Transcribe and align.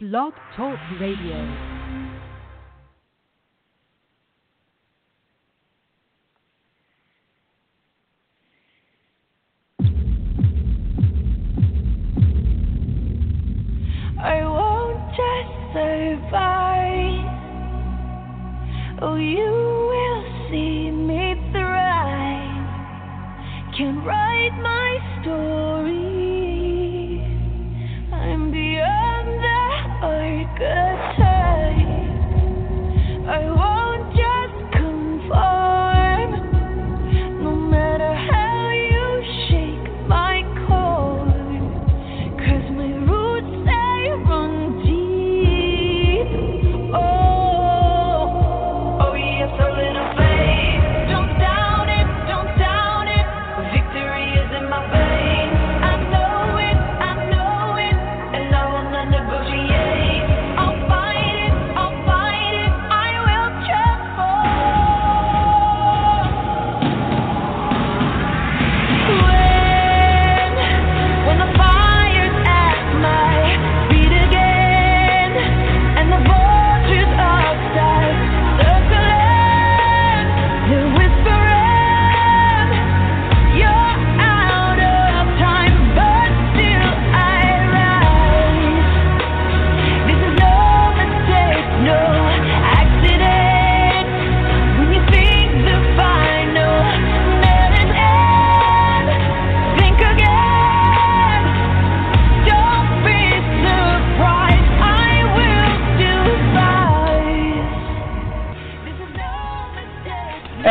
Blog 0.00 0.32
Talk 0.54 0.78
Radio. 1.00 1.77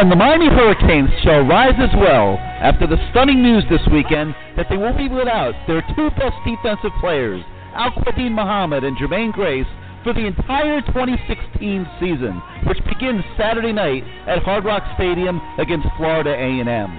And 0.07 0.13
the 0.13 0.23
Miami 0.23 0.47
Hurricanes 0.47 1.09
shall 1.21 1.43
rise 1.43 1.75
as 1.83 1.91
well 1.99 2.39
after 2.39 2.87
the 2.87 2.95
stunning 3.11 3.43
news 3.43 3.65
this 3.69 3.83
weekend 3.91 4.33
that 4.55 4.67
they 4.69 4.77
will 4.77 4.95
be 4.95 5.09
without 5.09 5.51
their 5.67 5.83
two 5.97 6.07
best 6.15 6.39
defensive 6.47 6.95
players, 7.01 7.43
Al-Quadin 7.75 8.31
Muhammad 8.31 8.85
and 8.85 8.95
Jermaine 8.95 9.33
Grace, 9.33 9.67
for 10.05 10.13
the 10.13 10.23
entire 10.25 10.79
2016 10.79 11.83
season, 11.99 12.41
which 12.63 12.79
begins 12.87 13.19
Saturday 13.35 13.73
night 13.73 14.07
at 14.31 14.43
Hard 14.43 14.63
Rock 14.63 14.87
Stadium 14.95 15.41
against 15.59 15.91
Florida 15.97 16.31
A&M. 16.31 16.93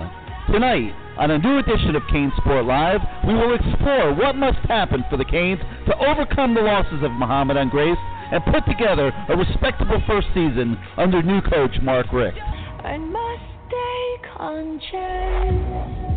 Tonight, 0.53 0.93
on 1.17 1.31
a 1.31 1.39
new 1.39 1.57
edition 1.65 1.97
of 1.97 2.03
CaneSport 2.13 2.69
Live, 2.69 3.01
we 3.27 3.33
will 3.33 3.57
explore 3.57 4.13
what 4.13 4.37
must 4.37 4.61
happen 4.69 5.03
for 5.09 5.17
the 5.17 5.25
Canes 5.25 5.65
to 5.89 5.97
overcome 5.97 6.53
the 6.53 6.61
losses 6.61 7.03
of 7.03 7.13
Muhammad 7.13 7.57
and 7.57 7.71
Grace 7.71 7.97
and 8.33 8.45
put 8.53 8.69
together 8.69 9.11
a 9.31 9.35
respectable 9.35 9.97
first 10.07 10.29
season 10.37 10.77
under 10.99 11.23
new 11.23 11.41
coach 11.41 11.73
Mark 11.81 12.13
Richt. 12.13 12.37
I 12.85 12.97
must 12.97 13.43
stay 13.67 14.29
conscious. 14.37 15.99
through 15.99 16.08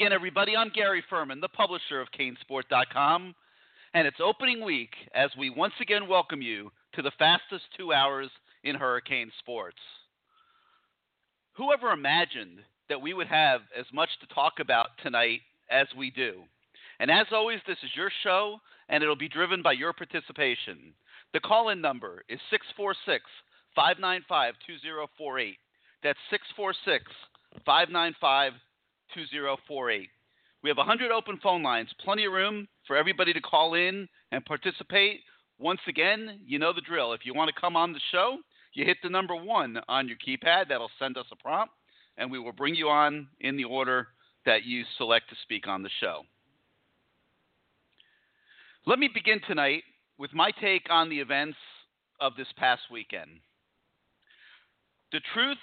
again, 0.00 0.12
everybody. 0.14 0.56
I'm 0.56 0.70
Gary 0.74 1.04
Ferman, 1.12 1.42
the 1.42 1.48
publisher 1.48 2.00
of 2.00 2.08
CaneSport.com, 2.18 3.34
and 3.92 4.06
it's 4.06 4.16
opening 4.18 4.64
week 4.64 4.94
as 5.14 5.28
we 5.38 5.50
once 5.50 5.74
again 5.78 6.08
welcome 6.08 6.40
you 6.40 6.72
to 6.94 7.02
the 7.02 7.12
fastest 7.18 7.64
two 7.76 7.92
hours 7.92 8.30
in 8.64 8.76
hurricane 8.76 9.30
sports. 9.40 9.76
Whoever 11.52 11.90
imagined 11.90 12.60
that 12.88 13.02
we 13.02 13.12
would 13.12 13.26
have 13.26 13.60
as 13.78 13.84
much 13.92 14.08
to 14.22 14.34
talk 14.34 14.54
about 14.58 14.86
tonight 15.02 15.40
as 15.70 15.86
we 15.94 16.10
do? 16.10 16.44
And 16.98 17.10
as 17.10 17.26
always, 17.30 17.58
this 17.66 17.76
is 17.82 17.90
your 17.94 18.10
show, 18.22 18.56
and 18.88 19.02
it'll 19.02 19.16
be 19.16 19.28
driven 19.28 19.60
by 19.60 19.72
your 19.72 19.92
participation. 19.92 20.94
The 21.34 21.40
call 21.40 21.68
in 21.68 21.82
number 21.82 22.22
is 22.26 22.40
646 22.50 23.22
595 23.76 24.54
2048. 24.66 25.56
That's 26.02 26.18
646 26.30 27.04
595 27.66 28.52
2048. 29.14 30.08
We 30.62 30.70
have 30.70 30.76
100 30.76 31.10
open 31.10 31.38
phone 31.42 31.62
lines, 31.62 31.88
plenty 32.04 32.26
of 32.26 32.32
room 32.32 32.68
for 32.86 32.96
everybody 32.96 33.32
to 33.32 33.40
call 33.40 33.74
in 33.74 34.08
and 34.30 34.44
participate. 34.44 35.20
Once 35.58 35.80
again, 35.88 36.40
you 36.46 36.58
know 36.58 36.72
the 36.72 36.80
drill. 36.80 37.12
If 37.12 37.24
you 37.24 37.34
want 37.34 37.50
to 37.54 37.60
come 37.60 37.76
on 37.76 37.92
the 37.92 38.00
show, 38.12 38.38
you 38.74 38.84
hit 38.84 38.98
the 39.02 39.08
number 39.08 39.34
one 39.34 39.78
on 39.88 40.06
your 40.06 40.16
keypad. 40.16 40.68
That'll 40.68 40.90
send 40.98 41.16
us 41.16 41.26
a 41.32 41.36
prompt, 41.36 41.74
and 42.18 42.30
we 42.30 42.38
will 42.38 42.52
bring 42.52 42.74
you 42.74 42.88
on 42.88 43.28
in 43.40 43.56
the 43.56 43.64
order 43.64 44.08
that 44.46 44.64
you 44.64 44.84
select 44.98 45.28
to 45.30 45.36
speak 45.42 45.66
on 45.66 45.82
the 45.82 45.90
show. 46.00 46.22
Let 48.86 48.98
me 48.98 49.08
begin 49.12 49.40
tonight 49.46 49.82
with 50.18 50.32
my 50.32 50.50
take 50.60 50.86
on 50.90 51.08
the 51.08 51.20
events 51.20 51.58
of 52.20 52.36
this 52.36 52.48
past 52.56 52.82
weekend. 52.90 53.30
The 55.12 55.20
truth 55.34 55.58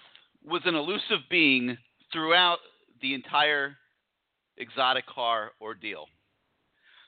was 0.45 0.61
an 0.65 0.75
elusive 0.75 1.21
being 1.29 1.77
throughout 2.11 2.59
the 3.01 3.13
entire 3.13 3.75
exotic 4.57 5.05
car 5.07 5.51
ordeal. 5.61 6.07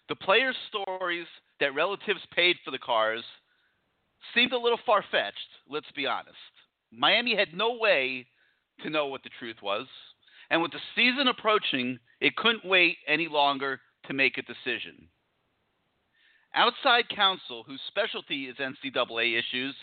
The 0.07 0.15
players' 0.15 0.56
stories 0.69 1.27
that 1.59 1.75
relatives 1.75 2.21
paid 2.36 2.56
for 2.63 2.71
the 2.71 2.80
cars 2.80 3.24
seemed 4.33 4.53
a 4.53 4.57
little 4.57 4.80
far 4.86 5.03
fetched, 5.12 5.38
let's 5.69 5.91
be 5.95 6.06
honest. 6.06 6.36
Miami 6.91 7.36
had 7.36 7.53
no 7.53 7.77
way 7.77 8.25
to 8.83 8.89
know 8.89 9.07
what 9.07 9.24
the 9.24 9.30
truth 9.39 9.57
was. 9.62 9.88
And 10.50 10.62
with 10.62 10.71
the 10.71 10.80
season 10.95 11.27
approaching, 11.27 12.00
it 12.19 12.36
couldn't 12.36 12.65
wait 12.65 12.97
any 13.07 13.27
longer 13.27 13.80
to 14.07 14.13
make 14.13 14.38
a 14.38 14.41
decision. 14.41 15.07
Outside 16.56 17.07
counsel, 17.15 17.63
whose 17.68 17.81
specialty 17.88 18.45
is 18.45 18.56
NCAA 18.57 19.38
issues, 19.38 19.75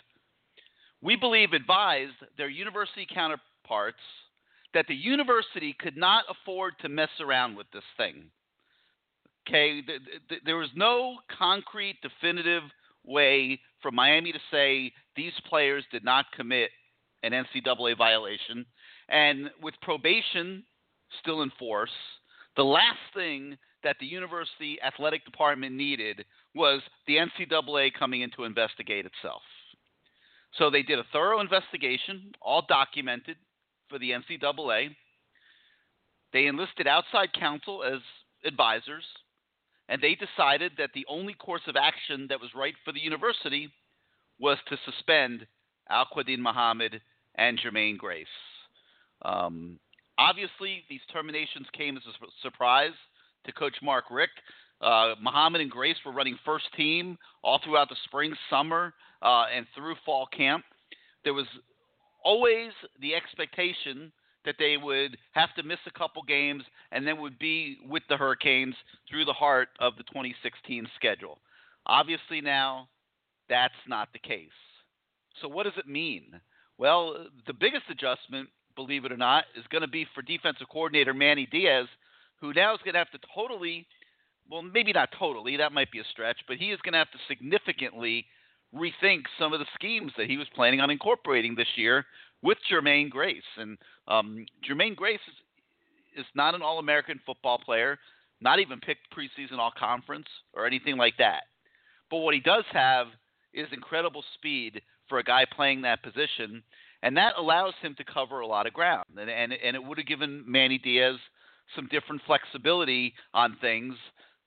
we 1.01 1.15
believe 1.15 1.53
advised 1.53 2.15
their 2.37 2.49
university 2.49 3.07
counterparts 3.13 4.01
that 4.75 4.87
the 4.89 4.95
university 4.95 5.75
could 5.79 5.97
not 5.97 6.25
afford 6.29 6.75
to 6.81 6.89
mess 6.89 7.11
around 7.21 7.57
with 7.57 7.67
this 7.73 7.85
thing. 7.97 8.31
Okay, 9.49 9.81
th- 9.81 10.01
th- 10.29 10.43
there 10.45 10.57
was 10.57 10.71
no 10.75 11.17
concrete, 11.39 11.97
definitive 12.03 12.65
way 13.05 13.61
for 13.81 13.91
Miami 13.91 14.33
to 14.33 14.41
say 14.51 14.93
these 15.15 15.33
players 15.49 15.85
did 15.93 16.05
not 16.05 16.27
commit 16.37 16.71
an 17.23 17.33
NCAA 17.33 17.97
violation. 17.97 18.67
And 19.09 19.51
with 19.63 19.75
probation 19.83 20.65
still 21.21 21.43
in 21.43 21.51
force, 21.59 21.91
the 22.57 22.65
last 22.65 22.99
thing 23.15 23.57
that 23.85 23.97
the 24.01 24.07
university 24.07 24.79
athletic 24.83 25.25
department 25.25 25.75
needed 25.75 26.25
was 26.55 26.81
the 27.07 27.17
NCAA 27.17 27.93
coming 27.97 28.23
in 28.23 28.31
to 28.33 28.45
investigate 28.45 29.07
itself. 29.07 29.43
So 30.59 30.71
they 30.71 30.83
did 30.83 30.99
a 30.99 31.05
thorough 31.13 31.41
investigation, 31.41 32.33
all 32.41 32.65
documented 32.69 33.37
for 33.89 33.99
the 33.99 34.11
NCAA. 34.11 34.95
They 36.33 36.47
enlisted 36.47 36.87
outside 36.87 37.33
counsel 37.33 37.83
as 37.83 38.01
advisors, 38.45 39.05
and 39.89 40.01
they 40.03 40.17
decided 40.17 40.73
that 40.79 40.91
the 40.95 41.07
only 41.09 41.35
course 41.35 41.63
of 41.67 41.77
action 41.77 42.27
that 42.29 42.41
was 42.41 42.51
right 42.55 42.75
for 42.85 42.93
the 42.93 43.01
university 43.01 43.71
was 44.39 44.59
to 44.69 44.77
suspend 44.85 45.47
Al-Quadin 45.89 46.39
Muhammad 46.39 47.01
and 47.37 47.59
Jermaine 47.59 47.97
Grace. 47.97 48.27
Um, 49.23 49.79
obviously, 50.19 50.85
these 50.91 51.01
terminations 51.13 51.67
came 51.73 51.97
as 51.97 52.03
a 52.07 52.27
surprise 52.43 52.93
to 53.45 53.53
Coach 53.53 53.77
Mark 53.83 54.05
Richt. 54.11 54.35
Uh, 54.81 55.15
Muhammad 55.23 55.61
and 55.61 55.71
Grace 55.71 55.97
were 56.05 56.13
running 56.13 56.39
first 56.45 56.67
team 56.77 57.17
all 57.43 57.61
throughout 57.65 57.89
the 57.89 57.97
spring, 58.05 58.35
summer, 58.51 58.93
uh, 59.23 59.45
and 59.55 59.67
through 59.75 59.95
fall 60.05 60.27
camp. 60.27 60.65
There 61.25 61.35
was 61.35 61.47
always 62.27 62.73
the 63.01 63.15
expectation 63.15 64.11
that 64.45 64.57
they 64.59 64.77
would 64.77 65.17
have 65.33 65.55
to 65.55 65.63
miss 65.63 65.79
a 65.87 65.99
couple 65.99 66.23
games 66.25 66.65
and 66.91 67.07
then 67.07 67.21
would 67.21 67.39
be 67.39 67.79
with 67.89 68.03
the 68.09 68.17
Hurricanes 68.17 68.75
through 69.09 69.25
the 69.25 69.33
heart 69.33 69.69
of 69.79 69.97
the 69.97 70.03
2016 70.05 70.89
schedule. 70.97 71.39
Obviously, 71.87 72.41
now 72.41 72.89
that's 73.49 73.75
not 73.87 74.09
the 74.13 74.19
case. 74.19 74.49
So, 75.41 75.49
what 75.49 75.65
does 75.65 75.79
it 75.79 75.87
mean? 75.87 76.41
Well, 76.79 77.27
the 77.47 77.53
biggest 77.53 77.85
adjustment, 77.91 78.49
believe 78.75 79.05
it 79.05 79.13
or 79.13 79.17
not, 79.17 79.45
is 79.57 79.65
going 79.71 79.83
to 79.83 79.89
be 79.89 80.07
for 80.13 80.23
defensive 80.23 80.69
coordinator 80.69 81.15
Manny 81.15 81.47
Diaz, 81.51 81.87
who 82.41 82.53
now 82.53 82.75
is 82.75 82.81
going 82.85 82.95
to 82.95 82.99
have 82.99 83.11
to 83.13 83.21
totally, 83.35 83.87
well, 84.51 84.63
maybe 84.63 84.93
not 84.93 85.11
totally, 85.17 85.57
that 85.59 85.73
might 85.73 85.93
be 85.93 86.01
a 86.01 86.05
stretch, 86.11 86.39
but 86.49 86.57
he 86.57 86.71
is 86.73 86.81
going 86.83 86.93
to 86.93 86.99
have 86.99 87.11
to 87.13 87.19
significantly 87.29 88.27
rethink 88.75 89.23
some 89.39 89.53
of 89.53 89.61
the 89.61 89.67
schemes 89.75 90.13
that 90.17 90.29
he 90.29 90.37
was 90.37 90.47
planning 90.55 90.81
on 90.81 90.91
incorporating 90.91 91.55
this 91.55 91.69
year 91.77 92.05
with 92.43 92.59
Jermaine 92.71 93.11
Grace. 93.11 93.43
And 93.57 93.79
um, 94.09 94.47
Jermaine 94.69 94.97
Grace 94.97 95.21
is, 95.29 96.25
is 96.25 96.27
not 96.35 96.55
an 96.55 96.63
All 96.63 96.79
American 96.79 97.21
football 97.25 97.59
player, 97.59 97.99
not 98.41 98.59
even 98.59 98.81
picked 98.81 99.15
preseason 99.15 99.59
All 99.59 99.73
Conference 99.77 100.27
or 100.55 100.67
anything 100.67 100.97
like 100.97 101.15
that. 101.19 101.45
But 102.11 102.19
what 102.19 102.35
he 102.35 102.41
does 102.41 102.65
have 102.73 103.09
is 103.55 103.67
incredible 103.73 104.25
speed 104.35 104.83
for 105.09 105.19
a 105.19 105.25
guy 105.25 105.45
playing 105.55 105.83
that 105.83 106.03
position, 106.03 106.63
and 107.03 107.17
that 107.17 107.35
allows 107.39 107.75
him 107.81 107.95
to 107.97 108.05
cover 108.05 108.41
a 108.41 108.47
lot 108.47 108.67
of 108.67 108.73
ground. 108.73 109.07
And 109.19 109.31
and, 109.31 109.53
and 109.53 109.77
it 109.77 109.83
would 109.83 109.99
have 109.99 110.07
given 110.07 110.45
Manny 110.47 110.79
Diaz 110.79 111.17
some 111.75 111.89
different 111.91 112.23
flexibility 112.27 113.15
on 113.35 113.57
things, 113.61 113.95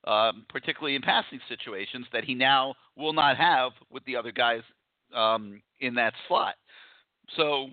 um, 0.04 0.44
particularly 0.48 0.96
in 0.96 1.02
passing 1.02 1.40
situations 1.48 2.06
that 2.12 2.24
he 2.24 2.34
now 2.34 2.74
will 2.96 3.12
not 3.12 3.36
have 3.36 3.72
with 3.90 4.04
the 4.04 4.16
other 4.16 4.32
guys 4.32 4.62
um, 5.14 5.60
in 5.80 5.94
that 5.94 6.14
slot. 6.28 6.54
So 7.36 7.68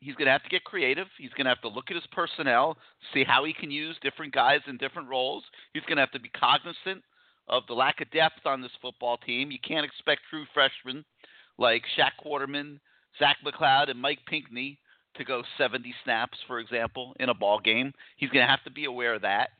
he's 0.00 0.14
going 0.14 0.26
to 0.26 0.32
have 0.32 0.42
to 0.42 0.48
get 0.48 0.64
creative. 0.64 1.06
He's 1.18 1.32
going 1.32 1.44
to 1.44 1.50
have 1.50 1.60
to 1.62 1.68
look 1.68 1.86
at 1.90 1.96
his 1.96 2.06
personnel, 2.12 2.76
see 3.12 3.24
how 3.24 3.44
he 3.44 3.52
can 3.52 3.70
use 3.70 3.96
different 4.02 4.32
guys 4.32 4.60
in 4.66 4.76
different 4.76 5.08
roles. 5.08 5.44
He's 5.74 5.82
going 5.84 5.96
to 5.96 6.02
have 6.02 6.12
to 6.12 6.20
be 6.20 6.30
cognizant 6.30 7.02
of 7.48 7.62
the 7.68 7.74
lack 7.74 8.00
of 8.00 8.10
depth 8.10 8.44
on 8.44 8.60
this 8.60 8.72
football 8.82 9.18
team. 9.18 9.50
You 9.50 9.58
can't 9.66 9.84
expect 9.84 10.22
true 10.30 10.44
freshmen 10.52 11.04
like 11.58 11.82
Shaq 11.96 12.10
Quarterman, 12.24 12.78
Zach 13.18 13.36
McCloud, 13.44 13.90
and 13.90 14.00
Mike 14.00 14.18
Pinkney 14.26 14.78
to 15.16 15.24
go 15.24 15.42
70 15.56 15.94
snaps, 16.04 16.36
for 16.46 16.58
example, 16.58 17.14
in 17.20 17.28
a 17.28 17.34
ball 17.34 17.60
game. 17.60 17.92
He's 18.16 18.30
going 18.30 18.44
to 18.44 18.50
have 18.50 18.62
to 18.64 18.70
be 18.70 18.84
aware 18.84 19.14
of 19.14 19.22
that. 19.22 19.50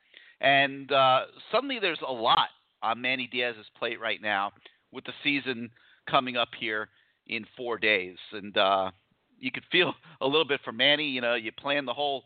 And 0.41 0.91
uh, 0.93 1.23
suddenly 1.51 1.79
there's 1.81 2.01
a 2.07 2.13
lot 2.13 2.49
on 2.83 3.01
Manny 3.01 3.29
Diaz's 3.31 3.67
plate 3.79 4.01
right 4.01 4.21
now 4.21 4.53
with 4.93 5.05
the 5.05 5.13
season 5.25 5.71
coming 6.09 6.37
up 6.37 6.49
here 6.59 6.89
in 7.27 7.45
four 7.57 7.79
days. 7.79 8.17
And 8.33 8.57
uh, 8.57 8.91
you 9.39 9.51
could 9.51 9.65
feel 9.71 9.95
a 10.21 10.27
little 10.27 10.45
bit 10.45 10.61
for 10.65 10.73
Manny. 10.73 11.09
You 11.09 11.21
know, 11.21 11.35
you 11.35 11.53
plan 11.53 11.85
the 11.85 11.95
whole 11.95 12.25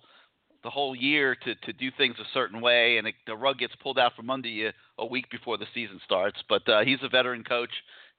the 0.62 0.70
whole 0.70 0.94
year 0.94 1.34
to 1.34 1.54
to 1.54 1.72
do 1.72 1.90
things 1.96 2.16
a 2.18 2.28
certain 2.34 2.60
way, 2.60 2.98
and 2.98 3.06
it, 3.06 3.14
the 3.26 3.34
rug 3.34 3.58
gets 3.58 3.74
pulled 3.82 3.98
out 3.98 4.14
from 4.14 4.28
under 4.28 4.48
you 4.48 4.70
a 4.98 5.06
week 5.06 5.30
before 5.30 5.56
the 5.56 5.66
season 5.74 6.00
starts. 6.04 6.38
But 6.48 6.68
uh, 6.68 6.80
he's 6.84 6.98
a 7.02 7.08
veteran 7.08 7.44
coach, 7.44 7.70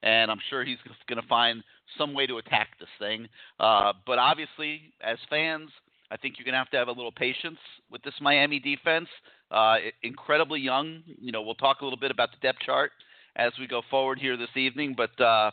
and 0.02 0.30
I'm 0.30 0.40
sure 0.50 0.64
he's 0.64 0.78
going 1.08 1.20
to 1.20 1.28
find 1.28 1.62
some 1.96 2.14
way 2.14 2.26
to 2.26 2.38
attack 2.38 2.78
this 2.80 2.88
thing. 2.98 3.28
Uh, 3.60 3.92
but 4.06 4.18
obviously, 4.18 4.92
as 5.00 5.18
fans, 5.30 5.70
I 6.10 6.16
think 6.16 6.34
you're 6.36 6.44
going 6.44 6.54
to 6.54 6.58
have 6.58 6.70
to 6.70 6.76
have 6.76 6.88
a 6.88 6.92
little 6.92 7.12
patience 7.12 7.58
with 7.90 8.02
this 8.02 8.14
Miami 8.20 8.58
defense. 8.58 9.08
Uh, 9.52 9.76
incredibly 10.02 10.60
young. 10.60 11.02
You 11.20 11.30
know, 11.30 11.42
we'll 11.42 11.54
talk 11.54 11.82
a 11.82 11.84
little 11.84 11.98
bit 11.98 12.10
about 12.10 12.30
the 12.30 12.38
depth 12.40 12.60
chart 12.64 12.90
as 13.36 13.52
we 13.60 13.66
go 13.66 13.82
forward 13.90 14.18
here 14.18 14.36
this 14.36 14.56
evening, 14.56 14.94
but 14.96 15.20
uh, 15.20 15.50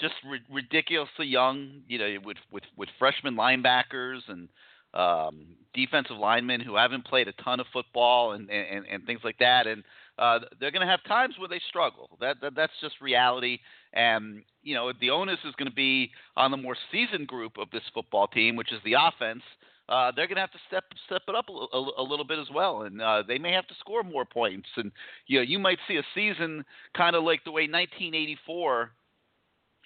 just 0.00 0.14
ri- 0.26 0.40
ridiculously 0.50 1.26
young. 1.26 1.82
You 1.86 1.98
know, 1.98 2.16
with 2.24 2.38
with 2.50 2.64
with 2.76 2.88
freshman 2.98 3.36
linebackers 3.36 4.20
and 4.28 4.48
um, 4.94 5.56
defensive 5.74 6.16
linemen 6.16 6.60
who 6.60 6.76
haven't 6.76 7.04
played 7.04 7.28
a 7.28 7.32
ton 7.32 7.60
of 7.60 7.66
football 7.72 8.32
and 8.32 8.48
and, 8.50 8.86
and 8.86 9.04
things 9.04 9.20
like 9.22 9.38
that, 9.38 9.66
and 9.66 9.84
uh, 10.18 10.38
they're 10.58 10.70
going 10.70 10.86
to 10.86 10.90
have 10.90 11.02
times 11.04 11.34
where 11.38 11.48
they 11.48 11.60
struggle. 11.68 12.16
That, 12.20 12.36
that 12.42 12.54
that's 12.54 12.72
just 12.80 13.00
reality. 13.00 13.58
And 13.92 14.42
you 14.62 14.74
know, 14.74 14.92
the 14.98 15.10
onus 15.10 15.38
is 15.44 15.54
going 15.56 15.70
to 15.70 15.74
be 15.74 16.10
on 16.36 16.50
the 16.50 16.56
more 16.56 16.76
seasoned 16.92 17.26
group 17.26 17.58
of 17.58 17.70
this 17.70 17.82
football 17.94 18.28
team, 18.28 18.56
which 18.56 18.72
is 18.72 18.80
the 18.84 18.94
offense. 18.94 19.42
Uh, 19.90 20.12
they're 20.14 20.28
going 20.28 20.36
to 20.36 20.40
have 20.40 20.52
to 20.52 20.58
step 20.68 20.84
step 21.06 21.22
it 21.26 21.34
up 21.34 21.46
a, 21.48 21.76
a, 21.76 21.90
a 21.98 22.02
little 22.02 22.24
bit 22.24 22.38
as 22.38 22.46
well, 22.54 22.82
and 22.82 23.02
uh, 23.02 23.24
they 23.26 23.38
may 23.38 23.52
have 23.52 23.66
to 23.66 23.74
score 23.80 24.04
more 24.04 24.24
points. 24.24 24.68
And 24.76 24.92
you 25.26 25.38
know, 25.38 25.42
you 25.42 25.58
might 25.58 25.78
see 25.88 25.96
a 25.96 26.02
season 26.14 26.64
kind 26.96 27.16
of 27.16 27.24
like 27.24 27.42
the 27.44 27.50
way 27.50 27.62
1984 27.62 28.92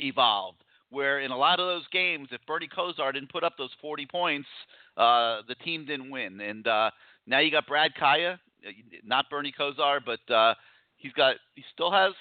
evolved, 0.00 0.58
where 0.90 1.20
in 1.20 1.30
a 1.30 1.36
lot 1.36 1.58
of 1.58 1.66
those 1.66 1.88
games, 1.90 2.28
if 2.32 2.40
Bernie 2.46 2.68
Kosar 2.68 3.14
didn't 3.14 3.32
put 3.32 3.44
up 3.44 3.54
those 3.56 3.70
40 3.80 4.06
points, 4.06 4.48
uh, 4.98 5.40
the 5.48 5.54
team 5.64 5.86
didn't 5.86 6.10
win. 6.10 6.38
And 6.40 6.66
uh, 6.66 6.90
now 7.26 7.38
you 7.38 7.50
got 7.50 7.66
Brad 7.66 7.92
Kaaya, 7.98 8.34
uh, 8.34 8.70
not 9.04 9.30
Bernie 9.30 9.54
Kosar, 9.58 10.00
but 10.04 10.32
uh, 10.32 10.54
he's 10.96 11.12
got 11.12 11.36
he 11.54 11.64
still 11.72 11.90
has 11.90 12.12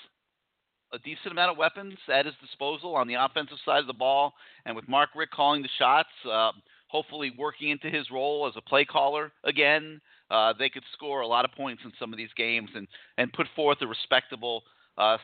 a 0.93 0.99
decent 0.99 1.31
amount 1.31 1.51
of 1.51 1.57
weapons 1.57 1.97
at 2.13 2.25
his 2.25 2.35
disposal 2.39 2.95
on 2.95 3.07
the 3.07 3.15
offensive 3.15 3.57
side 3.65 3.79
of 3.79 3.87
the 3.87 3.93
ball, 3.93 4.33
and 4.65 4.73
with 4.73 4.87
Mark 4.87 5.09
Richt 5.15 5.33
calling 5.33 5.61
the 5.61 5.69
shots, 5.77 6.09
uh, 6.31 6.51
hopefully 6.93 7.33
working 7.37 7.69
into 7.69 7.89
his 7.89 8.11
role 8.11 8.47
as 8.47 8.53
a 8.55 8.61
play 8.61 8.85
caller 8.85 9.31
again, 9.43 9.99
uh, 10.29 10.53
they 10.57 10.69
could 10.69 10.83
score 10.93 11.21
a 11.21 11.27
lot 11.27 11.43
of 11.43 11.51
points 11.51 11.81
in 11.83 11.91
some 11.99 12.13
of 12.13 12.17
these 12.17 12.29
games 12.37 12.69
and 12.75 12.87
and 13.17 13.33
put 13.33 13.47
forth 13.55 13.79
a 13.81 13.87
respectable 13.87 14.61
uh, 14.97 15.17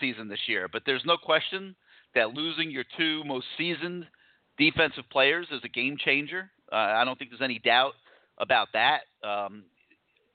season 0.00 0.28
this 0.28 0.40
year. 0.46 0.66
But 0.72 0.82
there's 0.86 1.04
no 1.04 1.18
question 1.18 1.76
that 2.14 2.30
losing 2.30 2.70
your 2.70 2.84
two 2.96 3.22
most 3.24 3.46
seasoned 3.58 4.06
defensive 4.58 5.04
players 5.12 5.46
is 5.52 5.60
a 5.62 5.68
game 5.68 5.96
changer. 6.02 6.50
Uh, 6.72 6.76
I 7.00 7.04
don't 7.04 7.18
think 7.18 7.30
there's 7.30 7.42
any 7.42 7.60
doubt 7.60 7.92
about 8.38 8.68
that. 8.72 9.00
Um, 9.22 9.64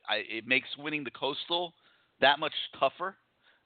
I, 0.08 0.18
it 0.30 0.46
makes 0.46 0.68
winning 0.78 1.04
the 1.04 1.12
Coastal 1.12 1.74
that 2.22 2.40
much 2.40 2.54
tougher. 2.80 3.16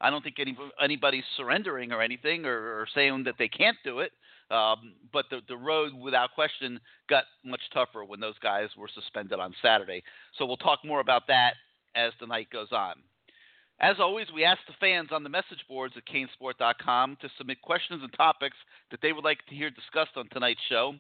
I 0.01 0.09
don't 0.09 0.23
think 0.23 0.38
any, 0.39 0.57
anybody's 0.81 1.25
surrendering 1.35 1.91
or 1.91 2.01
anything 2.01 2.45
or, 2.45 2.79
or 2.79 2.88
saying 2.95 3.25
that 3.25 3.35
they 3.38 3.49
can't 3.49 3.77
do 3.83 3.99
it. 3.99 4.13
Um, 4.51 4.94
but 5.13 5.25
the, 5.29 5.41
the 5.48 5.58
road, 5.58 5.94
without 5.94 6.34
question, 6.34 6.79
got 7.10 7.25
much 7.46 7.62
tougher 7.74 8.03
when 8.03 8.20
those 8.20 8.38
guys 8.41 8.70
were 8.77 8.89
suspended 8.94 9.39
on 9.39 9.53
Saturday. 9.62 10.03
So 10.38 10.46
we'll 10.46 10.58
talk 10.58 10.79
more 10.84 11.01
about 11.01 11.27
that 11.27 11.53
as 11.96 12.13
the 12.20 12.27
night 12.27 12.50
goes 12.51 12.70
on. 12.72 12.96
As 13.82 13.96
always, 14.00 14.27
we 14.34 14.44
ask 14.44 14.60
the 14.68 14.74
fans 14.79 15.10
on 15.12 15.24
the 15.24 15.29
message 15.29 15.63
boards 15.70 15.94
at 15.96 16.03
canesport.com 16.06 17.18
to 17.22 17.29
submit 17.38 17.62
questions 17.62 18.01
and 18.03 18.12
topics 18.13 18.58
that 18.91 19.00
they 19.01 19.13
would 19.13 19.24
like 19.24 19.46
to 19.48 19.56
hear 19.56 19.70
discussed 19.70 20.18
on 20.18 20.27
tonight's 20.29 20.60
show. 20.68 20.94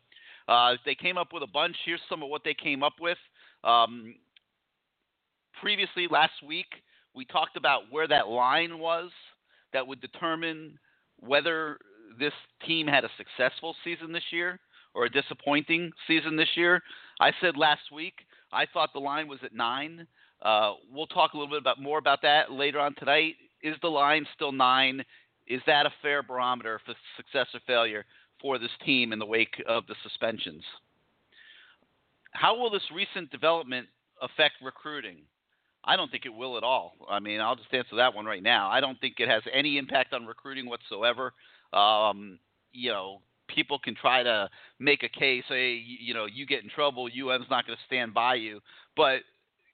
Uh, 0.47 0.75
they 0.85 0.95
came 0.95 1.17
up 1.17 1.33
with 1.33 1.43
a 1.43 1.47
bunch. 1.47 1.75
Here's 1.85 1.99
some 2.09 2.23
of 2.23 2.29
what 2.29 2.43
they 2.45 2.53
came 2.53 2.81
up 2.81 2.93
with. 3.01 3.17
Um, 3.63 4.15
previously, 5.59 6.07
last 6.09 6.41
week, 6.45 6.67
we 7.13 7.25
talked 7.25 7.57
about 7.57 7.83
where 7.91 8.07
that 8.07 8.29
line 8.29 8.79
was 8.79 9.11
that 9.73 9.85
would 9.85 9.99
determine 9.99 10.79
whether 11.19 11.77
this 12.17 12.33
team 12.65 12.87
had 12.87 13.03
a 13.03 13.09
successful 13.17 13.75
season 13.83 14.11
this 14.11 14.23
year 14.31 14.59
or 14.93 15.05
a 15.05 15.09
disappointing 15.09 15.91
season 16.07 16.35
this 16.35 16.49
year. 16.55 16.81
I 17.19 17.31
said 17.41 17.57
last 17.57 17.91
week 17.93 18.13
I 18.51 18.65
thought 18.71 18.93
the 18.93 18.99
line 18.99 19.27
was 19.27 19.39
at 19.43 19.53
nine. 19.53 20.07
Uh, 20.41 20.73
we'll 20.91 21.07
talk 21.07 21.33
a 21.33 21.37
little 21.37 21.49
bit 21.49 21.61
about 21.61 21.81
more 21.81 21.99
about 21.99 22.21
that 22.21 22.51
later 22.51 22.79
on 22.79 22.95
tonight. 22.95 23.35
Is 23.61 23.75
the 23.81 23.89
line 23.89 24.25
still 24.35 24.51
nine? 24.51 25.03
Is 25.47 25.61
that 25.67 25.85
a 25.85 25.93
fair 26.01 26.23
barometer 26.23 26.79
for 26.85 26.93
success 27.17 27.47
or 27.53 27.59
failure 27.67 28.05
for 28.41 28.57
this 28.57 28.71
team 28.85 29.11
in 29.11 29.19
the 29.19 29.25
wake 29.25 29.61
of 29.67 29.85
the 29.87 29.95
suspensions? 30.03 30.63
How 32.31 32.57
will 32.57 32.69
this 32.69 32.83
recent 32.93 33.31
development 33.31 33.87
affect 34.21 34.55
recruiting? 34.63 35.23
I 35.83 35.95
don't 35.95 36.11
think 36.11 36.25
it 36.25 36.33
will 36.33 36.57
at 36.57 36.63
all. 36.63 36.93
I 37.09 37.19
mean, 37.19 37.41
I'll 37.41 37.55
just 37.55 37.73
answer 37.73 37.95
that 37.95 38.13
one 38.13 38.25
right 38.25 38.43
now. 38.43 38.69
I 38.69 38.79
don't 38.79 38.99
think 38.99 39.15
it 39.17 39.27
has 39.27 39.43
any 39.51 39.77
impact 39.77 40.13
on 40.13 40.25
recruiting 40.25 40.67
whatsoever. 40.67 41.33
Um, 41.73 42.39
you 42.71 42.91
know, 42.91 43.21
people 43.47 43.79
can 43.79 43.95
try 43.95 44.23
to 44.23 44.49
make 44.79 45.03
a 45.03 45.09
case, 45.09 45.43
hey, 45.47 45.81
you 45.83 46.13
know, 46.13 46.25
you 46.25 46.45
get 46.45 46.63
in 46.63 46.69
trouble, 46.69 47.05
UM's 47.05 47.47
not 47.49 47.65
going 47.65 47.77
to 47.77 47.85
stand 47.85 48.13
by 48.13 48.35
you. 48.35 48.59
But 48.95 49.19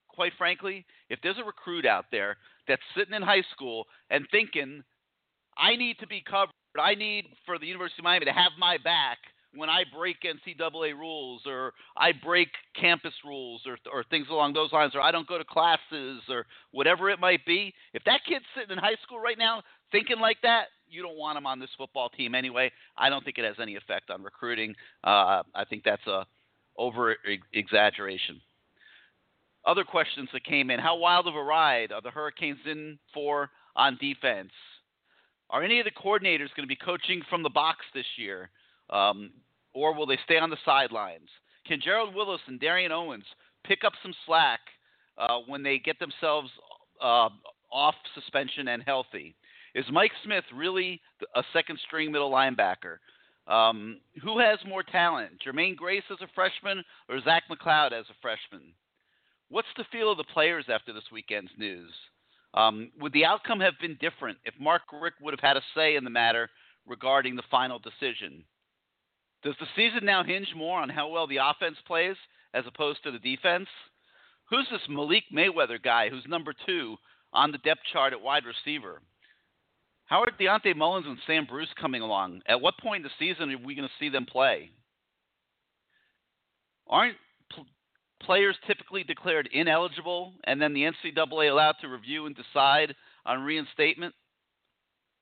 quite 0.07 0.33
frankly, 0.37 0.85
if 1.09 1.19
there's 1.21 1.37
a 1.37 1.43
recruit 1.43 1.85
out 1.85 2.05
there 2.11 2.37
that's 2.67 2.81
sitting 2.97 3.13
in 3.13 3.21
high 3.21 3.43
school 3.53 3.85
and 4.09 4.25
thinking, 4.31 4.83
I 5.57 5.75
need 5.75 5.97
to 5.99 6.07
be 6.07 6.23
covered, 6.29 6.51
I 6.79 6.95
need 6.95 7.25
for 7.45 7.59
the 7.59 7.65
University 7.65 8.01
of 8.01 8.05
Miami 8.05 8.25
to 8.25 8.31
have 8.31 8.51
my 8.57 8.77
back– 8.77 9.17
when 9.55 9.69
I 9.69 9.83
break 9.95 10.17
NCAA 10.21 10.93
rules 10.93 11.41
or 11.45 11.73
I 11.97 12.11
break 12.11 12.49
campus 12.79 13.13
rules 13.23 13.61
or, 13.65 13.77
or 13.91 14.03
things 14.03 14.27
along 14.29 14.53
those 14.53 14.71
lines, 14.71 14.93
or 14.95 15.01
I 15.01 15.11
don't 15.11 15.27
go 15.27 15.37
to 15.37 15.45
classes 15.45 16.21
or 16.29 16.45
whatever 16.71 17.09
it 17.09 17.19
might 17.19 17.45
be, 17.45 17.73
if 17.93 18.03
that 18.05 18.21
kid's 18.27 18.45
sitting 18.55 18.71
in 18.71 18.77
high 18.77 18.97
school 19.03 19.19
right 19.19 19.37
now 19.37 19.63
thinking 19.91 20.19
like 20.19 20.37
that, 20.43 20.65
you 20.89 21.01
don't 21.01 21.17
want 21.17 21.37
him 21.37 21.45
on 21.45 21.59
this 21.59 21.69
football 21.77 22.09
team 22.09 22.35
anyway. 22.35 22.71
I 22.97 23.09
don't 23.09 23.23
think 23.23 23.37
it 23.37 23.45
has 23.45 23.55
any 23.61 23.75
effect 23.75 24.09
on 24.09 24.23
recruiting. 24.23 24.75
Uh, 25.03 25.43
I 25.53 25.65
think 25.69 25.83
that's 25.83 26.05
a 26.07 26.25
over 26.77 27.15
exaggeration. 27.53 28.41
Other 29.65 29.83
questions 29.83 30.29
that 30.33 30.43
came 30.43 30.69
in: 30.69 30.79
How 30.79 30.97
wild 30.97 31.27
of 31.27 31.35
a 31.35 31.43
ride 31.43 31.91
are 31.91 32.01
the 32.01 32.11
Hurricanes 32.11 32.59
in 32.65 32.99
for 33.13 33.49
on 33.75 33.97
defense? 33.99 34.51
Are 35.49 35.63
any 35.63 35.79
of 35.79 35.85
the 35.85 35.91
coordinators 35.91 36.53
going 36.55 36.63
to 36.63 36.67
be 36.67 36.75
coaching 36.75 37.21
from 37.29 37.43
the 37.43 37.49
box 37.49 37.79
this 37.93 38.05
year? 38.17 38.49
Um, 38.89 39.31
or 39.73 39.93
will 39.93 40.05
they 40.05 40.19
stay 40.23 40.37
on 40.37 40.49
the 40.49 40.57
sidelines? 40.65 41.29
Can 41.67 41.81
Gerald 41.81 42.15
Willis 42.15 42.41
and 42.47 42.59
Darrion 42.59 42.91
Owens 42.91 43.25
pick 43.65 43.83
up 43.83 43.93
some 44.01 44.13
slack 44.25 44.59
uh, 45.17 45.39
when 45.47 45.63
they 45.63 45.79
get 45.79 45.99
themselves 45.99 46.49
uh, 47.01 47.29
off 47.71 47.95
suspension 48.13 48.69
and 48.69 48.83
healthy? 48.83 49.35
Is 49.75 49.85
Mike 49.91 50.13
Smith 50.23 50.45
really 50.55 51.01
a 51.35 51.43
second 51.51 51.77
string 51.85 52.09
middle 52.09 52.31
linebacker? 52.31 52.97
Um, 53.45 53.99
who 54.23 54.39
has 54.39 54.57
more 54.65 54.83
talent, 54.83 55.33
Jermaine 55.45 55.75
Grace 55.75 56.03
as 56.09 56.17
a 56.21 56.31
freshman 56.33 56.81
or 57.09 57.21
Zach 57.21 57.43
McCloud 57.51 57.91
as 57.91 58.05
a 58.09 58.15
freshman? 58.21 58.71
What's 59.49 59.67
the 59.75 59.83
feel 59.91 60.09
of 60.09 60.17
the 60.17 60.23
players 60.33 60.65
after 60.69 60.93
this 60.93 61.11
weekend's 61.11 61.51
news? 61.57 61.91
Um, 62.53 62.89
would 63.01 63.11
the 63.11 63.25
outcome 63.25 63.59
have 63.59 63.73
been 63.81 63.97
different 63.99 64.37
if 64.45 64.53
Mark 64.57 64.83
Richt 64.93 65.17
would 65.21 65.33
have 65.33 65.41
had 65.41 65.57
a 65.57 65.61
say 65.75 65.97
in 65.97 66.05
the 66.05 66.09
matter 66.09 66.49
regarding 66.87 67.35
the 67.35 67.43
final 67.51 67.77
decision? 67.77 68.45
Does 69.43 69.55
the 69.59 69.67
season 69.75 70.05
now 70.05 70.23
hinge 70.23 70.53
more 70.55 70.79
on 70.79 70.87
how 70.87 71.09
well 71.09 71.27
the 71.27 71.39
offense 71.43 71.75
plays 71.85 72.15
as 72.53 72.63
opposed 72.65 73.03
to 73.03 73.11
the 73.11 73.19
defense? 73.19 73.67
Who's 74.49 74.67
this 74.71 74.87
Malik 74.87 75.25
Mayweather 75.33 75.83
guy 75.83 76.07
who's 76.07 76.25
number 76.29 76.53
two 76.65 76.95
on 77.33 77.51
the 77.51 77.57
depth 77.57 77.81
chart 77.91 78.13
at 78.13 78.21
wide 78.21 78.43
receiver? 78.45 79.01
How 80.05 80.21
are 80.21 80.31
Dionte 80.39 80.75
Mullins 80.75 81.07
and 81.07 81.17
Sam 81.25 81.45
Bruce 81.45 81.69
coming 81.79 82.01
along? 82.01 82.41
At 82.47 82.61
what 82.61 82.77
point 82.77 83.03
in 83.05 83.09
the 83.09 83.33
season 83.33 83.51
are 83.51 83.57
we 83.65 83.75
going 83.75 83.87
to 83.87 83.93
see 83.99 84.09
them 84.09 84.25
play? 84.25 84.69
Aren't 86.87 87.17
pl- 87.51 87.65
players 88.21 88.55
typically 88.67 89.03
declared 89.03 89.49
ineligible 89.51 90.33
and 90.43 90.61
then 90.61 90.73
the 90.73 90.83
NCAA 90.83 91.49
allowed 91.49 91.75
to 91.81 91.87
review 91.87 92.27
and 92.27 92.35
decide 92.35 92.95
on 93.25 93.41
reinstatement? 93.41 94.13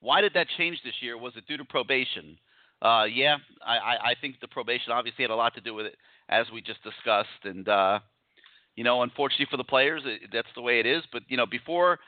Why 0.02 0.20
did 0.20 0.34
that 0.34 0.48
change 0.58 0.82
this 0.84 0.96
year? 1.02 1.18
Was 1.18 1.34
it 1.38 1.48
due 1.48 1.58
to 1.58 1.64
probation? 1.64 2.38
uh, 2.84 3.06
yeah, 3.06 3.38
I, 3.66 4.12
I 4.12 4.16
think 4.20 4.42
the 4.42 4.48
probation 4.48 4.92
obviously 4.92 5.24
had 5.24 5.32
a 5.32 5.36
lot 5.36 5.56
to 5.56 5.62
do 5.62 5.74
with 5.74 5.86
it, 5.86 5.96
as 6.28 6.48
we 6.54 6.62
just 6.62 6.84
discussed. 6.84 7.30
And 7.46 7.68
uh, 7.70 8.00
you 8.76 8.84
know, 8.84 9.04
unfortunately 9.04 9.48
for 9.50 9.58
the 9.58 9.64
players, 9.64 10.02
it, 10.06 10.30
that's 10.34 10.50
the 10.54 10.62
way 10.62 10.82
it 10.82 10.86
is. 10.86 11.02
But 11.12 11.24
you 11.30 11.38
know, 11.38 11.46
before 11.46 12.00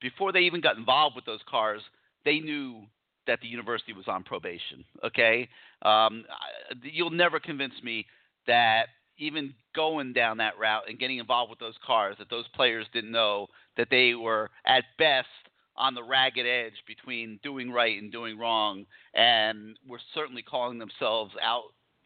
before 0.00 0.32
they 0.32 0.40
even 0.40 0.60
got 0.60 0.76
involved 0.76 1.14
with 1.14 1.24
those 1.24 1.40
cars, 1.48 1.80
they 2.24 2.40
knew 2.40 2.82
that 3.26 3.40
the 3.40 3.48
university 3.48 3.92
was 3.92 4.06
on 4.08 4.22
probation. 4.22 4.84
Okay, 5.04 5.48
um, 5.82 6.24
you'll 6.82 7.10
never 7.10 7.40
convince 7.40 7.74
me 7.82 8.06
that 8.46 8.86
even 9.18 9.54
going 9.74 10.12
down 10.12 10.38
that 10.38 10.58
route 10.58 10.88
and 10.88 10.98
getting 10.98 11.18
involved 11.18 11.50
with 11.50 11.58
those 11.58 11.76
cars, 11.86 12.16
that 12.18 12.30
those 12.30 12.48
players 12.54 12.86
didn't 12.92 13.12
know 13.12 13.46
that 13.76 13.88
they 13.90 14.14
were 14.14 14.50
at 14.66 14.84
best 14.98 15.28
on 15.76 15.94
the 15.94 16.02
ragged 16.02 16.46
edge 16.46 16.74
between 16.86 17.38
doing 17.42 17.70
right 17.70 18.00
and 18.00 18.12
doing 18.12 18.38
wrong, 18.38 18.84
and 19.14 19.76
were 19.88 20.00
certainly 20.14 20.42
calling 20.42 20.78
themselves 20.78 21.32
out 21.42 21.64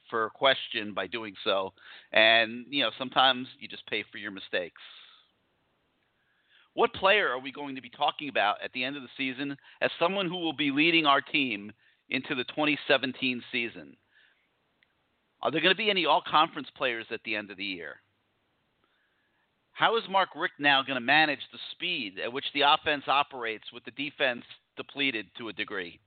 for 0.08 0.30
question 0.30 0.94
by 0.94 1.06
doing 1.06 1.34
so. 1.44 1.72
And 2.12 2.64
you 2.70 2.82
know, 2.82 2.90
sometimes 2.98 3.46
you 3.58 3.68
just 3.68 3.86
pay 3.86 4.04
for 4.10 4.18
your 4.18 4.30
mistakes. 4.30 4.80
What 6.78 6.94
player 6.94 7.28
are 7.30 7.40
we 7.40 7.50
going 7.50 7.74
to 7.74 7.82
be 7.82 7.90
talking 7.90 8.28
about 8.28 8.62
at 8.62 8.72
the 8.72 8.84
end 8.84 8.94
of 8.96 9.02
the 9.02 9.08
season 9.16 9.56
as 9.80 9.90
someone 9.98 10.28
who 10.28 10.36
will 10.36 10.52
be 10.52 10.70
leading 10.70 11.06
our 11.06 11.20
team 11.20 11.72
into 12.08 12.36
the 12.36 12.44
2017 12.44 13.42
season? 13.50 13.96
Are 15.42 15.50
there 15.50 15.60
going 15.60 15.74
to 15.74 15.76
be 15.76 15.90
any 15.90 16.06
all 16.06 16.22
conference 16.24 16.68
players 16.76 17.06
at 17.10 17.18
the 17.24 17.34
end 17.34 17.50
of 17.50 17.56
the 17.56 17.64
year? 17.64 17.96
How 19.72 19.96
is 19.96 20.04
Mark 20.08 20.28
Richt 20.36 20.60
now 20.60 20.84
going 20.84 20.94
to 20.94 21.00
manage 21.00 21.40
the 21.50 21.58
speed 21.72 22.20
at 22.24 22.32
which 22.32 22.46
the 22.54 22.60
offense 22.60 23.08
operates 23.08 23.72
with 23.72 23.84
the 23.84 23.90
defense 23.90 24.44
depleted 24.76 25.26
to 25.38 25.48
a 25.48 25.52
degree? 25.52 25.98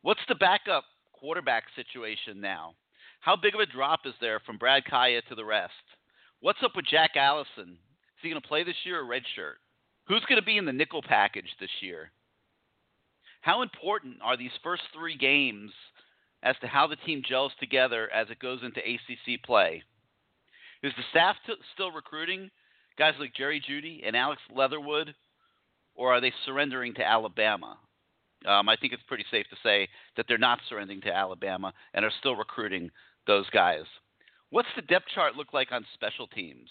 What's 0.00 0.24
the 0.26 0.36
backup 0.36 0.84
quarterback 1.12 1.64
situation 1.76 2.40
now? 2.40 2.76
How 3.20 3.36
big 3.36 3.54
of 3.54 3.60
a 3.60 3.66
drop 3.66 4.06
is 4.06 4.14
there 4.22 4.40
from 4.40 4.56
Brad 4.56 4.84
Kaaya 4.90 5.20
to 5.28 5.34
the 5.34 5.44
rest? 5.44 5.74
What's 6.40 6.62
up 6.64 6.72
with 6.74 6.86
Jack 6.86 7.10
Allison? 7.14 7.76
Is 8.20 8.24
he 8.24 8.30
going 8.30 8.42
to 8.42 8.46
play 8.46 8.64
this 8.64 8.76
year 8.84 9.00
or 9.00 9.04
redshirt? 9.04 9.56
Who's 10.06 10.24
going 10.28 10.38
to 10.38 10.44
be 10.44 10.58
in 10.58 10.66
the 10.66 10.74
nickel 10.74 11.00
package 11.00 11.48
this 11.58 11.70
year? 11.80 12.10
How 13.40 13.62
important 13.62 14.16
are 14.22 14.36
these 14.36 14.50
first 14.62 14.82
three 14.94 15.16
games 15.16 15.70
as 16.42 16.54
to 16.60 16.66
how 16.66 16.86
the 16.86 16.96
team 16.96 17.22
gels 17.26 17.52
together 17.58 18.12
as 18.12 18.28
it 18.28 18.38
goes 18.38 18.60
into 18.62 18.80
ACC 18.80 19.42
play? 19.42 19.82
Is 20.82 20.92
the 20.98 21.02
staff 21.10 21.36
t- 21.46 21.54
still 21.72 21.92
recruiting 21.92 22.50
guys 22.98 23.14
like 23.18 23.34
Jerry 23.34 23.62
Jeudy 23.66 24.02
and 24.06 24.14
Alex 24.14 24.42
Leatherwood, 24.54 25.14
or 25.94 26.12
are 26.12 26.20
they 26.20 26.34
surrendering 26.44 26.92
to 26.96 27.06
Alabama? 27.06 27.78
Um, 28.46 28.68
I 28.68 28.76
think 28.76 28.92
it's 28.92 29.02
pretty 29.04 29.24
safe 29.30 29.46
to 29.48 29.56
say 29.62 29.88
that 30.18 30.26
they're 30.28 30.36
not 30.36 30.58
surrendering 30.68 31.00
to 31.02 31.16
Alabama 31.16 31.72
and 31.94 32.04
are 32.04 32.12
still 32.20 32.36
recruiting 32.36 32.90
those 33.26 33.48
guys. 33.48 33.84
What's 34.50 34.68
the 34.76 34.82
depth 34.82 35.06
chart 35.14 35.36
look 35.36 35.54
like 35.54 35.72
on 35.72 35.86
special 35.94 36.26
teams? 36.26 36.68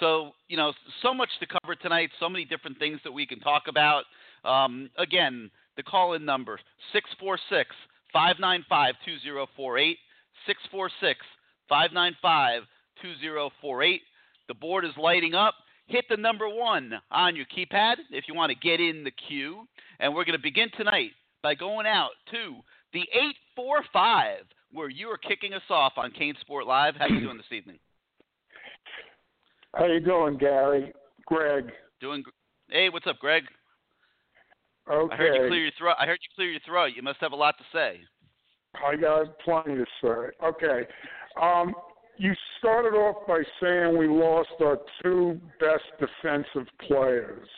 So, 0.00 0.32
you 0.48 0.56
know, 0.56 0.72
so 1.02 1.12
much 1.12 1.30
to 1.40 1.46
cover 1.46 1.74
tonight, 1.74 2.10
so 2.20 2.28
many 2.28 2.44
different 2.44 2.78
things 2.78 3.00
that 3.04 3.12
we 3.12 3.26
can 3.26 3.40
talk 3.40 3.64
about. 3.68 4.04
Um, 4.44 4.90
again, 4.96 5.50
the 5.76 5.82
call 5.82 6.14
in 6.14 6.24
number 6.24 6.58
646 6.92 7.74
595 8.12 8.94
2048. 9.04 9.98
646 10.46 11.20
595 11.68 12.62
2048. 13.02 14.00
The 14.48 14.54
board 14.54 14.84
is 14.84 14.92
lighting 14.96 15.34
up. 15.34 15.54
Hit 15.86 16.04
the 16.08 16.16
number 16.16 16.48
one 16.48 16.92
on 17.10 17.34
your 17.34 17.46
keypad 17.46 17.96
if 18.10 18.24
you 18.28 18.34
want 18.34 18.50
to 18.50 18.58
get 18.58 18.80
in 18.80 19.04
the 19.04 19.10
queue. 19.10 19.66
And 20.00 20.14
we're 20.14 20.24
going 20.24 20.36
to 20.36 20.42
begin 20.42 20.68
tonight 20.76 21.12
by 21.42 21.54
going 21.54 21.86
out 21.86 22.10
to 22.30 22.56
the 22.92 23.00
845 23.56 24.44
where 24.72 24.90
you 24.90 25.08
are 25.08 25.16
kicking 25.16 25.54
us 25.54 25.62
off 25.70 25.94
on 25.96 26.12
CaneSport 26.12 26.66
Live. 26.66 26.94
How 26.96 27.06
are 27.06 27.10
you 27.10 27.20
doing 27.20 27.38
this 27.38 27.52
evening? 27.52 27.78
How 29.74 29.86
you 29.86 30.00
doing, 30.00 30.38
Gary? 30.38 30.92
Greg. 31.26 31.70
Doing. 32.00 32.24
Hey, 32.70 32.88
what's 32.88 33.06
up, 33.06 33.18
Greg? 33.18 33.44
Okay. 34.90 35.14
I 35.14 35.16
heard 35.16 35.34
you 35.34 35.48
clear 35.48 35.62
your 35.62 35.72
throat. 35.78 35.96
I 35.98 36.06
heard 36.06 36.18
you 36.22 36.28
clear 36.34 36.50
your 36.50 36.60
throat. 36.66 36.92
You 36.96 37.02
must 37.02 37.18
have 37.20 37.32
a 37.32 37.36
lot 37.36 37.56
to 37.58 37.64
say. 37.72 38.00
I 38.86 38.96
got 38.96 39.38
plenty 39.40 39.76
to 39.76 39.84
say. 40.02 40.46
Okay. 40.46 40.88
Um, 41.40 41.74
you 42.16 42.32
started 42.58 42.96
off 42.96 43.26
by 43.26 43.42
saying 43.60 43.96
we 43.96 44.08
lost 44.08 44.50
our 44.60 44.78
two 45.02 45.40
best 45.60 45.84
defensive 46.00 46.66
players. 46.86 47.48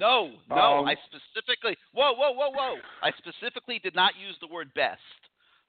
No, 0.00 0.30
no, 0.48 0.56
um, 0.56 0.86
I 0.86 0.94
specifically. 1.06 1.76
Whoa, 1.92 2.12
whoa, 2.12 2.30
whoa, 2.30 2.50
whoa! 2.50 2.76
I 3.02 3.10
specifically 3.18 3.80
did 3.82 3.96
not 3.96 4.12
use 4.16 4.36
the 4.40 4.46
word 4.46 4.72
best. 4.74 5.00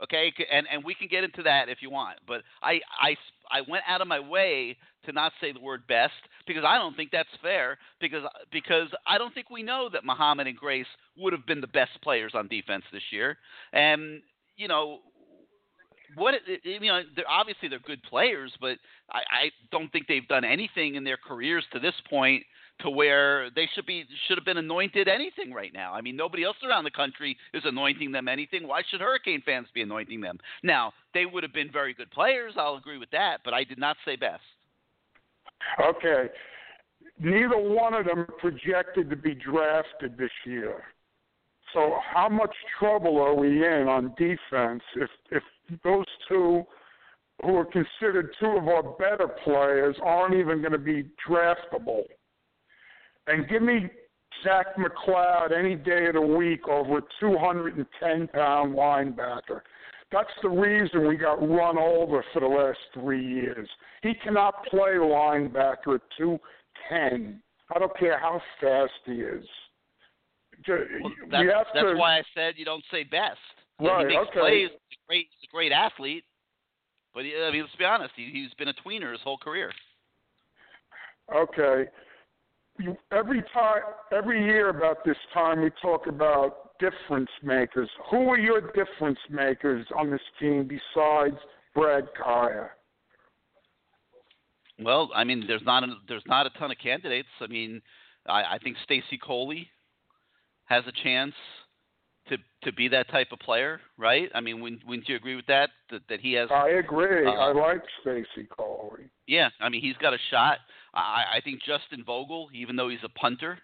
Okay, 0.03 0.33
and 0.51 0.65
and 0.71 0.83
we 0.83 0.93
can 0.93 1.07
get 1.09 1.23
into 1.23 1.43
that 1.43 1.67
if 1.67 1.79
you 1.81 1.89
want, 1.89 2.19
but 2.25 2.41
I 2.61 2.79
I 3.01 3.15
I 3.51 3.61
went 3.67 3.83
out 3.87 4.01
of 4.01 4.07
my 4.07 4.19
way 4.19 4.77
to 5.05 5.11
not 5.11 5.33
say 5.41 5.51
the 5.51 5.59
word 5.59 5.85
best 5.87 6.13
because 6.47 6.63
I 6.65 6.77
don't 6.77 6.95
think 6.95 7.11
that's 7.11 7.29
fair 7.41 7.77
because 7.99 8.23
because 8.51 8.87
I 9.05 9.17
don't 9.17 9.33
think 9.33 9.49
we 9.49 9.61
know 9.61 9.89
that 9.91 10.05
Muhammad 10.05 10.47
and 10.47 10.55
Grace 10.55 10.87
would 11.17 11.33
have 11.33 11.45
been 11.45 11.59
the 11.59 11.67
best 11.67 11.91
players 12.01 12.31
on 12.33 12.47
defense 12.47 12.83
this 12.93 13.03
year, 13.11 13.37
and 13.73 14.21
you 14.55 14.69
know 14.69 14.99
what 16.15 16.35
you 16.63 16.79
know 16.79 17.01
they're 17.15 17.29
obviously 17.29 17.67
they're 17.67 17.79
good 17.79 18.01
players, 18.03 18.53
but 18.61 18.77
I, 19.11 19.19
I 19.19 19.51
don't 19.71 19.91
think 19.91 20.07
they've 20.07 20.27
done 20.27 20.45
anything 20.45 20.95
in 20.95 21.03
their 21.03 21.17
careers 21.17 21.65
to 21.73 21.79
this 21.79 21.95
point 22.09 22.43
to 22.81 22.89
where 22.89 23.49
they 23.51 23.67
should 23.75 23.85
be 23.85 24.05
should 24.27 24.37
have 24.37 24.45
been 24.45 24.57
anointed 24.57 25.07
anything 25.07 25.53
right 25.53 25.73
now. 25.73 25.93
I 25.93 26.01
mean, 26.01 26.15
nobody 26.15 26.43
else 26.43 26.57
around 26.67 26.83
the 26.83 26.91
country 26.91 27.37
is 27.53 27.63
anointing 27.65 28.11
them 28.11 28.27
anything. 28.27 28.67
Why 28.67 28.81
should 28.89 29.01
Hurricane 29.01 29.41
fans 29.45 29.67
be 29.73 29.81
anointing 29.81 30.21
them? 30.21 30.39
Now, 30.63 30.93
they 31.13 31.25
would 31.25 31.43
have 31.43 31.53
been 31.53 31.71
very 31.71 31.93
good 31.93 32.11
players. 32.11 32.53
I'll 32.57 32.75
agree 32.75 32.97
with 32.97 33.11
that, 33.11 33.39
but 33.43 33.53
I 33.53 33.63
did 33.63 33.77
not 33.77 33.97
say 34.05 34.15
best. 34.15 34.41
Okay. 35.83 36.29
Neither 37.19 37.57
one 37.57 37.93
of 37.93 38.05
them 38.05 38.25
projected 38.39 39.09
to 39.09 39.15
be 39.15 39.35
drafted 39.35 40.17
this 40.17 40.31
year. 40.45 40.83
So 41.73 41.97
how 42.13 42.29
much 42.29 42.53
trouble 42.79 43.19
are 43.21 43.35
we 43.35 43.65
in 43.65 43.87
on 43.87 44.13
defense 44.17 44.81
if 44.95 45.09
if 45.31 45.43
those 45.83 46.05
two 46.27 46.63
who 47.43 47.55
are 47.55 47.65
considered 47.65 48.33
two 48.39 48.47
of 48.47 48.67
our 48.67 48.83
better 48.83 49.27
players 49.43 49.95
aren't 50.03 50.35
even 50.35 50.61
going 50.61 50.71
to 50.71 50.77
be 50.77 51.05
draftable? 51.27 52.03
And 53.29 53.47
give 53.47 53.61
me 53.61 53.87
Zach 54.43 54.75
McCloud 54.75 55.57
any 55.57 55.75
day 55.75 56.07
of 56.07 56.13
the 56.13 56.21
week 56.21 56.67
over 56.67 56.97
a 56.97 57.01
210 57.19 58.27
pound 58.29 58.75
linebacker. 58.75 59.61
That's 60.11 60.29
the 60.41 60.49
reason 60.49 61.07
we 61.07 61.15
got 61.15 61.39
run 61.47 61.77
over 61.77 62.25
for 62.33 62.39
the 62.39 62.47
last 62.47 62.79
three 62.95 63.23
years. 63.23 63.69
He 64.01 64.13
cannot 64.23 64.65
play 64.65 64.93
linebacker 64.93 65.95
at 65.95 66.01
210. 66.17 67.39
I 67.75 67.79
don't 67.79 67.97
care 67.99 68.19
how 68.19 68.41
fast 68.59 68.91
he 69.05 69.13
is. 69.13 69.45
Well, 70.67 70.79
that's, 71.31 71.47
that's 71.73 71.85
to, 71.85 71.95
why 71.95 72.17
I 72.17 72.23
said 72.33 72.55
you 72.57 72.65
don't 72.65 72.83
say 72.91 73.03
best. 73.03 73.37
Right, 73.79 74.09
he 74.09 74.17
makes 74.17 74.29
okay. 74.31 74.39
plays. 74.39 74.69
He's 74.89 74.97
a 74.97 75.07
great, 75.07 75.27
he's 75.39 75.49
a 75.49 75.55
great 75.55 75.71
athlete, 75.71 76.25
but 77.13 77.19
I 77.19 77.51
mean, 77.51 77.61
let's 77.61 77.75
be 77.77 77.85
honest. 77.85 78.11
He, 78.15 78.29
he's 78.33 78.53
been 78.55 78.67
a 78.67 78.73
tweener 78.73 79.11
his 79.11 79.21
whole 79.21 79.37
career. 79.37 79.71
Okay. 81.33 81.85
You, 82.79 82.97
every 83.11 83.43
time, 83.53 83.81
every 84.13 84.43
year 84.43 84.69
about 84.69 85.03
this 85.05 85.17
time, 85.33 85.61
we 85.61 85.69
talk 85.81 86.07
about 86.07 86.77
difference 86.79 87.29
makers. 87.43 87.89
Who 88.09 88.29
are 88.29 88.39
your 88.39 88.61
difference 88.71 89.19
makers 89.29 89.85
on 89.97 90.09
this 90.09 90.21
team 90.39 90.67
besides 90.67 91.35
Brad 91.75 92.05
Kaaya? 92.17 92.69
Well, 94.81 95.09
I 95.13 95.25
mean, 95.25 95.43
there's 95.45 95.61
not 95.65 95.83
a, 95.83 95.87
there's 96.07 96.23
not 96.25 96.45
a 96.45 96.51
ton 96.57 96.71
of 96.71 96.77
candidates. 96.81 97.27
I 97.41 97.47
mean, 97.47 97.81
I, 98.27 98.43
I 98.55 98.57
think 98.63 98.77
Stacy 98.85 99.19
Coley 99.21 99.67
has 100.65 100.85
a 100.87 101.03
chance 101.03 101.33
to 102.29 102.37
to 102.63 102.71
be 102.73 102.87
that 102.89 103.09
type 103.09 103.27
of 103.31 103.39
player, 103.39 103.81
right? 103.97 104.29
I 104.33 104.39
mean, 104.39 104.61
wouldn't, 104.61 104.85
wouldn't 104.87 105.09
you 105.09 105.15
agree 105.15 105.35
with 105.35 105.47
that? 105.47 105.69
That 105.91 106.01
that 106.07 106.21
he 106.21 106.33
has 106.33 106.47
I 106.49 106.69
agree. 106.69 107.25
Uh, 107.25 107.31
I 107.31 107.51
like 107.51 107.81
Stacy 108.01 108.47
Coley. 108.57 109.09
Yeah, 109.27 109.49
I 109.59 109.67
mean 109.67 109.81
he's 109.81 109.97
got 109.97 110.13
a 110.13 110.17
shot. 110.31 110.59
I, 110.99 111.37
I 111.37 111.41
think 111.41 111.61
Justin 111.61 112.03
Vogel, 112.05 112.49
even 112.53 112.75
though 112.75 112.89
he's 112.89 112.99
a 113.03 113.09
punter, 113.09 113.57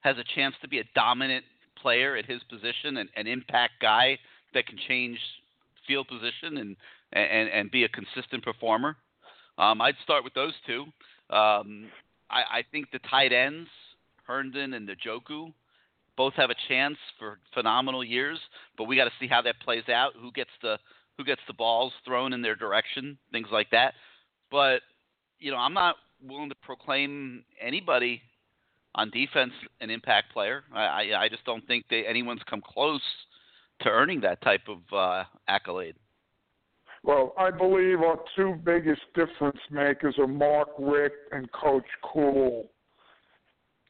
has 0.00 0.16
a 0.18 0.24
chance 0.34 0.54
to 0.62 0.68
be 0.68 0.78
a 0.78 0.84
dominant 0.94 1.44
player 1.80 2.16
at 2.16 2.26
his 2.26 2.40
position 2.44 2.98
and 2.98 3.08
an 3.16 3.26
impact 3.26 3.74
guy 3.80 4.18
that 4.54 4.66
can 4.66 4.78
change 4.88 5.18
field 5.86 6.06
position 6.08 6.58
and 6.58 6.76
and 7.12 7.48
and 7.48 7.70
be 7.70 7.84
a 7.84 7.88
consistent 7.88 8.42
performer. 8.42 8.96
Um, 9.58 9.80
I'd 9.80 9.96
start 10.02 10.24
with 10.24 10.34
those 10.34 10.54
two. 10.66 10.82
Um, 11.34 11.90
I, 12.30 12.58
I 12.58 12.64
think 12.70 12.90
the 12.90 13.00
tight 13.10 13.32
ends, 13.32 13.68
Herndon 14.26 14.74
and 14.74 14.88
Njoku, 14.88 15.52
both 16.16 16.34
have 16.34 16.50
a 16.50 16.54
chance 16.68 16.96
for 17.18 17.38
phenomenal 17.52 18.02
years, 18.02 18.38
but 18.78 18.84
we 18.84 18.96
got 18.96 19.04
to 19.04 19.12
see 19.20 19.26
how 19.26 19.42
that 19.42 19.60
plays 19.60 19.88
out. 19.88 20.12
Who 20.20 20.32
gets 20.32 20.50
the 20.62 20.78
who 21.18 21.24
gets 21.24 21.40
the 21.46 21.54
balls 21.54 21.92
thrown 22.04 22.32
in 22.32 22.42
their 22.42 22.56
direction, 22.56 23.18
things 23.30 23.48
like 23.52 23.70
that. 23.70 23.94
But 24.50 24.80
you 25.38 25.50
know, 25.50 25.58
I'm 25.58 25.74
not 25.74 25.96
willing 26.26 26.48
to 26.48 26.54
proclaim 26.62 27.44
anybody 27.60 28.22
on 28.94 29.10
defense 29.10 29.52
an 29.80 29.90
impact 29.90 30.32
player. 30.32 30.64
I 30.74 31.12
I, 31.18 31.28
just 31.28 31.44
don't 31.44 31.66
think 31.66 31.84
they, 31.88 32.04
anyone's 32.06 32.42
come 32.48 32.62
close 32.62 33.00
to 33.80 33.88
earning 33.88 34.20
that 34.20 34.40
type 34.42 34.68
of 34.68 34.78
uh, 34.92 35.24
accolade. 35.48 35.96
Well, 37.02 37.34
I 37.36 37.50
believe 37.50 38.00
our 38.00 38.18
two 38.36 38.54
biggest 38.64 39.00
difference 39.14 39.58
makers 39.70 40.14
are 40.18 40.28
Mark 40.28 40.68
Richt 40.78 41.16
and 41.32 41.50
Coach 41.50 41.86
Kuhl. 42.12 42.70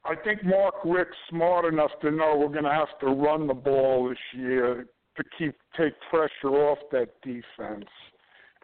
I 0.05 0.15
think 0.17 0.45
Mark 0.45 0.77
Richt's 0.85 1.15
smart 1.29 1.67
enough 1.67 1.91
to 2.01 2.11
know 2.11 2.37
we're 2.37 2.49
going 2.49 2.65
to 2.65 2.71
have 2.71 2.99
to 3.01 3.07
run 3.07 3.47
the 3.47 3.55
ball 3.55 4.09
this 4.09 4.19
year 4.33 4.87
to 5.17 5.25
keep 5.39 5.55
take 5.77 5.93
pressure 6.11 6.57
off 6.57 6.79
that 6.91 7.21
defense 7.23 7.89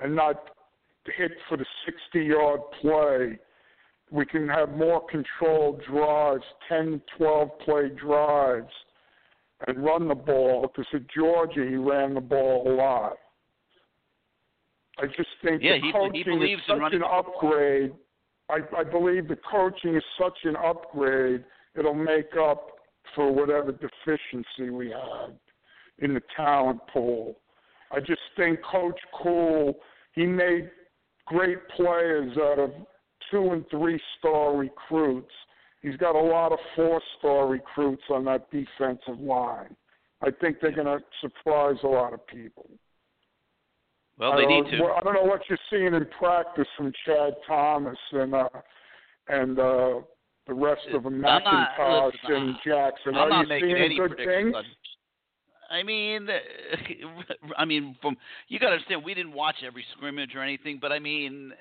and 0.00 0.16
not 0.16 0.36
hit 1.16 1.32
for 1.48 1.56
the 1.56 1.66
60-yard 1.86 2.60
play. 2.80 3.38
We 4.10 4.24
can 4.24 4.48
have 4.48 4.70
more 4.70 5.04
controlled 5.06 5.82
drives, 5.84 6.44
10, 6.68 7.02
12 7.16 7.58
play 7.60 7.88
drives, 7.90 8.72
and 9.66 9.84
run 9.84 10.08
the 10.08 10.14
ball. 10.14 10.62
Because 10.62 10.86
at 10.94 11.08
Georgia, 11.14 11.66
he 11.68 11.76
ran 11.76 12.14
the 12.14 12.20
ball 12.20 12.64
a 12.66 12.74
lot. 12.74 13.16
I 14.98 15.06
just 15.06 15.28
think 15.42 15.62
Yeah, 15.62 15.74
the 15.74 15.80
he- 15.80 15.86
he 15.86 15.92
coaching 15.92 16.24
believes 16.24 16.62
is 16.62 16.68
in 16.68 16.74
such 16.74 16.80
running 16.80 17.02
an 17.02 17.08
upgrade. 17.10 17.94
I, 18.48 18.60
I 18.76 18.84
believe 18.84 19.28
the 19.28 19.36
coaching 19.36 19.94
is 19.94 20.04
such 20.18 20.38
an 20.44 20.56
upgrade, 20.56 21.44
it'll 21.76 21.94
make 21.94 22.34
up 22.36 22.70
for 23.14 23.32
whatever 23.32 23.72
deficiency 23.72 24.70
we 24.70 24.90
had 24.90 25.38
in 25.98 26.14
the 26.14 26.22
talent 26.34 26.80
pool. 26.92 27.38
I 27.90 28.00
just 28.00 28.20
think 28.36 28.60
Coach 28.62 28.98
Kuhl, 29.22 29.78
he 30.12 30.26
made 30.26 30.70
great 31.26 31.68
players 31.68 32.36
out 32.38 32.58
of 32.58 32.70
two 33.30 33.50
and 33.50 33.64
three 33.70 34.00
star 34.18 34.56
recruits. 34.56 35.32
He's 35.82 35.96
got 35.96 36.16
a 36.16 36.20
lot 36.20 36.52
of 36.52 36.58
four 36.74 37.00
star 37.18 37.46
recruits 37.46 38.02
on 38.10 38.24
that 38.24 38.50
defensive 38.50 39.20
line. 39.20 39.76
I 40.22 40.30
think 40.30 40.58
they're 40.60 40.72
going 40.72 40.86
to 40.86 40.98
surprise 41.20 41.76
a 41.84 41.86
lot 41.86 42.12
of 42.12 42.26
people. 42.26 42.68
Well, 44.18 44.36
they 44.36 44.46
need 44.46 44.64
to. 44.72 44.84
I 44.86 45.00
don't 45.04 45.14
know 45.14 45.22
what 45.22 45.42
you're 45.48 45.58
seeing 45.70 45.94
in 45.94 46.06
practice 46.18 46.66
from 46.76 46.92
Chad 47.06 47.34
Thomas 47.46 47.98
and 48.12 48.34
uh, 48.34 48.48
and 49.28 49.58
uh, 49.58 50.00
the 50.48 50.54
rest 50.54 50.88
of 50.92 51.04
them, 51.04 51.24
I'm 51.24 51.44
not- 51.44 51.44
McIntosh 51.78 52.12
listen, 52.24 52.34
and 52.34 52.54
Jackson. 52.64 53.14
I'm 53.14 53.16
Are 53.16 53.28
not 53.28 53.48
you 53.48 53.60
seeing 53.60 53.76
any 53.76 53.96
good 53.96 54.16
things? 54.16 54.54
I 55.70 55.82
mean, 55.82 56.26
I 57.58 57.64
mean, 57.66 57.94
from 58.00 58.16
you 58.48 58.58
got 58.58 58.70
to 58.70 58.72
understand, 58.76 59.04
we 59.04 59.14
didn't 59.14 59.34
watch 59.34 59.56
every 59.64 59.84
scrimmage 59.96 60.34
or 60.34 60.42
anything, 60.42 60.78
but 60.80 60.90
I 60.90 60.98
mean, 60.98 61.52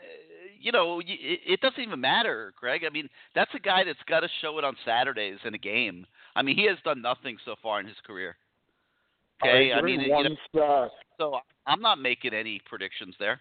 you 0.60 0.72
know, 0.72 1.00
it, 1.00 1.40
it 1.46 1.62
doesn't 1.62 1.82
even 1.82 2.00
matter, 2.00 2.54
Greg. 2.60 2.82
I 2.86 2.90
mean, 2.90 3.10
that's 3.36 3.52
a 3.56 3.60
guy 3.60 3.84
that's 3.84 4.00
got 4.08 4.22
to 4.22 4.30
show 4.42 4.58
it 4.58 4.64
on 4.64 4.76
Saturdays 4.86 5.40
in 5.46 5.54
a 5.54 5.58
game. 5.58 6.06
I 6.36 6.42
mean, 6.42 6.56
he 6.56 6.66
has 6.68 6.78
done 6.84 7.02
nothing 7.02 7.38
so 7.46 7.56
far 7.62 7.80
in 7.80 7.88
his 7.88 7.96
career. 8.06 8.36
Okay, 9.44 9.72
I, 9.72 9.78
I 9.78 9.82
mean, 9.82 10.02
you 10.02 10.10
know, 10.54 10.90
so 11.18 11.40
I'm 11.66 11.82
not 11.82 12.00
making 12.00 12.34
any 12.34 12.60
predictions 12.66 13.16
there. 13.20 13.40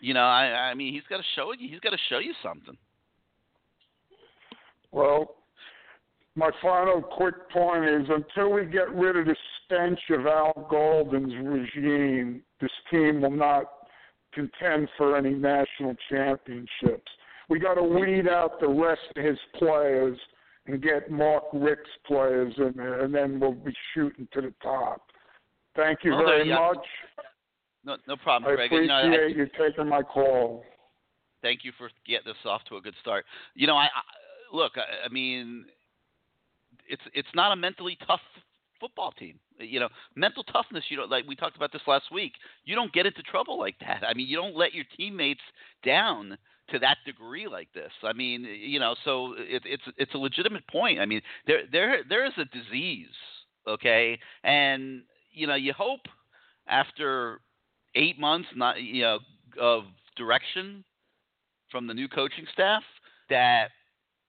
You 0.00 0.14
know, 0.14 0.24
I, 0.24 0.70
I 0.70 0.74
mean, 0.74 0.92
he's 0.92 1.04
got 1.08 1.18
to 1.18 1.22
show 1.36 1.52
you. 1.52 1.68
He's 1.68 1.80
got 1.80 1.90
to 1.90 1.98
show 2.08 2.18
you 2.18 2.34
something. 2.42 2.76
Well, 4.90 5.36
my 6.34 6.50
final 6.60 7.02
quick 7.02 7.48
point 7.50 7.84
is 7.84 8.08
until 8.08 8.52
we 8.52 8.64
get 8.64 8.92
rid 8.94 9.16
of 9.16 9.26
the 9.26 9.36
stench 9.64 10.00
of 10.10 10.26
Al 10.26 10.66
Golden's 10.70 11.34
regime, 11.34 12.42
this 12.60 12.70
team 12.90 13.20
will 13.20 13.30
not 13.30 13.66
contend 14.32 14.88
for 14.96 15.16
any 15.16 15.30
national 15.34 15.94
championships. 16.10 17.10
We 17.48 17.58
got 17.58 17.74
to 17.74 17.82
weed 17.82 18.28
out 18.28 18.60
the 18.60 18.68
rest 18.68 19.00
of 19.16 19.24
his 19.24 19.38
players 19.56 20.18
and 20.66 20.80
get 20.82 21.10
Mark 21.10 21.44
Richt's 21.52 21.90
players 22.06 22.54
in 22.56 22.72
there, 22.76 23.04
and 23.04 23.14
then 23.14 23.40
we'll 23.40 23.52
be 23.52 23.72
shooting 23.94 24.28
to 24.32 24.40
the 24.40 24.54
top. 24.62 25.02
Thank 25.74 26.00
you 26.04 26.12
Well, 26.12 26.24
very 26.26 26.48
much. 26.48 26.78
No, 27.84 27.96
no 28.06 28.16
problem, 28.16 28.52
I 28.52 28.54
Greg. 28.54 28.70
You 28.72 28.86
know, 28.86 28.94
I- 28.94 29.00
appreciate 29.02 29.36
you 29.36 29.46
taking 29.58 29.88
my 29.88 30.02
call. 30.02 30.64
thank 31.42 31.64
you 31.64 31.72
for 31.76 31.90
getting 32.06 32.26
this 32.26 32.36
off 32.44 32.62
to 32.68 32.76
a 32.76 32.80
good 32.80 32.94
start. 33.00 33.24
You 33.54 33.66
know, 33.66 33.76
I, 33.76 33.84
I 33.86 34.56
look. 34.56 34.72
I, 34.76 35.06
I 35.06 35.08
mean, 35.08 35.64
it's 36.88 37.02
it's 37.12 37.28
not 37.34 37.50
a 37.52 37.56
mentally 37.56 37.98
tough 38.06 38.20
football 38.82 39.12
team. 39.12 39.38
Uh, 39.60 39.64
you 39.64 39.78
know, 39.78 39.88
mental 40.16 40.42
toughness. 40.42 40.84
You 40.88 40.96
know, 40.98 41.04
like 41.04 41.24
we 41.26 41.36
talked 41.36 41.56
about 41.56 41.72
this 41.72 41.82
last 41.86 42.06
week. 42.12 42.32
You 42.64 42.74
don't 42.74 42.92
get 42.92 43.06
into 43.06 43.22
trouble 43.22 43.58
like 43.58 43.76
that. 43.80 44.02
I 44.06 44.12
mean, 44.14 44.26
you 44.26 44.36
don't 44.36 44.56
let 44.56 44.74
your 44.74 44.84
teammates 44.96 45.40
down 45.86 46.36
to 46.70 46.78
that 46.80 46.98
degree 47.06 47.46
like 47.46 47.68
this. 47.72 47.92
I 48.02 48.12
mean, 48.12 48.42
you 48.44 48.80
know, 48.80 48.94
so 49.04 49.34
it, 49.38 49.62
it's 49.64 49.82
it's 49.96 50.14
a 50.14 50.18
legitimate 50.18 50.66
point. 50.68 50.98
I 50.98 51.06
mean, 51.06 51.22
there 51.46 51.62
there 51.70 52.02
there 52.08 52.26
is 52.26 52.32
a 52.36 52.44
disease, 52.46 53.14
okay, 53.68 54.18
and 54.42 55.02
you 55.32 55.46
know, 55.46 55.54
you 55.54 55.72
hope 55.72 56.00
after 56.68 57.40
eight 57.94 58.18
months, 58.18 58.48
not 58.56 58.82
you 58.82 59.02
know, 59.02 59.18
of 59.60 59.84
direction 60.16 60.84
from 61.70 61.86
the 61.86 61.94
new 61.94 62.08
coaching 62.08 62.46
staff, 62.52 62.82
that 63.30 63.68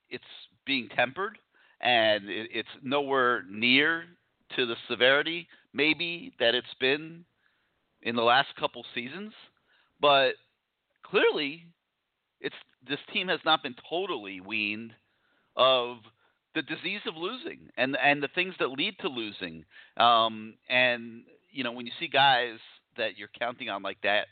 it's 0.09 0.23
being 0.65 0.87
tempered 0.95 1.37
and 1.81 2.23
it's 2.27 2.69
nowhere 2.81 3.43
near 3.49 4.05
to 4.55 4.65
the 4.65 4.75
severity 4.89 5.47
maybe 5.73 6.33
that 6.39 6.55
it's 6.55 6.73
been 6.79 7.25
in 8.01 8.15
the 8.15 8.21
last 8.21 8.49
couple 8.59 8.85
seasons, 8.93 9.33
but 9.99 10.33
clearly 11.03 11.65
it's 12.39 12.55
this 12.87 12.99
team 13.13 13.27
has 13.29 13.39
not 13.45 13.63
been 13.63 13.75
totally 13.89 14.41
weaned 14.41 14.91
of 15.55 15.97
the 16.55 16.61
disease 16.61 17.01
of 17.07 17.15
losing 17.15 17.59
and 17.77 17.97
and 18.03 18.21
the 18.21 18.27
things 18.35 18.53
that 18.59 18.67
lead 18.67 18.95
to 18.99 19.07
losing. 19.07 19.65
Um, 19.97 20.55
and 20.69 21.23
you 21.51 21.63
know 21.63 21.71
when 21.71 21.85
you 21.85 21.91
see 21.99 22.07
guys 22.07 22.57
that 22.97 23.17
you're 23.17 23.29
counting 23.39 23.69
on 23.69 23.81
like 23.81 23.97
that 24.03 24.27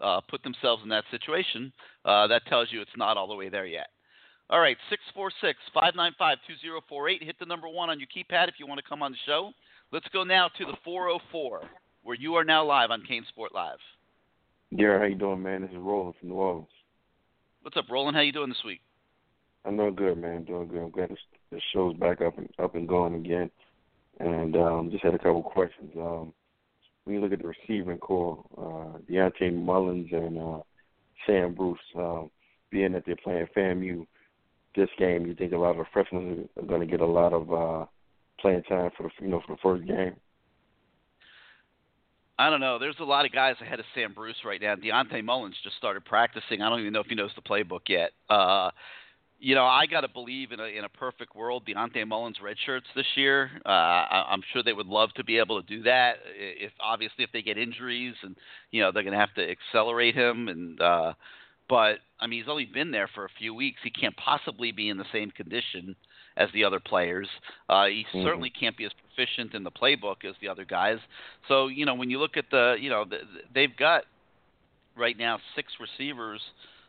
uh, 0.00 0.20
put 0.28 0.42
themselves 0.42 0.82
in 0.82 0.88
that 0.90 1.04
situation, 1.10 1.72
uh, 2.04 2.26
that 2.28 2.46
tells 2.46 2.68
you 2.70 2.80
it's 2.80 2.90
not 2.96 3.16
all 3.16 3.28
the 3.28 3.34
way 3.34 3.48
there 3.48 3.66
yet. 3.66 3.88
All 4.48 4.60
right, 4.60 4.76
646 4.90 5.58
595 5.74 6.38
2048. 6.46 7.22
Hit 7.22 7.36
the 7.40 7.46
number 7.46 7.68
one 7.68 7.90
on 7.90 7.98
your 7.98 8.06
keypad 8.06 8.46
if 8.46 8.54
you 8.58 8.66
want 8.66 8.78
to 8.78 8.88
come 8.88 9.02
on 9.02 9.10
the 9.10 9.18
show. 9.26 9.50
Let's 9.92 10.08
go 10.12 10.24
now 10.24 10.48
to 10.58 10.64
the 10.64 10.76
404, 10.84 11.60
where 12.02 12.16
you 12.16 12.34
are 12.34 12.42
now 12.42 12.64
live 12.64 12.90
on 12.90 13.02
CaneSport 13.08 13.54
Live. 13.54 13.78
Yeah, 14.70 14.98
how 14.98 15.04
you 15.04 15.14
doing, 15.14 15.44
man? 15.44 15.62
This 15.62 15.70
is 15.70 15.76
Roland 15.76 16.14
from 16.18 16.30
New 16.30 16.34
Orleans. 16.34 16.66
What's 17.62 17.76
up, 17.76 17.84
Roland? 17.88 18.16
How 18.16 18.22
you 18.22 18.32
doing 18.32 18.48
this 18.48 18.64
week? 18.64 18.80
I'm 19.64 19.76
doing 19.76 19.94
good, 19.94 20.18
man. 20.18 20.42
Doing 20.42 20.66
good. 20.66 20.82
I'm 20.82 20.90
glad 20.90 21.10
this, 21.10 21.18
the 21.52 21.60
show's 21.72 21.96
back 21.98 22.20
up 22.20 22.36
and 22.36 22.48
up 22.58 22.74
and 22.74 22.88
going 22.88 23.14
again. 23.14 23.48
And 24.18 24.56
um, 24.56 24.90
just 24.90 25.04
had 25.04 25.14
a 25.14 25.18
couple 25.18 25.44
questions. 25.44 25.92
Um, 25.96 26.32
when 27.04 27.14
you 27.14 27.22
look 27.22 27.32
at 27.32 27.40
the 27.40 27.48
receiving 27.48 27.98
corps, 27.98 28.44
uh, 28.58 28.98
Dionte 29.08 29.54
Mullins 29.54 30.08
and 30.10 30.38
uh, 30.38 30.60
Sam 31.26 31.54
Bruce, 31.54 31.78
um, 31.96 32.30
being 32.72 32.92
that 32.92 33.04
they're 33.06 33.14
playing 33.22 33.46
FAMU 33.56 34.04
this 34.74 34.90
game, 34.98 35.26
you 35.26 35.34
think 35.36 35.52
a 35.52 35.56
lot 35.56 35.70
of 35.70 35.76
the 35.78 35.84
freshmen 35.92 36.48
are 36.56 36.66
going 36.66 36.80
to 36.80 36.86
get 36.86 37.00
a 37.00 37.06
lot 37.06 37.32
of 37.32 37.52
uh, 37.52 37.86
playing 38.40 38.62
time 38.64 38.90
for 38.96 39.04
the 39.04 39.10
you 39.20 39.28
know 39.28 39.42
for 39.46 39.54
the 39.54 39.60
first 39.62 39.86
game? 39.86 40.16
I 42.38 42.50
don't 42.50 42.60
know. 42.60 42.78
There's 42.78 42.96
a 43.00 43.04
lot 43.04 43.24
of 43.24 43.32
guys 43.32 43.56
ahead 43.62 43.80
of 43.80 43.86
Sam 43.94 44.12
Bruce 44.12 44.36
right 44.44 44.60
now. 44.60 44.74
Dionte 44.74 45.24
Mullins 45.24 45.56
just 45.64 45.76
started 45.76 46.04
practicing. 46.04 46.60
I 46.60 46.68
don't 46.68 46.80
even 46.80 46.92
know 46.92 47.00
if 47.00 47.06
he 47.06 47.14
knows 47.14 47.30
the 47.34 47.40
playbook 47.40 47.88
yet. 47.88 48.10
Uh, 48.28 48.70
you 49.38 49.54
know, 49.54 49.64
I 49.64 49.86
got 49.86 50.02
to 50.02 50.08
believe 50.08 50.52
in 50.52 50.60
a 50.60 50.64
in 50.64 50.84
a 50.84 50.88
perfect 50.88 51.34
world, 51.34 51.66
Dionte 51.66 52.06
Mullins 52.06 52.36
redshirts 52.42 52.82
this 52.94 53.06
year. 53.14 53.50
Uh, 53.64 53.68
I, 53.68 54.26
I'm 54.30 54.42
sure 54.52 54.62
they 54.62 54.72
would 54.74 54.86
love 54.86 55.10
to 55.14 55.24
be 55.24 55.38
able 55.38 55.62
to 55.62 55.66
do 55.66 55.82
that. 55.84 56.16
If 56.36 56.72
obviously 56.80 57.24
if 57.24 57.32
they 57.32 57.42
get 57.42 57.56
injuries 57.56 58.14
and 58.22 58.36
you 58.70 58.82
know 58.82 58.92
they're 58.92 59.02
to 59.02 59.12
have 59.12 59.34
to 59.34 59.50
accelerate 59.50 60.14
him 60.14 60.48
and. 60.48 60.80
uh 60.80 61.12
but 61.68 61.96
I 62.20 62.28
mean, 62.28 62.40
he's 62.40 62.48
only 62.48 62.64
been 62.64 62.92
there 62.92 63.08
for 63.12 63.24
a 63.24 63.28
few 63.40 63.52
weeks. 63.52 63.80
He 63.82 63.90
can't 63.90 64.16
possibly 64.16 64.70
be 64.70 64.88
in 64.88 64.98
the 64.98 65.04
same 65.12 65.32
condition 65.32 65.96
as 66.36 66.48
the 66.52 66.64
other 66.64 66.80
players. 66.80 67.28
Uh, 67.68 67.86
he 67.86 68.04
mm-hmm. 68.04 68.24
certainly 68.24 68.50
can't 68.50 68.76
be 68.76 68.84
as 68.84 68.92
proficient 68.92 69.54
in 69.54 69.64
the 69.64 69.70
playbook 69.70 70.24
as 70.28 70.34
the 70.40 70.48
other 70.48 70.64
guys. 70.64 70.98
So 71.48 71.68
you 71.68 71.86
know, 71.86 71.94
when 71.94 72.10
you 72.10 72.18
look 72.18 72.36
at 72.36 72.46
the, 72.50 72.76
you 72.78 72.90
know, 72.90 73.04
the, 73.04 73.18
they've 73.54 73.76
got 73.76 74.04
right 74.96 75.16
now 75.16 75.38
six 75.54 75.72
receivers 75.80 76.40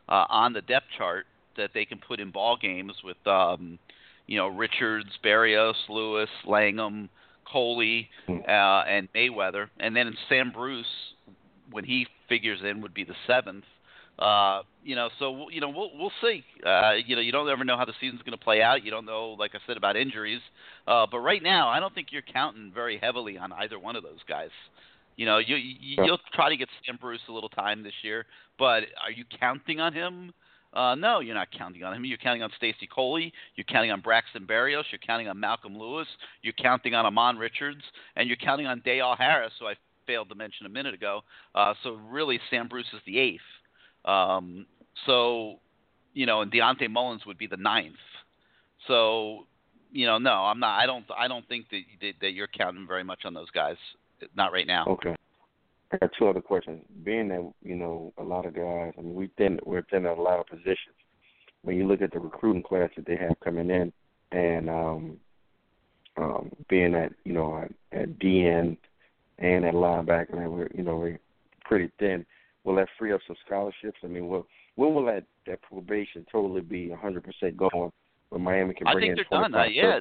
uh, 0.08 0.24
on 0.28 0.52
the 0.52 0.62
depth 0.62 0.86
chart 0.96 1.26
that 1.56 1.70
they 1.74 1.84
can 1.84 1.98
put 1.98 2.20
in 2.20 2.30
ball 2.30 2.56
games 2.60 2.94
with, 3.04 3.16
um, 3.26 3.78
you 4.26 4.38
know, 4.38 4.48
Richards, 4.48 5.10
Berrios, 5.24 5.74
Lewis, 5.88 6.30
Langham, 6.46 7.08
Coley, 7.50 8.08
mm. 8.28 8.40
uh, 8.48 8.84
and 8.88 9.08
Mayweather, 9.12 9.68
and 9.80 9.94
then 9.96 10.14
Sam 10.28 10.52
Bruce, 10.52 10.86
when 11.70 11.84
he 11.84 12.06
figures 12.28 12.60
in, 12.62 12.80
would 12.82 12.94
be 12.94 13.04
the 13.04 13.14
seventh. 13.26 13.64
Uh, 14.18 14.62
you 14.82 14.96
know, 14.96 15.10
so 15.18 15.48
you 15.50 15.60
know 15.60 15.68
we'll 15.68 15.90
we'll 15.96 16.12
see. 16.20 16.44
Uh, 16.66 16.94
you 17.06 17.14
know, 17.14 17.22
you 17.22 17.30
don't 17.30 17.48
ever 17.48 17.64
know 17.64 17.76
how 17.76 17.84
the 17.84 17.92
season's 18.00 18.22
going 18.22 18.36
to 18.36 18.42
play 18.42 18.62
out. 18.62 18.84
You 18.84 18.90
don't 18.90 19.04
know, 19.04 19.36
like 19.38 19.54
I 19.54 19.58
said, 19.66 19.76
about 19.76 19.96
injuries. 19.96 20.40
Uh, 20.86 21.06
but 21.10 21.20
right 21.20 21.42
now, 21.42 21.68
I 21.68 21.78
don't 21.78 21.94
think 21.94 22.08
you're 22.10 22.22
counting 22.22 22.72
very 22.74 22.98
heavily 22.98 23.38
on 23.38 23.52
either 23.52 23.78
one 23.78 23.96
of 23.96 24.02
those 24.02 24.18
guys. 24.28 24.50
You 25.16 25.26
know, 25.26 25.38
you, 25.38 25.56
you 25.56 26.04
you'll 26.04 26.20
try 26.32 26.48
to 26.48 26.56
get 26.56 26.68
Sam 26.84 26.98
Bruce 27.00 27.20
a 27.28 27.32
little 27.32 27.48
time 27.48 27.82
this 27.82 27.92
year, 28.02 28.24
but 28.58 28.84
are 29.02 29.10
you 29.14 29.24
counting 29.38 29.80
on 29.80 29.92
him? 29.92 30.32
Uh, 30.72 30.94
no, 30.94 31.20
you're 31.20 31.34
not 31.34 31.48
counting 31.56 31.82
on 31.82 31.94
him. 31.94 32.04
You're 32.04 32.18
counting 32.18 32.42
on 32.42 32.50
Stacy 32.56 32.88
Coley. 32.92 33.32
You're 33.56 33.64
counting 33.64 33.90
on 33.90 34.00
Braxton 34.00 34.46
Berrios. 34.46 34.84
You're 34.90 35.00
counting 35.04 35.28
on 35.28 35.40
Malcolm 35.40 35.78
Lewis. 35.78 36.06
You're 36.42 36.52
counting 36.52 36.94
on 36.94 37.04
Ahmmon 37.04 37.38
Richards, 37.38 37.82
and 38.16 38.28
you're 38.28 38.36
counting 38.36 38.66
on 38.66 38.82
Dale 38.84 39.14
Harris, 39.18 39.52
who 39.58 39.66
I 39.66 39.74
failed 40.06 40.28
to 40.28 40.34
mention 40.34 40.66
a 40.66 40.68
minute 40.68 40.94
ago. 40.94 41.22
Uh, 41.54 41.74
so 41.82 41.98
really, 42.10 42.38
Sam 42.50 42.68
Bruce 42.68 42.86
is 42.92 43.00
the 43.06 43.18
eighth. 43.18 43.40
Um, 44.08 44.66
so, 45.06 45.56
you 46.14 46.26
know, 46.26 46.40
and 46.40 46.50
Dionte 46.50 46.90
Mullins 46.90 47.26
would 47.26 47.38
be 47.38 47.46
the 47.46 47.56
ninth. 47.56 47.94
So, 48.86 49.46
you 49.92 50.06
know, 50.06 50.18
no, 50.18 50.32
I'm 50.32 50.58
not. 50.58 50.78
I 50.78 50.86
don't. 50.86 51.04
I 51.16 51.28
don't 51.28 51.46
think 51.48 51.66
that 51.70 52.12
that, 52.20 52.32
you're 52.32 52.48
counting 52.48 52.86
very 52.86 53.04
much 53.04 53.20
on 53.24 53.34
those 53.34 53.50
guys. 53.50 53.76
Not 54.34 54.52
right 54.52 54.66
now. 54.66 54.86
Okay. 54.86 55.14
I 55.92 55.96
got 55.98 56.10
two 56.18 56.28
other 56.28 56.40
questions. 56.40 56.82
Being 57.04 57.28
that 57.28 57.52
you 57.62 57.76
know 57.76 58.12
a 58.18 58.22
lot 58.22 58.46
of 58.46 58.54
guys, 58.54 58.92
I 58.98 59.00
mean, 59.00 59.14
we 59.14 59.30
thin 59.38 59.58
we're 59.64 59.82
thin 59.90 60.06
at 60.06 60.18
a 60.18 60.22
lot 60.22 60.40
of 60.40 60.46
positions. 60.46 60.96
When 61.62 61.76
you 61.76 61.86
look 61.86 62.02
at 62.02 62.12
the 62.12 62.18
recruiting 62.18 62.62
class 62.62 62.90
that 62.96 63.06
they 63.06 63.16
have 63.16 63.38
coming 63.40 63.70
in, 63.70 63.92
and 64.32 64.68
um, 64.68 65.16
um, 66.16 66.50
being 66.68 66.94
at 66.94 67.12
you 67.24 67.32
know 67.32 67.58
at, 67.58 67.98
at 67.98 68.18
DN 68.18 68.76
and 69.38 69.64
at 69.64 69.74
linebacker, 69.74 70.34
and 70.34 70.52
we're 70.52 70.68
you 70.74 70.82
know 70.82 70.96
we're 70.96 71.20
pretty 71.64 71.90
thin. 71.98 72.26
Will 72.68 72.74
that 72.74 72.88
free 72.98 73.14
up 73.14 73.22
some 73.26 73.34
scholarships? 73.46 73.96
I 74.04 74.08
mean, 74.08 74.28
will 74.28 74.46
when 74.74 74.92
will 74.92 75.06
that 75.06 75.24
that 75.46 75.62
probation 75.62 76.26
totally 76.30 76.60
be 76.60 76.88
100% 76.88 77.56
gone? 77.56 77.90
When 78.28 78.42
Miami 78.42 78.74
can 78.74 78.84
bring 78.84 78.96
I 78.98 79.00
think 79.00 79.16
they're 79.16 79.40
done. 79.40 79.54
Uh, 79.54 79.64
yeah, 79.64 80.00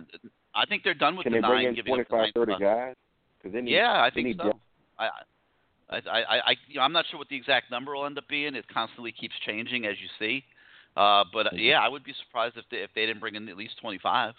I 0.53 0.65
think 0.65 0.83
they're 0.83 0.93
done 0.93 1.15
with 1.15 1.23
can 1.23 1.31
the 1.31 1.37
they 1.37 1.41
nine. 1.41 1.63
bring 1.63 1.77
in 1.77 1.85
25, 1.85 2.31
30 2.35 2.51
guys? 2.59 2.95
Cause 3.41 3.53
they 3.53 3.61
need, 3.61 3.71
yeah, 3.71 4.03
I 4.03 4.09
think 4.13 4.35
so. 4.35 4.51
I, 4.99 5.05
I, 5.89 5.97
I, 5.97 6.19
I, 6.19 6.55
you 6.67 6.75
know, 6.75 6.81
I'm 6.81 6.91
not 6.91 7.05
sure 7.09 7.17
what 7.17 7.29
the 7.29 7.37
exact 7.37 7.71
number 7.71 7.95
will 7.95 8.05
end 8.05 8.17
up 8.17 8.27
being. 8.27 8.53
It 8.53 8.65
constantly 8.67 9.13
keeps 9.13 9.35
changing, 9.45 9.85
as 9.85 9.95
you 10.01 10.09
see. 10.19 10.43
Uh, 10.97 11.23
but 11.31 11.47
uh, 11.47 11.49
mm-hmm. 11.51 11.59
yeah, 11.59 11.79
I 11.79 11.87
would 11.87 12.03
be 12.03 12.13
surprised 12.25 12.57
if 12.57 12.65
they 12.69 12.77
if 12.77 12.89
they 12.95 13.05
didn't 13.05 13.21
bring 13.21 13.35
in 13.35 13.47
at 13.47 13.55
least 13.55 13.79
25. 13.79 14.33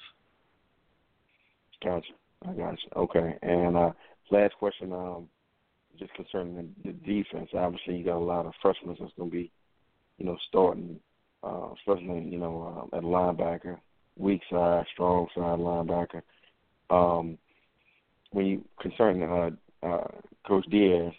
Gotcha. 1.83 2.07
I 2.47 2.53
gotcha. 2.53 2.95
Okay. 2.95 3.39
And 3.41 3.75
uh, 3.75 3.93
last 4.31 4.55
question. 4.59 4.93
Um, 4.93 5.29
just 5.99 6.15
concerning 6.15 6.57
the, 6.57 6.91
the 6.91 6.93
defense. 6.93 7.51
Obviously, 7.55 7.97
you 7.97 8.05
got 8.05 8.17
a 8.17 8.19
lot 8.19 8.47
of 8.47 8.53
freshmen 8.61 8.97
that's 8.99 9.13
going 9.17 9.31
to 9.31 9.37
be, 9.37 9.51
you 10.19 10.27
know, 10.27 10.37
starting, 10.49 10.99
uh, 11.43 11.69
especially 11.79 12.29
you 12.29 12.39
know 12.39 12.89
uh, 12.93 12.97
at 12.97 13.03
linebacker, 13.03 13.79
weak 14.17 14.41
side, 14.51 14.85
strong 14.93 15.27
side 15.35 15.59
linebacker. 15.59 16.23
Um, 16.91 17.39
when 18.33 18.47
you 18.47 18.65
concerning 18.81 19.23
uh, 19.23 19.87
uh, 19.87 20.09
Coach 20.47 20.67
Diaz, 20.71 21.13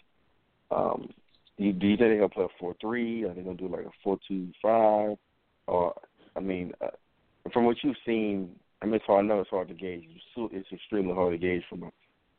um, 0.70 1.08
do 1.58 1.64
you, 1.64 1.72
do 1.72 1.86
you 1.86 1.96
think 1.96 2.10
they're 2.10 2.16
gonna 2.16 2.28
play 2.28 2.44
a 2.44 2.48
four 2.58 2.74
three? 2.80 3.24
Are 3.24 3.34
they 3.34 3.42
gonna 3.42 3.56
do 3.56 3.68
like 3.68 3.86
a 3.86 3.90
four 4.02 4.18
two 4.26 4.48
five? 4.62 5.16
Or 5.66 5.94
I 6.36 6.40
mean, 6.40 6.72
uh, 6.80 6.88
from 7.52 7.64
what 7.64 7.76
you've 7.82 7.96
seen, 8.06 8.50
I 8.82 8.86
mean, 8.86 9.00
hard. 9.06 9.24
I 9.24 9.28
know 9.28 9.40
it's 9.40 9.50
hard 9.50 9.68
to 9.68 9.74
gauge. 9.74 10.04
It's 10.36 10.72
extremely 10.72 11.14
hard 11.14 11.32
to 11.32 11.38
gauge 11.38 11.62
from 11.68 11.84
a 11.84 11.90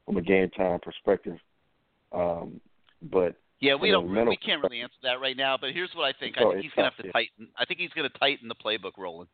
from 0.06 0.17
a 0.17 0.21
game 0.21 0.49
time 0.51 0.80
perspective. 0.80 1.38
Um, 2.12 2.60
but 3.02 3.36
yeah, 3.60 3.76
we 3.76 3.91
don't. 3.91 4.10
We 4.28 4.38
can't 4.38 4.62
really 4.63 4.82
answer 4.82 4.95
that 5.04 5.21
right 5.21 5.38
now. 5.38 5.58
But 5.60 5.71
here's 5.71 5.91
what 5.93 6.06
I 6.06 6.13
think. 6.19 6.36
I 6.38 6.41
think 6.41 6.63
he's 6.63 6.71
going 6.76 6.89
to 6.89 6.95
have 6.95 7.06
to 7.06 7.12
tighten. 7.12 7.47
I 7.58 7.65
think 7.65 7.80
he's 7.80 7.91
going 7.91 8.10
to 8.10 8.19
tighten 8.19 8.47
the 8.47 8.56
playbook, 8.56 8.97
Roland. 8.97 9.30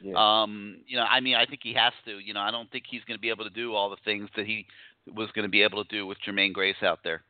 Yeah. 0.00 0.14
Um, 0.16 0.78
you 0.86 0.96
know, 0.96 1.04
I 1.04 1.20
mean, 1.20 1.34
I 1.34 1.46
think 1.46 1.60
he 1.62 1.74
has 1.74 1.92
to. 2.06 2.18
You 2.18 2.34
know, 2.34 2.40
I 2.40 2.50
don't 2.50 2.70
think 2.70 2.84
he's 2.90 3.02
going 3.06 3.16
to 3.18 3.22
be 3.22 3.30
able 3.30 3.44
to 3.44 3.50
do 3.50 3.74
all 3.74 3.90
the 3.90 3.96
things 4.04 4.28
that 4.36 4.46
he 4.46 4.66
was 5.14 5.28
going 5.34 5.44
to 5.44 5.50
be 5.50 5.62
able 5.62 5.84
to 5.84 5.90
do 5.90 6.06
with 6.06 6.18
Jermaine 6.26 6.52
Grace 6.52 6.82
out 6.82 7.00
there. 7.04 7.22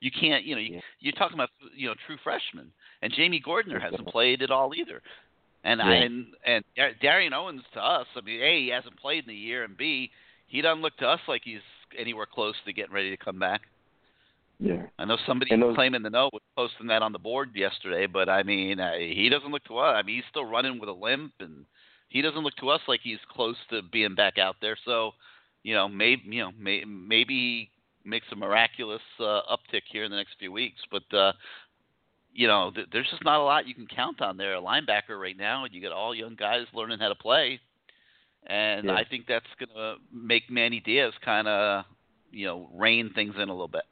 You 0.00 0.10
can't, 0.10 0.44
you 0.44 0.56
know, 0.56 0.60
you, 0.60 0.74
yeah. 0.74 0.80
you're 0.98 1.12
talking 1.12 1.34
about, 1.34 1.50
you 1.76 1.88
know, 1.88 1.94
true 2.06 2.16
freshmen, 2.24 2.72
and 3.02 3.12
Jamie 3.12 3.40
Gordinier 3.40 3.78
hasn't 3.78 4.08
played 4.08 4.42
at 4.42 4.50
all 4.50 4.74
either. 4.74 5.00
And 5.62 5.78
yeah. 5.78 5.86
I, 5.86 5.94
and 5.94 6.26
and 6.44 6.64
Darrion 7.00 7.32
Owens 7.32 7.62
to 7.74 7.80
us, 7.80 8.06
I 8.16 8.20
mean, 8.22 8.40
a 8.42 8.62
he 8.62 8.68
hasn't 8.68 8.98
played 8.98 9.24
in 9.24 9.30
a 9.30 9.34
year, 9.34 9.62
and 9.62 9.76
b 9.76 10.10
he 10.46 10.60
doesn't 10.60 10.82
look 10.82 10.96
to 10.96 11.06
us 11.06 11.20
like 11.28 11.42
he's 11.44 11.60
anywhere 11.98 12.26
close 12.26 12.54
to 12.64 12.72
getting 12.72 12.94
ready 12.94 13.10
to 13.10 13.16
come 13.16 13.38
back. 13.38 13.62
Yeah. 14.58 14.82
I 14.98 15.04
know 15.04 15.16
somebody 15.26 15.56
those, 15.56 15.74
claiming 15.74 16.02
the 16.02 16.10
know 16.10 16.30
was 16.32 16.42
posting 16.56 16.86
that 16.86 17.02
on 17.02 17.12
the 17.12 17.18
board 17.18 17.50
yesterday, 17.54 18.06
but 18.06 18.28
I 18.28 18.44
mean, 18.44 18.78
uh, 18.78 18.92
he 18.96 19.28
doesn't 19.28 19.50
look 19.50 19.64
to 19.64 19.78
us. 19.78 19.96
I 19.96 20.02
mean, 20.02 20.16
he's 20.16 20.24
still 20.30 20.44
running 20.44 20.78
with 20.78 20.88
a 20.88 20.92
limp, 20.92 21.32
and 21.40 21.64
he 22.08 22.22
doesn't 22.22 22.42
look 22.42 22.54
to 22.56 22.68
us 22.68 22.80
like 22.86 23.00
he's 23.02 23.18
close 23.28 23.56
to 23.70 23.82
being 23.82 24.14
back 24.14 24.38
out 24.38 24.56
there. 24.60 24.76
So, 24.84 25.12
you 25.64 25.74
know, 25.74 25.88
maybe 25.88 26.22
you 26.26 26.42
know, 26.42 26.52
may, 26.56 26.84
maybe 26.84 27.34
he 27.34 27.70
makes 28.08 28.26
a 28.30 28.36
miraculous 28.36 29.02
uh, 29.18 29.40
uptick 29.50 29.82
here 29.90 30.04
in 30.04 30.10
the 30.10 30.16
next 30.16 30.34
few 30.38 30.52
weeks. 30.52 30.80
But 30.90 31.16
uh, 31.16 31.32
you 32.32 32.46
know, 32.46 32.70
th- 32.72 32.88
there's 32.92 33.10
just 33.10 33.24
not 33.24 33.40
a 33.40 33.44
lot 33.44 33.66
you 33.66 33.74
can 33.74 33.86
count 33.86 34.20
on 34.20 34.36
there. 34.36 34.54
A 34.54 34.62
linebacker 34.62 35.20
right 35.20 35.36
now, 35.36 35.64
and 35.64 35.74
you 35.74 35.82
got 35.82 35.92
all 35.92 36.14
young 36.14 36.36
guys 36.36 36.66
learning 36.72 37.00
how 37.00 37.08
to 37.08 37.14
play, 37.16 37.58
and 38.46 38.86
yeah. 38.86 38.92
I 38.92 39.04
think 39.04 39.26
that's 39.26 39.46
gonna 39.58 39.96
make 40.12 40.50
Manny 40.50 40.80
Diaz 40.80 41.12
kind 41.24 41.48
of, 41.48 41.84
you 42.30 42.46
know, 42.46 42.68
rein 42.74 43.10
things 43.14 43.34
in 43.36 43.48
a 43.48 43.52
little 43.52 43.68
bit. 43.68 43.82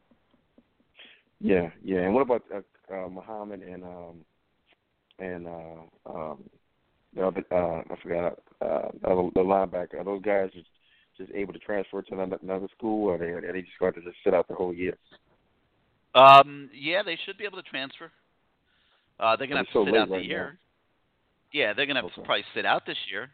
Yeah, 1.40 1.70
yeah. 1.84 2.00
And 2.00 2.14
what 2.14 2.22
about 2.22 2.42
uh, 2.54 2.94
uh, 2.94 3.08
Muhammad 3.08 3.62
and 3.62 3.84
um 3.84 4.16
and 5.18 5.46
uh 5.46 6.10
um 6.12 6.44
the 7.14 7.26
other 7.26 7.44
uh 7.50 7.82
I 7.92 8.02
forgot 8.02 8.38
uh 8.60 8.88
the, 9.02 9.30
the 9.34 9.40
linebacker? 9.40 10.00
Are 10.00 10.04
those 10.04 10.22
guys 10.22 10.50
just 10.52 10.68
just 11.16 11.32
able 11.34 11.52
to 11.52 11.58
transfer 11.58 12.02
to 12.02 12.14
another, 12.14 12.38
another 12.42 12.68
school, 12.76 13.08
or 13.08 13.14
are 13.14 13.18
they 13.18 13.26
are 13.26 13.52
they 13.52 13.62
just 13.62 13.78
going 13.78 13.94
to 13.94 14.00
just 14.00 14.16
sit 14.24 14.34
out 14.34 14.48
the 14.48 14.54
whole 14.54 14.74
year? 14.74 14.96
Um, 16.14 16.70
yeah, 16.74 17.02
they 17.02 17.18
should 17.24 17.38
be 17.38 17.44
able 17.44 17.62
to 17.62 17.68
transfer. 17.68 18.10
Uh, 19.18 19.36
they're 19.36 19.46
gonna 19.46 19.60
have 19.60 19.66
to 19.66 19.72
so 19.72 19.84
sit 19.84 19.94
out 19.96 20.08
the 20.08 20.14
right 20.14 20.22
now. 20.22 20.28
year. 20.28 20.58
Yeah, 21.52 21.72
they're 21.72 21.86
gonna 21.86 22.02
have 22.02 22.14
to 22.14 22.22
probably 22.22 22.44
sit 22.54 22.64
out 22.64 22.86
this 22.86 22.96
year, 23.10 23.30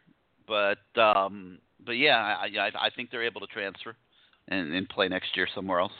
but 0.47 0.79
um, 1.01 1.59
but 1.85 1.93
yeah, 1.93 2.17
I 2.41 2.45
I, 2.59 2.87
I 2.87 2.89
think 2.95 3.11
they're 3.11 3.23
able 3.25 3.41
to 3.41 3.47
transfer 3.47 3.95
and, 4.47 4.73
and 4.73 4.87
play 4.89 5.07
next 5.07 5.35
year 5.35 5.47
somewhere 5.53 5.79
else. 5.79 5.91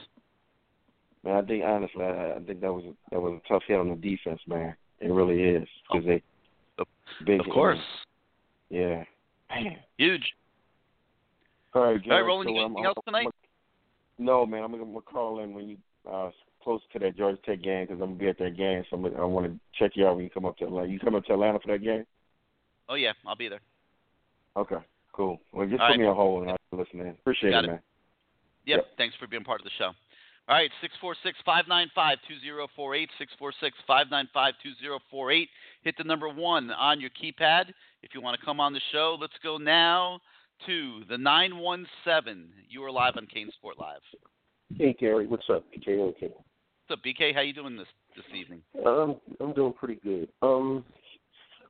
Man, 1.23 1.35
I 1.35 1.41
think 1.47 1.63
honestly, 1.65 2.03
I, 2.03 2.35
I 2.35 2.39
think 2.45 2.61
that 2.61 2.73
was 2.73 2.85
a, 2.85 2.93
that 3.11 3.21
was 3.21 3.39
a 3.43 3.47
tough 3.47 3.63
hit 3.67 3.77
on 3.79 3.89
the 3.89 3.95
defense, 3.95 4.39
man. 4.47 4.75
It 4.99 5.11
really 5.11 5.41
is 5.43 5.67
because 5.91 6.05
they 6.05 6.23
Of- 6.79 6.87
big. 7.25 7.39
Of 7.39 7.47
course, 7.47 7.79
Yeah. 8.69 9.03
Man. 9.49 9.77
huge. 9.97 10.33
All 11.73 11.83
right, 11.83 12.01
All 12.05 12.11
right, 12.11 12.21
Roland, 12.21 12.47
so 12.47 12.53
you 12.53 12.55
got 12.55 12.61
I'm- 12.63 12.71
anything 12.71 12.85
else 12.85 12.97
tonight? 13.05 13.21
I'm- 13.23 13.31
no, 14.19 14.45
man. 14.45 14.63
I'm 14.63 14.71
gonna, 14.71 14.83
I'm 14.83 14.89
gonna 14.93 15.01
call 15.01 15.41
in 15.43 15.53
when 15.53 15.69
you 15.69 15.77
uh 16.11 16.31
close 16.63 16.81
to 16.91 16.99
that 16.99 17.15
Georgia 17.15 17.37
Tech 17.45 17.61
game 17.61 17.85
because 17.85 18.01
I'm 18.01 18.09
gonna 18.09 18.19
be 18.19 18.27
at 18.29 18.37
that 18.39 18.57
game. 18.57 18.83
So 18.89 18.95
I'm 18.97 19.03
gonna, 19.03 19.21
I 19.21 19.25
want 19.25 19.45
to 19.45 19.59
check 19.77 19.91
you 19.95 20.07
out 20.07 20.15
when 20.15 20.23
you 20.23 20.29
come 20.31 20.45
up 20.45 20.57
to 20.57 20.65
Atlanta. 20.65 20.89
You 20.89 20.99
come 20.99 21.15
up 21.15 21.23
to 21.25 21.33
Atlanta 21.33 21.59
for 21.59 21.71
that 21.71 21.83
game? 21.83 22.05
Oh 22.89 22.95
yeah, 22.95 23.13
I'll 23.25 23.35
be 23.35 23.47
there. 23.47 23.61
Okay, 24.57 24.75
cool. 25.13 25.39
Well, 25.53 25.67
just 25.67 25.79
All 25.79 25.87
put 25.87 25.91
right. 25.93 25.99
me 25.99 26.05
on 26.07 26.15
hold 26.15 26.41
and 26.43 26.51
I'll 26.51 26.79
listen 26.79 26.99
in. 26.99 27.09
Appreciate 27.09 27.51
Got 27.51 27.65
it, 27.65 27.67
it. 27.67 27.71
man. 27.71 27.79
Yep. 28.65 28.77
Yep. 28.77 28.85
Thanks 28.97 29.15
for 29.19 29.27
being 29.27 29.43
part 29.43 29.61
of 29.61 29.65
the 29.65 29.71
show. 29.77 29.91
All 30.49 30.55
right, 30.55 30.71
six 30.79 30.93
four 31.01 31.13
six 31.23 31.37
five 31.45 31.65
nine 31.67 31.91
five 31.93 32.19
two 32.25 32.39
zero 32.39 32.67
four 32.73 32.95
eight 32.95 33.09
six 33.17 33.33
four 33.37 33.51
six 33.59 33.75
five 33.85 34.07
nine 34.09 34.29
five 34.33 34.53
two 34.63 34.71
zero 34.81 34.99
four 35.11 35.29
eight. 35.29 35.49
Hit 35.83 35.95
the 35.97 36.05
number 36.05 36.29
one 36.29 36.71
on 36.71 37.01
your 37.01 37.09
keypad 37.09 37.65
if 38.01 38.11
you 38.13 38.21
want 38.21 38.39
to 38.39 38.45
come 38.45 38.61
on 38.61 38.71
the 38.71 38.81
show. 38.93 39.17
Let's 39.19 39.33
go 39.43 39.57
now 39.57 40.21
to 40.65 41.01
the 41.09 41.17
nine 41.17 41.57
one 41.57 41.85
seven. 42.05 42.47
You 42.69 42.81
are 42.85 42.91
live 42.91 43.15
on 43.17 43.27
CaneSport 43.27 43.77
Live. 43.77 43.99
Hey 44.77 44.95
Gary, 44.97 45.27
what's 45.27 45.49
up? 45.49 45.65
BK 45.73 45.99
okay. 45.99 46.29
What's 46.29 46.91
up, 46.91 46.99
BK? 47.05 47.35
How 47.35 47.41
you 47.41 47.51
doing 47.51 47.75
this 47.75 47.87
this 48.15 48.25
evening? 48.33 48.61
Um, 48.85 49.17
I'm 49.41 49.51
doing 49.53 49.73
pretty 49.73 49.99
good. 50.01 50.29
Um, 50.41 50.85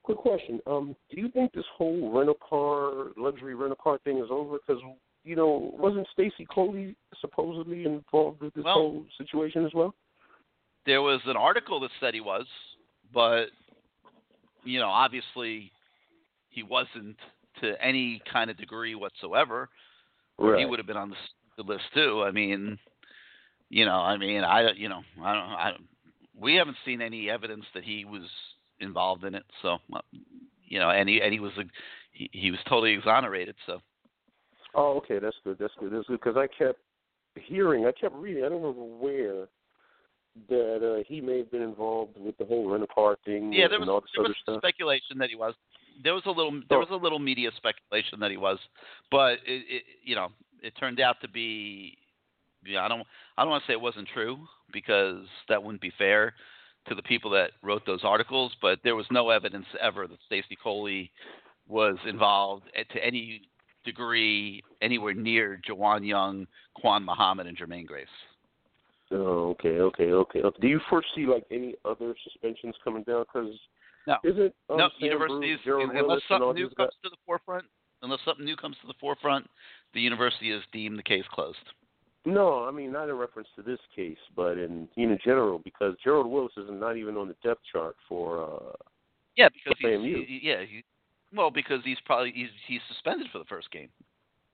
quick 0.08 0.20
question. 0.20 0.62
Um, 0.65 0.96
do 1.13 1.20
you 1.20 1.30
think 1.30 1.52
this 1.52 1.65
whole 1.78 2.13
rental 2.13 2.38
car, 2.50 3.12
luxury 3.17 3.56
rental 3.56 3.78
car 3.82 4.00
thing 4.06 4.20
is 4.20 4.30
over? 4.32 4.58
Because 4.65 4.82
you 5.26 5.36
know, 5.36 5.76
wasn't 5.78 6.08
Stacy 6.13 6.48
Coley 6.50 6.96
supposedly 7.20 7.84
involved 7.84 8.39
with 8.39 8.54
this 8.54 8.63
Well- 8.63 8.74
whole 8.74 9.06
situation 9.17 9.65
as 9.65 9.74
well? 9.74 9.93
There 10.86 11.02
was 11.02 11.20
an 11.26 11.36
article 11.36 11.82
that 11.82 11.91
said 12.00 12.13
he 12.13 12.22
was, 12.22 12.48
but 13.12 13.52
you 14.63 14.80
know, 14.80 14.88
obviously 14.88 15.74
he 16.50 16.63
wasn't 16.63 17.17
to 17.60 17.82
any 17.84 18.20
kind 18.32 18.50
of 18.50 18.56
degree 18.56 18.96
whatsoever. 18.96 19.70
he 20.39 20.65
would 20.65 20.80
have 20.80 20.86
been 20.88 20.96
on 20.96 21.10
the, 21.58 21.63
list 21.63 21.91
too. 21.93 22.24
I 22.24 22.32
mean, 22.32 22.78
you 23.70 23.84
know, 23.84 24.00
I 24.00 24.15
mean, 24.15 24.43
I 24.43 24.72
you 24.72 24.88
know, 24.88 25.04
I 25.22 25.34
don't, 25.34 25.50
I 25.50 25.72
don't, 25.72 25.88
we 26.39 26.56
haven't 26.56 26.78
seen 26.86 27.02
any 27.02 27.30
evidence 27.30 27.65
that 27.74 27.84
he 27.84 28.06
was 28.06 28.30
involved 28.80 29.24
in 29.24 29.36
it. 29.36 29.44
So, 29.62 29.78
uh, 29.94 30.00
you 30.66 30.80
know, 30.80 30.90
and 30.90 31.08
he 31.08 31.22
and 31.22 31.34
he 31.34 31.40
was 31.40 31.52
a, 31.58 31.63
he, 32.12 32.30
he 32.34 32.52
was 32.52 32.60
totally 32.68 32.94
exonerated. 32.94 33.56
So, 33.66 33.80
Oh, 34.76 34.98
okay, 34.98 35.20
that's 35.20 35.36
good. 35.44 35.58
That's 35.60 35.74
good. 35.80 35.92
That's 35.92 36.08
good 36.08 36.20
because 36.22 36.38
I 36.38 36.48
kept 36.48 36.80
hearing, 37.36 37.86
I 37.86 37.92
kept 37.92 38.16
reading. 38.16 38.44
I 38.44 38.50
don't 38.50 38.62
remember 38.62 38.84
where 38.84 39.48
that 40.50 40.98
uh, 41.00 41.04
he 41.08 41.20
may 41.20 41.40
have 41.40 41.52
been 41.52 41.62
involved 41.63 42.18
with 42.18 42.38
the 42.38 42.46
whole 42.46 42.70
rent 42.70 42.84
a 42.84 42.88
car 42.88 43.18
thing 43.26 43.52
yeah, 43.52 43.68
there 43.68 43.80
and 43.80 43.88
was 43.88 44.04
there 44.16 44.24
was 44.24 44.36
stuff. 44.44 44.60
speculation 44.60 45.18
that 45.18 45.30
he 45.30 45.36
was. 45.36 45.54
There 46.04 46.13
was 46.13 46.24
a 46.28 46.32
little 46.32 46.52
there 46.70 46.78
Oh. 46.78 46.82
was 46.82 46.90
a 46.92 46.96
little 46.96 47.18
media 47.20 47.50
speculation 47.58 48.20
that 48.20 48.30
he 48.30 48.38
was, 48.38 48.60
but 49.10 49.40
it, 49.48 49.63
it 49.68 49.84
you 50.04 50.16
know 50.16 50.30
it 50.62 50.74
turned 50.80 51.00
out 51.00 51.20
to 51.22 51.28
be. 51.28 51.98
Yeah, 52.66 52.86
I 52.86 52.88
don't 52.88 53.02
I 53.38 53.44
don't 53.44 53.50
want 53.50 53.63
to 53.63 53.68
say 53.68 53.74
it 53.74 53.82
wasn't 53.82 54.08
true 54.13 54.38
because 54.72 55.26
that 55.50 55.63
wouldn't 55.63 55.82
be 55.82 55.92
fair 55.98 56.34
to 56.89 56.95
the 56.95 57.02
people 57.04 57.30
that 57.32 57.52
wrote 57.62 57.86
those 57.86 58.04
articles. 58.04 58.52
But 58.62 58.80
there 58.84 58.95
was 58.95 59.06
no 59.12 59.30
evidence 59.30 59.65
ever 59.82 60.08
that 60.08 60.17
Stacy 60.26 60.56
Coley 60.62 61.12
was 61.67 61.97
involved 62.06 62.65
at- 62.76 62.89
to 62.89 63.04
any 63.04 63.41
degree 63.84 64.63
anywhere 64.82 65.13
near 65.13 65.60
Jawan 65.67 66.06
Young, 66.06 66.47
Quan 66.76 67.04
Muhammad, 67.04 67.47
and 67.47 67.58
Jermaine 67.58 67.86
Grace. 67.86 68.08
Oh, 69.12 69.50
okay, 69.52 69.80
okay, 69.80 70.12
okay. 70.12 70.41
Do 70.60 70.67
you 70.67 70.80
foresee 70.89 71.26
like 71.26 71.45
any 71.50 71.76
other 71.86 72.13
suspensions 72.23 72.76
coming 72.84 73.04
down? 73.04 73.23
Because 73.23 73.58
No. 74.06 74.17
isn't 74.23 74.54
um, 74.69 74.78
no, 74.78 74.89
Sam 75.00 75.06
universities 75.08 75.60
Bruce, 75.63 75.84
unless 75.89 76.04
Willis, 76.04 76.23
and 76.30 76.43
all 76.43 76.50
something 76.50 76.63
new 76.63 76.69
guys? 76.69 76.76
comes 76.76 76.93
to 77.04 77.10
the 77.10 77.17
forefront, 77.26 77.65
unless 78.02 78.19
something 78.26 78.45
new 78.45 78.58
comes 78.58 78.78
to 78.82 78.88
the 78.88 78.93
forefront, 79.00 79.50
the 79.93 80.02
university 80.02 80.52
has 80.52 80.62
deemed 80.73 81.00
the 81.00 81.04
case 81.04 81.26
closed. 81.32 81.58
No, 82.28 82.66
I 82.66 82.72
mean 82.72 82.92
not 82.92 83.08
in 83.08 83.16
reference 83.16 83.48
to 83.56 83.62
this 83.62 83.80
case, 83.96 84.18
but 84.36 84.58
in 84.58 84.90
in 84.98 85.18
general, 85.24 85.60
because 85.60 85.96
Gerald 86.04 86.28
Willis 86.28 86.52
is 86.58 86.66
not 86.70 86.98
even 86.98 87.16
on 87.16 87.30
the 87.30 87.36
depth 87.42 87.62
chart 87.72 87.96
for. 88.08 88.44
uh 88.44 88.74
Yeah, 89.38 89.48
because 89.48 89.78
he's 89.80 90.28
he- 90.28 90.42
yeah, 90.44 90.63
he, 90.70 90.84
well, 91.34 91.50
because 91.50 91.80
he's 91.86 91.98
probably 92.06 92.34
he's 92.36 92.50
he's 92.68 92.82
suspended 92.90 93.28
for 93.32 93.40
the 93.40 93.46
first 93.46 93.72
game. 93.72 93.88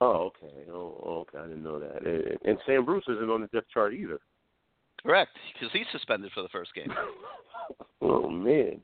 Oh, 0.02 0.32
okay. 0.32 0.54
Oh, 0.72 1.26
okay. 1.28 1.40
I 1.40 1.48
didn't 1.48 1.64
know 1.64 1.80
that. 1.80 2.06
And, 2.06 2.38
and 2.46 2.60
Sam 2.68 2.86
Bruce 2.86 3.06
isn't 3.08 3.30
on 3.30 3.42
the 3.42 3.48
depth 3.48 3.70
chart 3.74 3.94
either. 3.96 4.20
Correct, 5.02 5.32
because 5.54 5.72
he's 5.74 5.86
suspended 5.92 6.32
for 6.34 6.44
the 6.44 6.50
first 6.50 6.76
game. 6.76 6.94
oh 8.02 8.30
man. 8.30 8.82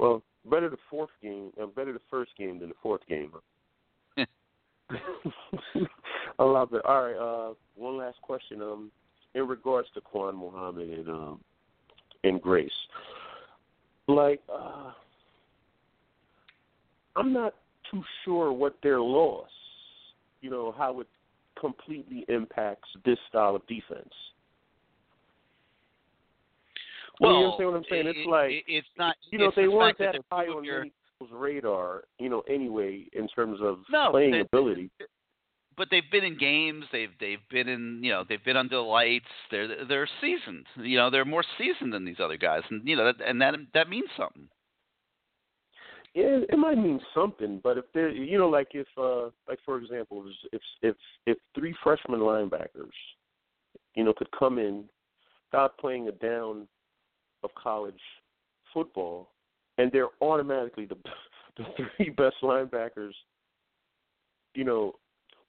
Well, 0.00 0.20
better 0.50 0.68
the 0.68 0.78
fourth 0.90 1.10
game, 1.22 1.52
uh, 1.62 1.66
better 1.66 1.92
the 1.92 2.00
first 2.10 2.32
game 2.36 2.58
than 2.58 2.70
the 2.70 2.74
fourth 2.82 3.06
game. 3.08 3.30
huh? 3.32 3.40
I 6.38 6.42
love 6.42 6.72
it. 6.72 6.84
All 6.84 7.02
right. 7.02 7.16
Uh, 7.50 7.54
one 7.76 7.96
last 7.96 8.20
question. 8.22 8.62
Um, 8.62 8.90
in 9.34 9.46
regards 9.48 9.88
to 9.94 10.00
Quan 10.00 10.36
Muhammad 10.36 10.90
and 10.90 11.08
um 11.08 11.40
and 12.24 12.40
Grace, 12.40 12.70
like 14.08 14.40
uh, 14.52 14.92
I'm 17.16 17.32
not 17.32 17.54
too 17.90 18.02
sure 18.24 18.52
what 18.52 18.76
their 18.82 19.00
loss, 19.00 19.48
you 20.40 20.50
know, 20.50 20.74
how 20.76 21.00
it 21.00 21.06
completely 21.58 22.24
impacts 22.28 22.88
this 23.04 23.18
style 23.28 23.56
of 23.56 23.66
defense. 23.66 24.12
Well, 27.20 27.32
you 27.32 27.44
understand 27.44 27.70
what 27.70 27.76
I'm 27.76 27.84
saying? 27.90 28.06
It's 28.08 28.28
like 28.28 28.50
it- 28.50 28.64
it's 28.66 28.88
not. 28.98 29.16
you 29.30 29.38
know, 29.38 29.46
it's 29.46 29.56
they 29.56 29.64
the 29.64 29.70
weren't 29.70 29.98
that 29.98 30.12
that 30.12 30.24
high 30.30 30.46
on 30.48 30.64
your- 30.64 30.84
people's 30.84 31.01
radar, 31.30 32.04
you 32.18 32.28
know, 32.28 32.40
anyway, 32.48 33.06
in 33.12 33.28
terms 33.28 33.60
of 33.62 33.80
No, 33.90 34.10
playing 34.10 34.32
they- 34.32 34.40
ability. 34.40 34.90
but 35.76 35.88
they've 35.90 36.10
been 36.10 36.24
in 36.24 36.36
games. 36.38 36.84
They've 36.92 37.12
they've 37.18 37.46
been 37.50 37.68
in 37.68 38.02
you 38.02 38.10
know 38.12 38.24
they've 38.28 38.44
been 38.44 38.56
under 38.56 38.76
the 38.76 38.82
lights. 38.82 39.28
They're 39.50 39.84
they're 39.84 40.08
seasoned. 40.20 40.66
You 40.76 40.96
know 40.98 41.10
they're 41.10 41.24
more 41.24 41.44
seasoned 41.58 41.92
than 41.92 42.04
these 42.04 42.20
other 42.20 42.36
guys, 42.36 42.62
and 42.70 42.86
you 42.86 42.96
know 42.96 43.04
that, 43.12 43.20
and 43.26 43.40
that 43.40 43.54
that 43.74 43.88
means 43.88 44.08
something. 44.16 44.48
Yeah, 46.14 46.40
it 46.46 46.58
might 46.58 46.76
mean 46.76 47.00
something, 47.14 47.58
but 47.64 47.78
if 47.78 47.86
they're, 47.94 48.10
you 48.10 48.36
know, 48.36 48.50
like 48.50 48.68
if, 48.74 48.86
uh, 48.98 49.30
like 49.48 49.58
for 49.64 49.78
example, 49.78 50.26
if 50.52 50.60
if 50.82 50.94
if 51.26 51.38
three 51.54 51.74
freshman 51.82 52.20
linebackers, 52.20 52.92
you 53.94 54.04
know, 54.04 54.12
could 54.12 54.30
come 54.38 54.58
in, 54.58 54.84
stop 55.48 55.78
playing 55.78 56.08
a 56.08 56.12
down 56.12 56.68
of 57.42 57.50
college 57.54 57.98
football, 58.74 59.31
and 59.78 59.90
they're 59.92 60.08
automatically 60.20 60.86
the 60.86 60.96
the 61.56 61.64
three 61.96 62.10
best 62.10 62.36
linebackers, 62.42 63.12
you 64.54 64.64
know, 64.64 64.94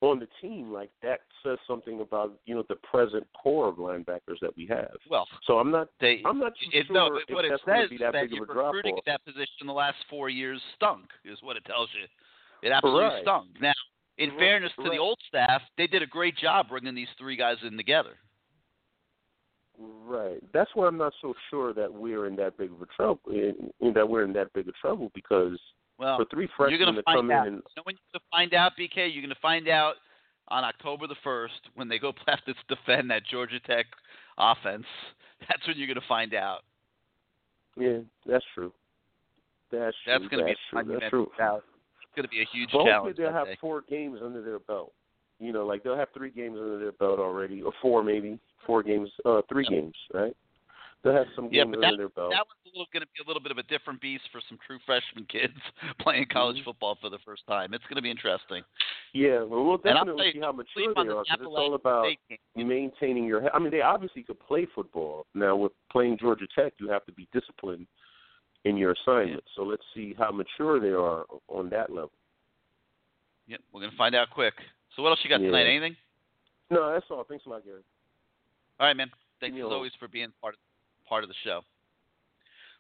on 0.01 0.19
the 0.19 0.27
team, 0.41 0.71
like 0.71 0.89
that 1.01 1.21
says 1.43 1.57
something 1.65 2.01
about 2.01 2.33
you 2.45 2.53
know 2.53 2.63
the 2.67 2.75
present 2.75 3.25
corps 3.41 3.69
of 3.69 3.75
linebackers 3.75 4.39
that 4.41 4.55
we 4.57 4.65
have. 4.67 4.95
Well, 5.09 5.27
So 5.47 5.59
I'm 5.59 5.71
not 5.71 5.89
they 6.01 6.21
I'm 6.25 6.39
not 6.39 6.53
it, 6.73 6.87
sure 6.87 6.95
no, 6.95 7.15
if 7.15 7.33
what 7.33 7.45
it 7.45 7.49
that's 7.51 7.63
going 7.63 7.79
says 7.81 7.89
to 7.89 7.97
be 7.97 7.97
that 8.03 8.13
that 8.13 8.29
big 8.29 8.33
of 8.41 8.49
a 8.49 8.53
drop 8.53 8.73
recruiting 8.73 8.93
off. 8.95 8.99
at 8.99 9.05
that 9.05 9.25
position 9.25 9.65
the 9.67 9.73
last 9.73 9.97
four 10.09 10.29
years 10.29 10.61
stunk, 10.75 11.05
is 11.23 11.37
what 11.41 11.55
it 11.55 11.63
tells 11.65 11.89
you. 11.93 12.05
It 12.67 12.71
absolutely 12.71 13.03
Right. 13.03 13.21
stunk. 13.23 13.47
Now, 13.61 13.73
in 14.17 14.29
Right, 14.31 14.39
fairness 14.39 14.71
to 14.75 14.83
right. 14.83 14.91
the 14.91 14.97
old 14.97 15.19
staff, 15.27 15.61
they 15.77 15.87
did 15.87 16.01
a 16.01 16.07
great 16.07 16.35
job 16.37 16.69
bringing 16.69 16.95
these 16.95 17.09
three 17.17 17.35
guys 17.35 17.57
in 17.63 17.77
together. 17.77 18.17
Right. 19.79 20.39
That's 20.53 20.69
why 20.75 20.87
I'm 20.87 20.97
not 20.97 21.13
so 21.21 21.33
sure 21.49 21.73
that 21.73 21.91
we're 21.91 22.27
in 22.27 22.35
that 22.37 22.57
big 22.57 22.71
of 22.71 22.81
a 22.81 22.85
trouble. 22.95 23.19
In, 23.27 23.71
in 23.81 23.93
that 23.93 24.07
we're 24.07 24.23
in 24.23 24.33
that 24.33 24.53
big 24.53 24.67
of 24.67 24.75
trouble 24.75 25.11
because 25.15 25.57
Well, 25.97 26.17
for 26.17 26.25
three 26.25 26.43
you're 26.43 26.49
freshmen 26.55 26.79
going 26.79 26.95
to 26.95 27.01
to 27.01 27.13
come 27.15 27.31
out. 27.31 27.47
in 27.47 27.53
and 27.55 27.63
You 27.63 27.73
know 27.77 27.83
when 27.83 27.95
you're 27.95 28.11
going 28.13 28.21
to 28.21 28.29
find 28.31 28.53
out, 28.53 28.73
BK? 28.79 29.11
You're 29.13 29.23
going 29.23 29.29
to 29.35 29.41
find 29.41 29.67
out 29.67 29.95
on 30.49 30.63
October 30.63 31.07
the 31.07 31.15
1st 31.25 31.49
when 31.75 31.87
they 31.89 31.97
go 31.99 32.13
have 32.27 32.43
to 32.45 32.53
defend 32.67 33.09
that 33.09 33.23
Georgia 33.29 33.59
Tech 33.61 33.85
offense. 34.37 34.85
That's 35.49 35.65
when 35.67 35.77
you're 35.77 35.87
going 35.87 35.99
to 35.99 36.07
find 36.07 36.33
out. 36.33 36.59
yeah, 37.77 37.99
that's 38.25 38.45
true. 38.53 38.71
That's 39.71 39.95
That's 40.05 40.19
true. 40.21 40.29
going 40.29 40.45
to 40.45 40.45
be 40.45 40.55
that's 40.83 41.05
a 41.07 41.09
true. 41.09 41.31
That's 41.37 41.49
true. 41.49 41.57
It's 42.03 42.15
going 42.15 42.23
to 42.23 42.29
be 42.29 42.41
a 42.41 42.45
huge 42.53 42.69
hopefully 42.69 42.91
challenge. 42.91 43.17
they'll 43.17 43.33
have 43.33 43.47
day. 43.47 43.57
four 43.59 43.81
games 43.89 44.19
under 44.23 44.41
their 44.43 44.59
belt. 44.59 44.93
You 45.43 45.51
know, 45.51 45.65
like 45.65 45.83
they'll 45.83 45.97
have 45.97 46.07
three 46.15 46.31
games 46.31 46.57
under 46.57 46.79
their 46.79 46.93
belt 46.93 47.19
already, 47.19 47.61
or 47.61 47.73
four 47.81 48.01
maybe, 48.01 48.39
four 48.65 48.81
games, 48.81 49.09
uh, 49.25 49.41
three 49.49 49.65
Yeah. 49.69 49.81
games, 49.81 49.95
right? 50.13 50.35
They'll 51.03 51.13
have 51.13 51.27
some 51.35 51.49
Yeah, 51.51 51.65
games 51.65 51.71
but 51.75 51.81
that, 51.81 51.87
under 51.87 51.97
their 51.97 52.09
belt. 52.09 52.31
that 52.31 52.47
was 52.47 52.87
going 52.93 53.01
to 53.01 53.07
be 53.07 53.21
a 53.21 53.27
little 53.27 53.41
bit 53.41 53.51
of 53.51 53.57
a 53.57 53.63
different 53.63 53.99
beast 53.99 54.23
for 54.31 54.39
some 54.47 54.57
true 54.65 54.79
freshman 54.85 55.25
kids 55.25 55.59
playing 55.99 56.27
college 56.27 56.57
Mhm. 56.61 56.63
football 56.63 56.95
for 56.95 57.09
the 57.09 57.19
first 57.19 57.45
time. 57.45 57.73
It's 57.73 57.83
going 57.85 57.97
to 57.97 58.01
be 58.01 58.09
interesting. 58.09 58.63
yeah, 59.11 59.43
well, 59.43 59.65
we'll 59.65 59.77
definitely 59.77 60.31
see 60.31 60.39
how 60.39 60.53
mature 60.53 60.93
they 60.93 61.01
are 61.01 61.23
because 61.25 61.41
it's 61.41 61.45
all 61.45 61.75
about 61.75 62.09
maintaining 62.55 63.25
your. 63.25 63.53
I 63.53 63.59
mean, 63.59 63.69
they 63.71 63.81
obviously 63.81 64.23
could 64.23 64.39
play 64.39 64.65
football. 64.73 65.25
Now, 65.33 65.57
with 65.57 65.73
playing 65.91 66.17
Georgia 66.19 66.47
Tech, 66.55 66.73
you 66.79 66.87
have 66.89 67.05
to 67.05 67.11
be 67.11 67.27
disciplined 67.33 67.85
in 68.63 68.77
your 68.77 68.91
assignment. 68.93 69.43
So 69.55 69.63
let's 69.63 69.83
see 69.93 70.13
how 70.17 70.31
mature 70.31 70.79
they 70.79 70.93
are 70.93 71.25
on 71.49 71.69
that 71.71 71.89
level. 71.89 72.13
Yep, 73.47 73.59
we're 73.73 73.81
going 73.81 73.91
to 73.91 73.97
find 73.97 74.15
out 74.15 74.29
quick. 74.29 74.53
So 74.95 75.01
what 75.03 75.09
else 75.09 75.19
you 75.23 75.29
got 75.29 75.41
Yeah. 75.41 75.47
tonight? 75.47 75.67
Anything? 75.67 75.97
No, 76.69 76.91
that's 76.91 77.09
all. 77.09 77.23
Thanks 77.23 77.45
a 77.45 77.49
lot, 77.49 77.63
Gary. 77.63 77.83
All 78.79 78.87
right, 78.87 78.95
man. 78.95 79.11
Thanks 79.39 79.57
as 79.57 79.63
always 79.63 79.93
for 79.95 80.07
being 80.07 80.31
part 80.41 80.53
of 80.55 80.59
part 81.05 81.23
of 81.23 81.29
the 81.29 81.35
show. 81.43 81.63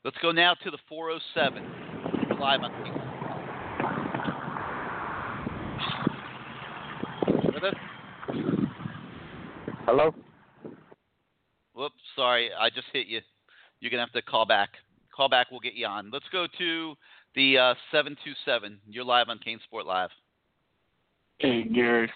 Let's 0.03 0.17
go 0.19 0.31
now 0.31 0.53
to 0.53 0.71
the 0.71 0.77
407 0.89 1.63
We're 2.29 2.39
live 2.39 2.63
on. 2.63 2.71
Hello? 9.85 10.15
Whoops, 11.73 11.95
sorry, 12.15 12.49
I 12.53 12.69
just 12.69 12.87
hit 12.93 13.07
you. 13.07 13.21
You're 13.79 13.91
gonna 13.91 14.03
have 14.03 14.13
to 14.13 14.21
call 14.21 14.45
back. 14.45 14.69
Call 15.15 15.29
back, 15.29 15.51
we'll 15.51 15.59
get 15.59 15.73
you 15.73 15.85
on. 15.85 16.09
Let's 16.11 16.25
go 16.31 16.47
to 16.57 16.95
the 17.35 17.57
uh, 17.57 17.75
727. 17.91 18.79
You're 18.87 19.03
live 19.03 19.29
on 19.29 19.39
CaneSport 19.39 19.85
Live. 19.85 20.09
Hey, 21.43 21.63
Gary. 21.63 22.09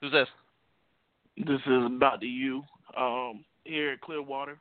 Who's 0.00 0.12
this? 0.12 0.28
This 1.36 1.58
is 1.66 1.82
about 1.84 2.20
to 2.20 2.26
you. 2.28 2.62
Um, 2.96 3.44
here 3.64 3.90
at 3.90 4.00
Clearwater. 4.00 4.56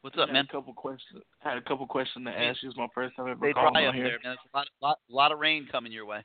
What's 0.00 0.16
up, 0.16 0.28
had 0.28 0.32
man? 0.32 0.46
A 0.48 0.52
couple 0.52 0.72
questions. 0.72 1.22
Had 1.40 1.58
a 1.58 1.60
couple 1.60 1.86
questions 1.86 2.24
to 2.24 2.30
ask 2.30 2.62
you. 2.62 2.70
It's 2.70 2.78
my 2.78 2.86
first 2.94 3.14
time 3.16 3.28
ever 3.28 3.38
Stay 3.38 3.52
calling 3.52 3.74
dry 3.74 3.86
up 3.88 3.94
here. 3.94 4.04
there, 4.04 4.18
man. 4.24 4.38
A 4.54 4.56
lot, 4.56 4.66
lot, 4.80 4.98
lot 5.10 5.30
of 5.30 5.40
rain 5.40 5.68
coming 5.70 5.92
your 5.92 6.06
way. 6.06 6.20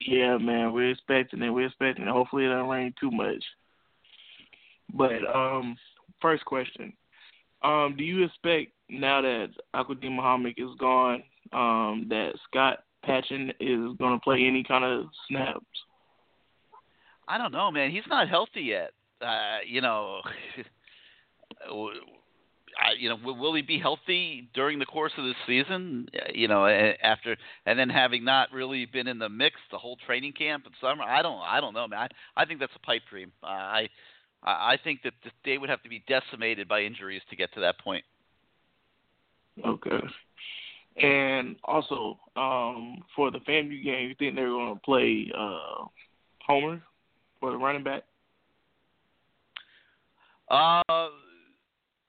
Yeah, 0.00 0.38
man, 0.38 0.72
we're 0.72 0.92
expecting 0.92 1.42
it. 1.42 1.50
We're 1.50 1.66
expecting 1.66 2.06
it. 2.06 2.10
Hopefully, 2.10 2.46
it 2.46 2.48
doesn't 2.48 2.70
rain 2.70 2.94
too 2.98 3.10
much. 3.10 3.44
But 4.94 5.26
um, 5.34 5.76
first 6.22 6.46
question: 6.46 6.94
um, 7.62 7.96
Do 7.98 8.02
you 8.02 8.24
expect 8.24 8.72
now 8.88 9.20
that 9.20 9.48
Al-Quadin 9.74 10.16
Muhammad 10.16 10.54
is 10.56 10.70
gone, 10.80 11.22
um, 11.52 12.06
that 12.08 12.32
Scott 12.48 12.78
Patchan 13.06 13.50
is 13.60 13.96
going 13.98 14.18
to 14.18 14.20
play 14.22 14.44
any 14.44 14.64
kind 14.64 14.84
of 14.84 15.06
snaps? 15.28 15.64
I 17.28 17.38
don't 17.38 17.52
know, 17.52 17.70
man. 17.70 17.90
He's 17.90 18.06
not 18.08 18.28
healthy 18.28 18.62
yet. 18.62 18.92
Uh, 19.20 19.58
you 19.66 19.80
know, 19.80 20.20
I, 21.70 22.92
you 22.98 23.08
know, 23.08 23.16
will, 23.22 23.54
he 23.54 23.62
be 23.62 23.78
healthy 23.78 24.48
during 24.54 24.78
the 24.78 24.86
course 24.86 25.12
of 25.16 25.24
this 25.24 25.36
season? 25.46 26.08
You 26.34 26.48
know, 26.48 26.66
after 26.66 27.36
and 27.66 27.78
then 27.78 27.88
having 27.88 28.24
not 28.24 28.52
really 28.52 28.86
been 28.86 29.06
in 29.06 29.18
the 29.18 29.28
mix 29.28 29.56
the 29.70 29.78
whole 29.78 29.96
training 30.06 30.32
camp 30.32 30.64
and 30.66 30.74
summer. 30.80 31.04
I 31.04 31.22
don't, 31.22 31.40
I 31.40 31.60
don't 31.60 31.74
know, 31.74 31.86
man. 31.86 32.08
I, 32.36 32.42
I 32.42 32.44
think 32.44 32.60
that's 32.60 32.72
a 32.74 32.86
pipe 32.86 33.02
dream. 33.08 33.32
Uh, 33.42 33.46
I, 33.46 33.88
I 34.42 34.72
I 34.72 34.78
think 34.82 35.02
that 35.04 35.12
th- 35.22 35.34
they 35.44 35.58
would 35.58 35.70
have 35.70 35.82
to 35.82 35.88
be 35.88 36.02
decimated 36.08 36.66
by 36.66 36.82
injuries 36.82 37.22
to 37.30 37.36
get 37.36 37.52
to 37.54 37.60
that 37.60 37.78
point. 37.78 38.04
Okay. 39.64 40.00
And 40.96 41.56
also, 41.64 42.18
um, 42.36 43.02
for 43.16 43.30
the 43.30 43.38
FAMU 43.38 43.82
game, 43.82 44.08
you 44.08 44.14
think 44.18 44.34
they're 44.34 44.48
going 44.48 44.74
to 44.74 44.80
play 44.80 45.32
uh, 45.36 45.86
Homer 46.46 46.82
for 47.40 47.50
the 47.50 47.56
running 47.56 47.82
back? 47.82 48.02
Uh, 50.50 50.82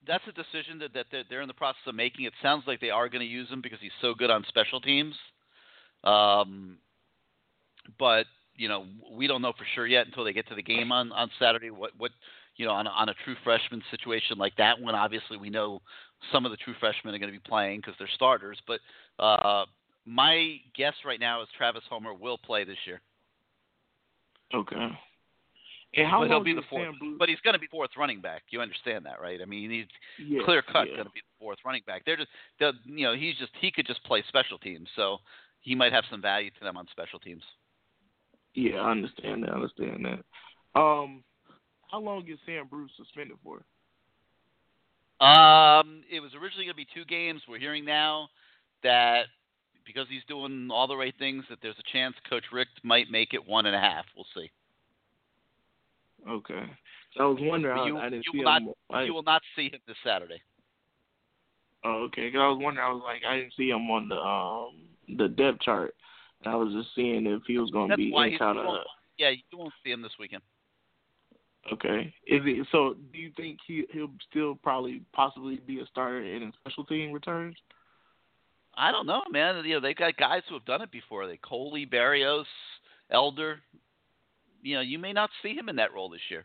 that's 0.06 0.24
a 0.28 0.32
decision 0.32 0.78
that, 0.80 0.92
that 0.92 1.06
they're, 1.10 1.24
they're 1.30 1.42
in 1.42 1.48
the 1.48 1.54
process 1.54 1.80
of 1.86 1.94
making. 1.94 2.26
It 2.26 2.34
sounds 2.42 2.64
like 2.66 2.80
they 2.80 2.90
are 2.90 3.08
going 3.08 3.20
to 3.20 3.26
use 3.26 3.48
him 3.48 3.62
because 3.62 3.78
he's 3.80 3.90
so 4.02 4.14
good 4.14 4.30
on 4.30 4.44
special 4.48 4.80
teams. 4.80 5.14
Um, 6.04 6.76
but 7.98 8.26
you 8.56 8.68
know, 8.68 8.86
we 9.12 9.26
don't 9.26 9.42
know 9.42 9.52
for 9.52 9.66
sure 9.74 9.86
yet 9.86 10.06
until 10.06 10.24
they 10.24 10.32
get 10.32 10.48
to 10.48 10.54
the 10.54 10.62
game 10.62 10.92
on 10.92 11.12
on 11.12 11.30
Saturday. 11.38 11.70
What 11.70 11.90
what 11.96 12.12
you 12.56 12.66
know 12.66 12.72
on 12.72 12.86
on 12.86 13.08
a 13.08 13.14
true 13.24 13.34
freshman 13.42 13.82
situation 13.90 14.38
like 14.38 14.54
that 14.56 14.80
one, 14.80 14.94
obviously 14.94 15.36
we 15.36 15.50
know 15.50 15.80
some 16.32 16.44
of 16.44 16.50
the 16.50 16.56
true 16.58 16.74
freshmen 16.80 17.14
are 17.14 17.18
going 17.18 17.32
to 17.32 17.38
be 17.38 17.48
playing 17.48 17.80
because 17.80 17.94
they're 17.98 18.08
starters. 18.14 18.58
But 18.66 18.80
uh, 19.18 19.64
my 20.06 20.56
guess 20.76 20.94
right 21.04 21.20
now 21.20 21.42
is 21.42 21.48
Travis 21.56 21.82
Homer 21.88 22.14
will 22.14 22.38
play 22.38 22.64
this 22.64 22.78
year. 22.86 23.00
Okay. 24.54 24.88
And 25.96 26.08
how 26.08 26.20
but 26.20 26.28
he'll 26.28 26.42
be 26.42 26.54
the 26.54 26.62
fourth. 26.68 26.94
But 27.18 27.28
he's 27.28 27.38
going 27.40 27.54
to 27.54 27.60
be 27.60 27.68
fourth 27.68 27.90
running 27.96 28.20
back. 28.20 28.42
You 28.50 28.60
understand 28.60 29.06
that, 29.06 29.20
right? 29.20 29.40
I 29.40 29.44
mean, 29.44 29.70
he's 29.70 29.86
yeah, 30.26 30.40
clear 30.44 30.60
cut 30.62 30.88
yeah. 30.88 30.94
going 30.94 31.06
to 31.06 31.12
be 31.12 31.20
the 31.20 31.38
fourth 31.38 31.58
running 31.64 31.82
back. 31.86 32.02
They're 32.04 32.16
just, 32.16 32.30
they're, 32.58 32.72
you 32.84 33.04
know, 33.04 33.14
he's 33.14 33.36
just 33.36 33.52
he 33.60 33.70
could 33.70 33.86
just 33.86 34.02
play 34.04 34.24
special 34.28 34.58
teams, 34.58 34.88
so 34.96 35.18
he 35.60 35.74
might 35.74 35.92
have 35.92 36.04
some 36.10 36.20
value 36.20 36.50
to 36.50 36.64
them 36.64 36.76
on 36.76 36.86
special 36.90 37.18
teams. 37.20 37.42
Yeah, 38.54 38.80
I 38.80 38.90
understand 38.90 39.44
that. 39.44 39.50
I 39.50 39.54
understand 39.54 40.04
that. 40.04 40.80
Um, 40.80 41.22
how 41.90 42.00
long 42.00 42.28
is 42.28 42.38
Sam 42.44 42.66
Bruce 42.68 42.90
suspended 42.96 43.36
for? 43.44 43.64
Um, 45.20 46.02
it 46.10 46.20
was 46.20 46.32
originally 46.34 46.64
going 46.66 46.74
to 46.74 46.74
be 46.74 46.86
two 46.94 47.04
games. 47.04 47.42
We're 47.48 47.58
hearing 47.58 47.84
now 47.84 48.28
that 48.82 49.26
because 49.86 50.06
he's 50.10 50.24
doing 50.28 50.68
all 50.72 50.86
the 50.86 50.96
right 50.96 51.14
things, 51.18 51.44
that 51.50 51.58
there's 51.62 51.78
a 51.78 51.92
chance 51.92 52.14
Coach 52.28 52.44
Richt 52.52 52.70
might 52.82 53.10
make 53.10 53.34
it 53.34 53.46
one 53.46 53.66
and 53.66 53.76
a 53.76 53.80
half. 53.80 54.04
We'll 54.16 54.26
see. 54.34 54.50
Okay. 56.28 56.64
So 57.16 57.24
I 57.24 57.26
was 57.26 57.38
wondering. 57.40 57.76
But 57.76 57.84
you, 57.86 57.96
I, 57.98 58.06
I 58.06 58.10
didn't 58.10 58.26
you 58.26 58.32
see 58.32 58.38
will 58.44 58.56
him. 58.56 58.74
not, 58.90 59.06
you 59.06 59.14
will 59.14 59.22
not 59.22 59.42
see 59.54 59.66
him 59.66 59.80
this 59.86 59.96
Saturday. 60.04 60.40
oh, 61.84 62.04
okay. 62.04 62.30
'Cause 62.30 62.40
I 62.40 62.48
was 62.48 62.58
wondering. 62.60 62.86
I 62.86 62.92
was 62.92 63.02
like, 63.04 63.22
I 63.28 63.36
didn't 63.36 63.54
see 63.56 63.68
him 63.70 63.90
on 63.90 64.08
the 64.08 64.16
um 64.16 65.16
the 65.16 65.28
depth 65.28 65.60
chart. 65.60 65.94
And 66.44 66.52
I 66.52 66.56
was 66.56 66.72
just 66.72 66.94
seeing 66.94 67.26
if 67.26 67.42
he 67.46 67.58
was 67.58 67.70
going 67.70 67.90
to 67.90 67.96
be 67.96 68.08
in 68.08 68.38
kind 68.38 68.58
of. 68.58 68.78
Yeah, 69.16 69.30
you 69.30 69.58
won't 69.58 69.72
see 69.84 69.90
him 69.90 70.02
this 70.02 70.12
weekend. 70.18 70.42
Okay. 71.72 72.14
Is 72.26 72.42
it 72.44 72.66
so? 72.70 72.94
Do 73.12 73.18
you 73.18 73.30
think 73.36 73.58
he 73.66 73.86
he'll 73.90 74.10
still 74.30 74.54
probably 74.54 75.02
possibly 75.12 75.56
be 75.66 75.80
a 75.80 75.86
starter 75.86 76.22
in 76.22 76.52
special 76.60 76.84
team 76.84 77.10
returns? 77.12 77.56
I 78.76 78.90
don't 78.92 79.06
know, 79.06 79.22
man. 79.30 79.64
You 79.64 79.74
know, 79.74 79.80
they've 79.80 79.96
got 79.96 80.16
guys 80.16 80.42
who 80.48 80.56
have 80.56 80.64
done 80.66 80.82
it 80.82 80.90
before. 80.90 81.26
They 81.26 81.38
Coley, 81.38 81.86
Berrios, 81.86 82.44
Elder. 83.10 83.60
You 84.62 84.76
know, 84.76 84.82
you 84.82 84.98
may 84.98 85.12
not 85.12 85.30
see 85.42 85.54
him 85.54 85.68
in 85.68 85.76
that 85.76 85.94
role 85.94 86.10
this 86.10 86.20
year, 86.28 86.44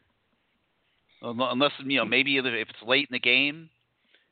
unless 1.22 1.72
you 1.84 1.98
know 1.98 2.06
maybe 2.06 2.38
if 2.38 2.46
it's 2.46 2.88
late 2.88 3.08
in 3.10 3.14
the 3.14 3.20
game 3.20 3.70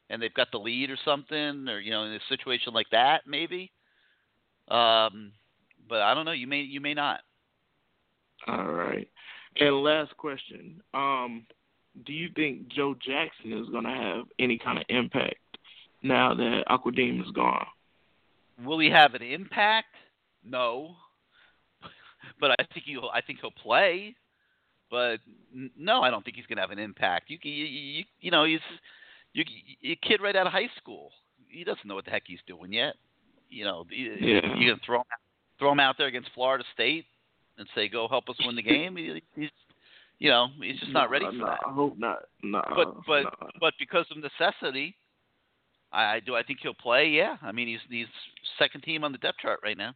and 0.09 0.21
they've 0.21 0.33
got 0.33 0.51
the 0.51 0.57
lead 0.57 0.89
or 0.89 0.97
something, 1.03 1.67
or 1.67 1.79
you 1.79 1.91
know, 1.91 2.03
in 2.03 2.13
a 2.13 2.19
situation 2.29 2.73
like 2.73 2.89
that, 2.91 3.21
maybe. 3.27 3.71
Um, 4.69 5.31
but 5.89 6.01
I 6.01 6.13
don't 6.13 6.25
know. 6.25 6.31
You 6.31 6.47
may, 6.47 6.61
you 6.61 6.81
may 6.81 6.93
not. 6.93 7.21
All 8.47 8.65
right. 8.65 9.09
And 9.59 9.83
last 9.83 10.15
question. 10.17 10.81
Um, 10.93 11.45
do 12.05 12.13
you 12.13 12.29
think 12.35 12.67
Joe 12.69 12.95
Jackson 12.95 13.53
is 13.53 13.69
going 13.69 13.85
to 13.85 13.89
have 13.89 14.25
any 14.39 14.57
kind 14.57 14.77
of 14.77 14.83
impact 14.89 15.35
now 16.03 16.33
that 16.35 16.63
Al-Quadin 16.69 17.21
is 17.21 17.31
gone? 17.31 17.65
Will 18.63 18.79
he 18.79 18.89
have 18.89 19.13
an 19.13 19.21
impact? 19.21 19.87
No. 20.43 20.95
But 22.39 22.51
I 22.51 22.63
think 22.73 22.85
he'll. 22.85 23.09
I 23.13 23.21
think 23.21 23.39
he'll 23.39 23.51
play. 23.51 24.13
But 24.91 25.19
no, 25.77 26.01
I 26.01 26.09
don't 26.09 26.23
think 26.25 26.35
he's 26.35 26.45
going 26.45 26.57
to 26.57 26.61
have 26.61 26.71
an 26.71 26.79
impact. 26.79 27.29
You, 27.29 27.37
you, 27.41 27.65
you, 27.65 28.03
you 28.19 28.31
know, 28.31 28.43
he's 28.43 28.59
you, 29.33 29.43
you, 29.81 29.93
a 29.93 30.07
kid 30.07 30.21
right 30.21 30.35
out 30.35 30.45
of 30.45 30.53
high 30.53 30.69
school. 30.77 31.11
He 31.47 31.63
doesn't 31.63 31.85
know 31.85 31.95
what 31.95 32.05
the 32.05 32.11
heck 32.11 32.23
he's 32.25 32.39
doing 32.45 32.73
yet. 32.73 32.95
You 33.49 33.65
know, 33.65 33.85
you, 33.89 34.17
Yeah. 34.19 34.55
you 34.57 34.69
gonna 34.69 34.81
throw 34.85 34.99
him, 34.99 35.05
throw 35.57 35.71
him 35.71 35.79
out 35.79 35.95
there 35.97 36.07
against 36.07 36.29
Florida 36.35 36.63
State 36.73 37.05
and 37.57 37.67
say, 37.75 37.87
"Go 37.87 38.07
help 38.07 38.29
us 38.29 38.35
win 38.45 38.55
the 38.55 38.63
game." 38.63 38.95
He, 38.95 39.21
he's, 39.35 39.49
you 40.19 40.29
know, 40.29 40.47
he's 40.61 40.79
just 40.79 40.91
not 40.91 41.09
ready 41.09 41.25
for 41.25 41.33
nah, 41.33 41.45
that. 41.45 41.59
I 41.67 41.73
hope 41.73 41.97
not. 41.97 42.19
No. 42.43 42.61
But 42.75 42.95
but 43.05 43.33
but 43.59 43.73
because 43.79 44.05
of 44.11 44.17
necessity, 44.17 44.95
I, 45.91 46.15
I 46.15 46.19
do. 46.19 46.35
I 46.35 46.43
think 46.43 46.59
he'll 46.61 46.73
play. 46.73 47.07
Yeah, 47.09 47.37
I 47.41 47.51
mean 47.51 47.67
he's 47.67 47.79
he's 47.89 48.07
second 48.59 48.81
team 48.81 49.03
on 49.03 49.11
the 49.11 49.17
depth 49.17 49.39
chart 49.39 49.59
right 49.63 49.77
now. 49.77 49.93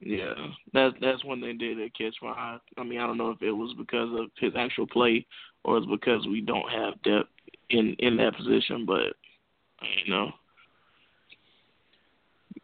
Yeah, 0.00 0.34
that's 0.72 0.94
that's 1.00 1.24
one 1.24 1.40
thing 1.40 1.58
did 1.58 1.78
that 1.78 1.96
catch 1.96 2.14
my 2.22 2.30
eye. 2.30 2.58
I 2.76 2.82
mean, 2.82 2.98
I 3.00 3.06
don't 3.06 3.18
know 3.18 3.30
if 3.30 3.42
it 3.42 3.52
was 3.52 3.74
because 3.78 4.08
of 4.12 4.26
his 4.38 4.52
actual 4.56 4.86
play 4.86 5.26
or 5.64 5.78
it's 5.78 5.86
because 5.86 6.26
we 6.26 6.40
don't 6.40 6.70
have 6.70 7.02
depth 7.02 7.30
in 7.70 7.96
in 7.98 8.16
that 8.18 8.36
position, 8.36 8.84
but 8.86 9.14
you 10.04 10.12
know. 10.12 10.32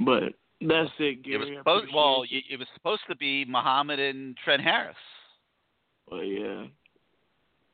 But 0.00 0.34
that's 0.60 0.90
it, 0.98 1.22
Gary. 1.22 1.34
It 1.34 1.38
was 1.38 1.48
supposed 1.58 1.94
well, 1.94 2.24
you. 2.28 2.38
y- 2.38 2.54
it 2.54 2.58
was 2.58 2.68
supposed 2.74 3.02
to 3.08 3.16
be 3.16 3.44
Muhammad 3.46 3.98
and 3.98 4.36
Trent 4.44 4.62
Harris. 4.62 4.96
But 6.08 6.22
yeah, 6.22 6.66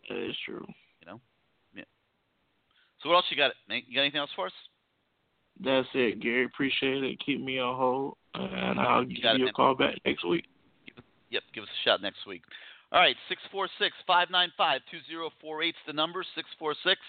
that 0.08 0.18
is 0.18 0.36
true. 0.44 0.64
You 1.00 1.06
know, 1.06 1.20
yeah. 1.74 1.84
So 3.02 3.08
what 3.08 3.16
else 3.16 3.24
you 3.30 3.36
got? 3.36 3.52
You 3.68 3.94
got 3.94 4.02
anything 4.02 4.20
else 4.20 4.30
for 4.36 4.46
us? 4.46 4.52
That's 5.62 5.88
it, 5.94 6.20
Gary. 6.20 6.44
Appreciate 6.44 7.02
it. 7.02 7.18
Keep 7.24 7.42
me 7.42 7.58
on 7.58 7.76
hold, 7.76 8.16
and 8.34 8.78
I'll 8.78 9.04
give 9.04 9.18
you 9.38 9.48
a 9.48 9.52
call 9.52 9.74
back 9.74 9.96
next 10.04 10.26
week. 10.26 10.44
Yep, 11.30 11.42
give 11.54 11.64
us 11.64 11.70
a 11.70 11.88
shout 11.88 12.02
next 12.02 12.26
week. 12.26 12.42
All 12.92 13.00
right, 13.00 13.16
six 13.28 13.40
four 13.50 13.68
six 13.78 13.96
five 14.06 14.30
nine 14.30 14.52
five 14.56 14.80
two 14.90 14.98
zero 15.08 15.30
four 15.40 15.62
eight 15.62 15.70
is 15.70 15.86
the 15.86 15.92
number. 15.92 16.24
Six 16.34 16.48
four 16.58 16.74
six 16.84 17.00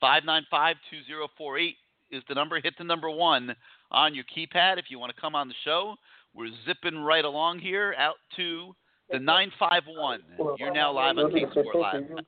595 0.00 0.76
2048 0.90 1.76
is 2.10 2.22
the 2.28 2.34
number. 2.34 2.60
Hit 2.62 2.74
the 2.78 2.84
number 2.84 3.10
one 3.10 3.54
on 3.90 4.14
your 4.14 4.24
keypad 4.24 4.78
if 4.78 4.86
you 4.88 4.98
want 4.98 5.14
to 5.14 5.20
come 5.20 5.34
on 5.34 5.48
the 5.48 5.54
show. 5.64 5.94
We're 6.34 6.50
zipping 6.66 6.98
right 6.98 7.24
along 7.24 7.60
here 7.60 7.94
out 7.98 8.16
to 8.36 8.74
the 9.10 9.18
951. 9.18 10.20
You're 10.58 10.72
now 10.72 10.92
live 10.92 11.16
on 11.18 11.30
CaneSport 11.30 11.74
Live. 11.74 12.24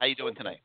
How 0.00 0.06
you 0.06 0.14
doing 0.14 0.34
tonight? 0.34 0.58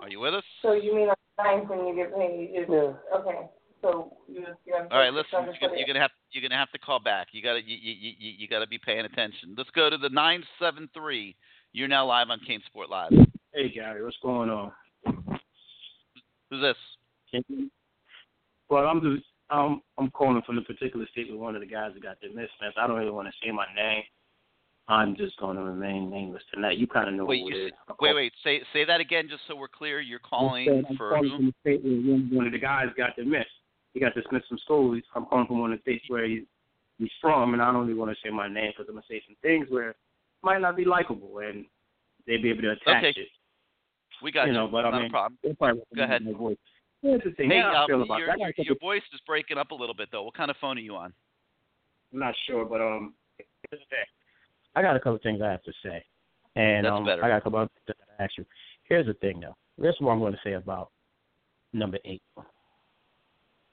Are 0.00 0.08
you 0.08 0.20
with 0.20 0.34
us? 0.34 0.44
So 0.62 0.72
you 0.72 0.94
mean 0.94 1.08
on 1.08 1.16
times 1.44 1.68
when 1.68 1.86
you 1.86 1.94
get 1.94 2.16
paid? 2.16 2.50
You 2.52 2.60
just, 2.60 3.20
Okay. 3.20 3.46
So 3.82 4.16
you 4.28 4.44
you're 4.64 4.92
All 4.92 4.98
right, 4.98 5.12
listen. 5.12 5.28
You're 5.32 5.54
gonna, 5.60 5.76
you're 5.76 5.86
gonna 5.86 6.00
have 6.00 6.10
you're 6.30 6.42
gonna 6.42 6.58
have 6.58 6.70
to 6.70 6.78
call 6.78 7.00
back. 7.00 7.28
You 7.32 7.42
gotta 7.42 7.60
you, 7.64 7.76
you, 7.76 8.12
you, 8.18 8.32
you 8.38 8.48
gotta 8.48 8.66
be 8.66 8.78
paying 8.78 9.04
attention. 9.04 9.54
Let's 9.56 9.70
go 9.70 9.90
to 9.90 9.98
the 9.98 10.08
nine 10.08 10.44
seven 10.60 10.88
three. 10.94 11.34
You're 11.72 11.88
now 11.88 12.06
live 12.06 12.28
on 12.30 12.38
CaneSport 12.48 12.88
Live. 12.88 13.12
Hey 13.52 13.70
Gary, 13.70 14.04
what's 14.04 14.16
going 14.22 14.50
on? 14.50 14.72
Who's 16.52 16.60
this? 16.60 17.42
Well, 18.68 18.84
I'm 18.84 19.00
just 19.00 19.24
I'm 19.48 19.80
I'm 19.96 20.10
calling 20.10 20.42
from 20.44 20.56
the 20.56 20.62
particular 20.62 21.06
state 21.10 21.30
with 21.30 21.40
one 21.40 21.54
of 21.54 21.62
the 21.62 21.66
guys 21.66 21.92
that 21.94 22.02
got 22.02 22.20
the 22.20 22.28
dismissed. 22.28 22.52
I 22.76 22.86
don't 22.86 22.98
really 22.98 23.10
want 23.10 23.26
to 23.28 23.32
say 23.42 23.50
my 23.50 23.64
name. 23.74 24.02
I'm 24.86 25.16
just 25.16 25.38
going 25.38 25.56
to 25.56 25.62
remain 25.62 26.10
nameless 26.10 26.42
tonight. 26.52 26.76
You 26.76 26.86
kind 26.86 27.08
of 27.08 27.14
know 27.14 27.24
wait, 27.24 27.40
who 27.40 27.56
you, 27.56 27.64
it 27.64 27.66
is. 27.68 27.72
Wait, 28.00 28.14
wait. 28.14 28.32
Say 28.44 28.60
say 28.74 28.84
that 28.84 29.00
again, 29.00 29.28
just 29.30 29.40
so 29.48 29.56
we're 29.56 29.66
clear. 29.66 30.02
You're 30.02 30.18
calling 30.18 30.68
I'm 30.68 30.84
saying, 30.84 30.96
for 30.98 31.08
calling 31.08 31.30
from 31.34 31.46
the 31.46 31.54
state 31.62 31.82
where 31.82 32.18
one 32.36 32.46
of 32.46 32.52
the 32.52 32.58
guys 32.58 32.88
got 32.98 33.16
dismissed. 33.16 33.48
He 33.94 34.00
got 34.00 34.14
dismissed 34.14 34.48
from 34.48 34.58
school. 34.58 34.92
He's, 34.94 35.04
I'm 35.14 35.24
calling 35.24 35.46
from 35.46 35.60
one 35.60 35.72
of 35.72 35.78
the 35.78 35.82
states 35.82 36.04
where 36.08 36.26
he, 36.26 36.44
he's 36.98 37.10
from, 37.22 37.54
and 37.54 37.62
I 37.62 37.72
don't 37.72 37.86
really 37.86 37.98
want 37.98 38.10
to 38.10 38.16
say 38.22 38.30
my 38.30 38.48
name 38.48 38.72
because 38.76 38.90
I'm 38.90 38.96
gonna 38.96 39.06
say 39.08 39.22
some 39.26 39.36
things 39.40 39.68
where 39.70 39.90
it 39.90 39.96
might 40.42 40.60
not 40.60 40.76
be 40.76 40.84
likable, 40.84 41.38
and 41.38 41.64
they'd 42.26 42.42
be 42.42 42.50
able 42.50 42.62
to 42.62 42.72
attack 42.72 43.04
Okay. 43.04 43.20
it. 43.20 43.28
We 44.22 44.32
got 44.32 44.46
you 44.46 44.52
you. 44.52 44.58
know, 44.58 44.68
but 44.68 44.82
Not 44.82 44.94
I 44.94 44.98
a 44.98 45.02
mean, 45.02 45.10
problem. 45.10 45.38
Go 45.94 46.02
ahead. 46.02 46.24
My 46.24 46.32
voice. 46.32 46.56
Here's 47.02 47.22
the 47.24 47.32
thing. 47.32 47.50
Hey, 47.50 47.60
um, 47.60 47.86
your, 47.88 47.98
that. 48.06 48.12
I 48.12 48.26
got 48.26 48.36
a 48.36 48.38
your, 48.38 48.52
your 48.58 48.78
voice 48.80 49.02
is 49.12 49.20
breaking 49.26 49.58
up 49.58 49.72
a 49.72 49.74
little 49.74 49.94
bit 49.94 50.08
though. 50.12 50.22
What 50.22 50.34
kind 50.34 50.50
of 50.50 50.56
phone 50.60 50.78
are 50.78 50.80
you 50.80 50.94
on? 50.94 51.12
I'm 52.12 52.18
not 52.20 52.34
sure, 52.46 52.64
but 52.64 52.80
um, 52.80 53.14
here's 53.38 53.82
the 53.82 53.86
thing. 53.88 54.04
I 54.74 54.82
got 54.82 54.96
a 54.96 55.00
couple 55.00 55.18
things 55.22 55.40
I 55.42 55.50
have 55.50 55.62
to 55.64 55.72
say, 55.82 56.04
and 56.56 56.86
That's 56.86 56.92
um, 56.92 57.04
better. 57.04 57.24
I 57.24 57.28
got 57.28 57.38
a 57.38 57.40
couple 57.40 57.62
of 57.62 57.70
things 57.86 57.96
to 57.98 58.22
ask 58.22 58.32
you. 58.38 58.44
Here's 58.84 59.06
the 59.06 59.14
thing, 59.14 59.40
though. 59.40 59.56
This 59.78 59.94
is 59.94 60.00
what 60.00 60.12
I'm 60.12 60.18
going 60.20 60.32
to 60.32 60.38
say 60.44 60.52
about 60.52 60.90
number 61.72 61.98
eight. 62.04 62.22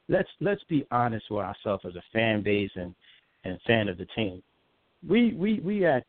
Let's 0.07 0.29
let's 0.41 0.63
be 0.67 0.85
honest 0.89 1.25
with 1.29 1.45
ourselves 1.45 1.85
as 1.87 1.95
a 1.95 2.03
fan 2.11 2.41
base 2.41 2.71
and 2.75 2.95
and 3.43 3.59
fan 3.67 3.87
of 3.87 3.97
the 3.97 4.07
team. 4.15 4.41
We 5.07 5.33
we 5.33 5.59
we 5.59 5.81
had 5.81 6.03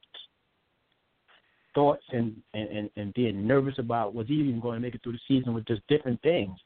thoughts 1.74 2.04
and 2.12 2.36
and 2.54 2.90
and, 2.96 3.14
being 3.14 3.46
nervous 3.46 3.74
about 3.78 4.14
was 4.14 4.26
he 4.28 4.34
even 4.34 4.60
going 4.60 4.76
to 4.76 4.80
make 4.80 4.94
it 4.94 5.02
through 5.02 5.12
the 5.12 5.20
season 5.28 5.54
with 5.54 5.66
just 5.66 5.82
different 5.88 6.20
things. 6.22 6.56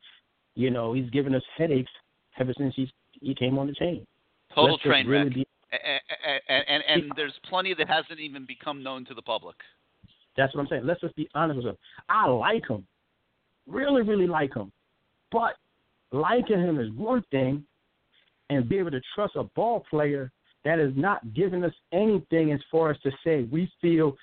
You 0.55 0.71
know, 0.71 0.93
he's 0.93 1.11
given 1.11 1.35
us 1.35 1.43
headaches 1.57 1.91
ever 2.39 2.53
since 2.57 2.75
he's 2.77 2.89
he 3.21 3.35
came 3.35 3.59
on 3.59 3.67
the 3.67 3.75
team. 3.75 4.07
Total 4.55 4.73
Let's 4.73 4.83
train 4.83 5.07
really 5.07 5.25
wreck. 5.25 5.35
be- 5.35 5.47
And, 5.73 6.43
and, 6.49 6.65
and, 6.69 7.03
and 7.03 7.13
there's 7.17 7.33
plenty 7.49 7.75
that 7.75 7.89
hasn't 7.89 8.21
even 8.21 8.45
become 8.47 8.83
known 8.83 9.05
to 9.07 9.15
the 9.15 9.23
public. 9.23 9.57
That's 10.37 10.55
what 10.55 10.63
I'm 10.63 10.69
saying. 10.69 10.87
Let's 10.87 11.01
just 11.01 11.17
be 11.17 11.29
honest 11.35 11.57
with 11.59 11.67
him. 11.67 11.77
I 12.09 12.29
like 12.29 12.69
him, 12.69 12.87
really, 13.67 14.03
really 14.03 14.27
like 14.27 14.55
him, 14.55 14.73
but 15.33 15.55
liking 16.13 16.61
him 16.61 16.79
is 16.79 16.91
one 16.93 17.25
thing, 17.31 17.65
and 18.51 18.69
be 18.69 18.79
able 18.79 18.91
to 18.91 19.01
trust 19.15 19.37
a 19.37 19.45
ball 19.45 19.85
player 19.89 20.31
that 20.65 20.79
is 20.79 20.93
not 20.97 21.35
giving 21.35 21.65
us 21.65 21.73
anything 21.93 22.53
as 22.53 22.61
far 22.71 22.91
as 22.91 23.01
to 23.01 23.11
say 23.25 23.47
we 23.51 23.71
feel 23.81 24.17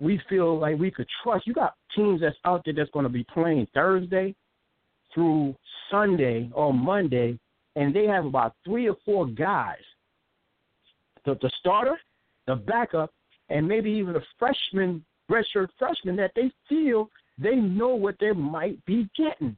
we 0.00 0.20
feel 0.28 0.58
like 0.58 0.78
we 0.78 0.90
could 0.90 1.06
trust. 1.22 1.46
You 1.46 1.52
got 1.52 1.74
teams 1.94 2.22
that's 2.22 2.36
out 2.44 2.62
there 2.64 2.74
that's 2.74 2.90
going 2.90 3.04
to 3.04 3.10
be 3.10 3.24
playing 3.24 3.66
Thursday 3.74 4.34
through 5.14 5.54
Sunday 5.90 6.50
or 6.54 6.72
Monday, 6.72 7.38
and 7.76 7.94
they 7.94 8.06
have 8.06 8.24
about 8.24 8.54
three 8.64 8.88
or 8.88 8.96
four 9.04 9.26
guys. 9.26 9.78
The, 11.26 11.36
the 11.42 11.50
starter, 11.60 11.98
the 12.46 12.56
backup, 12.56 13.12
and 13.50 13.68
maybe 13.68 13.90
even 13.90 14.16
a 14.16 14.20
freshman, 14.38 15.04
redshirt 15.30 15.68
freshman 15.78 16.16
that 16.16 16.32
they 16.34 16.50
feel 16.68 17.10
they 17.38 17.56
know 17.56 17.94
what 17.94 18.16
they 18.20 18.32
might 18.32 18.82
be 18.86 19.08
getting. 19.16 19.56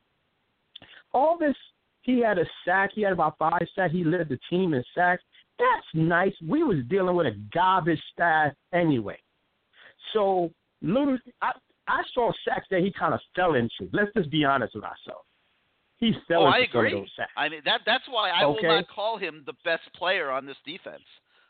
All 1.12 1.38
this, 1.38 1.54
he 2.02 2.20
had 2.20 2.38
a 2.38 2.44
sack. 2.64 2.90
He 2.94 3.02
had 3.02 3.12
about 3.12 3.38
five 3.38 3.66
sacks. 3.74 3.92
He 3.92 4.02
led 4.02 4.28
the 4.28 4.38
team 4.50 4.74
in 4.74 4.82
sacks. 4.94 5.22
That's 5.58 5.86
nice. 5.94 6.32
We 6.46 6.64
was 6.64 6.78
dealing 6.88 7.14
with 7.14 7.26
a 7.26 7.38
garbage 7.52 8.00
staff 8.12 8.52
anyway. 8.72 9.18
So 10.12 10.50
little, 10.80 11.18
I 11.40 11.52
I 11.88 12.02
saw 12.14 12.30
sacks 12.46 12.66
that 12.70 12.80
he 12.80 12.92
kind 12.92 13.14
of 13.14 13.20
fell 13.34 13.54
into. 13.54 13.90
Let's 13.92 14.12
just 14.16 14.30
be 14.30 14.44
honest 14.44 14.74
with 14.74 14.84
ourselves. 14.84 15.26
He 15.98 16.12
fell 16.26 16.42
oh, 16.42 16.46
into 16.46 16.58
I 16.58 16.66
some 16.72 16.80
of 16.80 16.86
agree. 16.86 17.00
those 17.00 17.10
sacks. 17.16 17.30
I 17.36 17.48
mean 17.48 17.62
that 17.64 17.82
that's 17.86 18.04
why 18.08 18.30
I 18.30 18.44
Okay. 18.44 18.66
will 18.66 18.76
not 18.76 18.88
call 18.88 19.18
him 19.18 19.42
the 19.46 19.54
best 19.64 19.82
player 19.94 20.30
on 20.30 20.46
this 20.46 20.56
defense. 20.64 21.02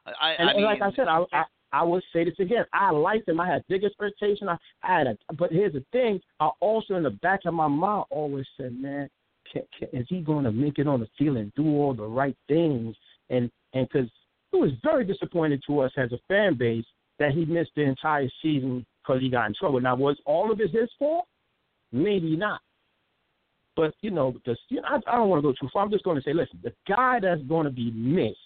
I, 0.06 0.32
And, 0.32 0.48
I 0.48 0.52
and 0.52 0.56
mean, 0.62 0.66
like 0.66 0.82
I 0.82 0.92
said, 0.96 1.08
I, 1.08 1.24
I 1.32 1.44
I 1.72 1.82
would 1.82 2.02
say 2.12 2.24
this 2.24 2.34
again. 2.38 2.64
I 2.72 2.90
liked 2.90 3.28
him. 3.28 3.40
I 3.40 3.48
had 3.48 3.64
big 3.68 3.82
expectation. 3.82 4.48
I, 4.48 4.56
I 4.82 4.98
had 4.98 5.06
a, 5.06 5.16
but 5.38 5.50
here's 5.50 5.72
the 5.72 5.84
thing. 5.90 6.20
I 6.38 6.50
also 6.60 6.96
in 6.96 7.02
the 7.02 7.10
back 7.10 7.40
of 7.46 7.54
my 7.54 7.68
mind 7.68 8.04
always 8.10 8.46
said, 8.58 8.78
man, 8.78 9.08
can, 9.50 9.62
can, 9.78 9.88
is 9.98 10.06
he 10.10 10.20
going 10.20 10.44
to 10.44 10.52
make 10.52 10.78
it 10.78 10.86
on 10.86 11.00
the 11.00 11.08
field 11.18 11.38
and 11.38 11.52
do 11.54 11.66
all 11.66 11.94
the 11.94 12.06
right 12.06 12.36
things? 12.48 12.94
And 13.30 13.50
and 13.72 13.88
because 13.88 14.10
it 14.52 14.56
was 14.56 14.72
very 14.82 15.04
disappointing 15.04 15.62
to 15.66 15.80
us 15.80 15.92
as 15.96 16.12
a 16.12 16.18
fan 16.28 16.58
base 16.58 16.84
that 17.22 17.32
he 17.32 17.44
missed 17.44 17.70
the 17.74 17.82
entire 17.82 18.28
season 18.42 18.84
because 19.02 19.20
he 19.20 19.30
got 19.30 19.46
in 19.46 19.54
trouble. 19.54 19.80
Now, 19.80 19.96
was 19.96 20.16
all 20.26 20.52
of 20.52 20.60
it 20.60 20.70
his 20.70 20.90
fault? 20.98 21.26
Maybe 21.90 22.36
not. 22.36 22.60
But 23.74 23.94
you 24.00 24.10
know, 24.10 24.34
the, 24.44 24.56
you 24.68 24.80
know 24.80 24.88
I, 24.88 24.96
I 25.10 25.16
don't 25.16 25.28
want 25.28 25.42
to 25.42 25.48
go 25.48 25.54
too 25.58 25.68
far. 25.72 25.84
I'm 25.84 25.90
just 25.90 26.04
going 26.04 26.16
to 26.16 26.22
say, 26.22 26.34
listen, 26.34 26.60
the 26.62 26.74
guy 26.86 27.18
that's 27.20 27.42
going 27.42 27.64
to 27.64 27.70
be 27.70 27.90
missed 27.92 28.38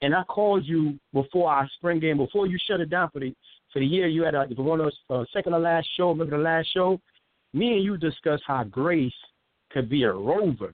and 0.00 0.14
I 0.14 0.22
called 0.24 0.64
you 0.64 0.98
before 1.12 1.50
our 1.50 1.68
spring 1.76 2.00
game, 2.00 2.18
before 2.18 2.46
you 2.46 2.58
shut 2.66 2.80
it 2.80 2.90
down 2.90 3.10
for 3.10 3.20
the 3.20 3.34
for 3.72 3.80
the 3.80 3.86
year. 3.86 4.06
You 4.06 4.22
had 4.22 4.34
a, 4.34 4.46
one 4.56 4.80
of 4.80 4.86
those 4.86 4.98
uh, 5.10 5.24
second 5.32 5.52
to 5.52 5.58
last 5.58 5.88
show, 5.96 6.10
remember 6.10 6.36
the 6.36 6.42
last 6.42 6.68
show? 6.72 7.00
Me 7.52 7.74
and 7.74 7.84
you 7.84 7.96
discussed 7.96 8.44
how 8.46 8.64
Grace 8.64 9.12
could 9.70 9.88
be 9.88 10.04
a 10.04 10.12
rover. 10.12 10.72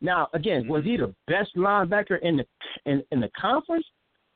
Now, 0.00 0.28
again, 0.34 0.68
was 0.68 0.84
he 0.84 0.96
the 0.96 1.14
best 1.26 1.56
linebacker 1.56 2.20
in 2.22 2.38
the 2.38 2.46
in, 2.84 3.02
in 3.12 3.20
the 3.20 3.30
conference? 3.38 3.86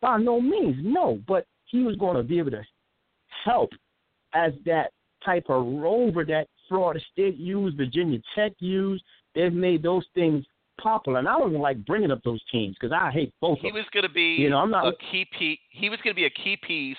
By 0.00 0.18
no 0.18 0.40
means, 0.40 0.76
no. 0.82 1.18
But 1.26 1.46
he 1.66 1.82
was 1.82 1.96
going 1.96 2.16
to 2.16 2.22
be 2.22 2.38
able 2.38 2.50
to 2.52 2.62
help 3.44 3.70
as 4.34 4.52
that 4.64 4.92
type 5.24 5.44
of 5.48 5.66
rover 5.66 6.24
that 6.24 6.46
Florida 6.68 7.00
State 7.12 7.36
used, 7.36 7.76
Virginia 7.76 8.18
Tech 8.34 8.52
used. 8.58 9.04
They've 9.34 9.52
made 9.52 9.82
those 9.82 10.04
things 10.14 10.44
popular, 10.80 11.18
and 11.18 11.28
I 11.28 11.38
don't 11.38 11.50
even 11.50 11.60
like 11.60 11.84
bringing 11.84 12.10
up 12.10 12.22
those 12.24 12.40
teams 12.50 12.76
because 12.80 12.92
I 12.92 13.10
hate 13.10 13.32
both 13.40 13.58
he 13.60 13.68
of 13.68 13.74
them. 13.74 13.80
was 13.82 13.86
going 13.92 14.04
to 14.04 14.08
be 14.12 14.36
You 14.38 14.50
know, 14.50 14.58
I'm 14.58 14.70
not- 14.70 14.86
a 14.86 14.92
key 15.10 15.26
piece. 15.38 15.58
He 15.70 15.90
was 15.90 15.98
going 16.02 16.14
to 16.14 16.16
be 16.16 16.24
a 16.24 16.30
key 16.30 16.56
piece 16.56 16.96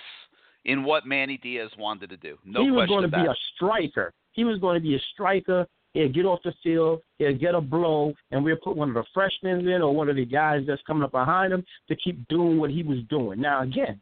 in 0.65 0.83
what 0.83 1.05
Manny 1.05 1.37
Diaz 1.37 1.71
wanted 1.77 2.09
to 2.11 2.17
do. 2.17 2.37
No 2.45 2.63
he 2.63 2.69
was 2.71 2.87
going 2.87 3.01
to 3.01 3.07
be 3.07 3.25
a 3.25 3.35
striker. 3.55 4.13
He 4.33 4.43
was 4.43 4.59
going 4.59 4.75
to 4.75 4.81
be 4.81 4.95
a 4.95 4.99
striker. 5.13 5.65
He'll 5.93 6.11
get 6.11 6.25
off 6.25 6.39
the 6.43 6.53
field. 6.63 7.01
He'll 7.17 7.37
get 7.37 7.55
a 7.55 7.61
blow, 7.61 8.13
and 8.31 8.43
we'll 8.43 8.55
put 8.63 8.77
one 8.77 8.89
of 8.89 8.95
the 8.95 9.03
freshmen 9.13 9.67
in 9.67 9.81
or 9.81 9.93
one 9.93 10.09
of 10.09 10.15
the 10.15 10.25
guys 10.25 10.63
that's 10.65 10.81
coming 10.87 11.03
up 11.03 11.11
behind 11.11 11.51
him 11.51 11.65
to 11.89 11.95
keep 11.95 12.27
doing 12.27 12.59
what 12.59 12.69
he 12.69 12.81
was 12.81 12.99
doing. 13.09 13.41
Now, 13.41 13.63
again, 13.63 13.99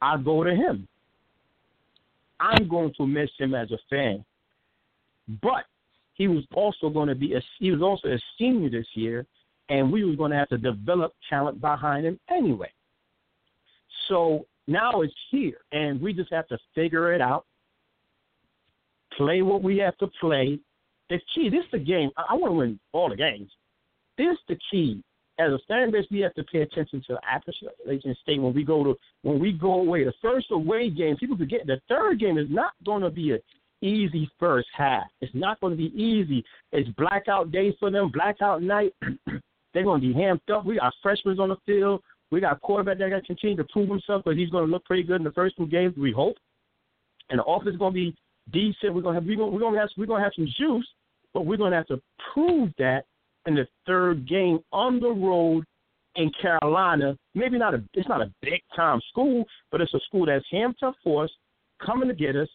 I'll 0.00 0.22
go 0.22 0.44
to 0.44 0.54
him. 0.54 0.86
I'm 2.38 2.68
going 2.68 2.92
to 2.98 3.06
miss 3.06 3.30
him 3.38 3.54
as 3.54 3.70
a 3.72 3.78
fan, 3.88 4.24
but 5.42 5.64
he 6.14 6.28
was 6.28 6.44
also 6.54 6.90
going 6.90 7.08
to 7.08 7.14
be 7.14 7.34
a 7.34 7.42
he 7.58 7.70
was 7.70 7.82
also 7.82 8.08
a 8.08 8.18
senior 8.38 8.68
this 8.68 8.86
year, 8.94 9.26
and 9.68 9.90
we 9.90 10.04
was 10.04 10.16
going 10.16 10.30
to 10.32 10.36
have 10.36 10.48
to 10.50 10.58
develop 10.58 11.14
talent 11.30 11.60
behind 11.60 12.06
him 12.06 12.20
anyway. 12.30 12.70
So 14.08 14.46
now 14.66 15.02
it's 15.02 15.14
here, 15.30 15.58
and 15.72 16.00
we 16.00 16.12
just 16.12 16.32
have 16.32 16.46
to 16.48 16.58
figure 16.74 17.12
it 17.14 17.20
out. 17.20 17.46
Play 19.16 19.42
what 19.42 19.62
we 19.62 19.78
have 19.78 19.96
to 19.98 20.08
play. 20.20 20.58
The 21.10 21.20
key. 21.34 21.48
This 21.48 21.64
is 21.64 21.70
the 21.72 21.78
game. 21.78 22.10
I, 22.16 22.24
I 22.30 22.34
want 22.34 22.52
to 22.52 22.56
win 22.56 22.80
all 22.92 23.08
the 23.08 23.16
games. 23.16 23.50
This 24.18 24.32
is 24.32 24.38
the 24.48 24.58
key. 24.70 25.02
As 25.38 25.52
a 25.52 25.58
fan 25.68 25.90
base, 25.90 26.06
we 26.10 26.20
have 26.20 26.32
to 26.34 26.44
pay 26.44 26.62
attention 26.62 27.02
to 27.06 27.14
the 27.14 27.20
Appalachian 27.30 28.16
State 28.22 28.40
when 28.40 28.54
we 28.54 28.64
go 28.64 28.82
to 28.82 28.94
when 29.22 29.38
we 29.38 29.52
go 29.52 29.74
away. 29.74 30.04
The 30.04 30.14
first 30.22 30.46
away 30.50 30.88
game, 30.88 31.16
people 31.16 31.36
forget 31.36 31.66
the 31.66 31.80
third 31.88 32.18
game 32.18 32.38
is 32.38 32.46
not 32.48 32.72
going 32.86 33.02
to 33.02 33.10
be 33.10 33.32
an 33.32 33.40
easy 33.82 34.30
first 34.40 34.68
half. 34.74 35.04
It's 35.20 35.34
not 35.34 35.60
going 35.60 35.72
to 35.72 35.76
be 35.76 35.94
easy. 35.94 36.42
It's 36.72 36.88
blackout 36.96 37.52
days 37.52 37.74
for 37.78 37.90
them, 37.90 38.10
blackout 38.10 38.62
night. 38.62 38.94
They're 39.74 39.84
going 39.84 40.00
to 40.00 40.06
be 40.06 40.14
hamped 40.14 40.48
up. 40.48 40.64
We 40.64 40.76
got 40.76 40.94
freshmen 41.02 41.38
on 41.38 41.50
the 41.50 41.56
field. 41.66 42.02
We 42.30 42.40
got 42.40 42.62
quarterback 42.62 42.98
that 42.98 43.10
got 43.10 43.20
to 43.20 43.26
continue 43.26 43.56
to 43.56 43.64
prove 43.64 43.90
himself 43.90 44.24
because 44.24 44.38
he's 44.38 44.48
going 44.48 44.64
to 44.64 44.72
look 44.72 44.86
pretty 44.86 45.02
good 45.02 45.16
in 45.16 45.24
the 45.24 45.32
first 45.32 45.56
two 45.58 45.66
games. 45.66 45.94
We 45.98 46.12
hope. 46.12 46.36
And 47.28 47.38
the 47.38 47.44
offense 47.44 47.74
is 47.74 47.78
going 47.78 47.92
to 47.92 47.94
be 47.94 48.16
decent. 48.52 48.94
We're 48.94 49.02
going 49.02 49.14
to 49.14 49.20
have 49.20 49.28
we're 49.28 49.36
gonna, 49.36 49.50
we're 49.50 49.60
to 49.72 49.78
have 49.78 49.88
we're 49.96 50.06
to 50.06 50.24
have 50.24 50.32
some 50.36 50.48
juice, 50.58 50.86
but 51.34 51.46
we're 51.46 51.56
to 51.56 51.76
have 51.76 51.86
to 51.86 52.00
prove 52.32 52.70
that 52.78 53.04
in 53.46 53.54
the 53.54 53.66
third 53.86 54.28
game 54.28 54.58
on 54.72 55.00
the 55.00 55.08
road 55.10 55.64
in 56.16 56.30
Carolina. 56.40 57.16
Maybe 57.34 57.58
not 57.58 57.74
a 57.74 57.82
it's 57.94 58.08
not 58.08 58.22
a 58.22 58.32
big 58.42 58.60
time 58.74 59.00
school, 59.10 59.44
but 59.70 59.80
it's 59.80 59.94
a 59.94 60.00
school 60.06 60.26
that's 60.26 60.44
hamped 60.50 60.82
up 60.82 60.94
for 61.02 61.24
us, 61.24 61.30
coming 61.84 62.08
to 62.08 62.14
get 62.14 62.36
us, 62.36 62.48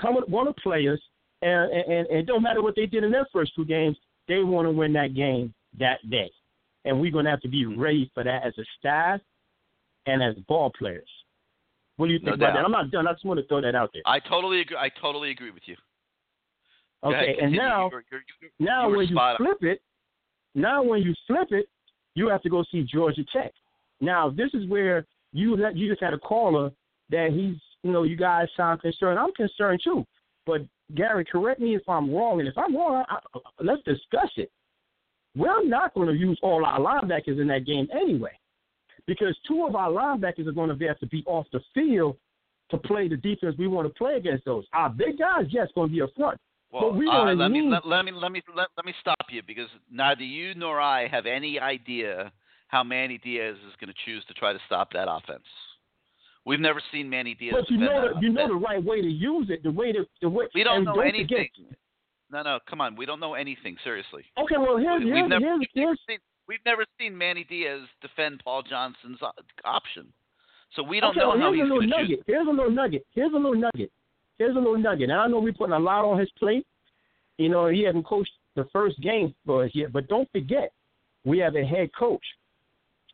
coming 0.00 0.22
want 0.28 0.54
to 0.54 0.62
play 0.62 0.88
us, 0.88 0.98
and, 1.42 1.70
and 1.72 2.06
and 2.08 2.18
it 2.18 2.26
don't 2.26 2.42
matter 2.42 2.62
what 2.62 2.76
they 2.76 2.86
did 2.86 3.04
in 3.04 3.10
their 3.10 3.26
first 3.32 3.52
two 3.54 3.64
games, 3.64 3.96
they 4.28 4.42
want 4.42 4.66
to 4.66 4.72
win 4.72 4.92
that 4.94 5.14
game 5.14 5.52
that 5.78 5.98
day, 6.10 6.30
and 6.84 7.00
we're 7.00 7.12
gonna 7.12 7.30
have 7.30 7.40
to 7.42 7.48
be 7.48 7.66
ready 7.66 8.10
for 8.14 8.24
that 8.24 8.44
as 8.44 8.54
a 8.58 8.64
staff 8.78 9.20
and 10.06 10.22
as 10.22 10.34
ball 10.46 10.72
players. 10.78 11.08
What 11.96 12.06
do 12.08 12.12
you 12.12 12.18
think 12.18 12.28
No 12.28 12.34
about 12.34 12.46
doubt. 12.48 12.54
that? 12.56 12.64
I'm 12.64 12.70
not 12.72 12.90
done. 12.90 13.06
I 13.08 13.12
just 13.12 13.24
want 13.24 13.40
to 13.40 13.46
throw 13.46 13.60
that 13.62 13.74
out 13.74 13.90
there. 13.92 14.02
I 14.06 14.18
totally 14.20 14.60
agree. 14.60 14.76
I 14.76 14.90
totally 15.00 15.30
agree 15.30 15.50
with 15.50 15.62
you. 15.66 15.76
Go 17.02 17.10
Okay, 17.10 17.32
ahead, 17.32 17.44
and 17.44 17.52
now 17.52 17.88
You're- 17.90 18.02
you're- 18.10 18.24
you're- 18.40 18.52
now 18.58 18.88
when 18.90 19.06
you 19.08 19.18
on. 19.18 19.36
flip 19.36 19.62
it, 19.62 19.82
now 20.54 20.82
when 20.82 21.02
you 21.02 21.14
flip 21.26 21.52
it, 21.52 21.68
you 22.14 22.28
have 22.28 22.42
to 22.42 22.48
go 22.48 22.62
see 22.64 22.82
Georgia 22.82 23.24
Tech. 23.32 23.52
Now 24.00 24.28
this 24.30 24.52
is 24.54 24.66
where 24.66 25.06
you 25.32 25.56
let 25.56 25.76
you 25.76 25.88
just 25.88 26.02
had 26.02 26.14
a 26.14 26.18
caller 26.18 26.72
that 27.10 27.30
he's 27.32 27.56
you 27.82 27.92
know 27.92 28.02
you 28.02 28.16
guys 28.16 28.48
sound 28.56 28.80
concerned. 28.80 29.18
I'm 29.18 29.32
concerned 29.34 29.80
too. 29.82 30.04
But 30.46 30.62
Gary, 30.94 31.24
correct 31.24 31.60
me 31.60 31.74
if 31.74 31.88
I'm 31.88 32.12
wrong, 32.12 32.40
and 32.40 32.48
if 32.48 32.56
I'm 32.58 32.74
wrong, 32.76 33.04
I, 33.08 33.18
I, 33.34 33.38
let's 33.60 33.82
discuss 33.82 34.30
it. 34.36 34.50
We're 35.34 35.64
not 35.64 35.92
going 35.94 36.08
to 36.08 36.14
use 36.14 36.38
all 36.42 36.64
our 36.64 36.78
linebackers 36.80 37.38
in 37.40 37.46
that 37.48 37.64
game 37.66 37.88
anyway, 37.92 38.38
because 39.06 39.36
two 39.46 39.66
of 39.66 39.74
our 39.74 39.90
linebackers 39.90 40.46
are 40.46 40.52
going 40.52 40.76
to 40.76 40.86
have 40.86 40.98
to 41.00 41.06
be 41.06 41.22
off 41.26 41.46
the 41.52 41.60
field 41.74 42.16
to 42.70 42.78
play 42.78 43.08
the 43.08 43.16
defense 43.16 43.54
we 43.58 43.68
want 43.68 43.86
to 43.86 43.94
play 43.94 44.14
against 44.14 44.44
those. 44.44 44.64
Our 44.72 44.90
big 44.90 45.18
guys, 45.18 45.46
yes, 45.50 45.68
going 45.74 45.88
to 45.88 45.94
be 45.94 46.02
up 46.02 46.10
front. 46.16 46.38
Well, 46.72 46.90
but 46.90 46.98
we 46.98 47.08
uh, 47.08 47.34
let 47.34 47.50
me 47.50 47.62
let, 47.62 47.86
let 47.86 48.04
me 48.04 48.12
let 48.12 48.32
me 48.32 48.42
let, 48.54 48.68
let 48.76 48.84
me 48.84 48.92
stop 49.00 49.16
you 49.30 49.40
because 49.46 49.68
neither 49.90 50.24
you 50.24 50.54
nor 50.54 50.80
I 50.80 51.06
have 51.06 51.24
any 51.24 51.60
idea 51.60 52.32
how 52.68 52.82
Manny 52.82 53.18
Diaz 53.18 53.56
is 53.68 53.74
going 53.80 53.92
to 53.92 53.98
choose 54.04 54.24
to 54.26 54.34
try 54.34 54.52
to 54.52 54.58
stop 54.66 54.92
that 54.92 55.08
offense. 55.08 55.44
We've 56.44 56.60
never 56.60 56.82
seen 56.92 57.08
Manny 57.08 57.34
Diaz. 57.34 57.54
But 57.58 57.70
you 57.70 57.78
know 57.78 58.14
the, 58.14 58.20
you 58.20 58.32
know 58.32 58.48
the 58.48 58.54
right 58.54 58.82
way 58.82 59.00
to 59.00 59.08
use 59.08 59.48
it. 59.48 59.62
The 59.62 59.70
way 59.70 59.92
to 59.92 60.04
the 60.20 60.28
way. 60.28 60.46
We 60.54 60.64
don't 60.64 60.84
know 60.84 60.94
don't 60.94 61.06
anything. 61.06 61.48
Forget, 61.56 61.76
No, 62.30 62.42
no, 62.42 62.58
come 62.68 62.80
on. 62.80 62.96
We 62.96 63.06
don't 63.06 63.20
know 63.20 63.34
anything. 63.34 63.76
Seriously. 63.84 64.24
okay, 64.36 64.56
well 64.58 64.76
here's 64.76 65.04
We- 65.04 65.10
here's 65.10 65.28
never, 65.28 65.44
here's, 65.44 65.68
here's 65.74 66.00
we've 66.48 66.64
never 66.64 66.84
seen 66.98 67.16
Manny 67.16 67.44
Diaz 67.44 67.82
defend 68.00 68.40
Paul 68.44 68.62
Johnson's 68.62 69.18
option. 69.64 70.06
So 70.74 70.82
we 70.82 71.00
don't 71.00 71.10
okay, 71.10 71.20
know 71.20 71.30
well, 71.30 71.38
how 71.38 71.52
he's 71.52 71.60
a 71.60 71.64
little 71.64 71.78
going 71.78 71.90
to 71.90 71.96
nugget. 71.96 72.18
choose. 72.18 72.24
Here's 72.26 72.46
a 72.46 72.50
little 72.50 72.70
nugget. 72.70 73.06
Here's 73.12 73.32
a 73.32 73.36
little 73.36 73.54
nugget. 73.54 73.92
Here's 74.38 74.56
a 74.56 74.58
little 74.58 74.78
nugget. 74.78 75.10
And 75.10 75.18
I 75.18 75.26
know 75.26 75.40
we're 75.40 75.52
putting 75.52 75.74
a 75.74 75.78
lot 75.78 76.04
on 76.04 76.18
his 76.18 76.30
plate. 76.38 76.66
You 77.38 77.48
know, 77.48 77.68
he 77.68 77.82
hasn't 77.84 78.06
coached 78.06 78.32
the 78.54 78.66
first 78.72 79.00
game 79.00 79.34
for 79.44 79.64
us 79.64 79.70
yet, 79.74 79.92
but 79.92 80.08
don't 80.08 80.30
forget, 80.32 80.72
we 81.24 81.38
have 81.38 81.54
a 81.56 81.64
head 81.64 81.90
coach. 81.98 82.24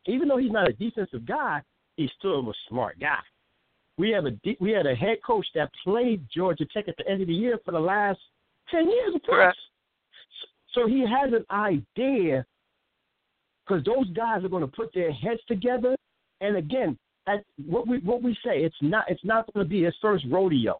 Even 0.07 0.29
though 0.29 0.37
he's 0.37 0.53
not 0.53 0.69
a 0.69 0.73
defensive 0.73 1.27
guy, 1.27 1.61
he's 1.97 2.11
still 2.19 2.49
a 2.49 2.53
smart 2.69 2.99
guy. 3.01 3.19
We 3.99 4.11
have 4.11 4.25
a 4.27 4.33
we 4.61 4.71
had 4.71 4.87
a 4.87 4.95
head 4.95 5.19
coach 5.25 5.47
that 5.55 5.71
played 5.85 6.27
Georgia 6.35 6.65
Tech 6.73 6.89
at 6.89 6.97
the 6.97 7.09
end 7.09 7.21
of 7.21 7.29
the 7.29 7.35
year 7.35 7.59
for 7.65 7.73
the 7.73 7.81
last 7.81 8.19
ten 8.71 8.89
years. 8.89 9.13
Plus. 9.25 9.37
Correct. 9.37 9.59
So 10.75 10.87
he 10.87 11.01
has 11.01 11.33
an 11.33 11.45
idea 11.51 12.47
because 13.67 13.85
those 13.85 14.11
guys 14.15 14.45
are 14.45 14.49
going 14.49 14.63
to 14.63 14.67
put 14.67 14.93
their 14.95 15.13
heads 15.13 15.41
together. 15.47 15.97
And 16.41 16.57
again, 16.57 16.99
at 17.27 17.45
what 17.67 17.87
we 17.87 17.99
what 17.99 18.23
we 18.23 18.35
say, 18.45 18.63
it's 18.63 18.77
not 18.81 19.05
it's 19.09 19.25
not 19.25 19.53
going 19.53 19.65
to 19.65 19.69
be 19.69 19.85
his 19.85 19.95
first 20.01 20.25
rodeo. 20.31 20.79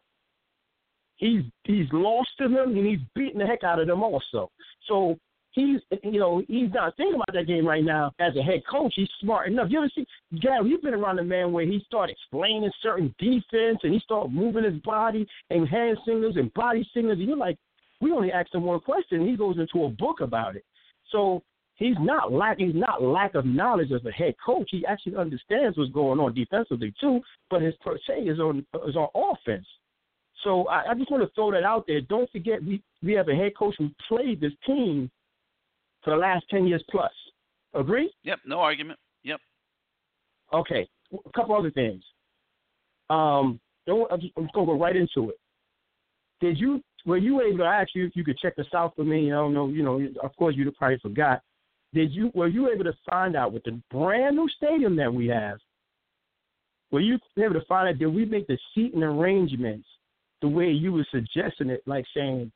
He's 1.15 1.43
he's 1.63 1.87
lost 1.91 2.29
to 2.39 2.49
them 2.49 2.75
and 2.75 2.85
he's 2.85 2.99
beating 3.15 3.39
the 3.39 3.45
heck 3.45 3.63
out 3.63 3.79
of 3.79 3.87
them 3.87 4.03
also. 4.03 4.49
So 4.87 5.17
he's 5.51 5.79
you 6.03 6.19
know 6.19 6.43
he's 6.47 6.71
not 6.73 6.97
thinking 6.97 7.15
about 7.15 7.33
that 7.33 7.47
game 7.47 7.65
right 7.65 7.83
now 7.83 8.11
as 8.19 8.35
a 8.35 8.43
head 8.43 8.63
coach. 8.69 8.93
He's 8.95 9.07
smart 9.21 9.47
enough. 9.47 9.67
You 9.69 9.79
ever 9.79 9.91
see 9.95 10.05
Gary? 10.41 10.69
You've 10.69 10.81
been 10.81 10.93
around 10.93 11.19
a 11.19 11.23
man 11.23 11.53
where 11.53 11.65
he 11.65 11.81
started 11.85 12.13
explaining 12.13 12.71
certain 12.81 13.13
defense 13.19 13.79
and 13.83 13.93
he 13.93 13.99
started 13.99 14.33
moving 14.33 14.65
his 14.65 14.81
body 14.81 15.25
and 15.49 15.67
hand 15.67 15.97
signals 16.05 16.35
and 16.35 16.53
body 16.53 16.87
signals. 16.93 17.19
And 17.19 17.27
you're 17.27 17.37
like, 17.37 17.57
we 18.01 18.11
only 18.11 18.31
asked 18.31 18.53
him 18.53 18.63
one 18.63 18.81
question. 18.81 19.21
And 19.21 19.29
he 19.29 19.37
goes 19.37 19.57
into 19.57 19.85
a 19.85 19.89
book 19.89 20.19
about 20.19 20.57
it. 20.57 20.65
So 21.09 21.41
he's 21.83 21.97
not 21.99 22.31
lack 22.31 22.59
he's 22.59 22.73
not 22.73 23.03
lack 23.03 23.35
of 23.35 23.45
knowledge 23.45 23.91
as 23.91 24.05
a 24.05 24.11
head 24.11 24.35
coach. 24.43 24.69
He 24.71 24.85
actually 24.85 25.17
understands 25.17 25.77
what's 25.77 25.91
going 25.91 26.19
on 26.19 26.33
defensively 26.33 26.93
too. 26.99 27.19
But 27.49 27.61
his 27.61 27.73
per 27.83 27.97
se 28.07 28.21
is 28.21 28.39
on 28.39 28.65
is 28.87 28.95
on 28.95 29.09
offense. 29.13 29.65
So 30.43 30.67
I, 30.67 30.91
I 30.91 30.93
just 30.95 31.11
want 31.11 31.23
to 31.23 31.29
throw 31.35 31.51
that 31.51 31.63
out 31.63 31.85
there. 31.87 32.01
Don't 32.01 32.29
forget 32.31 32.63
we 32.63 32.81
we 33.01 33.13
have 33.13 33.27
a 33.27 33.35
head 33.35 33.51
coach 33.57 33.75
who 33.77 33.89
played 34.07 34.39
this 34.39 34.53
team 34.65 35.11
for 36.03 36.11
the 36.11 36.17
last 36.17 36.45
ten 36.49 36.65
years 36.65 36.83
plus. 36.89 37.11
Agree? 37.73 38.13
Yep, 38.23 38.39
no 38.45 38.59
argument. 38.59 38.99
Yep. 39.23 39.39
Okay. 40.53 40.87
A 41.13 41.31
couple 41.35 41.55
other 41.55 41.71
things. 41.71 42.03
Um, 43.09 43.59
don't, 43.85 44.09
I'm 44.11 44.21
just, 44.21 44.33
I'm 44.37 44.43
just 44.43 44.53
gonna 44.53 44.67
go 44.67 44.79
right 44.79 44.95
into 44.95 45.29
it. 45.29 45.39
Did 46.39 46.57
you 46.57 46.81
were 47.05 47.17
you 47.17 47.41
able 47.41 47.59
to 47.59 47.65
ask 47.65 47.89
you 47.93 48.05
if 48.05 48.15
you 48.15 48.23
could 48.23 48.37
check 48.37 48.55
this 48.55 48.67
out 48.73 48.95
for 48.95 49.03
me? 49.03 49.31
I 49.31 49.35
don't 49.35 49.53
know. 49.53 49.67
You 49.67 49.83
know, 49.83 50.07
of 50.23 50.35
course 50.37 50.55
you'd 50.55 50.73
probably 50.75 50.99
forgot. 50.99 51.41
Did 51.93 52.11
you 52.11 52.31
were 52.33 52.47
you 52.47 52.71
able 52.71 52.83
to 52.85 52.93
find 53.09 53.35
out 53.35 53.53
with 53.53 53.63
the 53.63 53.79
brand 53.91 54.35
new 54.35 54.49
stadium 54.57 54.95
that 54.95 55.13
we 55.13 55.27
have? 55.27 55.59
Were 56.91 56.99
you 56.99 57.19
able 57.37 57.53
to 57.53 57.65
find 57.65 57.89
out 57.89 57.97
did 57.97 58.07
we 58.07 58.25
make 58.25 58.47
the 58.47 58.57
seating 58.73 59.03
arrangements 59.03 59.87
the 60.41 60.47
way 60.47 60.69
you 60.69 60.91
were 60.91 61.07
suggesting 61.11 61.69
it, 61.69 61.81
like 61.85 62.05
saying 62.15 62.51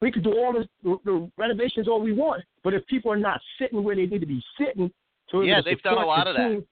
we 0.00 0.10
could 0.10 0.24
do 0.24 0.32
all 0.32 0.52
this, 0.52 0.66
the, 0.82 0.96
the 1.04 1.30
renovations 1.36 1.88
all 1.88 2.00
we 2.00 2.12
want, 2.12 2.42
but 2.62 2.74
if 2.74 2.86
people 2.86 3.10
are 3.10 3.18
not 3.18 3.40
sitting 3.58 3.82
where 3.82 3.96
they 3.96 4.06
need 4.06 4.20
to 4.20 4.26
be 4.26 4.42
sitting, 4.58 4.90
to 5.30 5.42
Yeah, 5.44 5.60
they've 5.64 5.80
done 5.82 5.98
a 5.98 6.06
lot 6.06 6.24
the 6.24 6.30
of 6.30 6.36
that. 6.36 6.64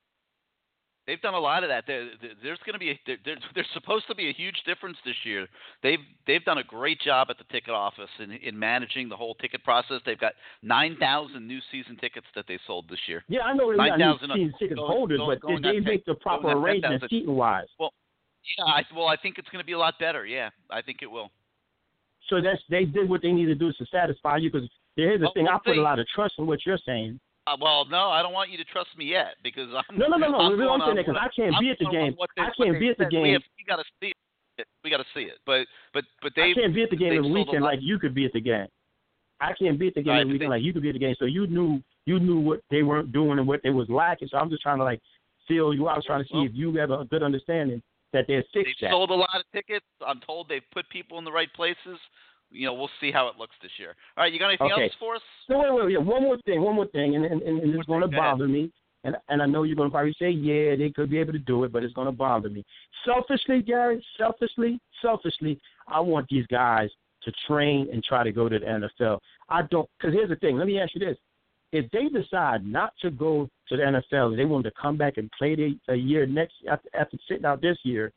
They've 1.07 1.20
done 1.20 1.34
a 1.34 1.38
lot 1.38 1.62
of 1.62 1.68
that. 1.68 1.84
There, 1.86 2.09
there- 2.22 2.32
there's 2.42 2.59
going 2.64 2.72
to 2.72 2.78
be 2.78 2.90
a, 2.92 3.00
there, 3.07 3.18
there- 3.24 3.36
there's 3.55 3.66
supposed 3.74 4.07
to 4.09 4.14
be 4.14 4.30
a 4.30 4.32
huge 4.32 4.62
difference 4.64 4.96
this 5.05 5.16
year. 5.24 5.46
They've 5.82 5.98
they've 6.26 6.44
done 6.44 6.59
a 6.59 6.64
great 6.64 6.98
job 7.00 7.28
at 7.30 7.36
the 7.36 7.44
ticket 7.52 7.74
office 7.74 8.09
in 8.18 8.32
in 8.32 8.59
managing 8.59 9.09
the 9.11 9.16
whole 9.16 9.34
ticket 9.34 9.62
process. 9.64 10.00
They've 10.07 10.18
got 10.18 10.32
nine 10.62 10.96
thousand 10.98 11.46
new 11.46 11.61
season 11.70 11.96
tickets 11.96 12.26
that 12.34 12.46
they 12.48 12.59
sold 12.66 12.88
this 12.88 13.00
year. 13.07 13.22
Yeah, 13.28 13.42
I 13.42 13.52
know 13.52 13.70
they 13.70 13.76
9,000 13.76 14.28
new 14.30 14.34
season 14.46 14.59
ticket 14.59 14.78
holders, 14.78 15.18
going- 15.18 15.36
but 15.36 15.40
going 15.42 15.62
did 15.62 15.74
they 15.74 15.80
make 15.80 16.05
the 16.07 16.14
proper 16.14 16.48
arrangements 16.52 17.02
10,000. 17.02 17.09
seating 17.11 17.34
wise? 17.36 17.66
Well, 17.78 17.92
yeah, 18.59 18.64
I, 18.64 18.82
well, 18.94 19.07
I 19.09 19.16
think 19.16 19.38
it's 19.38 19.48
going 19.50 19.61
to 19.62 19.66
be 19.66 19.72
a 19.72 19.78
lot 19.78 19.98
better. 19.98 20.24
Yeah, 20.26 20.50
I 20.70 20.80
think 20.82 20.98
it 21.02 21.11
will. 21.11 21.30
So 22.30 22.40
that's 22.40 22.62
they 22.70 22.86
did 22.86 23.09
what 23.11 23.20
they 23.20 23.32
needed 23.32 23.59
to 23.59 23.66
do 23.66 23.72
to 23.72 23.86
satisfy 23.92 24.38
you. 24.38 24.50
Because 24.50 24.68
here's 24.96 25.20
the 25.20 25.24
Well, 25.26 25.32
thing, 25.34 25.48
I 25.48 25.59
put 25.64 25.74
see. 25.74 25.80
a 25.80 25.82
lot 25.82 25.98
of 25.98 26.07
trust 26.09 26.34
in 26.38 26.46
what 26.46 26.64
you're 26.64 26.78
saying. 26.86 27.20
Uh, 27.47 27.57
well, 27.61 27.84
no, 27.90 28.09
I 28.09 28.22
don't 28.22 28.32
want 28.32 28.51
you 28.51 28.57
to 28.59 28.64
trust 28.64 28.88
me 28.97 29.05
yet 29.07 29.36
because 29.42 29.68
I'm. 29.74 29.99
No, 29.99 30.07
no, 30.07 30.16
no, 30.16 30.28
no. 30.30 30.38
I'm 30.38 30.53
We 30.53 30.64
going 30.64 30.80
don't 30.80 30.80
say 30.80 30.90
on 30.90 30.97
that 30.97 31.07
'cause 31.07 31.16
I 31.20 31.28
can't 31.28 31.55
I'm 31.55 31.62
be 31.62 31.70
at 31.70 31.78
the 31.78 31.90
game. 31.90 32.16
they- 32.36 32.42
I 32.42 32.51
can't 32.57 32.78
be 32.80 32.88
at 32.88 32.99
the. 32.99 33.05
We 33.05 33.11
game. 33.11 33.32
have, 33.34 33.42
we 33.59 33.64
got 33.68 33.76
to 33.76 33.84
see 34.01 34.12
it. 34.59 34.66
We 34.82 34.88
got 34.90 34.97
to 34.99 35.05
see 35.14 35.22
it. 35.28 35.38
But 35.45 35.66
but 35.92 36.05
but 36.22 36.32
they. 36.36 36.51
I 36.51 36.55
can't 36.55 36.74
be 36.74 36.82
at 36.82 36.90
the 36.90 36.97
game 36.97 37.12
every 37.18 37.30
weekend 37.30 37.62
like 37.62 37.80
you 37.82 37.99
could 37.99 38.14
be 38.14 38.24
at 38.24 38.32
the 38.32 38.40
game. 38.40 38.66
I 39.40 39.53
can't 39.53 39.78
be 39.78 39.88
at 39.88 39.95
the 39.95 40.03
game 40.03 40.12
Right, 40.12 40.20
every 40.20 40.32
weekend 40.34 40.53
they- 40.53 40.57
like 40.57 40.62
you 40.62 40.72
could 40.72 40.82
be 40.82 40.88
at 40.88 40.95
the 40.95 40.99
game. 40.99 41.14
So 41.18 41.26
you 41.26 41.47
knew 41.47 41.82
you 42.07 42.18
knew 42.18 42.38
what 42.40 42.61
they 42.70 42.82
weren't 42.82 43.12
doing 43.12 43.38
and 43.38 43.47
what 43.47 43.61
they 43.62 43.70
was 43.70 43.88
lacking. 43.90 44.28
So 44.28 44.38
I'm 44.38 44.49
just 44.49 44.62
trying 44.62 44.78
to 44.78 44.84
like 44.84 45.01
feel 45.47 45.74
you 45.74 45.86
I 45.86 45.97
was 45.97 46.05
trying 46.07 46.22
to 46.22 46.28
see 46.28 46.34
Well- 46.38 46.47
if 46.47 46.53
you 46.55 46.74
have 46.76 46.90
a 46.92 47.05
good 47.05 47.22
understanding 47.22 47.82
that 48.14 48.26
they're 48.26 48.45
They've 48.55 48.64
fixed 48.64 48.80
that. 48.80 48.90
sold 48.92 49.11
a 49.11 49.14
lot 49.14 49.34
of 49.34 49.42
tickets. 49.53 49.84
I'm 50.07 50.20
told 50.20 50.49
they've 50.49 50.62
put 50.72 50.88
people 50.88 51.18
in 51.18 51.24
the 51.24 51.32
right 51.32 51.53
places. 51.53 51.99
You 52.55 52.66
know, 52.66 52.74
we'll 52.74 52.90
see 53.00 53.11
how 53.11 53.28
it 53.28 53.36
looks 53.36 53.55
this 53.62 53.72
year. 53.78 53.94
All 54.16 54.22
right, 54.24 54.32
you 54.32 54.38
got 54.38 54.48
anything 54.48 54.70
Okay. 54.72 54.84
else 54.84 54.92
for 54.98 55.16
us? 55.16 55.22
So 55.48 55.59
wait, 55.59 55.74
wait, 55.74 55.98
wait. 55.98 56.02
One 56.07 56.22
more 56.22 56.38
thing. 56.46 56.62
One 56.62 56.76
more 56.76 56.86
thing, 56.86 57.16
and 57.16 57.24
and, 57.24 57.42
and, 57.42 57.61
and 57.61 57.74
it's 57.74 57.86
going 57.86 58.00
to 58.00 58.07
ahead. 58.07 58.18
bother 58.18 58.48
me. 58.48 58.70
And 59.02 59.16
and 59.28 59.42
I 59.42 59.46
know 59.46 59.64
you're 59.64 59.76
going 59.76 59.90
to 59.90 59.92
probably 59.92 60.14
say, 60.18 60.30
yeah, 60.30 60.76
they 60.76 60.90
could 60.90 61.11
be 61.11 61.18
able 61.18 61.32
to 61.32 61.38
do 61.38 61.64
it, 61.64 61.72
but 61.72 61.82
it's 61.82 61.92
going 61.94 62.07
to 62.07 62.12
bother 62.12 62.48
me. 62.48 62.64
Selfishly, 63.05 63.61
Gary, 63.61 64.02
selfishly, 64.16 64.78
selfishly, 65.02 65.61
I 65.88 66.00
want 66.00 66.26
these 66.30 66.46
guys 66.46 66.88
to 67.24 67.32
train 67.46 67.88
and 67.92 68.02
try 68.05 68.22
to 68.22 68.32
go 68.32 68.48
to 68.48 68.59
the 68.59 68.64
NFL. 68.64 69.18
I 69.48 69.62
don't, 69.70 69.88
because 69.98 70.14
here's 70.14 70.28
the 70.30 70.36
thing. 70.36 70.57
Let 70.57 70.66
me 70.66 70.78
ask 70.80 70.94
you 70.94 71.00
this: 71.00 71.18
If 71.72 71.90
they 71.90 72.09
decide 72.09 72.64
not 72.64 72.92
to 73.02 73.11
go 73.11 73.48
to 73.68 73.76
the 73.76 73.82
NFL, 73.82 74.36
they 74.36 74.44
want 74.44 74.64
to 74.64 74.72
come 74.80 74.96
back 74.96 75.16
and 75.18 75.30
play 75.36 75.55
the, 75.55 75.76
a 75.88 75.96
year 75.96 76.24
next 76.24 76.55
after, 76.70 76.88
after 76.94 77.18
sitting 77.28 77.44
out 77.44 77.61
this 77.61 77.78
year, 77.82 78.12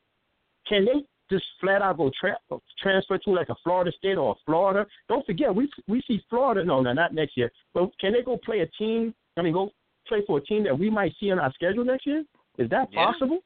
can 0.70 0.86
they 0.86 1.04
just 1.30 1.46
flat 1.62 1.82
out 1.82 1.98
go 1.98 2.12
tra- 2.20 2.38
transfer 2.82 3.18
to 3.18 3.30
like 3.32 3.50
a 3.50 3.56
Florida 3.64 3.92
State 3.98 4.18
or 4.18 4.36
Florida? 4.46 4.86
Don't 5.10 5.26
forget, 5.26 5.54
we 5.54 5.70
we 5.88 6.02
see 6.08 6.22
Florida. 6.30 6.64
No, 6.64 6.82
no, 6.82 6.94
not 6.94 7.14
next 7.14 7.36
year. 7.38 7.52
But 7.74 7.90
can 8.00 8.14
they 8.14 8.22
go 8.22 8.38
play 8.38 8.60
a 8.62 8.68
team? 8.78 9.14
I 9.38 9.42
mean, 9.42 9.54
go 9.54 9.72
play 10.08 10.20
for 10.26 10.38
a 10.38 10.42
team 10.42 10.64
that 10.64 10.78
we 10.78 10.90
might 10.90 11.14
see 11.20 11.32
on 11.32 11.40
our 11.40 11.52
schedule 11.54 11.84
next 11.84 12.06
year? 12.06 12.24
Is 12.58 12.70
that 12.70 12.88
Yeah. 12.92 13.06
possible? 13.06 13.40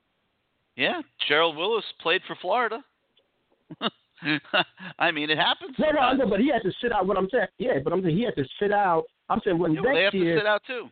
Yeah, 0.76 1.02
Gerald 1.28 1.58
Willis 1.58 1.86
played 2.02 2.22
for 2.28 2.36
Florida. 2.36 2.84
I 5.00 5.12
mean, 5.12 5.30
it 5.30 5.38
happens. 5.38 5.76
No, 5.80 5.88
no, 5.88 5.92
sometimes. 6.00 6.20
no, 6.20 6.30
but 6.30 6.40
he 6.40 6.50
has 6.52 6.62
to 6.62 6.72
sit 6.82 6.92
out. 6.92 7.08
What 7.08 7.18
I'm 7.18 7.28
saying, 7.32 7.48
yeah, 7.58 7.80
but 7.84 7.92
I'm 7.92 8.02
saying 8.04 8.16
he 8.16 8.24
has 8.24 8.36
to 8.36 8.46
sit 8.60 8.72
out. 8.72 9.04
I'm 9.30 9.42
saying 9.44 9.58
when 9.58 9.74
Yeah, 9.74 9.82
well, 9.82 9.94
they 9.96 10.04
have 10.04 10.14
next 10.14 10.26
to 10.26 10.38
sit 10.38 10.46
out 10.46 10.62
too. 10.68 10.90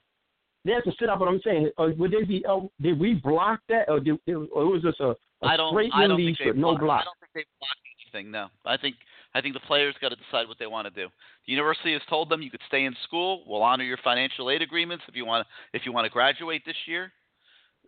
they 0.65 0.71
have 0.71 0.83
to 0.83 0.91
sit 0.99 1.09
out. 1.09 1.19
But 1.19 1.27
I'm 1.27 1.39
saying, 1.43 1.69
uh, 1.77 1.89
would 1.97 2.11
they 2.11 2.23
be? 2.23 2.43
Oh, 2.47 2.71
did 2.81 2.99
we 2.99 3.13
block 3.15 3.59
that, 3.69 3.87
or 3.89 3.99
did 3.99 4.17
or 4.27 4.65
was 4.65 4.81
this 4.83 4.95
a, 4.99 5.09
a 5.09 5.15
I 5.41 5.57
don't. 5.57 5.73
straight 5.73 5.91
I 5.93 6.07
don't 6.07 6.17
release 6.17 6.37
think 6.37 6.55
they 6.55 6.59
no 6.59 6.77
block. 6.77 7.01
I 7.01 7.05
don't 7.05 7.19
think 7.19 7.33
they 7.33 7.45
block 7.59 7.77
anything. 8.13 8.31
No, 8.31 8.47
I 8.65 8.77
think 8.77 8.95
I 9.33 9.41
think 9.41 9.53
the 9.53 9.61
players 9.61 9.95
got 10.01 10.09
to 10.09 10.15
decide 10.15 10.47
what 10.47 10.57
they 10.59 10.67
want 10.67 10.87
to 10.87 10.91
do. 10.91 11.09
The 11.45 11.51
university 11.51 11.93
has 11.93 12.01
told 12.09 12.29
them 12.29 12.41
you 12.41 12.51
could 12.51 12.61
stay 12.67 12.85
in 12.85 12.95
school. 13.03 13.43
We'll 13.47 13.61
honor 13.61 13.83
your 13.83 13.99
financial 14.03 14.49
aid 14.49 14.61
agreements 14.61 15.03
if 15.07 15.15
you 15.15 15.25
want 15.25 15.47
if 15.73 15.83
you 15.85 15.93
want 15.93 16.05
to 16.05 16.09
graduate 16.09 16.63
this 16.65 16.75
year. 16.87 17.11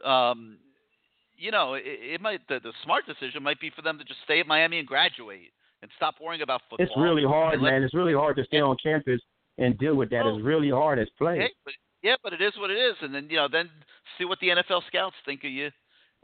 Um, 0.06 0.58
you 1.38 1.52
know, 1.52 1.74
it, 1.74 1.84
it 1.86 2.22
might 2.22 2.48
the, 2.48 2.60
the 2.62 2.74
smart 2.84 3.06
decision 3.06 3.44
might 3.44 3.60
be 3.60 3.72
for 3.76 3.82
them 3.82 3.98
to 3.98 4.04
just 4.04 4.20
stay 4.24 4.40
at 4.40 4.48
Miami 4.48 4.80
and 4.80 4.88
graduate 4.88 5.52
and 5.82 5.90
stop 5.98 6.16
worrying 6.22 6.44
about 6.44 6.62
football. 6.70 6.86
It's 6.86 6.96
really 6.98 7.24
hard, 7.24 7.56
And 7.56 7.64
man. 7.64 7.84
It's 7.84 7.94
really 7.94 8.14
hard 8.14 8.36
to 8.38 8.44
stay 8.46 8.62
on 8.62 8.78
campus 8.82 9.20
and 9.58 9.78
deal 9.80 9.96
with 9.96 10.10
that. 10.12 10.24
Well, 10.24 10.38
It's 10.38 10.46
really 10.46 10.70
hard 10.70 11.00
as 11.00 11.08
players. 11.18 11.46
Okay, 11.46 11.54
but 11.66 11.74
yeah, 12.04 12.16
but 12.24 12.34
it 12.34 12.42
is 12.42 12.54
what 12.58 12.70
it 12.70 12.78
is, 12.78 12.96
and 13.02 13.14
then 13.14 13.28
you 13.30 13.38
know, 13.38 13.48
then 13.52 13.70
see 14.18 14.26
what 14.26 14.40
the 14.40 14.50
NFL 14.50 14.82
scouts 14.88 15.16
think 15.26 15.44
of 15.44 15.52
you. 15.52 15.70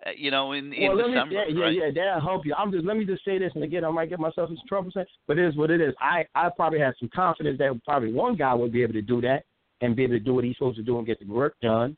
Uh, 0.05 0.11
you 0.15 0.29
know, 0.29 0.51
in 0.51 0.71
in 0.73 0.95
well, 0.95 1.09
let 1.09 1.27
me, 1.27 1.35
yeah, 1.35 1.45
yeah, 1.49 1.63
right? 1.63 1.73
yeah, 1.73 1.89
that'll 1.93 2.21
help 2.21 2.45
you. 2.45 2.53
I'm 2.55 2.71
just 2.71 2.85
let 2.85 2.97
me 2.97 3.05
just 3.05 3.25
say 3.25 3.39
this, 3.39 3.51
and 3.55 3.63
again, 3.63 3.83
I 3.83 3.89
might 3.89 4.09
get 4.09 4.19
myself 4.19 4.51
into 4.51 4.61
trouble, 4.67 4.91
saying, 4.93 5.07
but 5.27 5.39
it 5.39 5.47
is 5.47 5.55
what 5.55 5.71
it 5.71 5.81
is. 5.81 5.93
I 5.99 6.23
I 6.35 6.49
probably 6.55 6.79
have 6.79 6.93
some 6.99 7.09
confidence 7.13 7.57
that 7.57 7.79
probably 7.83 8.13
one 8.13 8.35
guy 8.35 8.53
would 8.53 8.71
be 8.71 8.83
able 8.83 8.93
to 8.93 9.01
do 9.01 9.21
that 9.21 9.43
and 9.81 9.95
be 9.95 10.03
able 10.03 10.13
to 10.13 10.19
do 10.19 10.35
what 10.35 10.43
he's 10.43 10.55
supposed 10.55 10.77
to 10.77 10.83
do 10.83 10.99
and 10.99 11.07
get 11.07 11.19
the 11.19 11.25
work 11.25 11.55
done. 11.61 11.97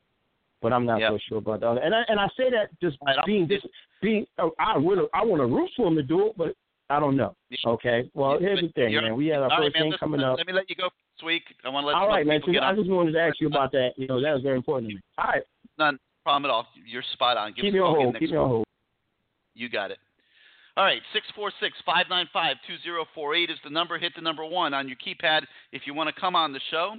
But 0.62 0.72
I'm 0.74 0.86
not 0.86 1.00
Yep. 1.00 1.12
so 1.12 1.18
sure 1.28 1.38
about 1.40 1.60
that. 1.60 1.84
And 1.84 1.94
I 1.94 2.04
and 2.08 2.20
I 2.22 2.28
say 2.38 2.50
that 2.52 2.70
just 2.82 2.98
Right, 3.06 3.18
being 3.26 3.48
this 3.48 3.62
being 4.02 4.26
oh, 4.38 4.54
I 4.60 4.78
would 4.78 5.00
I 5.14 5.26
want 5.26 5.42
to 5.42 5.46
root 5.46 5.70
for 5.76 5.88
him 5.88 5.96
to 5.96 6.04
do 6.04 6.28
it, 6.28 6.38
but 6.38 6.56
I 6.90 7.02
don't 7.02 7.18
know. 7.18 7.36
Okay. 7.66 8.10
Well, 8.14 8.40
here's 8.40 8.62
the 8.62 8.70
thing, 8.70 8.96
man. 8.96 9.16
We 9.16 9.28
have 9.28 9.44
our 9.44 9.52
all 9.52 9.58
right, 9.60 9.66
first 9.66 9.76
man, 9.76 9.84
game 9.84 9.92
listen, 9.92 10.00
coming 10.00 10.22
up. 10.22 10.38
Let 10.38 10.48
me 10.48 10.54
let 10.54 10.70
you 10.70 10.76
go 10.78 10.90
this 11.18 11.26
week. 11.26 11.44
I 11.66 11.70
want 11.70 11.84
to 11.84 11.88
let 11.88 11.96
All 11.98 12.08
right, 12.08 12.26
man. 12.26 12.42
get 12.50 12.64
I 12.64 12.74
just 12.76 12.90
wanted 12.90 13.12
to 13.12 13.20
ask 13.20 13.40
you 13.42 13.48
about 13.48 13.72
that. 13.74 13.92
You 13.98 14.08
know, 14.08 14.22
that 14.22 14.34
was 14.34 14.42
very 14.42 14.56
important 14.56 14.90
to 14.90 14.96
me. 14.96 15.02
All 15.18 15.26
right. 15.26 15.44
None 15.78 16.00
problem 16.24 16.50
at 16.50 16.54
all. 16.54 16.68
You're 16.86 17.04
spot 17.14 17.38
on. 17.38 17.54
Give 17.54 17.64
Keep 17.64 17.74
me 17.74 17.80
a 17.80 17.84
on 17.84 17.96
hold. 17.96 18.20
Keep 18.20 18.32
me 18.32 18.38
on 18.38 18.50
hold. 18.50 18.66
You 19.56 19.70
got 19.70 19.92
it. 19.92 19.98
All 20.78 20.86
right, 20.86 21.02
646-595-2048 21.86 23.50
is 23.52 23.58
the 23.66 23.70
number. 23.70 23.98
Hit 23.98 24.14
the 24.16 24.22
number 24.22 24.46
one 24.46 24.74
on 24.74 24.88
your 24.88 24.96
keypad 24.96 25.42
if 25.74 25.82
you 25.86 25.94
want 25.94 26.14
to 26.14 26.22
come 26.22 26.38
on 26.38 26.54
the 26.54 26.62
show. 26.72 26.94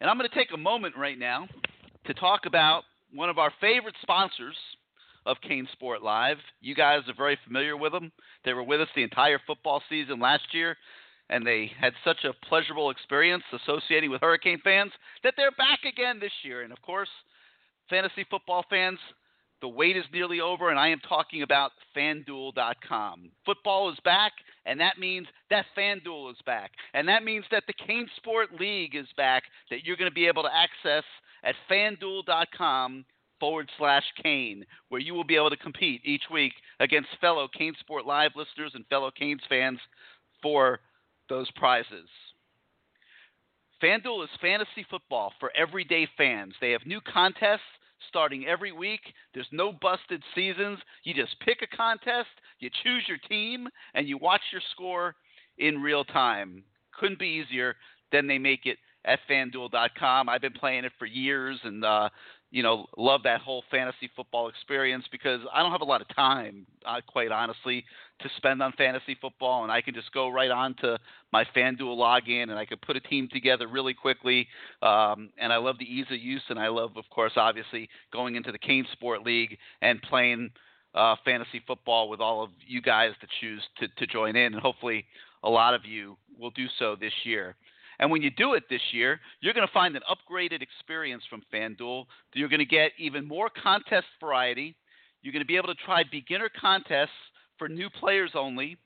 And 0.00 0.10
I'm 0.10 0.18
going 0.18 0.28
to 0.28 0.34
take 0.34 0.52
a 0.52 0.56
moment 0.56 0.96
right 0.96 1.18
now 1.18 1.46
to 2.06 2.14
talk 2.14 2.40
about 2.46 2.82
one 3.14 3.30
of 3.30 3.38
our 3.38 3.52
favorite 3.60 3.94
sponsors 4.02 4.56
of 5.26 5.36
CaneSport 5.48 6.02
Live. 6.02 6.38
You 6.60 6.74
guys 6.74 7.02
are 7.06 7.14
very 7.16 7.38
familiar 7.46 7.76
with 7.76 7.92
them. 7.92 8.10
They 8.44 8.52
were 8.52 8.64
with 8.64 8.80
us 8.80 8.88
the 8.96 9.04
entire 9.04 9.38
football 9.46 9.80
season 9.88 10.18
last 10.18 10.52
year, 10.52 10.76
and 11.30 11.46
they 11.46 11.70
had 11.80 11.92
such 12.04 12.24
a 12.24 12.34
pleasurable 12.46 12.90
experience 12.90 13.44
associating 13.52 14.10
with 14.10 14.22
Hurricane 14.22 14.60
fans 14.64 14.90
that 15.22 15.34
they're 15.36 15.52
back 15.52 15.84
again 15.88 16.18
this 16.18 16.32
year. 16.42 16.62
And 16.62 16.72
of 16.72 16.82
course, 16.82 17.08
fantasy 17.88 18.26
football 18.30 18.64
fans, 18.68 18.98
the 19.60 19.68
wait 19.68 19.96
is 19.96 20.04
nearly 20.12 20.40
over, 20.40 20.70
and 20.70 20.78
I 20.78 20.88
am 20.88 21.00
talking 21.08 21.42
about 21.42 21.72
FanDuel.com. 21.96 23.30
Football 23.46 23.90
is 23.90 23.98
back, 24.04 24.32
and 24.66 24.78
that 24.80 24.98
means 24.98 25.26
that 25.48 25.64
FanDuel 25.76 26.32
is 26.32 26.38
back. 26.44 26.72
And 26.92 27.08
that 27.08 27.24
means 27.24 27.44
that 27.50 27.64
the 27.66 27.72
CaneSport 27.72 28.60
League 28.60 28.94
is 28.94 29.06
back 29.16 29.44
that 29.70 29.84
you're 29.84 29.96
going 29.96 30.10
to 30.10 30.14
be 30.14 30.26
able 30.26 30.42
to 30.42 30.54
access 30.54 31.04
at 31.44 31.54
FanDuel.com 31.70 33.04
forward 33.40 33.70
slash 33.78 34.04
Cane, 34.22 34.64
where 34.88 35.00
you 35.00 35.14
will 35.14 35.24
be 35.24 35.36
able 35.36 35.50
to 35.50 35.56
compete 35.56 36.02
each 36.04 36.24
week 36.30 36.52
against 36.80 37.08
fellow 37.20 37.48
CaneSport 37.58 38.04
Live 38.06 38.32
listeners 38.36 38.72
and 38.74 38.86
fellow 38.88 39.10
Canes 39.10 39.42
fans 39.48 39.78
for 40.42 40.80
those 41.28 41.50
prizes. 41.52 42.08
FanDuel 43.84 44.24
is 44.24 44.30
fantasy 44.40 44.86
football 44.88 45.34
for 45.38 45.52
everyday 45.54 46.08
fans. 46.16 46.54
They 46.58 46.70
have 46.70 46.86
new 46.86 47.02
contests 47.02 47.60
starting 48.08 48.46
every 48.46 48.72
week. 48.72 49.00
There's 49.34 49.46
no 49.52 49.74
busted 49.78 50.22
seasons. 50.34 50.78
You 51.02 51.12
just 51.12 51.38
pick 51.40 51.58
a 51.60 51.76
contest, 51.76 52.30
you 52.60 52.70
choose 52.82 53.04
your 53.06 53.18
team, 53.28 53.68
and 53.92 54.08
you 54.08 54.16
watch 54.16 54.40
your 54.52 54.62
score 54.72 55.14
in 55.58 55.82
real 55.82 56.02
time. 56.02 56.64
Couldn't 56.98 57.18
be 57.18 57.44
easier 57.44 57.76
than 58.10 58.26
they 58.26 58.38
make 58.38 58.64
it 58.64 58.78
at 59.04 59.18
fanduel.com. 59.30 60.30
I've 60.30 60.40
been 60.40 60.52
playing 60.54 60.86
it 60.86 60.92
for 60.98 61.04
years 61.04 61.60
and 61.62 61.84
uh 61.84 62.08
you 62.54 62.62
know, 62.62 62.86
love 62.96 63.24
that 63.24 63.40
whole 63.40 63.64
fantasy 63.68 64.08
football 64.14 64.48
experience 64.48 65.04
because 65.10 65.40
I 65.52 65.60
don't 65.60 65.72
have 65.72 65.80
a 65.80 65.84
lot 65.84 66.00
of 66.00 66.06
time, 66.14 66.64
uh, 66.86 67.00
quite 67.04 67.32
honestly, 67.32 67.84
to 68.20 68.28
spend 68.36 68.62
on 68.62 68.72
fantasy 68.78 69.18
football, 69.20 69.64
and 69.64 69.72
I 69.72 69.80
can 69.80 69.92
just 69.92 70.12
go 70.12 70.28
right 70.28 70.52
on 70.52 70.76
to 70.76 70.96
my 71.32 71.44
FanDuel 71.46 71.98
login 71.98 72.44
and 72.44 72.52
I 72.52 72.64
can 72.64 72.78
put 72.78 72.94
a 72.94 73.00
team 73.00 73.28
together 73.32 73.66
really 73.66 73.92
quickly. 73.92 74.46
Um, 74.82 75.30
and 75.36 75.52
I 75.52 75.56
love 75.56 75.80
the 75.80 75.84
ease 75.84 76.06
of 76.12 76.20
use, 76.20 76.44
and 76.48 76.56
I 76.56 76.68
love, 76.68 76.92
of 76.96 77.10
course, 77.10 77.32
obviously 77.34 77.88
going 78.12 78.36
into 78.36 78.52
the 78.52 78.58
CaneSport 78.60 79.26
League 79.26 79.58
and 79.82 80.00
playing 80.02 80.50
uh, 80.94 81.16
fantasy 81.24 81.60
football 81.66 82.08
with 82.08 82.20
all 82.20 82.44
of 82.44 82.50
you 82.64 82.80
guys 82.80 83.10
that 83.20 83.30
choose 83.40 83.64
to, 83.80 83.88
to 83.88 84.06
join 84.06 84.36
in, 84.36 84.54
and 84.54 84.62
hopefully 84.62 85.06
a 85.42 85.50
lot 85.50 85.74
of 85.74 85.84
you 85.84 86.16
will 86.38 86.52
do 86.52 86.66
so 86.78 86.94
this 86.94 87.12
year. 87.24 87.56
And 87.98 88.10
when 88.10 88.22
you 88.22 88.30
do 88.30 88.54
it 88.54 88.64
this 88.68 88.80
year, 88.92 89.20
you're 89.40 89.54
going 89.54 89.66
to 89.66 89.72
find 89.72 89.96
an 89.96 90.02
upgraded 90.10 90.62
experience 90.62 91.22
from 91.28 91.42
FanDuel. 91.52 92.04
You're 92.34 92.48
going 92.48 92.58
to 92.58 92.64
get 92.64 92.92
even 92.98 93.26
more 93.26 93.50
contest 93.62 94.06
variety. 94.20 94.76
You're 95.22 95.32
going 95.32 95.42
to 95.42 95.46
be 95.46 95.56
able 95.56 95.68
to 95.68 95.84
try 95.84 96.02
beginner 96.10 96.50
contests 96.60 97.10
for 97.58 97.68
new 97.68 97.88
players 97.88 98.32
only. 98.34 98.76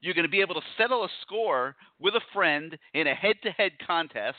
You're 0.00 0.14
going 0.14 0.26
to 0.26 0.30
be 0.30 0.40
able 0.40 0.54
to 0.54 0.66
settle 0.76 1.04
a 1.04 1.08
score 1.22 1.74
with 1.98 2.14
a 2.14 2.20
friend 2.32 2.78
in 2.94 3.06
a 3.06 3.14
head 3.14 3.36
to 3.42 3.50
head 3.50 3.72
contest. 3.84 4.36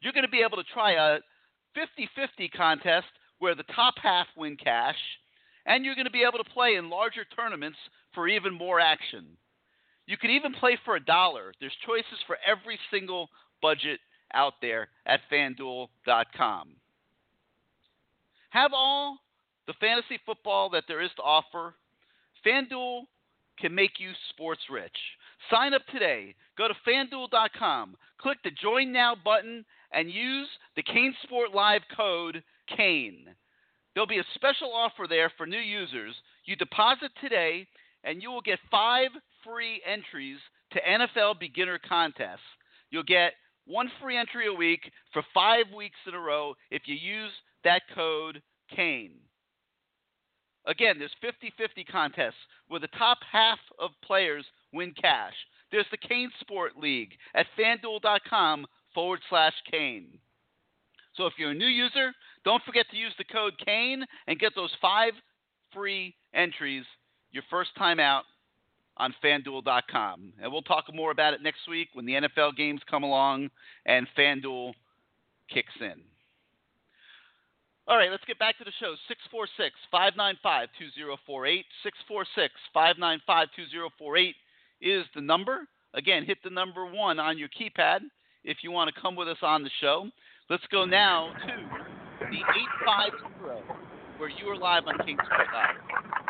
You're 0.00 0.12
going 0.12 0.24
to 0.24 0.30
be 0.30 0.42
able 0.44 0.56
to 0.56 0.68
try 0.72 0.92
a 0.92 1.18
50 1.74 2.08
50 2.16 2.48
contest 2.48 3.06
where 3.38 3.54
the 3.54 3.62
top 3.74 3.94
half 4.02 4.26
win 4.36 4.56
cash. 4.56 4.98
And 5.66 5.84
you're 5.84 5.94
going 5.94 6.06
to 6.06 6.10
be 6.10 6.24
able 6.26 6.42
to 6.42 6.50
play 6.50 6.76
in 6.76 6.90
larger 6.90 7.24
tournaments 7.36 7.78
for 8.14 8.26
even 8.26 8.54
more 8.54 8.80
action. 8.80 9.26
You 10.08 10.16
can 10.16 10.30
even 10.30 10.54
play 10.54 10.78
for 10.86 10.96
a 10.96 11.04
dollar. 11.04 11.52
There's 11.60 11.76
choices 11.86 12.18
for 12.26 12.38
every 12.44 12.78
single 12.90 13.28
budget 13.60 14.00
out 14.32 14.54
there 14.62 14.88
at 15.04 15.20
fanduel.com. 15.30 16.68
Have 18.48 18.70
all 18.72 19.18
the 19.66 19.74
fantasy 19.74 20.18
football 20.24 20.70
that 20.70 20.84
there 20.88 21.02
is 21.02 21.10
to 21.16 21.22
offer. 21.22 21.74
FanDuel 22.44 23.02
can 23.60 23.74
make 23.74 24.00
you 24.00 24.12
sports 24.30 24.62
rich. 24.70 24.96
Sign 25.50 25.74
up 25.74 25.82
today. 25.92 26.34
Go 26.56 26.68
to 26.68 26.74
fanduel.com, 26.88 27.94
click 28.18 28.38
the 28.42 28.50
Join 28.62 28.90
Now 28.90 29.14
button, 29.22 29.62
and 29.92 30.10
use 30.10 30.48
the 30.74 30.82
CaneSport 30.84 31.54
Live 31.54 31.82
code 31.94 32.42
CANE. 32.74 33.26
There'll 33.92 34.06
be 34.06 34.20
a 34.20 34.34
special 34.34 34.72
offer 34.72 35.06
there 35.06 35.30
for 35.36 35.46
new 35.46 35.58
users. 35.58 36.14
You 36.46 36.56
deposit 36.56 37.10
today, 37.20 37.66
and 38.04 38.22
you 38.22 38.30
will 38.30 38.40
get 38.40 38.58
five 38.70 39.10
free 39.48 39.80
entries 39.86 40.38
to 40.72 40.80
NFL 40.80 41.40
beginner 41.40 41.78
contests. 41.88 42.40
You'll 42.90 43.02
get 43.02 43.32
one 43.66 43.90
free 44.00 44.16
entry 44.16 44.46
a 44.46 44.52
week 44.52 44.80
for 45.12 45.22
five 45.32 45.66
weeks 45.74 45.98
in 46.06 46.14
a 46.14 46.18
row 46.18 46.54
if 46.70 46.82
you 46.86 46.94
use 46.94 47.32
that 47.64 47.82
code 47.94 48.42
CANE. 48.74 49.12
Again, 50.66 50.96
there's 50.98 51.14
50 51.20 51.52
50 51.56 51.84
contests 51.84 52.34
where 52.68 52.80
the 52.80 52.88
top 52.98 53.18
half 53.30 53.58
of 53.78 53.90
players 54.04 54.44
win 54.72 54.92
cash. 55.00 55.34
There's 55.70 55.86
the 55.90 55.96
Kane 55.96 56.30
Sport 56.40 56.72
League 56.76 57.12
at 57.34 57.46
fanduel.com 57.58 58.66
forward 58.94 59.20
slash 59.28 59.54
Cane. 59.70 60.18
So 61.14 61.26
if 61.26 61.34
you're 61.38 61.50
a 61.50 61.54
new 61.54 61.66
user, 61.66 62.12
don't 62.44 62.62
forget 62.64 62.86
to 62.90 62.96
use 62.96 63.12
the 63.18 63.24
code 63.24 63.54
CANE 63.64 64.04
and 64.26 64.38
get 64.38 64.52
those 64.54 64.72
five 64.80 65.12
free 65.72 66.14
entries 66.34 66.84
your 67.30 67.42
first 67.50 67.70
time 67.76 68.00
out 68.00 68.24
on 68.98 69.14
fanduel.com. 69.24 70.32
And 70.42 70.52
we'll 70.52 70.62
talk 70.62 70.84
more 70.92 71.10
about 71.10 71.34
it 71.34 71.42
next 71.42 71.68
week 71.68 71.88
when 71.94 72.06
the 72.06 72.14
NFL 72.14 72.56
games 72.56 72.80
come 72.90 73.02
along 73.02 73.50
and 73.86 74.06
FanDuel 74.16 74.72
kicks 75.52 75.72
in. 75.80 76.02
All 77.86 77.96
right, 77.96 78.10
let's 78.10 78.24
get 78.26 78.38
back 78.38 78.58
to 78.58 78.64
the 78.64 78.72
show. 78.78 78.94
646 79.08 79.74
595 79.90 80.68
2048. 80.78 81.64
646 81.82 82.52
595 82.74 83.48
2048 83.56 84.36
is 84.82 85.04
the 85.14 85.22
number. 85.22 85.64
Again, 85.94 86.24
hit 86.24 86.38
the 86.44 86.50
number 86.50 86.84
one 86.84 87.18
on 87.18 87.38
your 87.38 87.48
keypad 87.48 88.00
if 88.44 88.58
you 88.62 88.70
want 88.70 88.94
to 88.94 89.00
come 89.00 89.16
with 89.16 89.28
us 89.28 89.38
on 89.40 89.64
the 89.64 89.70
show. 89.80 90.08
Let's 90.50 90.66
go 90.70 90.84
now 90.84 91.32
to 91.32 92.26
the 92.26 92.40
850 92.84 93.88
where 94.18 94.28
you 94.28 94.46
are 94.48 94.58
live 94.58 94.82
on 94.86 94.98
King's 95.06 95.20
Sport 95.24 95.48
Live. 95.54 96.27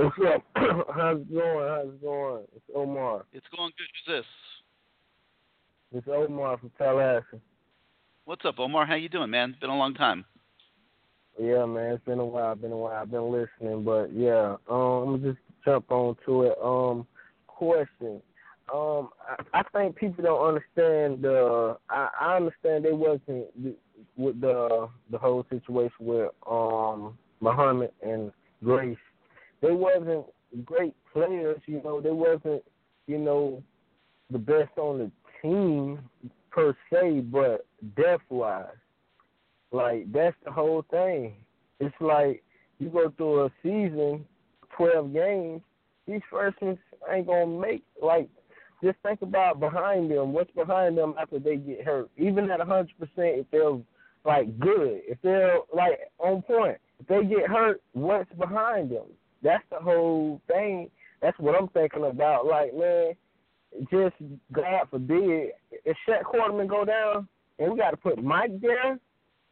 What's 0.00 0.16
up? 0.34 0.42
How's 0.96 1.20
it 1.20 1.30
going? 1.30 1.68
How's 1.68 1.88
it 1.88 2.02
going? 2.02 2.44
It's 2.56 2.64
Omar. 2.74 3.26
It's 3.34 3.46
going 3.54 3.70
good. 3.76 3.86
Who's 4.06 4.16
this? 4.16 4.24
It's 5.92 6.08
Omar 6.08 6.56
from 6.56 6.70
Tallahassee. 6.78 7.42
What's 8.24 8.46
up, 8.46 8.58
Omar? 8.58 8.86
How 8.86 8.94
you 8.94 9.10
doing, 9.10 9.28
man? 9.28 9.50
It's 9.50 9.58
been 9.58 9.68
a 9.68 9.76
long 9.76 9.92
time. 9.92 10.24
Yeah, 11.38 11.66
man, 11.66 11.92
it's 11.92 12.04
been 12.06 12.18
a 12.18 12.24
while. 12.24 12.54
Been 12.54 12.72
a 12.72 12.76
while. 12.78 12.94
I've 12.94 13.10
been 13.10 13.30
listening, 13.30 13.84
but 13.84 14.10
yeah, 14.14 14.56
um, 14.70 14.78
I'm 14.78 15.22
just 15.22 15.38
jump 15.66 15.90
on 15.90 16.16
to 16.24 16.44
it. 16.44 16.56
Um, 16.64 17.06
question. 17.46 18.22
Um, 18.72 19.10
I, 19.52 19.60
I 19.60 19.62
think 19.74 19.96
people 19.96 20.24
don't 20.24 20.48
understand 20.48 21.22
the. 21.22 21.76
I, 21.90 22.08
I 22.18 22.36
understand 22.36 22.86
they 22.86 22.92
wasn't 22.92 23.48
with 24.16 24.40
the 24.40 24.88
the 25.10 25.18
whole 25.18 25.44
situation 25.50 25.92
with 26.00 26.30
um 26.50 27.18
Muhammad 27.42 27.92
and 28.02 28.32
Grace. 28.64 28.96
They 29.60 29.72
wasn't 29.72 30.26
great 30.64 30.94
players, 31.12 31.60
you 31.66 31.82
know. 31.82 32.00
They 32.00 32.10
wasn't, 32.10 32.62
you 33.06 33.18
know, 33.18 33.62
the 34.30 34.38
best 34.38 34.76
on 34.76 34.98
the 34.98 35.10
team 35.42 35.98
per 36.50 36.76
se, 36.92 37.20
but 37.32 37.66
depth 37.96 38.24
wise, 38.28 38.66
like 39.72 40.10
that's 40.12 40.36
the 40.44 40.52
whole 40.52 40.84
thing. 40.90 41.34
It's 41.78 41.94
like 42.00 42.42
you 42.78 42.88
go 42.88 43.12
through 43.16 43.44
a 43.46 43.50
season, 43.62 44.24
twelve 44.76 45.12
games, 45.12 45.62
these 46.06 46.20
freshmen 46.30 46.78
ain't 47.12 47.26
gonna 47.26 47.46
make 47.46 47.82
like. 48.02 48.28
Just 48.82 48.96
think 49.02 49.20
about 49.20 49.60
behind 49.60 50.10
them. 50.10 50.32
What's 50.32 50.50
behind 50.52 50.96
them 50.96 51.14
after 51.20 51.38
they 51.38 51.56
get 51.56 51.84
hurt? 51.84 52.08
Even 52.16 52.50
at 52.50 52.62
a 52.62 52.64
hundred 52.64 52.98
percent, 52.98 53.36
if 53.38 53.46
they're 53.50 53.78
like 54.24 54.58
good, 54.58 55.02
if 55.06 55.18
they're 55.22 55.58
like 55.74 55.98
on 56.18 56.40
point, 56.40 56.78
if 56.98 57.06
they 57.06 57.22
get 57.24 57.46
hurt, 57.46 57.82
what's 57.92 58.32
behind 58.38 58.90
them? 58.90 59.04
That's 59.42 59.64
the 59.70 59.78
whole 59.78 60.40
thing. 60.46 60.90
That's 61.22 61.38
what 61.38 61.54
I'm 61.54 61.68
thinking 61.68 62.04
about. 62.04 62.46
Like, 62.46 62.74
man, 62.74 63.14
just 63.90 64.14
God 64.52 64.86
forbid, 64.90 65.50
if 65.84 65.96
Shaq 66.08 66.22
Quarterman 66.22 66.68
go 66.68 66.84
down 66.84 67.28
and 67.58 67.72
we 67.72 67.78
got 67.78 67.90
to 67.90 67.96
put 67.96 68.22
Mike 68.22 68.60
there, 68.60 68.98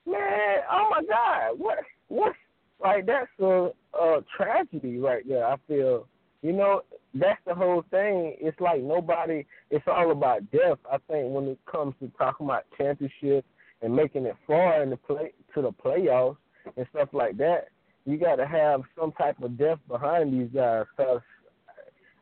man, 0.07 0.59
oh 0.71 0.89
my 0.91 1.03
God, 1.09 1.59
what, 1.59 1.79
what? 2.09 2.33
Like 2.81 3.07
that's 3.07 3.29
a, 3.41 3.71
a 4.01 4.25
tragedy 4.37 4.99
right 4.99 5.27
there. 5.29 5.45
I 5.45 5.57
feel, 5.67 6.07
you 6.43 6.53
know, 6.53 6.83
that's 7.15 7.41
the 7.47 7.55
whole 7.55 7.85
thing. 7.91 8.37
It's 8.41 8.59
like 8.61 8.83
nobody. 8.83 9.45
It's 9.71 9.85
all 9.89 10.13
about 10.13 10.51
death. 10.53 10.79
I 10.91 10.99
think 11.11 11.33
when 11.33 11.49
it 11.49 11.59
comes 11.71 11.95
to 12.01 12.11
talking 12.17 12.47
about 12.47 12.65
championship 12.77 13.45
and 13.83 13.95
making 13.95 14.27
it 14.27 14.37
far 14.47 14.83
in 14.83 14.91
the 14.91 14.97
play 14.97 15.33
to 15.55 15.63
the 15.63 15.73
playoffs 15.73 16.37
and 16.77 16.87
stuff 16.91 17.09
like 17.13 17.37
that, 17.39 17.69
you 18.09 18.17
got 18.19 18.37
to 18.37 18.47
have 18.47 18.83
some 18.99 19.13
type 19.13 19.41
of 19.43 19.59
depth 19.59 19.87
behind 19.89 20.33
these 20.33 20.49
guys. 20.55 20.87
Cause 20.97 21.21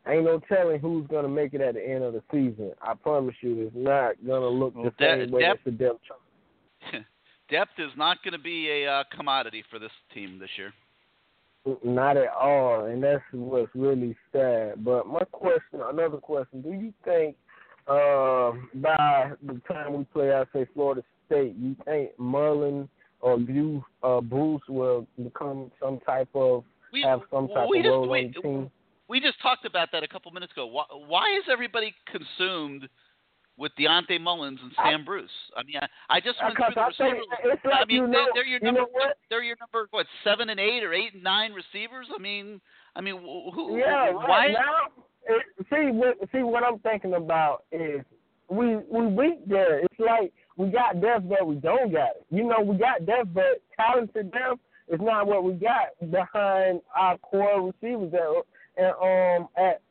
ain't 0.09 0.25
no 0.25 0.41
telling 0.49 0.81
who's 0.81 1.07
gonna 1.09 1.29
make 1.29 1.55
it 1.55 1.61
at 1.61 1.75
the 1.75 1.89
end 1.89 2.03
of 2.05 2.13
the 2.13 2.23
season. 2.31 2.73
I 2.83 2.95
promise 2.95 3.35
you, 3.41 3.63
it's 3.63 3.77
not 3.77 4.15
gonna 4.27 4.49
look 4.49 4.75
the 4.75 4.81
Well, 4.81 4.93
same 4.99 5.31
way 5.31 5.43
depth- 5.43 5.61
as 5.61 5.65
the 5.65 5.71
depth 5.73 6.01
chart. 6.07 7.05
Depth 7.49 7.79
is 7.79 7.93
not 7.97 8.25
going 8.25 8.33
to 8.33 8.41
be 8.41 8.69
a 8.71 8.91
uh, 8.91 9.05
commodity 9.17 9.63
for 9.71 9.79
this 9.79 9.93
team 10.13 10.41
this 10.41 10.51
year. 10.57 10.73
Not 11.85 12.17
at 12.17 12.29
all, 12.31 12.87
and 12.87 13.01
that's 13.01 13.23
what's 13.33 13.71
really 13.73 14.17
sad. 14.33 14.85
But 14.85 15.07
my 15.07 15.23
question, 15.31 15.81
another 15.81 16.17
question: 16.17 16.61
Do 16.61 16.73
you 16.73 16.93
think 17.05 17.37
uh, 17.87 18.51
by 18.75 19.31
the 19.45 19.61
time 19.69 19.95
we 19.95 20.05
play, 20.13 20.33
I 20.33 20.45
say 20.53 20.67
Florida 20.75 21.05
State, 21.27 21.55
you 21.57 21.77
think 21.85 22.11
Merlin 22.19 22.89
or 23.27 23.41
you, 23.41 23.85
uh, 24.05 24.21
Bruce 24.21 24.63
will 24.69 25.05
become 25.23 25.73
some 25.83 25.99
type 26.07 26.29
of 26.35 26.63
We, 26.93 27.03
have 27.03 27.21
some 27.33 27.49
type 27.49 27.67
we 27.69 27.79
of 27.81 27.85
just 27.85 27.91
role 27.91 28.09
we, 28.09 28.19
on 28.21 28.33
the 28.37 28.41
team? 28.41 28.71
we 29.09 29.21
just 29.21 29.43
talked 29.43 29.65
about 29.65 29.89
that 29.91 30.05
a 30.05 30.09
couple 30.09 30.31
minutes 30.31 30.53
ago. 30.53 30.67
Why, 30.67 30.85
why 30.93 31.37
is 31.37 31.43
everybody 31.51 31.93
consumed 32.07 32.89
with 33.59 33.73
Dionte 33.77 34.21
Mullins 34.21 34.61
and 34.63 34.71
Sam 34.77 35.05
Bruce? 35.05 35.29
I 35.57 35.65
mean, 35.65 35.75
I, 35.77 36.17
I 36.17 36.21
just 36.21 36.39
went 36.41 36.55
through 36.55 36.67
the 36.73 36.81
I 36.81 36.87
receiver. 36.87 37.21
like 37.65 37.75
I 37.75 37.85
mean, 37.87 37.97
you 37.97 38.07
know, 38.07 38.27
they're 38.33 38.47
your 38.47 38.61
you 38.61 38.67
number. 38.67 38.83
know 38.83 38.89
what? 38.93 39.19
They're 39.29 39.43
your 39.43 39.57
number 39.59 39.89
what 39.91 40.07
seven 40.23 40.51
and 40.51 40.61
eight 40.61 40.85
or 40.85 40.95
eight 40.95 41.15
and 41.15 41.25
nine 41.25 41.53
receivers. 41.53 42.07
I 42.15 42.23
mean, 42.23 42.61
I 42.95 43.01
mean, 43.01 43.17
who? 43.19 43.77
Yeah, 43.77 44.13
why? 44.13 44.27
right 44.29 44.53
now. 44.53 45.03
It, 45.29 45.43
see 45.69 45.91
what 45.91 46.17
see 46.31 46.45
what 46.45 46.63
I'm 46.63 46.79
thinking 46.79 47.15
about 47.15 47.65
is 47.73 48.03
we 48.49 48.77
we 48.89 49.05
weak 49.07 49.49
there. 49.49 49.81
It's 49.81 49.99
like 49.99 50.33
we 50.57 50.69
got 50.69 51.01
depth, 51.01 51.29
but 51.29 51.47
we 51.47 51.57
don't 51.57 51.93
got 51.93 52.17
it. 52.17 52.27
You 52.31 52.45
know, 52.45 52.61
we 52.61 52.77
got 52.77 53.05
depth, 53.07 53.29
but 53.35 53.63
talented 53.77 54.33
depth 54.33 54.61
is 54.89 55.01
not 55.01 55.27
what 55.27 55.45
we 55.45 55.53
got 55.55 55.99
behind 56.11 56.81
our 56.95 57.19
core 57.19 57.73
receivers. 57.73 58.13
That, 58.13 58.43
and 58.79 59.43
um 59.43 59.49
at 59.57 59.83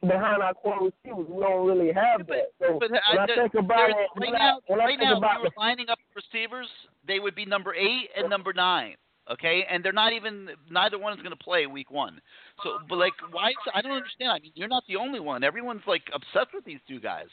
behind 0.00 0.42
our 0.42 0.54
core 0.54 0.90
receivers, 0.90 1.26
we 1.28 1.40
don't 1.40 1.66
really 1.66 1.92
have 1.92 2.26
that. 2.26 2.52
So 2.60 2.78
But 2.80 2.90
when 2.90 3.00
I, 3.18 3.22
I, 3.22 3.26
think 3.26 3.54
about 3.54 3.90
it, 3.90 3.96
right 3.96 4.08
when 4.16 4.32
now, 4.32 4.60
I, 4.70 4.74
right 4.74 4.98
think 4.98 5.00
now, 5.02 5.18
about 5.18 5.36
if 5.36 5.42
we 5.42 5.44
were 5.44 5.64
lining 5.64 5.88
up 5.88 5.98
receivers, 6.14 6.68
they 7.06 7.18
would 7.20 7.34
be 7.34 7.44
number 7.44 7.74
eight 7.74 8.10
and 8.16 8.30
number 8.30 8.52
nine. 8.52 8.96
Okay, 9.30 9.66
and 9.68 9.84
they're 9.84 9.92
not 9.92 10.12
even. 10.12 10.50
Neither 10.70 11.00
one 11.00 11.12
is 11.12 11.18
going 11.18 11.36
to 11.36 11.44
play 11.44 11.66
week 11.66 11.90
one. 11.90 12.20
So, 12.62 12.78
but 12.88 12.96
like, 12.96 13.12
why? 13.32 13.52
I 13.74 13.82
don't 13.82 13.90
understand. 13.90 14.30
I 14.30 14.38
mean, 14.38 14.52
you're 14.54 14.68
not 14.68 14.84
the 14.86 14.96
only 14.96 15.18
one. 15.18 15.42
Everyone's 15.42 15.82
like 15.88 16.02
obsessed 16.14 16.54
with 16.54 16.64
these 16.64 16.78
two 16.86 17.00
guys. 17.00 17.26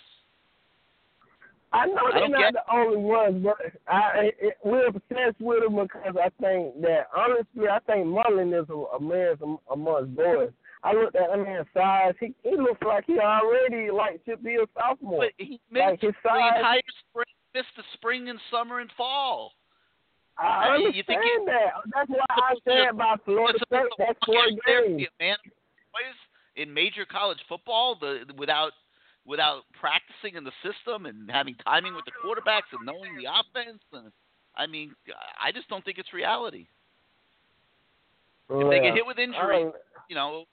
I 1.73 1.85
know 1.87 2.09
they're 2.11 2.29
don't 2.29 2.53
the 2.53 2.71
only 2.71 2.97
ones, 2.97 3.43
but 3.43 3.57
I 3.87 4.31
it, 4.39 4.57
we're 4.63 4.87
obsessed 4.87 5.39
with 5.39 5.63
them 5.63 5.75
because 5.75 6.15
I 6.15 6.29
think 6.39 6.79
that 6.81 7.07
honestly, 7.15 7.67
I 7.67 7.79
think 7.79 8.05
Mullen 8.07 8.53
is 8.53 8.69
a, 8.69 8.73
a 8.95 8.99
man 9.01 9.35
am- 9.41 9.57
amongst 9.71 10.15
boys. 10.15 10.51
I 10.83 10.93
looked 10.93 11.15
at 11.15 11.29
that 11.31 11.37
man's 11.37 11.67
size; 11.73 12.13
he 12.19 12.33
he 12.43 12.55
looks 12.55 12.81
like 12.85 13.05
he 13.05 13.17
already 13.19 13.89
like 13.89 14.21
should 14.25 14.43
be 14.43 14.55
a 14.55 14.65
sophomore. 14.77 15.25
But 15.25 15.33
he 15.37 15.59
missed 15.71 15.85
like 15.85 16.01
his 16.01 16.13
the 16.23 16.29
entire 16.29 16.81
spring, 17.09 17.33
missed 17.55 17.75
the 17.75 17.83
spring 17.93 18.29
and 18.29 18.39
summer 18.51 18.79
and 18.79 18.91
fall. 18.95 19.53
I 20.37 20.43
I 20.43 20.69
understand 20.75 20.95
you 20.95 21.03
think 21.07 21.21
that. 21.47 21.69
That's 21.93 22.09
why 22.09 22.25
I 22.29 22.53
supposed 22.53 22.65
to 22.65 22.69
be 22.69 22.71
a- 22.71 22.83
said 22.83 22.89
about 22.89 23.25
Florida 23.25 23.59
State. 23.65 23.81
That's 23.97 24.19
four 24.25 24.45
games. 24.67 25.07
man 25.19 25.37
in 26.55 26.73
major 26.73 27.05
college 27.05 27.39
football, 27.49 27.97
the 27.99 28.25
without 28.37 28.73
without 29.25 29.63
practicing 29.79 30.35
in 30.35 30.43
the 30.43 30.51
system 30.63 31.05
and 31.05 31.29
having 31.31 31.55
timing 31.65 31.95
with 31.95 32.05
the 32.05 32.11
quarterbacks 32.23 32.69
and 32.71 32.85
knowing 32.85 33.15
the 33.17 33.25
offense. 33.25 33.81
And 33.93 34.11
I 34.55 34.67
mean, 34.67 34.93
I 35.41 35.51
just 35.51 35.69
don't 35.69 35.83
think 35.85 35.97
it's 35.97 36.13
reality. 36.13 36.67
If 38.49 38.69
they 38.69 38.79
get 38.81 38.93
hit 38.93 39.05
with 39.05 39.17
injury, 39.19 39.65
I- 39.65 39.71
you 40.09 40.15
know, 40.15 40.45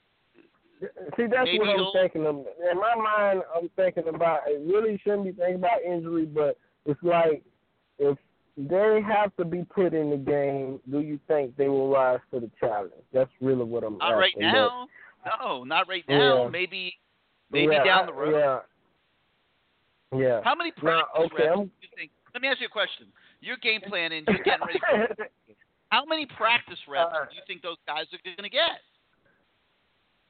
See, 0.81 1.27
that's 1.27 1.47
what 1.59 1.69
I'm 1.69 1.93
thinking 1.93 2.27
of. 2.27 2.37
In 2.71 2.79
my 2.79 2.95
mind, 2.95 3.43
I'm 3.55 3.69
thinking 3.77 4.09
about. 4.09 4.41
It 4.47 4.63
really 4.65 4.99
shouldn't 5.05 5.25
be 5.25 5.33
thinking 5.33 5.57
about 5.57 5.83
injury, 5.83 6.25
but 6.25 6.57
it's 6.87 7.03
like 7.03 7.43
if 7.99 8.17
they 8.57 9.03
have 9.03 9.37
to 9.37 9.45
be 9.45 9.63
put 9.65 9.93
in 9.93 10.09
the 10.09 10.17
game, 10.17 10.81
do 10.91 11.01
you 11.01 11.21
think 11.29 11.55
they 11.57 11.69
will 11.69 11.91
rise 11.91 12.21
to 12.33 12.41
the 12.41 12.51
challenge? 12.59 12.93
That's 13.13 13.31
really 13.43 13.65
what 13.65 13.85
I'm 13.85 13.99
not 13.99 14.13
right 14.13 14.33
asking. 14.33 14.41
now. 14.53 14.89
No, 15.39 15.65
not 15.65 15.87
right 15.87 16.05
now. 16.09 16.45
Yeah. 16.45 16.49
Maybe 16.49 16.95
But, 16.97 17.10
maybe 17.51 17.73
yeah, 17.73 17.85
down 17.85 18.07
the 18.07 18.13
road. 18.13 18.35
Yeah. 18.35 18.59
Yeah. 20.19 20.41
How 20.43 20.55
many 20.55 20.73
practice 20.73 21.07
okay, 21.19 21.45
reps 21.45 21.57
do 21.57 21.71
you 21.83 21.89
think? 21.97 22.11
Let 22.35 22.43
me 22.43 22.49
ask 22.49 22.61
you 22.61 22.67
a 22.67 22.71
question. 22.71 23.07
You're 23.41 23.57
game 23.59 23.81
planning. 23.87 24.25
You're 24.27 24.43
getting 24.43 24.67
ready. 24.67 24.81
For, 24.81 25.27
how 25.91 26.05
many 26.05 26.27
practice 26.27 26.79
reps 26.89 27.13
Uh, 27.15 27.25
do 27.31 27.37
you 27.37 27.43
think 27.47 27.63
those 27.63 27.79
guys 27.87 28.07
are 28.13 28.19
going 28.25 28.43
to 28.43 28.51
get? 28.51 28.83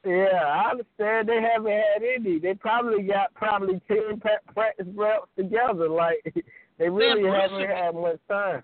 Yeah, 0.04 0.40
I 0.44 0.70
understand 0.70 1.28
they 1.28 1.42
haven't 1.42 1.70
had 1.72 2.02
any. 2.02 2.38
They 2.38 2.54
probably 2.54 3.02
got 3.02 3.34
probably 3.34 3.80
ten 3.86 4.20
practice 4.54 4.86
reps 4.94 5.28
together. 5.36 5.88
Like 5.88 6.22
they 6.78 6.88
really 6.88 7.22
Bruce 7.22 7.40
haven't 7.40 7.62
is- 7.62 7.68
had 7.76 7.94
much 7.94 8.18
time. 8.28 8.62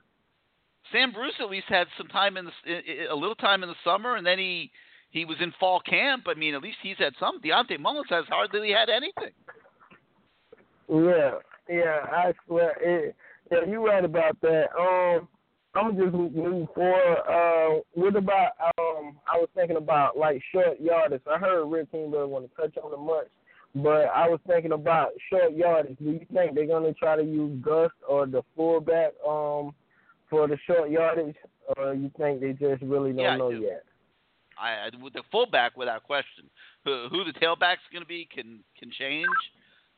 Sam 0.92 1.12
Bruce 1.12 1.34
at 1.40 1.50
least 1.50 1.66
had 1.68 1.88
some 1.98 2.06
time 2.06 2.36
in 2.36 2.44
the 2.46 3.10
a 3.10 3.14
little 3.14 3.34
time 3.34 3.62
in 3.64 3.68
the 3.68 3.74
summer, 3.84 4.16
and 4.16 4.26
then 4.26 4.38
he 4.38 4.70
he 5.16 5.24
was 5.24 5.38
in 5.40 5.52
fall 5.58 5.80
camp. 5.80 6.24
I 6.28 6.34
mean, 6.34 6.54
at 6.54 6.62
least 6.62 6.78
he's 6.82 6.98
had 6.98 7.14
some. 7.18 7.40
Dionte 7.40 7.80
Mullins 7.80 8.08
has 8.10 8.24
hardly 8.28 8.70
had 8.70 8.88
anything. 8.90 9.32
Yeah, 10.88 11.38
yeah, 11.68 12.00
I 12.12 12.32
swear. 12.46 12.76
It, 12.80 13.16
yeah, 13.50 13.64
you 13.66 13.84
right 13.84 14.04
about 14.04 14.40
that. 14.42 14.66
Um, 14.78 15.28
I'm 15.74 15.96
just 15.96 16.12
moving 16.12 16.68
forward. 16.74 17.18
Uh, 17.28 17.80
what 17.94 18.14
about? 18.14 18.52
Um, 18.78 19.16
I 19.32 19.36
was 19.36 19.48
thinking 19.54 19.76
about 19.76 20.16
like 20.16 20.42
short 20.52 20.80
yardage. 20.80 21.22
I 21.30 21.38
heard 21.38 21.64
Rick 21.66 21.90
King 21.92 22.10
doesn't 22.10 22.30
want 22.30 22.48
to 22.48 22.56
touch 22.60 22.76
on 22.82 22.92
it 22.92 22.98
much, 22.98 23.26
but 23.74 24.06
I 24.14 24.28
was 24.28 24.40
thinking 24.46 24.72
about 24.72 25.10
short 25.30 25.54
yardage. 25.54 25.98
Do 25.98 26.04
you 26.10 26.26
think 26.32 26.54
they're 26.54 26.66
gonna 26.66 26.92
try 26.92 27.16
to 27.16 27.22
use 27.24 27.58
Gus 27.62 27.90
or 28.08 28.26
the 28.26 28.42
fullback 28.54 29.12
um 29.26 29.74
for 30.28 30.46
the 30.46 30.58
short 30.66 30.90
yardage, 30.90 31.36
or 31.76 31.94
you 31.94 32.10
think 32.18 32.40
they 32.40 32.52
just 32.52 32.82
really 32.82 33.12
don't 33.12 33.20
Yeah, 33.24 33.36
know 33.36 33.50
do. 33.50 33.60
yet? 33.60 33.84
I, 34.58 34.88
I 34.88 35.02
with 35.02 35.12
the 35.12 35.22
fullback 35.30 35.76
without 35.76 36.02
question. 36.02 36.48
Who, 36.84 37.08
who 37.10 37.24
the 37.24 37.32
tailback's 37.32 37.84
going 37.92 38.02
to 38.02 38.08
be 38.08 38.28
can 38.32 38.60
can 38.78 38.90
change. 38.90 39.26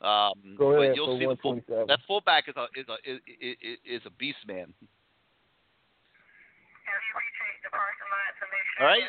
Um, 0.00 0.56
Go 0.56 0.72
but 0.72 0.82
ahead 0.82 0.96
you'll 0.96 1.18
see 1.18 1.26
the 1.26 1.36
full, 1.42 1.60
that 1.86 1.98
fullback 2.06 2.48
is 2.48 2.54
a 2.56 2.66
is 2.78 2.86
a 2.88 3.10
is, 3.10 3.20
is, 3.26 3.78
is 3.84 4.02
a 4.06 4.10
beast 4.10 4.38
man. 4.46 4.72
All 8.80 8.86
right, 8.86 9.02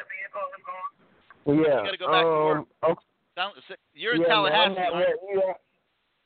Yeah. 1.46 1.54
You 1.54 1.64
gotta 1.64 1.98
go 1.98 2.12
back 2.12 2.24
to 2.24 2.30
work. 2.30 2.58
um, 2.58 2.92
okay. 2.92 3.02
Sound- 3.36 3.54
you're 3.94 4.16
in 4.16 4.22
yeah, 4.22 4.28
man, 4.28 4.52
I'm 4.52 4.76
Tallahassee. 4.76 4.82
at 4.82 4.94
aren't 4.94 5.46
work. 5.46 5.58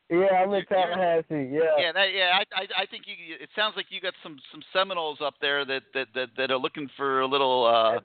Yeah, 0.09 0.17
yeah, 0.17 0.25
I'm 0.41 0.53
in 0.53 0.65
Tallahassee. 0.65 1.49
Yeah. 1.51 1.59
Yeah, 1.77 1.91
that, 1.91 2.13
yeah. 2.13 2.39
I, 2.39 2.61
I, 2.61 2.83
I 2.83 2.85
think 2.87 3.03
you. 3.05 3.35
It 3.39 3.49
sounds 3.55 3.75
like 3.75 3.87
you 3.89 4.01
got 4.01 4.13
some, 4.23 4.37
some 4.51 4.61
Seminoles 4.71 5.19
up 5.21 5.35
there 5.41 5.65
that, 5.65 5.83
that, 5.93 6.07
that, 6.15 6.29
that 6.37 6.51
are 6.51 6.57
looking 6.57 6.89
for 6.95 7.21
a 7.21 7.27
little, 7.27 7.65
uh, 7.65 7.99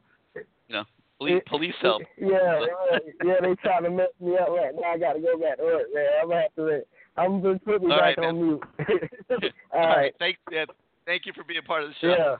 you 0.68 0.74
know, 0.74 0.84
police, 1.18 1.42
police 1.46 1.74
help. 1.82 2.02
Yeah, 2.16 2.28
yeah, 2.60 2.98
yeah, 3.24 3.34
they 3.42 3.54
trying 3.56 3.84
to 3.84 3.90
mess 3.90 4.08
me 4.20 4.36
up 4.36 4.48
right 4.48 4.74
now. 4.74 4.92
I 4.92 4.98
got 4.98 5.14
to 5.14 5.20
go 5.20 5.38
back 5.38 5.58
to 5.58 5.64
work, 5.64 5.86
man. 5.94 6.06
I'm 6.22 6.28
gonna 6.28 6.42
have 6.42 6.54
to. 6.56 6.80
I'm 7.16 7.42
just 7.42 7.64
put 7.64 7.82
me 7.82 7.92
All 7.92 7.98
back 7.98 8.16
right, 8.16 8.26
on 8.26 8.36
mute. 8.36 8.62
All 9.28 9.38
All 9.80 9.88
right. 9.88 10.14
thanks. 10.18 10.38
yeah, 10.50 10.64
thank 11.06 11.26
you 11.26 11.32
for 11.34 11.44
being 11.44 11.62
part 11.62 11.82
of 11.82 11.90
the 11.90 11.94
show. 12.00 12.08
Yeah. 12.08 12.36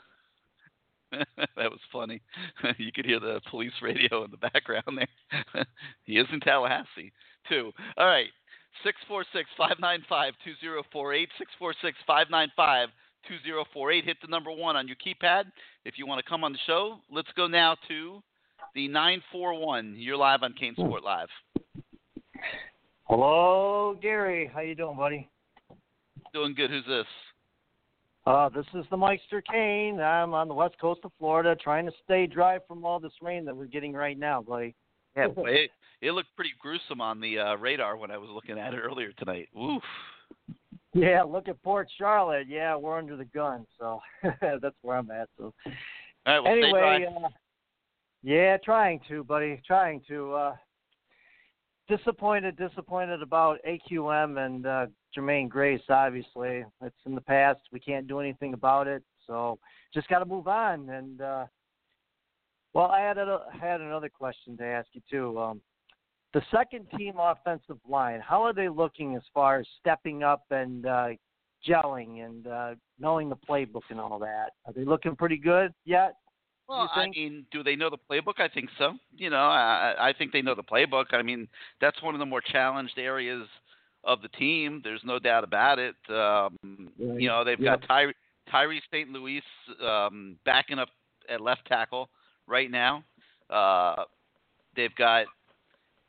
that 1.56 1.70
was 1.70 1.80
funny. 1.90 2.20
you 2.76 2.92
could 2.92 3.06
hear 3.06 3.18
the 3.18 3.40
police 3.50 3.72
radio 3.82 4.24
in 4.24 4.30
the 4.30 4.36
background 4.36 4.98
there. 4.98 5.64
he 6.04 6.18
is 6.18 6.26
in 6.32 6.40
Tallahassee 6.40 7.12
too. 7.48 7.72
All 7.96 8.06
right, 8.06 8.28
six 8.84 8.98
four 9.08 9.24
six 9.32 9.48
five 9.56 9.76
nine 9.80 10.04
five 10.08 10.34
two 10.44 10.52
zero 10.60 10.82
four 10.92 11.14
eight 11.14 11.30
six 11.38 11.50
four 11.58 11.74
six 11.82 11.96
five 12.06 12.26
nine 12.30 12.52
five 12.56 12.90
2048. 13.26 14.04
Hit 14.04 14.16
the 14.22 14.28
number 14.28 14.50
one 14.50 14.76
on 14.76 14.86
your 14.86 14.96
keypad 14.96 15.44
if 15.84 15.94
you 15.98 16.06
want 16.06 16.22
to 16.22 16.28
come 16.28 16.44
on 16.44 16.52
the 16.52 16.58
show. 16.66 16.98
Let's 17.10 17.28
go 17.36 17.46
now 17.46 17.76
to 17.88 18.22
the 18.74 18.88
941. 18.88 19.94
You're 19.96 20.16
live 20.16 20.42
on 20.42 20.54
CaneSport 20.54 21.02
Live. 21.02 21.28
Hello, 23.04 23.96
Gary. 24.00 24.50
How 24.52 24.60
you 24.60 24.74
doing, 24.74 24.96
buddy? 24.96 25.28
Doing 26.32 26.54
good. 26.54 26.70
Who's 26.70 26.84
this? 26.86 27.06
Uh, 28.26 28.48
this 28.50 28.66
is 28.74 28.84
the 28.90 28.96
Meister 28.96 29.40
Kane. 29.40 29.98
I'm 30.00 30.34
on 30.34 30.48
the 30.48 30.54
west 30.54 30.74
coast 30.78 31.00
of 31.04 31.12
Florida, 31.18 31.56
trying 31.56 31.86
to 31.86 31.92
stay 32.04 32.26
dry 32.26 32.58
from 32.68 32.84
all 32.84 33.00
this 33.00 33.12
rain 33.22 33.44
that 33.46 33.56
we're 33.56 33.64
getting 33.64 33.94
right 33.94 34.18
now, 34.18 34.42
buddy. 34.42 34.74
Yeah, 35.16 35.28
it, 35.36 35.70
it 36.02 36.12
looked 36.12 36.36
pretty 36.36 36.52
gruesome 36.60 37.00
on 37.00 37.20
the 37.20 37.38
uh, 37.38 37.54
radar 37.56 37.96
when 37.96 38.10
I 38.10 38.18
was 38.18 38.28
looking 38.30 38.58
at 38.58 38.74
it 38.74 38.78
earlier 38.78 39.12
tonight. 39.12 39.48
Oof. 39.58 39.82
Yeah, 40.92 41.22
look 41.22 41.48
at 41.48 41.62
Port 41.62 41.88
Charlotte. 41.96 42.46
Yeah, 42.48 42.76
we're 42.76 42.98
under 42.98 43.16
the 43.16 43.24
gun, 43.24 43.66
so 43.78 44.00
that's 44.40 44.76
where 44.82 44.98
I'm 44.98 45.10
at. 45.10 45.28
So 45.38 45.54
All 45.64 45.72
right, 46.26 46.40
well, 46.40 46.52
stay 46.52 46.62
anyway, 46.62 46.80
dry. 46.80 47.04
uh, 47.04 47.28
yeah, 48.22 48.56
trying 48.64 49.00
to, 49.08 49.24
buddy, 49.24 49.60
trying 49.66 50.02
to. 50.08 50.32
Uh, 50.34 50.56
disappointed, 51.88 52.56
disappointed 52.56 53.22
about 53.22 53.58
AQM 53.66 54.44
and 54.44 54.66
uh, 54.66 54.86
Jermaine 55.16 55.48
Grace. 55.48 55.80
Obviously, 55.88 56.64
it's 56.82 56.96
in 57.06 57.14
the 57.14 57.20
past. 57.20 57.60
We 57.72 57.80
can't 57.80 58.06
do 58.06 58.20
anything 58.20 58.54
about 58.54 58.86
it. 58.86 59.02
So 59.26 59.58
just 59.94 60.08
got 60.08 60.20
to 60.20 60.26
move 60.26 60.48
on. 60.48 60.90
And 60.90 61.20
uh, 61.20 61.46
well, 62.74 62.86
I 62.86 63.00
had 63.00 63.16
had 63.60 63.80
another 63.80 64.08
question 64.08 64.56
to 64.58 64.64
ask 64.64 64.88
you 64.92 65.00
too. 65.10 65.38
Um, 65.38 65.60
the 66.34 66.42
second 66.50 66.86
team 66.96 67.14
offensive 67.18 67.78
line, 67.88 68.20
how 68.20 68.42
are 68.42 68.52
they 68.52 68.68
looking 68.68 69.16
as 69.16 69.22
far 69.32 69.60
as 69.60 69.66
stepping 69.80 70.22
up 70.22 70.44
and 70.50 70.84
uh, 70.84 71.08
gelling 71.66 72.24
and 72.24 72.46
uh, 72.46 72.74
knowing 72.98 73.30
the 73.30 73.36
playbook 73.36 73.82
and 73.88 73.98
all 73.98 74.18
that? 74.18 74.50
Are 74.66 74.72
they 74.74 74.84
looking 74.84 75.16
pretty 75.16 75.38
good 75.38 75.72
yet? 75.86 76.16
Well, 76.68 76.90
I 76.94 77.08
mean, 77.08 77.46
do 77.50 77.62
they 77.62 77.76
know 77.76 77.88
the 77.88 77.96
playbook? 77.96 78.38
I 78.40 78.48
think 78.48 78.68
so. 78.78 78.92
You 79.16 79.30
know, 79.30 79.36
I, 79.36 79.94
I 80.10 80.12
think 80.12 80.32
they 80.32 80.42
know 80.42 80.54
the 80.54 80.62
playbook. 80.62 81.06
I 81.12 81.22
mean, 81.22 81.48
that's 81.80 82.02
one 82.02 82.14
of 82.14 82.18
the 82.18 82.26
more 82.26 82.42
challenged 82.42 82.98
areas 82.98 83.46
of 84.04 84.20
the 84.20 84.28
team. 84.28 84.80
There's 84.84 85.00
no 85.04 85.18
doubt 85.18 85.44
about 85.44 85.78
it. 85.78 85.94
Um, 86.10 86.56
Right. 86.98 87.20
You 87.20 87.28
know, 87.28 87.42
they've 87.44 87.58
Yep. 87.58 87.80
got 87.80 87.88
Ty, 87.88 88.12
Tyree 88.50 88.82
St. 88.90 89.10
Louis 89.10 89.42
um, 89.82 90.36
backing 90.44 90.78
up 90.78 90.88
at 91.28 91.40
left 91.40 91.66
tackle 91.66 92.10
right 92.46 92.70
now. 92.70 93.02
Uh, 93.48 94.04
they've 94.76 94.94
got 94.96 95.26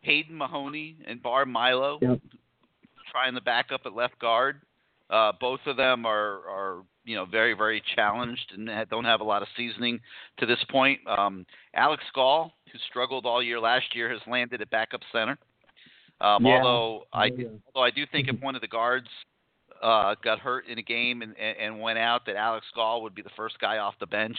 Hayden 0.01 0.35
Mahoney 0.37 0.97
and 1.07 1.21
Bar 1.21 1.45
Milo 1.45 1.99
trying 3.11 3.33
to 3.35 3.41
back 3.41 3.71
up 3.71 3.81
at 3.85 3.93
left 3.93 4.19
guard. 4.19 4.61
Uh, 5.09 5.31
both 5.39 5.59
of 5.65 5.75
them 5.77 6.05
are, 6.05 6.41
are 6.47 6.83
you 7.09 7.15
know 7.15 7.25
very 7.25 7.55
very 7.55 7.81
challenged 7.95 8.53
and 8.53 8.69
don't 8.91 9.03
have 9.03 9.19
a 9.19 9.23
lot 9.23 9.41
of 9.41 9.47
seasoning 9.57 9.99
to 10.37 10.45
this 10.45 10.63
point. 10.69 10.99
Um, 11.07 11.43
Alex 11.73 12.03
Gall, 12.13 12.53
who 12.71 12.77
struggled 12.87 13.25
all 13.25 13.41
year 13.41 13.59
last 13.59 13.95
year, 13.95 14.09
has 14.11 14.19
landed 14.27 14.61
at 14.61 14.69
backup 14.69 15.01
center. 15.11 15.35
Um, 16.21 16.45
Yeah. 16.45 16.57
Although 16.57 17.07
I 17.11 17.25
Yeah. 17.25 17.47
although 17.65 17.83
I 17.83 17.89
do 17.89 18.05
think 18.05 18.27
if 18.27 18.39
one 18.41 18.53
of 18.53 18.61
the 18.61 18.67
guards 18.67 19.09
uh, 19.81 20.13
got 20.21 20.39
hurt 20.39 20.67
in 20.67 20.77
a 20.77 20.81
game 20.81 21.21
and, 21.21 21.35
and, 21.37 21.79
went 21.79 21.97
out, 21.97 22.25
that 22.25 22.35
Alex 22.35 22.65
Gall 22.75 23.01
would 23.01 23.15
be 23.15 23.21
the 23.21 23.29
first 23.37 23.57
guy 23.59 23.77
off 23.77 23.97
the 23.99 24.05
bench 24.05 24.37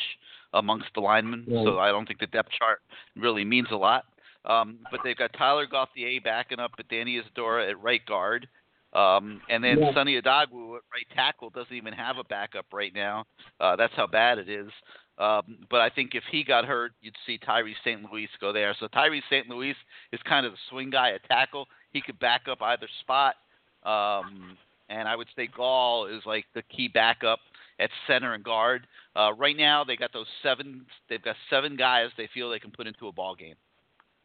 amongst 0.52 0.88
the 0.94 1.00
linemen. 1.00 1.46
So 1.64 1.78
I 1.78 1.88
don't 1.88 2.06
think 2.06 2.20
the 2.20 2.26
depth 2.26 2.50
chart 2.50 2.82
really 3.16 3.42
means 3.42 3.68
a 3.70 3.76
lot. 3.76 4.04
Um, 4.44 4.80
but 4.90 5.00
they've 5.02 5.16
got 5.16 5.32
Tyler 5.32 5.66
Gauthier 5.66 6.20
backing 6.20 6.60
up 6.60 6.72
but 6.76 6.88
Danny 6.88 7.16
Isidora 7.16 7.70
at 7.70 7.82
right 7.82 8.04
guard. 8.04 8.48
Um, 8.92 9.40
and 9.48 9.62
then 9.62 9.78
Yeah. 9.80 9.94
Sunny 9.94 10.20
Odogwu 10.20 10.76
at 10.76 10.82
right 10.92 11.06
tackle 11.14 11.50
doesn't 11.50 11.72
even 11.74 11.92
have 11.92 12.18
a 12.18 12.24
backup 12.24 12.66
right 12.72 12.92
now. 12.94 13.24
Uh, 13.60 13.76
that's 13.76 13.94
how 13.94 14.06
bad 14.06 14.38
it 14.38 14.48
is. 14.48 14.70
Um, 15.18 15.58
but 15.70 15.80
I 15.80 15.90
think 15.90 16.14
if 16.14 16.24
he 16.30 16.42
got 16.42 16.64
hurt, 16.64 16.92
you'd 17.02 17.14
see 17.26 17.38
Tyree 17.38 17.76
St. 17.84 18.10
Louis 18.10 18.28
go 18.40 18.52
there. 18.52 18.74
So 18.80 18.88
Tyree 18.88 19.22
St. 19.28 19.48
Louis 19.48 19.76
is 20.12 20.20
kind 20.24 20.46
of 20.46 20.52
the 20.52 20.58
swing 20.70 20.90
guy 20.90 21.12
at 21.12 21.22
tackle. 21.24 21.68
He 21.92 22.00
could 22.00 22.18
back 22.18 22.48
up 22.48 22.62
either 22.62 22.88
spot. 23.00 23.36
Um, 23.84 24.56
and 24.88 25.06
I 25.06 25.14
would 25.14 25.28
say 25.36 25.46
Gall 25.46 26.06
is 26.06 26.22
like 26.26 26.46
the 26.54 26.62
key 26.62 26.88
backup 26.88 27.38
at 27.78 27.90
center 28.06 28.34
and 28.34 28.42
guard. 28.42 28.86
Uh, 29.14 29.32
right 29.34 29.56
now, 29.56 29.84
they 29.84 29.96
got 29.96 30.12
those 30.12 30.26
seven. 30.42 30.84
They've 31.08 31.22
got 31.22 31.36
seven 31.48 31.76
guys 31.76 32.10
they 32.16 32.28
feel 32.32 32.50
they 32.50 32.58
can 32.58 32.70
put 32.72 32.86
into 32.86 33.06
a 33.08 33.12
ball 33.12 33.34
game. 33.34 33.56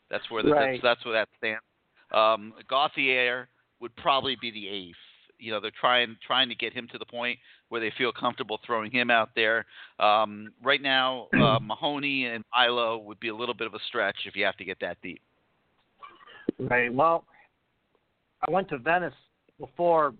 That's 0.09 0.29
where 0.31 0.43
the, 0.43 0.51
Right. 0.51 0.81
that's, 0.81 0.97
that's 0.97 1.05
where 1.05 1.13
that 1.13 1.29
stands. 1.37 1.61
Um, 2.11 2.53
Gauthier 2.69 3.47
would 3.81 3.95
probably 3.95 4.37
be 4.39 4.51
the 4.51 4.67
eighth. 4.67 4.95
You 5.37 5.51
know, 5.51 5.59
they're 5.59 5.71
trying 5.79 6.15
trying 6.25 6.47
to 6.49 6.55
get 6.55 6.73
him 6.73 6.87
to 6.91 6.97
the 6.97 7.05
point 7.05 7.37
where 7.69 7.81
they 7.81 7.91
feel 7.97 8.11
comfortable 8.11 8.59
throwing 8.65 8.91
him 8.91 9.11
out 9.11 9.29
there. 9.35 9.65
Um, 9.99 10.53
right 10.63 10.81
now, 10.81 11.27
uh, 11.33 11.59
Mahoney 11.61 12.25
and 12.25 12.43
Milo 12.53 12.99
would 12.99 13.19
be 13.19 13.27
a 13.27 13.35
little 13.35 13.55
bit 13.55 13.67
of 13.67 13.73
a 13.73 13.79
stretch 13.87 14.15
if 14.25 14.35
you 14.35 14.45
have 14.45 14.55
to 14.57 14.65
get 14.65 14.79
that 14.79 14.97
deep. 15.03 15.21
Right. 16.57 16.93
Well, 16.93 17.25
I 18.47 18.51
went 18.51 18.69
to 18.69 18.77
Venice 18.77 19.13
before 19.59 20.13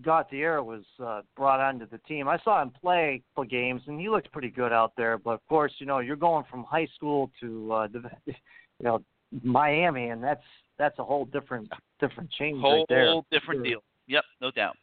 Gauthier 0.00 0.62
was 0.62 0.84
uh, 1.04 1.20
brought 1.36 1.60
onto 1.60 1.86
the 1.86 1.98
team. 1.98 2.26
I 2.26 2.38
saw 2.42 2.62
him 2.62 2.70
play 2.80 3.22
a 3.22 3.34
for 3.34 3.44
games, 3.44 3.82
and 3.86 4.00
he 4.00 4.08
looked 4.08 4.32
pretty 4.32 4.48
good 4.48 4.72
out 4.72 4.92
there. 4.96 5.18
But 5.18 5.32
of 5.32 5.46
course, 5.48 5.72
you 5.78 5.86
know, 5.86 5.98
you're 5.98 6.16
going 6.16 6.44
from 6.50 6.64
high 6.64 6.88
school 6.94 7.30
to 7.40 7.72
uh, 7.72 7.88
the, 7.88 8.10
you 8.26 8.34
know 8.80 9.02
Miami, 9.42 10.08
and 10.08 10.22
that's 10.22 10.42
that's 10.78 10.98
a 10.98 11.04
whole 11.04 11.24
different 11.26 11.70
different 12.00 12.30
change 12.32 12.60
Whole 12.60 12.78
right 12.78 12.86
there. 12.88 13.06
Whole 13.06 13.26
different 13.30 13.64
deal. 13.64 13.80
Yep, 14.06 14.24
no 14.40 14.50
doubt. 14.50 14.76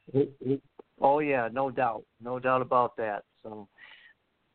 Oh 1.02 1.20
yeah, 1.20 1.50
no 1.52 1.72
doubt, 1.72 2.04
no 2.22 2.40
doubt 2.40 2.62
about 2.62 2.96
that. 2.98 3.24
So, 3.44 3.68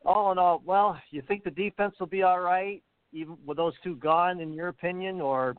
all 0.05 0.31
in 0.31 0.37
all, 0.37 0.61
well, 0.65 0.99
you 1.11 1.21
think 1.27 1.43
the 1.43 1.51
defense 1.51 1.95
will 1.99 2.07
be 2.07 2.23
all 2.23 2.39
right, 2.39 2.83
even 3.13 3.37
with 3.45 3.57
those 3.57 3.73
two 3.83 3.95
gone, 3.95 4.39
in 4.39 4.53
your 4.53 4.67
opinion, 4.67 5.21
or 5.21 5.55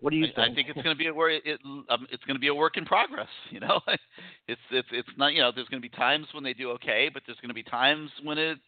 what 0.00 0.10
do 0.10 0.16
you 0.16 0.24
I, 0.24 0.26
think? 0.34 0.52
I 0.52 0.54
think 0.54 0.68
it's 0.68 0.82
going 0.82 0.96
to 0.96 0.98
be 0.98 1.06
a 1.06 1.14
work. 1.14 1.42
It, 1.44 1.60
um, 1.64 2.06
it's 2.10 2.24
going 2.24 2.36
to 2.36 2.40
be 2.40 2.48
a 2.48 2.54
work 2.54 2.76
in 2.76 2.84
progress. 2.84 3.28
You 3.50 3.60
know, 3.60 3.80
it's 4.48 4.60
it's 4.70 4.88
it's 4.92 5.08
not. 5.16 5.32
You 5.32 5.42
know, 5.42 5.52
there's 5.54 5.68
going 5.68 5.82
to 5.82 5.88
be 5.88 5.94
times 5.96 6.26
when 6.32 6.44
they 6.44 6.52
do 6.52 6.70
okay, 6.72 7.10
but 7.12 7.22
there's 7.26 7.38
going 7.40 7.50
to 7.50 7.54
be 7.54 7.62
times 7.62 8.10
when 8.22 8.38
it's 8.38 8.60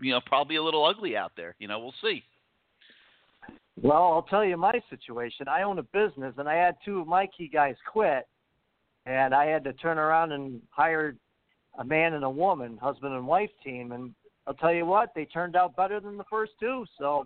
you 0.00 0.12
know 0.12 0.20
probably 0.26 0.56
a 0.56 0.62
little 0.62 0.84
ugly 0.84 1.16
out 1.16 1.32
there. 1.36 1.54
You 1.58 1.68
know, 1.68 1.78
we'll 1.78 1.94
see. 2.02 2.24
Well, 3.80 4.12
I'll 4.12 4.22
tell 4.22 4.44
you 4.44 4.56
my 4.56 4.80
situation. 4.90 5.46
I 5.48 5.62
own 5.62 5.78
a 5.78 5.82
business, 5.84 6.34
and 6.38 6.48
I 6.48 6.54
had 6.54 6.76
two 6.84 7.00
of 7.00 7.06
my 7.06 7.26
key 7.28 7.48
guys 7.48 7.76
quit, 7.90 8.26
and 9.06 9.34
I 9.34 9.46
had 9.46 9.62
to 9.64 9.72
turn 9.74 9.98
around 9.98 10.32
and 10.32 10.60
hire 10.70 11.14
a 11.78 11.84
man 11.84 12.14
and 12.14 12.24
a 12.24 12.30
woman, 12.30 12.76
husband 12.78 13.14
and 13.14 13.26
wife 13.26 13.50
team. 13.64 13.92
And 13.92 14.14
I'll 14.46 14.54
tell 14.54 14.72
you 14.72 14.84
what, 14.84 15.10
they 15.14 15.26
turned 15.26 15.54
out 15.54 15.76
better 15.76 16.00
than 16.00 16.16
the 16.16 16.24
first 16.28 16.52
two. 16.58 16.84
So 16.98 17.24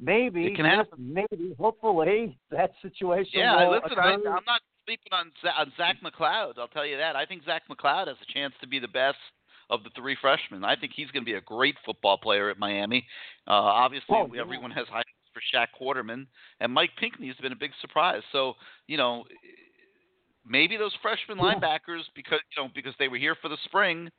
maybe, 0.00 0.46
It 0.46 0.56
can 0.56 0.64
happen. 0.64 0.98
maybe, 0.98 1.54
hopefully, 1.58 2.38
that 2.50 2.72
situation 2.80 3.40
Yeah, 3.40 3.62
will 3.68 3.72
listen, 3.82 3.98
I. 3.98 4.12
I'm 4.14 4.22
not 4.24 4.62
sleeping 4.86 5.12
on 5.12 5.30
on 5.58 5.72
Zach 5.76 5.96
McCloud. 6.02 6.58
I'll 6.58 6.68
tell 6.68 6.86
you 6.86 6.96
that. 6.96 7.16
I 7.16 7.26
think 7.26 7.44
Zach 7.44 7.62
McCloud 7.70 8.06
has 8.08 8.16
a 8.26 8.32
chance 8.32 8.54
to 8.62 8.66
be 8.66 8.78
the 8.78 8.88
best 8.88 9.18
of 9.68 9.84
the 9.84 9.90
three 9.94 10.16
freshmen. 10.20 10.64
I 10.64 10.74
think 10.76 10.92
he's 10.96 11.10
going 11.10 11.22
to 11.22 11.30
be 11.30 11.34
a 11.36 11.40
great 11.42 11.76
football 11.84 12.16
player 12.18 12.48
at 12.50 12.58
Miami. 12.58 13.06
Uh, 13.46 13.52
obviously, 13.52 14.16
Oh, 14.16 14.28
yeah. 14.34 14.40
everyone 14.40 14.70
has 14.70 14.86
high 14.88 15.02
for 15.32 15.40
Shaq 15.52 15.68
Quarterman, 15.80 16.26
and 16.60 16.72
Mike 16.72 16.90
Pinckney 16.98 17.28
has 17.28 17.36
been 17.36 17.52
a 17.52 17.56
big 17.56 17.72
surprise. 17.80 18.22
So, 18.32 18.54
you 18.86 18.96
know, 18.96 19.24
maybe 20.46 20.76
those 20.76 20.94
freshman 21.02 21.38
Yeah. 21.38 21.54
linebackers, 21.54 22.02
because 22.14 22.40
you 22.56 22.62
know, 22.62 22.70
because 22.74 22.94
they 22.98 23.08
were 23.08 23.18
here 23.18 23.34
for 23.40 23.48
the 23.48 23.56
spring, 23.64 24.10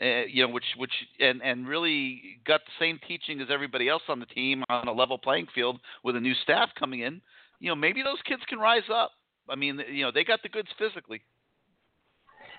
uh, 0.00 0.24
you 0.26 0.46
know, 0.46 0.52
which 0.52 0.64
which 0.76 0.92
and 1.20 1.42
and 1.42 1.68
really 1.68 2.40
got 2.44 2.60
the 2.64 2.72
same 2.78 2.98
teaching 3.06 3.40
as 3.40 3.48
everybody 3.50 3.88
else 3.88 4.02
on 4.08 4.18
the 4.20 4.26
team 4.26 4.64
on 4.68 4.88
a 4.88 4.92
level 4.92 5.18
playing 5.18 5.46
field 5.54 5.80
with 6.02 6.16
a 6.16 6.20
new 6.20 6.34
staff 6.42 6.70
coming 6.78 7.00
in. 7.00 7.20
You 7.60 7.68
know, 7.68 7.76
maybe 7.76 8.02
those 8.02 8.20
kids 8.26 8.42
can 8.48 8.58
rise 8.58 8.88
up. 8.92 9.12
I 9.48 9.54
mean, 9.54 9.80
you 9.90 10.04
know, 10.04 10.10
they 10.10 10.24
got 10.24 10.42
the 10.42 10.48
goods 10.48 10.68
physically. 10.78 11.22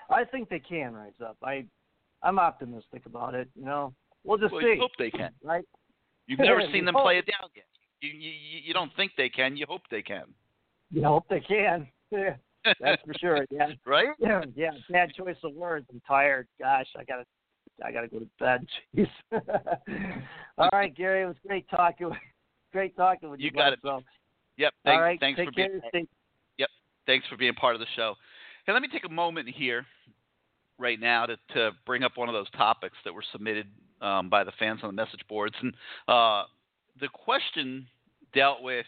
I 0.08 0.24
think 0.24 0.48
they 0.48 0.60
can 0.60 0.94
rise 0.94 1.20
up. 1.20 1.36
I, 1.42 1.64
I'm 2.22 2.38
optimistic 2.38 3.06
about 3.06 3.34
it. 3.34 3.48
You 3.54 3.64
know, 3.64 3.92
we'll 4.24 4.38
just 4.38 4.52
Well, 4.52 4.62
see. 4.62 4.78
hope 4.78 4.92
they 4.98 5.10
can. 5.10 5.32
Right? 5.42 5.64
You've 6.26 6.38
never 6.40 6.62
seen 6.72 6.84
them 6.84 6.94
play 6.94 7.18
it 7.18 7.26
down 7.26 7.50
yet. 7.54 7.64
You, 8.06 8.30
you 8.30 8.60
you 8.66 8.74
don't 8.74 8.92
think 8.96 9.12
they 9.16 9.28
can. 9.28 9.56
You 9.56 9.66
hope 9.68 9.82
they 9.90 10.02
can. 10.02 10.24
You 10.90 11.04
hope 11.04 11.24
they 11.28 11.40
can. 11.40 11.88
Yeah, 12.12 12.72
that's 12.80 13.02
for 13.02 13.14
sure. 13.20 13.46
Yeah. 13.50 13.68
right? 13.86 14.08
Yeah, 14.18 14.42
yeah. 14.56 14.70
Bad 14.90 15.12
choice 15.14 15.36
of 15.44 15.54
words. 15.54 15.86
I'm 15.92 16.00
tired. 16.06 16.48
Gosh, 16.58 16.88
I 16.98 17.04
gotta, 17.04 17.24
I 17.84 17.92
gotta 17.92 18.08
go 18.08 18.18
to 18.18 18.28
bed. 18.40 18.66
Jeez. 18.96 20.22
All 20.58 20.68
right, 20.72 20.92
Gary. 20.92 21.22
It 21.22 21.26
was 21.26 21.36
great 21.46 21.68
talking. 21.70 22.10
Great 22.72 22.96
talking 22.96 23.30
with 23.30 23.38
you. 23.38 23.46
You 23.46 23.50
got 23.52 23.72
it. 23.72 23.78
So, 23.82 24.02
Yep. 24.56 24.72
all 24.84 24.92
Thanks, 24.92 25.00
right. 25.00 25.20
thanks 25.20 25.38
take 25.38 25.48
for 25.48 25.52
care. 25.52 25.68
being. 25.92 26.08
Yep. 26.58 26.68
Thanks 27.06 27.26
for 27.28 27.36
being 27.36 27.54
part 27.54 27.74
of 27.74 27.80
the 27.80 27.86
show. 27.94 28.14
Hey, 28.66 28.72
let 28.72 28.82
me 28.82 28.88
take 28.88 29.04
a 29.04 29.12
moment 29.12 29.48
here, 29.48 29.86
right 30.78 30.98
now, 30.98 31.26
to 31.26 31.36
to 31.54 31.70
bring 31.84 32.02
up 32.02 32.16
one 32.16 32.28
of 32.28 32.34
those 32.34 32.50
topics 32.50 32.96
that 33.04 33.14
were 33.14 33.24
submitted 33.32 33.66
um, 34.00 34.28
by 34.28 34.42
the 34.44 34.52
fans 34.58 34.80
on 34.82 34.88
the 34.88 34.92
message 35.00 35.20
boards, 35.28 35.54
and 35.62 35.72
uh, 36.08 36.44
the 37.00 37.08
question 37.08 37.86
dealt 38.36 38.62
with 38.62 38.86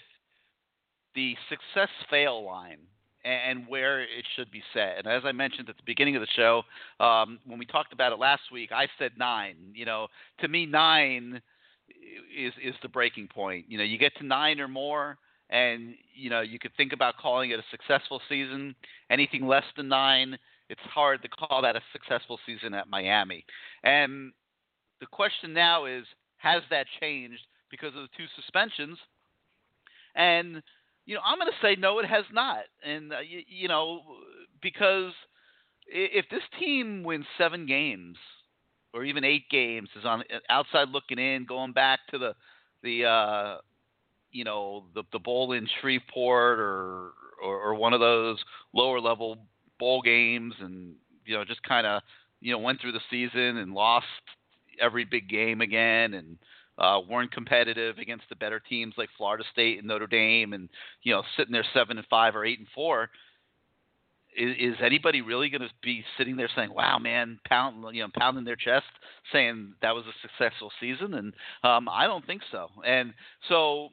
the 1.14 1.34
success 1.48 1.88
fail 2.10 2.44
line, 2.44 2.78
and, 3.24 3.66
where 3.66 4.02
it 4.02 4.24
should 4.36 4.50
be 4.50 4.62
set. 4.72 4.98
And 4.98 5.06
as 5.06 5.22
I 5.24 5.32
mentioned 5.32 5.68
at 5.68 5.76
the 5.76 5.82
beginning 5.84 6.16
of 6.16 6.22
the 6.22 6.28
show, 6.36 6.62
um, 7.00 7.38
when 7.44 7.58
we 7.58 7.66
talked 7.66 7.92
about 7.92 8.12
it 8.12 8.18
last 8.18 8.42
week, 8.52 8.70
I 8.72 8.86
said 8.98 9.12
nine. 9.18 9.56
You 9.74 9.84
know, 9.84 10.06
to 10.40 10.48
me, 10.48 10.66
nine 10.66 11.40
is 12.36 12.52
is 12.62 12.74
the 12.82 12.88
breaking 12.88 13.28
point. 13.28 13.66
You 13.68 13.78
know, 13.78 13.84
you 13.84 13.98
get 13.98 14.14
to 14.18 14.24
nine 14.24 14.60
or 14.60 14.68
more, 14.68 15.18
and 15.50 15.94
you 16.14 16.30
know 16.30 16.40
you 16.40 16.58
could 16.58 16.72
think 16.76 16.92
about 16.92 17.16
calling 17.16 17.50
it 17.50 17.58
a 17.58 17.64
successful 17.70 18.20
season. 18.28 18.74
Anything 19.10 19.46
less 19.46 19.64
than 19.76 19.88
nine, 19.88 20.38
it's 20.68 20.80
hard 20.82 21.22
to 21.22 21.28
call 21.28 21.62
that 21.62 21.76
a 21.76 21.80
successful 21.92 22.38
season 22.46 22.74
at 22.74 22.88
Miami. 22.88 23.44
And 23.82 24.32
the 25.00 25.06
question 25.06 25.52
now 25.52 25.86
is, 25.86 26.04
has 26.36 26.62
that 26.70 26.86
changed 27.00 27.42
because 27.70 27.94
of 27.96 28.02
the 28.02 28.08
two 28.16 28.26
suspensions? 28.36 28.98
And 30.14 30.62
you 31.06 31.14
know, 31.14 31.20
I'm 31.24 31.38
going 31.38 31.50
to 31.50 31.66
say 31.66 31.80
no, 31.80 31.98
it 32.00 32.06
has 32.06 32.24
not. 32.32 32.64
And 32.84 33.12
uh, 33.12 33.20
you, 33.20 33.40
you 33.46 33.68
know, 33.68 34.02
because 34.62 35.12
if 35.86 36.26
this 36.30 36.42
team 36.60 37.02
wins 37.02 37.24
seven 37.38 37.66
games 37.66 38.16
or 38.92 39.04
even 39.04 39.24
eight 39.24 39.48
games, 39.50 39.88
is 39.98 40.04
on 40.04 40.22
outside 40.50 40.88
looking 40.90 41.18
in, 41.18 41.46
going 41.46 41.72
back 41.72 42.00
to 42.10 42.18
the 42.18 42.34
the 42.82 43.04
uh, 43.04 43.56
you 44.32 44.44
know 44.44 44.84
the 44.94 45.02
the 45.12 45.18
bowl 45.18 45.52
in 45.52 45.66
Shreveport 45.80 46.58
or, 46.58 47.10
or 47.42 47.60
or 47.60 47.74
one 47.74 47.92
of 47.92 48.00
those 48.00 48.38
lower 48.74 49.00
level 49.00 49.38
bowl 49.78 50.02
games, 50.02 50.54
and 50.60 50.94
you 51.24 51.34
know 51.34 51.44
just 51.44 51.62
kind 51.62 51.86
of 51.86 52.02
you 52.40 52.52
know 52.52 52.58
went 52.58 52.80
through 52.80 52.92
the 52.92 53.00
season 53.10 53.56
and 53.58 53.72
lost 53.72 54.06
every 54.80 55.04
big 55.04 55.28
game 55.28 55.60
again, 55.60 56.14
and 56.14 56.38
uh, 56.78 57.00
weren't 57.08 57.32
competitive 57.32 57.98
against 57.98 58.24
the 58.28 58.36
better 58.36 58.60
teams 58.60 58.94
like 58.96 59.08
Florida 59.16 59.44
State 59.52 59.78
and 59.78 59.86
Notre 59.86 60.06
Dame, 60.06 60.52
and 60.52 60.68
you 61.02 61.12
know 61.12 61.22
sitting 61.36 61.52
there 61.52 61.64
seven 61.74 61.98
and 61.98 62.06
five 62.08 62.36
or 62.36 62.44
eight 62.44 62.58
and 62.58 62.68
four. 62.74 63.10
Is, 64.36 64.54
is 64.58 64.76
anybody 64.84 65.20
really 65.20 65.48
going 65.48 65.62
to 65.62 65.70
be 65.82 66.04
sitting 66.16 66.36
there 66.36 66.50
saying, 66.54 66.72
"Wow, 66.72 66.98
man, 66.98 67.40
pound 67.46 67.84
you 67.94 68.02
know 68.02 68.08
pounding 68.16 68.44
their 68.44 68.56
chest, 68.56 68.86
saying 69.32 69.74
that 69.82 69.94
was 69.94 70.04
a 70.06 70.12
successful 70.22 70.70
season"? 70.80 71.14
And 71.14 71.32
um, 71.64 71.88
I 71.88 72.06
don't 72.06 72.26
think 72.26 72.42
so. 72.52 72.68
And 72.86 73.14
so 73.48 73.88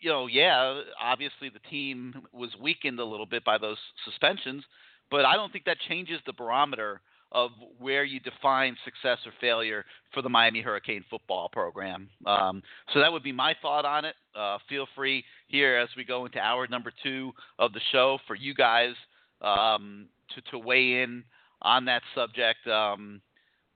you 0.00 0.10
know, 0.10 0.26
yeah, 0.26 0.80
obviously 1.00 1.48
the 1.48 1.60
team 1.70 2.14
was 2.32 2.50
weakened 2.60 2.98
a 2.98 3.04
little 3.04 3.26
bit 3.26 3.44
by 3.44 3.56
those 3.56 3.76
suspensions, 4.04 4.64
but 5.10 5.24
I 5.24 5.36
don't 5.36 5.52
think 5.52 5.64
that 5.66 5.76
changes 5.88 6.18
the 6.26 6.32
barometer 6.32 7.00
of 7.32 7.50
where 7.78 8.04
you 8.04 8.20
define 8.20 8.76
success 8.84 9.18
or 9.26 9.32
failure 9.40 9.84
for 10.12 10.22
the 10.22 10.28
Miami 10.28 10.60
Hurricane 10.60 11.04
football 11.10 11.48
program. 11.48 12.08
Um, 12.26 12.62
so 12.92 13.00
that 13.00 13.10
would 13.10 13.22
be 13.22 13.32
my 13.32 13.54
thought 13.60 13.84
on 13.84 14.04
it. 14.04 14.14
Uh, 14.36 14.58
feel 14.68 14.86
free 14.94 15.24
here 15.48 15.76
as 15.78 15.88
we 15.96 16.04
go 16.04 16.26
into 16.26 16.38
hour 16.38 16.66
number 16.68 16.92
two 17.02 17.32
of 17.58 17.72
the 17.72 17.80
show 17.90 18.18
for 18.26 18.36
you 18.36 18.54
guys 18.54 18.94
um, 19.40 20.06
to, 20.34 20.42
to 20.50 20.58
weigh 20.58 21.02
in 21.02 21.24
on 21.62 21.86
that 21.86 22.02
subject. 22.14 22.66
Um, 22.66 23.22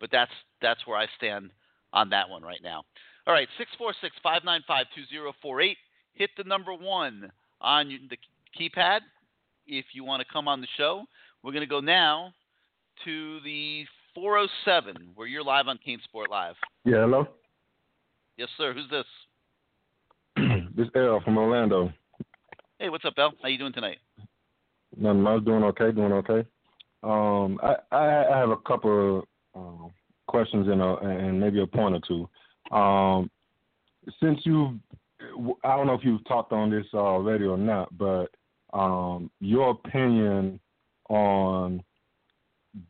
but 0.01 0.11
that's 0.13 0.33
that's 0.61 0.87
where 0.87 0.99
I 0.99 1.07
stand 1.17 1.51
on 1.93 2.11
that 2.11 2.29
one 2.29 2.43
right 2.43 2.61
now. 2.63 2.85
All 3.27 3.35
right, 3.35 3.49
646 3.59 4.15
595 4.23 4.87
2048. 4.95 5.77
Hit 6.13 6.31
the 6.37 6.45
number 6.45 6.75
one 6.75 7.31
on 7.61 7.89
the 8.11 8.19
keypad 8.59 9.01
if 9.67 9.87
you 9.93 10.05
want 10.05 10.21
to 10.21 10.33
come 10.33 10.47
on 10.47 10.61
the 10.61 10.69
show. 10.77 11.05
We're 11.43 11.53
going 11.53 11.63
to 11.63 11.67
go 11.67 11.81
now 11.81 12.33
to 13.05 13.41
the 13.45 13.85
407 14.15 15.11
where 15.15 15.27
you're 15.27 15.45
live 15.45 15.69
on 15.69 15.79
CaneSport 15.87 16.29
Live. 16.31 16.55
Yeah, 16.85 17.01
hello. 17.01 17.29
Yes, 18.37 18.49
sir. 18.57 18.73
Who's 18.73 18.89
this? 18.91 19.05
this 20.77 20.89
L 20.95 21.21
from 21.25 21.39
Orlando. 21.39 21.93
Hey, 22.79 22.89
what's 22.89 23.05
up, 23.05 23.15
L? 23.19 23.33
How 23.43 23.49
you 23.49 23.59
doing 23.59 23.73
tonight? 23.73 23.99
Nothing. 24.97 25.27
I 25.27 25.35
was 25.35 25.45
doing 25.45 25.65
okay. 25.65 25.93
Doing 25.93 26.13
okay. 26.13 26.47
Um, 27.03 27.59
I 27.63 27.77
I, 27.95 28.35
I 28.35 28.39
have 28.39 28.51
a 28.51 28.57
couple 28.57 29.19
of 29.19 29.25
um, 29.55 29.91
questions 30.27 30.69
and 30.69 30.81
a, 30.81 30.97
and 30.97 31.41
maybe 31.41 31.61
a 31.63 31.67
point 31.67 31.95
or 31.95 32.01
two. 32.07 32.77
Um, 32.77 33.31
since 34.23 34.41
you, 34.45 34.79
I 35.65 35.77
don't 35.77 35.87
know 35.87 35.95
if 35.95 36.05
you've 36.05 36.27
talked 36.27 36.53
on 36.53 36.71
this 36.71 36.87
already 36.95 37.45
or 37.45 37.57
not, 37.57 37.97
but 37.97 38.27
um, 38.73 39.31
your 39.41 39.71
opinion 39.71 40.61
on 41.09 41.83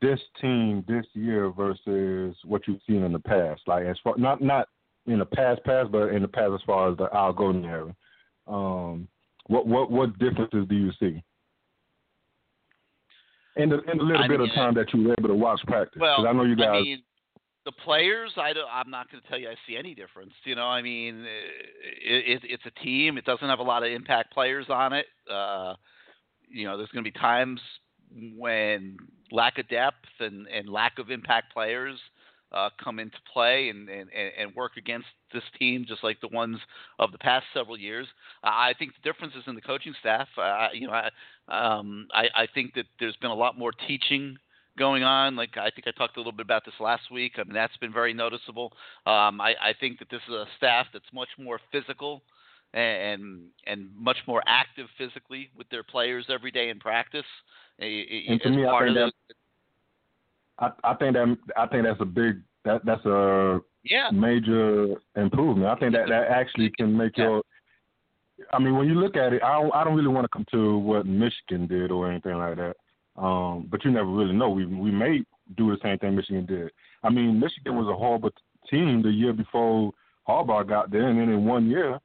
this 0.00 0.20
team 0.40 0.84
this 0.88 1.06
year 1.14 1.50
versus 1.50 2.36
what 2.44 2.62
you've 2.66 2.80
seen 2.86 3.02
in 3.02 3.12
the 3.12 3.18
past? 3.18 3.62
Like 3.66 3.84
as 3.86 3.96
far 4.02 4.16
not 4.16 4.42
not 4.42 4.68
in 5.06 5.18
the 5.18 5.26
past 5.26 5.62
past, 5.64 5.92
but 5.92 6.08
in 6.08 6.22
the 6.22 6.28
past 6.28 6.52
as 6.54 6.60
far 6.66 6.90
as 6.90 6.96
the 6.98 7.08
Al 7.14 7.32
Golden 7.32 7.64
era. 7.64 7.94
Um, 8.46 9.08
what 9.46 9.66
what 9.66 9.90
what 9.90 10.18
differences 10.18 10.66
do 10.68 10.74
you 10.74 10.90
see? 10.98 11.22
In 13.56 13.70
the 13.70 13.80
in 13.90 13.98
the 13.98 14.04
little 14.04 14.22
I 14.22 14.28
bit 14.28 14.40
mean, 14.40 14.50
of 14.50 14.54
time 14.54 14.74
that 14.74 14.92
you 14.92 15.04
were 15.04 15.14
able 15.18 15.28
to 15.28 15.34
watch 15.34 15.60
practice, 15.66 16.00
Well, 16.00 16.26
I 16.26 16.32
know 16.32 16.44
you 16.44 16.56
guys. 16.56 16.68
I 16.68 16.80
mean, 16.80 17.02
the 17.64 17.72
players, 17.72 18.32
I 18.36 18.52
don't, 18.52 18.68
I'm 18.72 18.90
not 18.90 19.10
going 19.10 19.22
to 19.22 19.28
tell 19.28 19.38
you 19.38 19.48
I 19.48 19.54
see 19.66 19.76
any 19.76 19.94
difference. 19.94 20.32
You 20.44 20.54
know, 20.54 20.66
I 20.66 20.82
mean, 20.82 21.26
it, 22.04 22.42
it, 22.44 22.50
it's 22.50 22.62
a 22.66 22.84
team. 22.84 23.18
It 23.18 23.24
doesn't 23.24 23.48
have 23.48 23.58
a 23.58 23.64
lot 23.64 23.82
of 23.82 23.90
impact 23.90 24.32
players 24.32 24.66
on 24.68 24.92
it. 24.92 25.06
Uh, 25.30 25.74
you 26.48 26.64
know, 26.64 26.76
there's 26.76 26.90
going 26.90 27.04
to 27.04 27.10
be 27.10 27.18
times 27.18 27.60
when 28.36 28.96
lack 29.32 29.58
of 29.58 29.68
depth 29.68 30.06
and, 30.20 30.46
and 30.48 30.68
lack 30.68 30.98
of 30.98 31.10
impact 31.10 31.52
players 31.52 31.98
uh, 32.52 32.70
come 32.82 32.98
into 32.98 33.16
play 33.32 33.68
and, 33.68 33.88
and, 33.88 34.08
and 34.38 34.54
work 34.54 34.72
against 34.76 35.08
this 35.32 35.42
team, 35.58 35.84
just 35.86 36.04
like 36.04 36.20
the 36.20 36.28
ones 36.28 36.58
of 36.98 37.12
the 37.12 37.18
past 37.18 37.44
several 37.52 37.76
years. 37.76 38.06
I 38.42 38.72
think 38.78 38.92
the 38.94 39.10
difference 39.10 39.34
is 39.34 39.44
in 39.46 39.54
the 39.54 39.60
coaching 39.60 39.94
staff. 40.00 40.28
Uh, 40.38 40.68
you 40.72 40.86
know, 40.86 40.92
I, 40.92 41.10
um, 41.48 42.06
I, 42.12 42.26
I 42.34 42.46
think 42.54 42.74
that 42.74 42.86
there's 43.00 43.16
been 43.16 43.30
a 43.30 43.34
lot 43.34 43.58
more 43.58 43.72
teaching 43.86 44.38
going 44.78 45.02
on. 45.02 45.36
Like 45.36 45.56
I 45.56 45.70
think 45.70 45.86
I 45.86 45.90
talked 45.90 46.16
a 46.16 46.20
little 46.20 46.32
bit 46.32 46.46
about 46.46 46.64
this 46.64 46.74
last 46.80 47.10
week. 47.10 47.32
I 47.36 47.44
mean, 47.44 47.54
that's 47.54 47.76
been 47.78 47.92
very 47.92 48.14
noticeable. 48.14 48.72
Um, 49.06 49.40
I, 49.40 49.54
I 49.60 49.74
think 49.78 49.98
that 49.98 50.10
this 50.10 50.20
is 50.28 50.34
a 50.34 50.46
staff 50.56 50.86
that's 50.92 51.04
much 51.12 51.28
more 51.38 51.60
physical 51.72 52.22
and 52.78 53.44
and 53.66 53.88
much 53.96 54.18
more 54.26 54.42
active 54.46 54.86
physically 54.98 55.50
with 55.56 55.68
their 55.70 55.82
players 55.82 56.26
every 56.28 56.50
day 56.50 56.68
in 56.68 56.78
practice. 56.78 57.24
And 57.78 58.40
to 58.42 58.50
me, 58.50 58.66
I 58.66 58.84
think 58.84 58.94
that 58.94 59.12
I, 60.58 60.70
I 60.84 60.94
think 60.94 61.14
that 61.14 61.36
I 61.56 61.66
think 61.66 61.84
that's 61.84 62.00
a 62.00 62.04
big 62.04 62.40
that 62.64 62.84
that's 62.84 63.04
a 63.04 63.60
yeah. 63.84 64.10
major 64.12 64.94
improvement. 65.16 65.68
I 65.68 65.76
think 65.76 65.92
that 65.92 66.08
that 66.08 66.28
actually 66.28 66.70
can 66.76 66.96
make 66.96 67.16
your. 67.16 67.42
I 68.52 68.58
mean, 68.58 68.76
when 68.76 68.86
you 68.86 68.94
look 68.94 69.16
at 69.16 69.32
it, 69.32 69.42
I 69.42 69.60
don't, 69.62 69.74
I 69.74 69.82
don't 69.82 69.96
really 69.96 70.08
want 70.08 70.24
to 70.24 70.28
come 70.28 70.44
to 70.50 70.76
what 70.76 71.06
Michigan 71.06 71.66
did 71.66 71.90
or 71.90 72.10
anything 72.10 72.36
like 72.36 72.56
that. 72.56 72.76
Um, 73.16 73.66
but 73.70 73.82
you 73.82 73.90
never 73.90 74.10
really 74.10 74.34
know. 74.34 74.50
We 74.50 74.66
we 74.66 74.90
may 74.90 75.22
do 75.56 75.70
the 75.70 75.78
same 75.82 75.98
thing 75.98 76.16
Michigan 76.16 76.44
did. 76.44 76.70
I 77.02 77.08
mean, 77.08 77.40
Michigan 77.40 77.76
was 77.76 77.88
a 77.88 77.96
horrible 77.96 78.30
team 78.70 79.00
the 79.02 79.10
year 79.10 79.32
before 79.32 79.92
Harbaugh 80.28 80.68
got 80.68 80.90
there, 80.90 81.08
and 81.08 81.18
then 81.18 81.30
in 81.30 81.46
one 81.46 81.70
year 81.70 81.98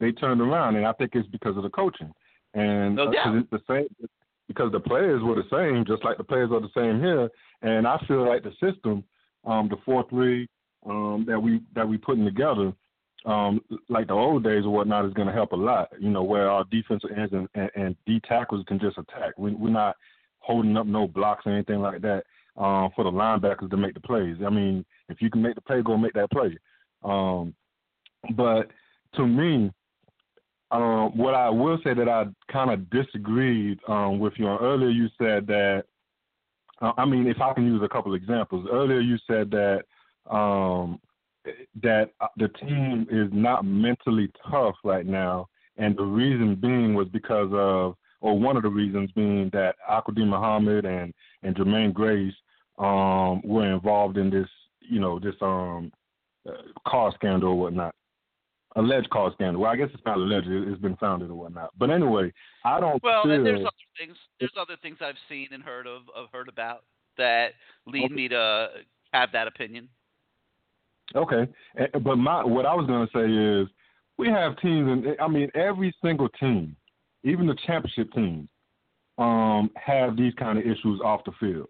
they 0.00 0.12
turned 0.12 0.40
around, 0.40 0.76
and 0.76 0.86
I 0.86 0.92
think 0.92 1.12
it's 1.14 1.28
because 1.28 1.56
of 1.56 1.62
the 1.62 1.70
coaching. 1.70 2.12
And 2.54 2.96
No 2.96 3.08
uh, 3.08 3.10
doubt. 3.10 3.36
it's 3.36 3.50
the 3.50 3.60
same 3.68 4.08
because 4.48 4.70
the 4.72 4.80
players 4.80 5.22
were 5.22 5.34
the 5.34 5.48
same, 5.50 5.84
just 5.84 6.04
like 6.04 6.16
the 6.16 6.24
players 6.24 6.50
are 6.52 6.60
the 6.60 6.68
same 6.74 7.00
here. 7.00 7.28
And 7.62 7.86
I 7.86 7.98
feel 8.06 8.26
like 8.26 8.42
the 8.42 8.52
system, 8.52 9.04
um, 9.44 9.68
the 9.68 9.76
four 9.84 10.04
three 10.08 10.48
um, 10.84 11.24
that 11.26 11.40
we 11.40 11.60
that 11.74 11.88
we 11.88 11.98
putting 11.98 12.24
together, 12.24 12.72
um, 13.24 13.60
like 13.88 14.06
the 14.06 14.14
old 14.14 14.44
days 14.44 14.64
or 14.64 14.70
whatnot, 14.70 15.04
is 15.04 15.14
going 15.14 15.28
to 15.28 15.34
help 15.34 15.52
a 15.52 15.56
lot. 15.56 15.88
You 15.98 16.10
know, 16.10 16.22
where 16.22 16.48
our 16.48 16.64
defensive 16.70 17.10
ends 17.16 17.32
and, 17.32 17.48
and, 17.54 17.70
and 17.74 17.96
D 18.06 18.20
tackles 18.28 18.64
can 18.68 18.78
just 18.78 18.98
attack. 18.98 19.34
We, 19.36 19.52
we're 19.52 19.70
not 19.70 19.96
holding 20.38 20.76
up 20.76 20.86
no 20.86 21.08
blocks 21.08 21.44
or 21.46 21.52
anything 21.52 21.80
like 21.80 22.00
that 22.02 22.22
um, 22.56 22.90
for 22.94 23.04
the 23.04 23.10
linebackers 23.10 23.70
to 23.70 23.76
make 23.76 23.94
the 23.94 24.00
plays. 24.00 24.36
I 24.44 24.50
mean, 24.50 24.84
if 25.08 25.20
you 25.20 25.30
can 25.30 25.42
make 25.42 25.56
the 25.56 25.60
play, 25.60 25.82
go 25.82 25.96
make 25.96 26.12
that 26.14 26.30
play. 26.30 26.56
Um, 27.02 27.54
but 28.36 28.70
to 29.14 29.26
me, 29.26 29.72
um, 30.70 31.16
what 31.16 31.34
I 31.34 31.48
will 31.48 31.78
say 31.84 31.94
that 31.94 32.08
I 32.08 32.26
kind 32.52 32.70
of 32.70 32.90
disagreed 32.90 33.78
um, 33.88 34.18
with 34.18 34.32
you 34.36 34.46
on 34.46 34.58
earlier, 34.60 34.88
you 34.88 35.08
said 35.18 35.46
that. 35.46 35.84
Uh, 36.82 36.92
I 36.98 37.06
mean, 37.06 37.26
if 37.26 37.40
I 37.40 37.54
can 37.54 37.64
use 37.64 37.82
a 37.82 37.88
couple 37.88 38.14
examples. 38.14 38.68
Earlier, 38.70 39.00
you 39.00 39.16
said 39.26 39.50
that 39.50 39.84
um, 40.30 41.00
that 41.82 42.10
uh, 42.20 42.26
the 42.36 42.48
team 42.48 43.06
is 43.10 43.28
not 43.32 43.64
mentally 43.64 44.30
tough 44.50 44.74
right 44.84 45.06
now, 45.06 45.48
and 45.76 45.96
the 45.96 46.04
reason 46.04 46.56
being 46.56 46.94
was 46.94 47.06
because 47.12 47.48
of, 47.52 47.96
or 48.20 48.38
one 48.38 48.56
of 48.56 48.64
the 48.64 48.68
reasons 48.68 49.10
being 49.12 49.48
that 49.52 49.76
Al-Quadin 49.88 50.28
Muhammad 50.28 50.84
and 50.84 51.14
and 51.42 51.54
Jermaine 51.54 51.94
Grace 51.94 52.34
um, 52.78 53.40
were 53.42 53.72
involved 53.72 54.18
in 54.18 54.28
this, 54.28 54.48
you 54.80 55.00
know, 55.00 55.18
this 55.20 55.34
um, 55.40 55.92
uh, 56.46 56.52
car 56.86 57.12
scandal 57.14 57.50
or 57.50 57.58
whatnot 57.58 57.94
alleged 58.76 59.10
car 59.10 59.32
scandal. 59.34 59.62
Well, 59.62 59.70
I 59.72 59.76
guess 59.76 59.88
it's 59.92 60.04
not 60.06 60.16
alleged; 60.18 60.46
it- 60.48 60.68
it's 60.68 60.80
been 60.80 60.96
founded 60.96 61.30
or 61.30 61.34
whatnot. 61.34 61.70
But 61.78 61.90
anyway, 61.90 62.32
I 62.64 62.78
don't 62.80 63.02
Well, 63.02 63.24
feel. 63.24 63.42
there's 63.42 63.60
other 63.60 63.70
things. 63.98 64.16
There's 64.38 64.56
other 64.56 64.76
things 64.76 64.98
I've 65.00 65.18
seen 65.28 65.48
and 65.52 65.62
heard 65.62 65.86
of, 65.86 66.02
of 66.14 66.28
heard 66.32 66.48
about 66.48 66.84
that 67.16 67.54
lead 67.86 68.10
me 68.12 68.28
to 68.28 68.70
have 69.12 69.32
that 69.32 69.48
opinion. 69.48 69.88
Okay, 71.14 71.46
but 72.02 72.16
my 72.16 72.44
what 72.44 72.66
I 72.66 72.74
was 72.74 72.86
going 72.86 73.06
to 73.06 73.12
say 73.12 73.32
is 73.62 73.68
we 74.18 74.28
have 74.28 74.56
teams, 74.58 74.88
and 74.90 75.16
I 75.20 75.28
mean 75.28 75.50
every 75.54 75.94
single 76.02 76.28
team, 76.30 76.76
even 77.24 77.46
the 77.46 77.54
championship 77.66 78.12
teams, 78.12 78.48
um, 79.18 79.70
have 79.76 80.16
these 80.16 80.34
kind 80.34 80.58
of 80.58 80.64
issues 80.66 81.00
off 81.04 81.24
the 81.24 81.32
field. 81.40 81.68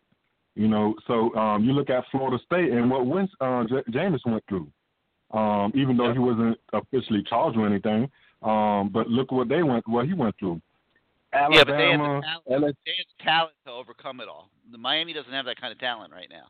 You 0.55 0.69
know, 0.69 0.95
so 1.07 1.35
um, 1.37 1.65
you 1.65 1.73
look 1.73 1.91
at 1.91 2.05
Florida 2.11 2.43
State 2.47 2.73
and 2.73 2.91
what 2.91 3.03
uh, 3.43 3.65
J- 3.65 3.91
Jameis 3.91 4.21
went 4.25 4.43
through. 4.49 4.73
Um, 5.33 5.73
even 5.75 5.97
though 5.97 6.13
he 6.13 6.19
wasn't 6.19 6.59
officially 6.73 7.23
charged 7.29 7.57
with 7.57 7.67
anything, 7.67 8.09
um, 8.43 8.91
but 8.93 9.09
look 9.09 9.33
what 9.33 9.49
they 9.49 9.63
went, 9.63 9.87
what 9.89 10.07
he 10.07 10.15
went 10.15 10.35
through. 10.39 10.61
yeah, 11.33 11.49
but 11.51 11.67
they 11.77 11.91
have, 11.91 12.01
Alabama, 12.01 12.21
the 12.45 12.51
talent, 12.51 12.77
they 12.87 12.93
have 12.97 13.07
the 13.19 13.25
talent 13.25 13.55
to 13.67 13.73
overcome 13.73 14.21
it 14.21 14.29
all. 14.29 14.49
The 14.71 14.79
Miami 14.79 15.13
doesn't 15.13 15.33
have 15.33 15.47
that 15.47 15.61
kind 15.61 15.73
of 15.73 15.79
talent 15.81 16.13
right 16.13 16.29
now. 16.31 16.47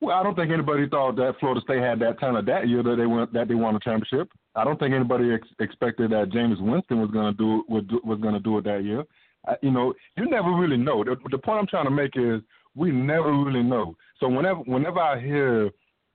Well, 0.00 0.16
I 0.16 0.22
don't 0.22 0.34
think 0.34 0.52
anybody 0.52 0.86
thought 0.88 1.16
that 1.16 1.36
Florida 1.40 1.62
State 1.62 1.80
had 1.80 1.98
that 2.00 2.18
talent 2.18 2.46
that 2.46 2.68
year 2.68 2.82
that 2.82 2.96
they 2.96 3.06
went 3.06 3.32
that 3.32 3.48
they 3.48 3.54
won 3.54 3.76
a 3.76 3.80
championship. 3.80 4.30
I 4.54 4.64
don't 4.64 4.78
think 4.78 4.94
anybody 4.94 5.32
ex- 5.32 5.48
expected 5.58 6.10
that 6.10 6.28
Jameis 6.28 6.60
Winston 6.60 7.00
was 7.00 7.10
going 7.10 7.32
to 7.32 7.36
do 7.36 7.64
was 7.68 7.84
was 8.04 8.20
going 8.20 8.34
to 8.34 8.40
do 8.40 8.58
it 8.58 8.64
that 8.64 8.84
year. 8.84 9.04
I, 9.46 9.54
you 9.62 9.70
know, 9.70 9.94
you 10.16 10.28
never 10.28 10.50
really 10.50 10.76
know. 10.76 11.02
The, 11.02 11.16
the 11.30 11.38
point 11.38 11.60
I'm 11.60 11.66
trying 11.66 11.86
to 11.86 11.90
make 11.90 12.16
is 12.16 12.42
we 12.74 12.90
never 12.90 13.32
really 13.32 13.62
know. 13.62 13.96
So 14.20 14.28
whenever 14.28 14.60
whenever 14.60 15.00
I 15.00 15.18
hear 15.18 15.70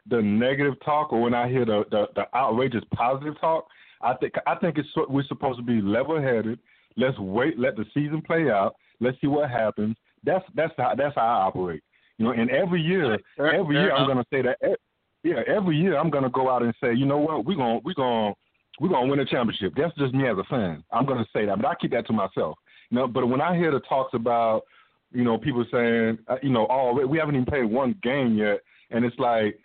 the 0.10 0.22
negative 0.22 0.76
talk 0.84 1.14
or 1.14 1.22
when 1.22 1.34
I 1.34 1.50
hear 1.50 1.66
the 1.66 1.84
the, 1.92 2.08
the 2.16 2.26
outrageous 2.36 2.84
positive 2.94 3.40
talk, 3.40 3.68
I 4.02 4.14
think 4.16 4.34
I 4.48 4.56
think 4.56 4.78
it's 4.78 4.90
we're 5.10 5.24
supposed 5.28 5.60
to 5.60 5.64
be 5.64 5.82
level 5.82 6.22
headed. 6.22 6.60
Let's 6.98 7.18
wait, 7.20 7.58
let 7.58 7.76
the 7.76 7.86
season 7.94 8.22
play 8.22 8.50
out. 8.50 8.76
Let's 9.00 9.20
see 9.22 9.28
what 9.28 9.50
happens. 9.50 9.96
That's 10.24 10.46
that's 10.56 10.74
how 10.78 10.96
that's 10.96 11.16
how 11.16 11.22
I 11.22 11.46
operate. 11.48 11.84
You 12.18 12.26
know, 12.26 12.32
and 12.32 12.50
every 12.52 12.82
year, 12.82 13.18
every 13.40 13.78
year 13.78 13.96
I'm 13.96 14.06
going 14.06 14.18
to 14.18 14.26
say 14.32 14.42
that. 14.44 14.78
Yeah, 15.24 15.42
every 15.48 15.78
year 15.78 15.98
I'm 15.98 16.10
going 16.10 16.24
to 16.24 16.30
go 16.30 16.50
out 16.50 16.64
and 16.64 16.74
say, 16.82 16.94
you 16.94 17.06
know 17.06 17.18
what, 17.18 17.46
we're 17.46 17.58
gonna 17.58 17.80
we're 17.84 17.94
gonna 17.94 18.34
we're 18.80 18.90
going 18.90 19.06
to 19.06 19.12
win 19.12 19.20
a 19.20 19.26
championship. 19.26 19.74
That's 19.76 19.96
just 19.96 20.14
me 20.14 20.28
as 20.28 20.38
a 20.38 20.44
fan. 20.44 20.84
I'm 20.92 21.06
going 21.06 21.20
to 21.20 21.30
say 21.34 21.46
that, 21.46 21.58
but 21.62 21.68
I 21.68 21.76
keep 21.76 21.92
that 21.92 22.08
to 22.08 22.14
myself. 22.14 22.58
You 22.90 22.98
know, 22.98 23.08
but 23.08 23.28
when 23.28 23.42
I 23.42 23.56
hear 23.56 23.72
the 23.72 23.80
talks 23.82 24.14
about, 24.14 24.64
you 25.14 25.24
know, 25.24 25.38
people 25.38 25.66
saying, 25.72 26.20
uh, 26.28 26.38
you 26.42 26.50
know, 26.50 26.68
oh, 26.70 26.94
we 27.06 27.18
haven't 27.18 27.36
even 27.36 27.46
played 27.46 27.66
one 27.66 27.96
game 28.02 28.38
yet, 28.38 28.62
and 28.90 29.06
it's 29.06 29.18
like, 29.20 29.60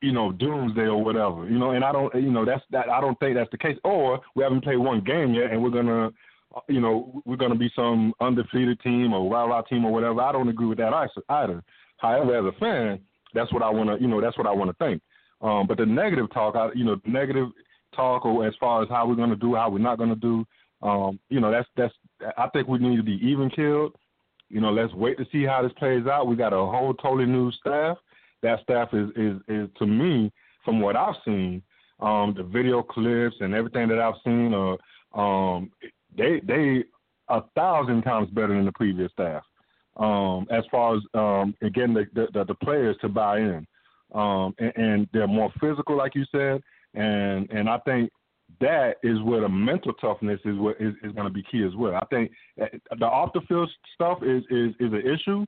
you 0.00 0.12
know, 0.12 0.32
doomsday 0.32 0.86
or 0.86 1.02
whatever. 1.02 1.48
You 1.48 1.58
know, 1.58 1.70
and 1.70 1.84
I 1.84 1.92
don't, 1.92 2.14
you 2.14 2.30
know, 2.30 2.44
that's 2.44 2.62
that. 2.70 2.88
I 2.88 3.00
don't 3.00 3.18
think 3.20 3.36
that's 3.36 3.50
the 3.50 3.58
case. 3.58 3.76
Or 3.84 4.20
we 4.34 4.42
haven't 4.42 4.64
played 4.64 4.78
one 4.78 5.02
game 5.02 5.34
yet, 5.34 5.50
and 5.50 5.62
we're 5.62 5.70
gonna, 5.70 6.10
uh, 6.54 6.60
you 6.68 6.80
know, 6.80 7.22
we're 7.24 7.36
gonna 7.36 7.54
be 7.54 7.70
some 7.74 8.12
undefeated 8.20 8.80
team 8.80 9.12
or 9.12 9.28
wild 9.28 9.52
out 9.52 9.68
team 9.68 9.84
or 9.84 9.92
whatever. 9.92 10.20
I 10.20 10.32
don't 10.32 10.48
agree 10.48 10.66
with 10.66 10.78
that 10.78 10.92
either. 11.28 11.62
However, 11.98 12.38
as 12.38 12.54
a 12.54 12.58
fan, 12.58 13.00
that's 13.34 13.52
what 13.52 13.62
I 13.62 13.70
want 13.70 13.90
to, 13.90 14.00
you 14.00 14.08
know, 14.08 14.20
that's 14.20 14.38
what 14.38 14.46
I 14.46 14.52
want 14.52 14.70
to 14.70 14.84
think. 14.84 15.02
Um, 15.40 15.66
but 15.66 15.78
the 15.78 15.86
negative 15.86 16.32
talk, 16.32 16.56
I, 16.56 16.70
you 16.74 16.84
know, 16.84 17.00
negative 17.04 17.48
talk 17.94 18.24
or 18.24 18.46
as 18.46 18.54
far 18.58 18.82
as 18.82 18.88
how 18.88 19.06
we're 19.06 19.16
gonna 19.16 19.36
do, 19.36 19.54
how 19.54 19.70
we're 19.70 19.78
not 19.78 19.98
gonna 19.98 20.16
do, 20.16 20.46
um, 20.82 21.18
you 21.28 21.40
know, 21.40 21.50
that's 21.50 21.68
that's. 21.76 21.94
I 22.36 22.48
think 22.52 22.68
we 22.68 22.78
need 22.78 22.96
to 22.96 23.02
be 23.02 23.18
even 23.22 23.50
killed. 23.50 23.94
You 24.48 24.60
know, 24.60 24.70
let's 24.70 24.94
wait 24.94 25.18
to 25.18 25.26
see 25.30 25.44
how 25.44 25.62
this 25.62 25.72
plays 25.78 26.06
out. 26.06 26.26
We 26.26 26.36
got 26.36 26.52
a 26.52 26.56
whole 26.56 26.94
totally 26.94 27.26
new 27.26 27.50
staff. 27.52 27.98
That 28.42 28.60
staff 28.62 28.88
is 28.92 29.10
is 29.16 29.40
is 29.48 29.68
to 29.78 29.86
me, 29.86 30.32
from 30.64 30.80
what 30.80 30.96
I've 30.96 31.16
seen, 31.24 31.62
um, 32.00 32.34
the 32.36 32.44
video 32.44 32.82
clips 32.82 33.36
and 33.40 33.54
everything 33.54 33.88
that 33.88 33.98
I've 33.98 34.14
seen, 34.24 34.54
uh, 34.54 35.18
um, 35.18 35.70
they 36.16 36.40
they 36.44 36.84
a 37.28 37.42
thousand 37.54 38.02
times 38.02 38.30
better 38.30 38.54
than 38.54 38.64
the 38.64 38.72
previous 38.72 39.12
staff. 39.12 39.42
Um, 39.96 40.46
as 40.50 40.64
far 40.70 40.94
as 40.94 41.02
um, 41.14 41.54
getting 41.74 41.94
the, 41.94 42.06
the 42.14 42.44
the 42.44 42.54
players 42.54 42.96
to 43.00 43.08
buy 43.08 43.38
in, 43.38 43.66
um, 44.14 44.54
and, 44.58 44.72
and 44.76 45.08
they're 45.12 45.26
more 45.26 45.52
physical, 45.60 45.96
like 45.96 46.14
you 46.14 46.24
said, 46.30 46.62
and 46.94 47.50
and 47.50 47.68
I 47.68 47.78
think 47.78 48.10
that 48.60 48.96
is 49.02 49.20
where 49.22 49.40
the 49.40 49.48
mental 49.48 49.92
toughness 49.94 50.40
is 50.44 50.56
what 50.58 50.80
is, 50.80 50.94
is 51.02 51.12
going 51.12 51.26
to 51.26 51.32
be 51.32 51.44
key 51.50 51.64
as 51.64 51.74
well. 51.76 51.94
I 51.94 52.04
think 52.06 52.30
uh, 52.60 52.66
the 52.98 53.06
off 53.06 53.32
the 53.32 53.40
field 53.42 53.70
stuff 53.94 54.18
is 54.22 54.44
is 54.50 54.74
is 54.80 54.92
an 54.92 55.02
issue, 55.04 55.44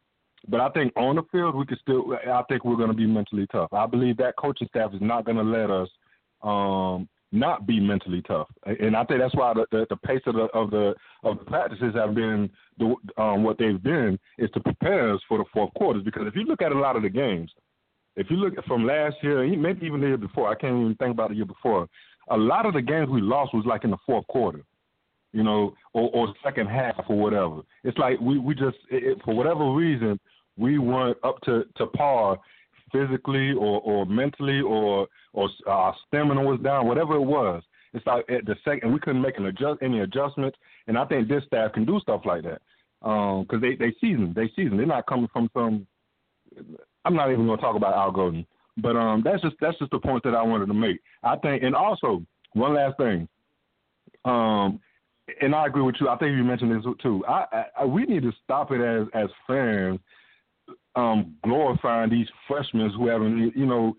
but 0.49 0.61
I 0.61 0.69
think 0.71 0.93
on 0.97 1.17
the 1.17 1.23
field 1.31 1.55
we 1.55 1.67
could 1.67 1.79
still. 1.81 2.15
I 2.15 2.43
think 2.49 2.65
we're 2.65 2.77
going 2.77 2.89
to 2.89 2.95
be 2.95 3.07
mentally 3.07 3.47
tough. 3.53 3.73
I 3.73 3.87
believe 3.87 4.17
that 4.19 4.37
coaching 4.37 4.69
staff 4.69 4.95
is 4.95 5.01
not 5.01 5.25
going 5.25 5.37
to 5.37 5.43
let 5.43 5.71
us 5.71 5.89
um, 6.43 7.09
not 7.33 7.67
be 7.67 7.79
mentally 7.79 8.23
tough, 8.23 8.49
and 8.65 8.97
I 8.97 9.05
think 9.05 9.21
that's 9.21 9.35
why 9.35 9.53
the, 9.55 9.67
the, 9.71 9.87
the 9.91 9.97
pace 9.97 10.23
of 10.27 10.35
the 10.35 10.45
of 10.55 10.71
the 10.71 10.95
of 11.23 11.39
the 11.39 11.45
practices 11.45 11.95
have 11.95 12.15
been 12.15 12.51
the, 12.79 12.95
um, 13.19 13.45
what 13.45 13.59
they've 13.59 13.83
been 13.83 14.19
is 14.39 14.51
to 14.53 14.61
prepare 14.61 15.15
us 15.15 15.21
for 15.29 15.39
the 15.39 15.45
fourth 15.53 15.73
quarters. 15.75 16.03
Because 16.05 16.27
if 16.27 16.35
you 16.35 16.45
look 16.45 16.63
at 16.63 16.73
a 16.73 16.79
lot 16.79 16.97
of 16.97 17.03
the 17.03 17.11
games, 17.11 17.51
if 18.17 18.31
you 18.31 18.37
look 18.37 18.55
from 18.67 18.87
last 18.87 19.17
year, 19.23 19.47
maybe 19.57 19.87
even 19.87 20.01
the 20.01 20.09
year 20.09 20.17
before, 20.17 20.49
I 20.49 20.55
can't 20.55 20.81
even 20.81 20.97
think 20.97 21.13
about 21.13 21.31
the 21.31 21.37
year 21.37 21.45
before. 21.45 21.87
A 22.31 22.37
lot 22.37 22.67
of 22.67 22.75
the 22.75 22.83
games 22.83 23.09
we 23.09 23.21
lost 23.21 23.55
was 23.55 23.65
like 23.67 23.85
in 23.85 23.91
the 23.91 23.97
fourth 24.07 24.27
quarter, 24.29 24.63
you 25.33 25.43
know, 25.43 25.75
or, 25.93 26.11
or 26.13 26.35
second 26.43 26.69
half 26.69 27.05
or 27.09 27.17
whatever. 27.17 27.61
It's 27.85 27.99
like 27.99 28.21
we 28.21 28.39
we 28.39 28.55
just 28.55 28.79
it, 28.91 29.19
for 29.25 29.35
whatever 29.35 29.73
reason 29.73 30.19
we 30.57 30.79
weren't 30.79 31.19
up 31.23 31.41
to 31.43 31.65
to 31.77 31.87
par 31.87 32.39
physically 32.93 33.53
or 33.53 33.81
or 33.81 34.07
mentally 34.07 34.61
or 34.61 35.07
or 35.33 35.49
our 35.67 35.95
stamina 36.09 36.43
was 36.43 36.61
down, 36.61 36.87
whatever 36.87 37.15
it 37.15 37.23
was. 37.23 37.63
It's 37.93 38.07
like 38.07 38.25
at 38.31 38.47
the 38.47 38.57
second 38.65 38.93
we 38.93 39.01
couldn't 39.01 39.23
make 39.23 39.39
an 39.39 39.47
adjust 39.47 39.83
any 39.83 40.01
adjustments, 40.01 40.59
and 40.87 40.99
I 40.99 41.05
think 41.07 41.29
this 41.29 41.45
staff 41.45 41.73
can 41.73 41.85
do 41.85 42.01
stuff 42.01 42.23
like 42.25 42.43
that 42.43 42.61
because 43.01 43.61
they 43.61 43.75
they 43.77 43.95
season 44.01 44.33
they 44.35 44.51
season. 44.55 44.77
They're 44.77 44.87
not 44.87 45.07
coming 45.07 45.29
from 45.33 45.51
some. 45.55 45.87
I'm 47.05 47.15
not 47.15 47.31
even 47.31 47.47
going 47.47 47.59
to 47.59 47.63
talk 47.63 47.77
about 47.77 47.95
Al 47.95 48.13
Golden, 48.13 48.47
but 48.77 48.97
um, 48.97 49.23
that's 49.25 49.43
just 49.43 49.57
that's 49.61 49.79
just 49.79 49.91
the 49.91 49.99
point 49.99 50.23
that 50.25 50.35
I 50.35 50.43
wanted 50.43 50.67
to 50.67 50.75
make. 50.75 51.01
I 51.23 51.37
think, 51.37 51.63
and 51.63 51.75
also 51.75 52.23
one 52.53 52.75
last 52.75 52.97
thing, 52.99 53.29
um, 54.25 54.81
and 55.41 55.55
I 55.55 55.67
agree 55.67 55.83
with 55.83 55.97
you. 56.01 56.09
I 56.09 56.17
think 56.17 56.37
you 56.37 56.45
mentioned 56.45 56.73
this 56.73 56.93
too. 57.03 57.25
I, 57.27 57.65
I, 57.79 57.85
we 57.85 58.05
need 58.05 58.23
to 58.23 58.33
stop 58.45 58.71
it 58.73 58.81
as 58.81 59.07
as 59.15 59.29
fans, 59.47 59.99
um, 60.97 61.35
glorifying 61.45 62.11
these 62.11 62.29
freshmen 62.47 62.91
who 62.91 63.09
haven't. 63.09 63.57
You 63.57 63.67
know, 63.67 63.97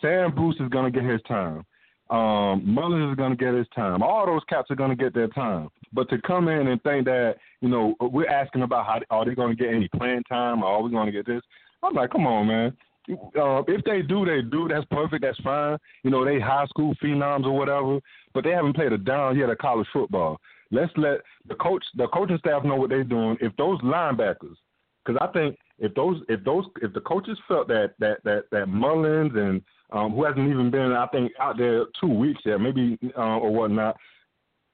Sam 0.00 0.34
Bruce 0.34 0.56
is 0.60 0.68
going 0.68 0.92
to 0.92 1.00
get 1.00 1.08
his 1.08 1.22
time. 1.22 1.64
Um, 2.10 2.62
Mullins 2.64 3.12
is 3.12 3.16
going 3.16 3.36
to 3.36 3.36
get 3.36 3.54
his 3.54 3.66
time. 3.74 4.02
All 4.02 4.24
those 4.24 4.42
cats 4.48 4.70
are 4.70 4.76
going 4.76 4.90
to 4.90 4.96
get 4.96 5.12
their 5.12 5.28
time. 5.28 5.68
But 5.92 6.08
to 6.10 6.20
come 6.22 6.48
in 6.48 6.68
and 6.68 6.82
think 6.82 7.04
that, 7.04 7.36
you 7.60 7.68
know, 7.68 7.94
we're 8.00 8.28
asking 8.28 8.62
about 8.62 8.86
how 8.86 9.00
are 9.10 9.24
they 9.24 9.34
going 9.34 9.54
to 9.54 9.62
get 9.62 9.74
any 9.74 9.88
playing 9.88 10.22
time 10.24 10.62
or 10.62 10.68
are 10.68 10.82
we 10.82 10.90
going 10.90 11.06
to 11.06 11.12
get 11.12 11.26
this? 11.26 11.42
I'm 11.82 11.94
like, 11.94 12.10
come 12.10 12.26
on, 12.26 12.46
man. 12.46 12.76
Uh, 13.10 13.62
if 13.68 13.84
they 13.84 14.02
do, 14.02 14.24
they 14.24 14.42
do. 14.42 14.68
That's 14.68 14.84
perfect. 14.90 15.22
That's 15.22 15.40
fine. 15.40 15.78
You 16.02 16.10
know, 16.10 16.24
they 16.24 16.38
high 16.38 16.66
school 16.66 16.94
phenoms 17.02 17.44
or 17.44 17.56
whatever, 17.56 18.00
but 18.34 18.44
they 18.44 18.50
haven't 18.50 18.74
played 18.74 18.92
a 18.92 18.98
down 18.98 19.36
yet 19.36 19.50
of 19.50 19.58
college 19.58 19.88
football. 19.92 20.40
Let's 20.70 20.92
let 20.96 21.20
the 21.48 21.54
coach, 21.54 21.84
the 21.96 22.08
coaching 22.08 22.38
staff 22.38 22.64
know 22.64 22.76
what 22.76 22.90
they're 22.90 23.04
doing. 23.04 23.38
If 23.40 23.56
those 23.56 23.80
linebackers, 23.80 24.56
because 25.04 25.18
I 25.20 25.26
think 25.28 25.56
if 25.78 25.94
those, 25.94 26.20
if 26.28 26.44
those, 26.44 26.64
if 26.82 26.92
the 26.92 27.00
coaches 27.00 27.38
felt 27.48 27.68
that 27.68 27.94
that 27.98 28.22
that 28.24 28.44
that 28.50 28.68
Mullins 28.68 29.32
and 29.34 29.62
um, 29.92 30.12
who 30.12 30.24
hasn't 30.24 30.50
even 30.50 30.70
been, 30.70 30.92
I 30.92 31.06
think, 31.06 31.32
out 31.40 31.56
there 31.56 31.86
two 32.00 32.12
weeks 32.12 32.42
yet, 32.44 32.60
maybe 32.60 32.98
uh, 33.16 33.38
or 33.38 33.52
whatnot. 33.52 33.96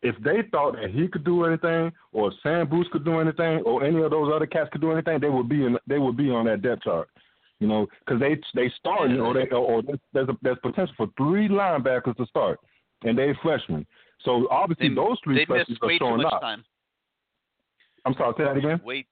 If 0.02 0.16
they 0.22 0.42
thought 0.50 0.74
that 0.74 0.90
he 0.90 1.08
could 1.08 1.24
do 1.24 1.44
anything, 1.44 1.90
or 2.12 2.30
Sam 2.42 2.68
Bruce 2.68 2.88
could 2.92 3.06
do 3.06 3.20
anything, 3.20 3.60
or 3.60 3.84
any 3.84 4.02
of 4.02 4.10
those 4.10 4.30
other 4.34 4.46
cats 4.46 4.68
could 4.70 4.82
do 4.82 4.92
anything, 4.92 5.18
they 5.18 5.30
would 5.30 5.48
be 5.48 5.64
in, 5.64 5.78
they 5.86 5.98
would 5.98 6.16
be 6.16 6.30
on 6.30 6.44
that 6.44 6.60
depth 6.60 6.82
chart. 6.82 7.08
You 7.64 7.70
know, 7.70 7.86
because 8.04 8.20
they 8.20 8.38
they 8.54 8.70
starting 8.78 9.18
or 9.18 9.32
they 9.32 9.48
or 9.48 9.82
there's 10.12 10.28
a, 10.28 10.36
there's 10.42 10.58
potential 10.62 10.94
for 10.98 11.06
three 11.16 11.48
linebackers 11.48 12.14
to 12.18 12.26
start, 12.26 12.60
and 13.04 13.16
they're 13.16 13.34
freshmen. 13.42 13.86
So 14.22 14.46
obviously 14.50 14.90
They, 14.90 14.94
those 14.94 15.16
three 15.24 15.46
freshmen 15.46 15.66
missed 15.70 15.82
are 15.82 15.98
showing 15.98 16.22
much 16.22 16.32
up. 16.34 16.42
time. 16.42 16.62
I'm 18.04 18.12
sorry, 18.18 18.34
say 18.36 18.44
that 18.44 18.58
again. 18.58 18.82
Wait, 18.84 19.06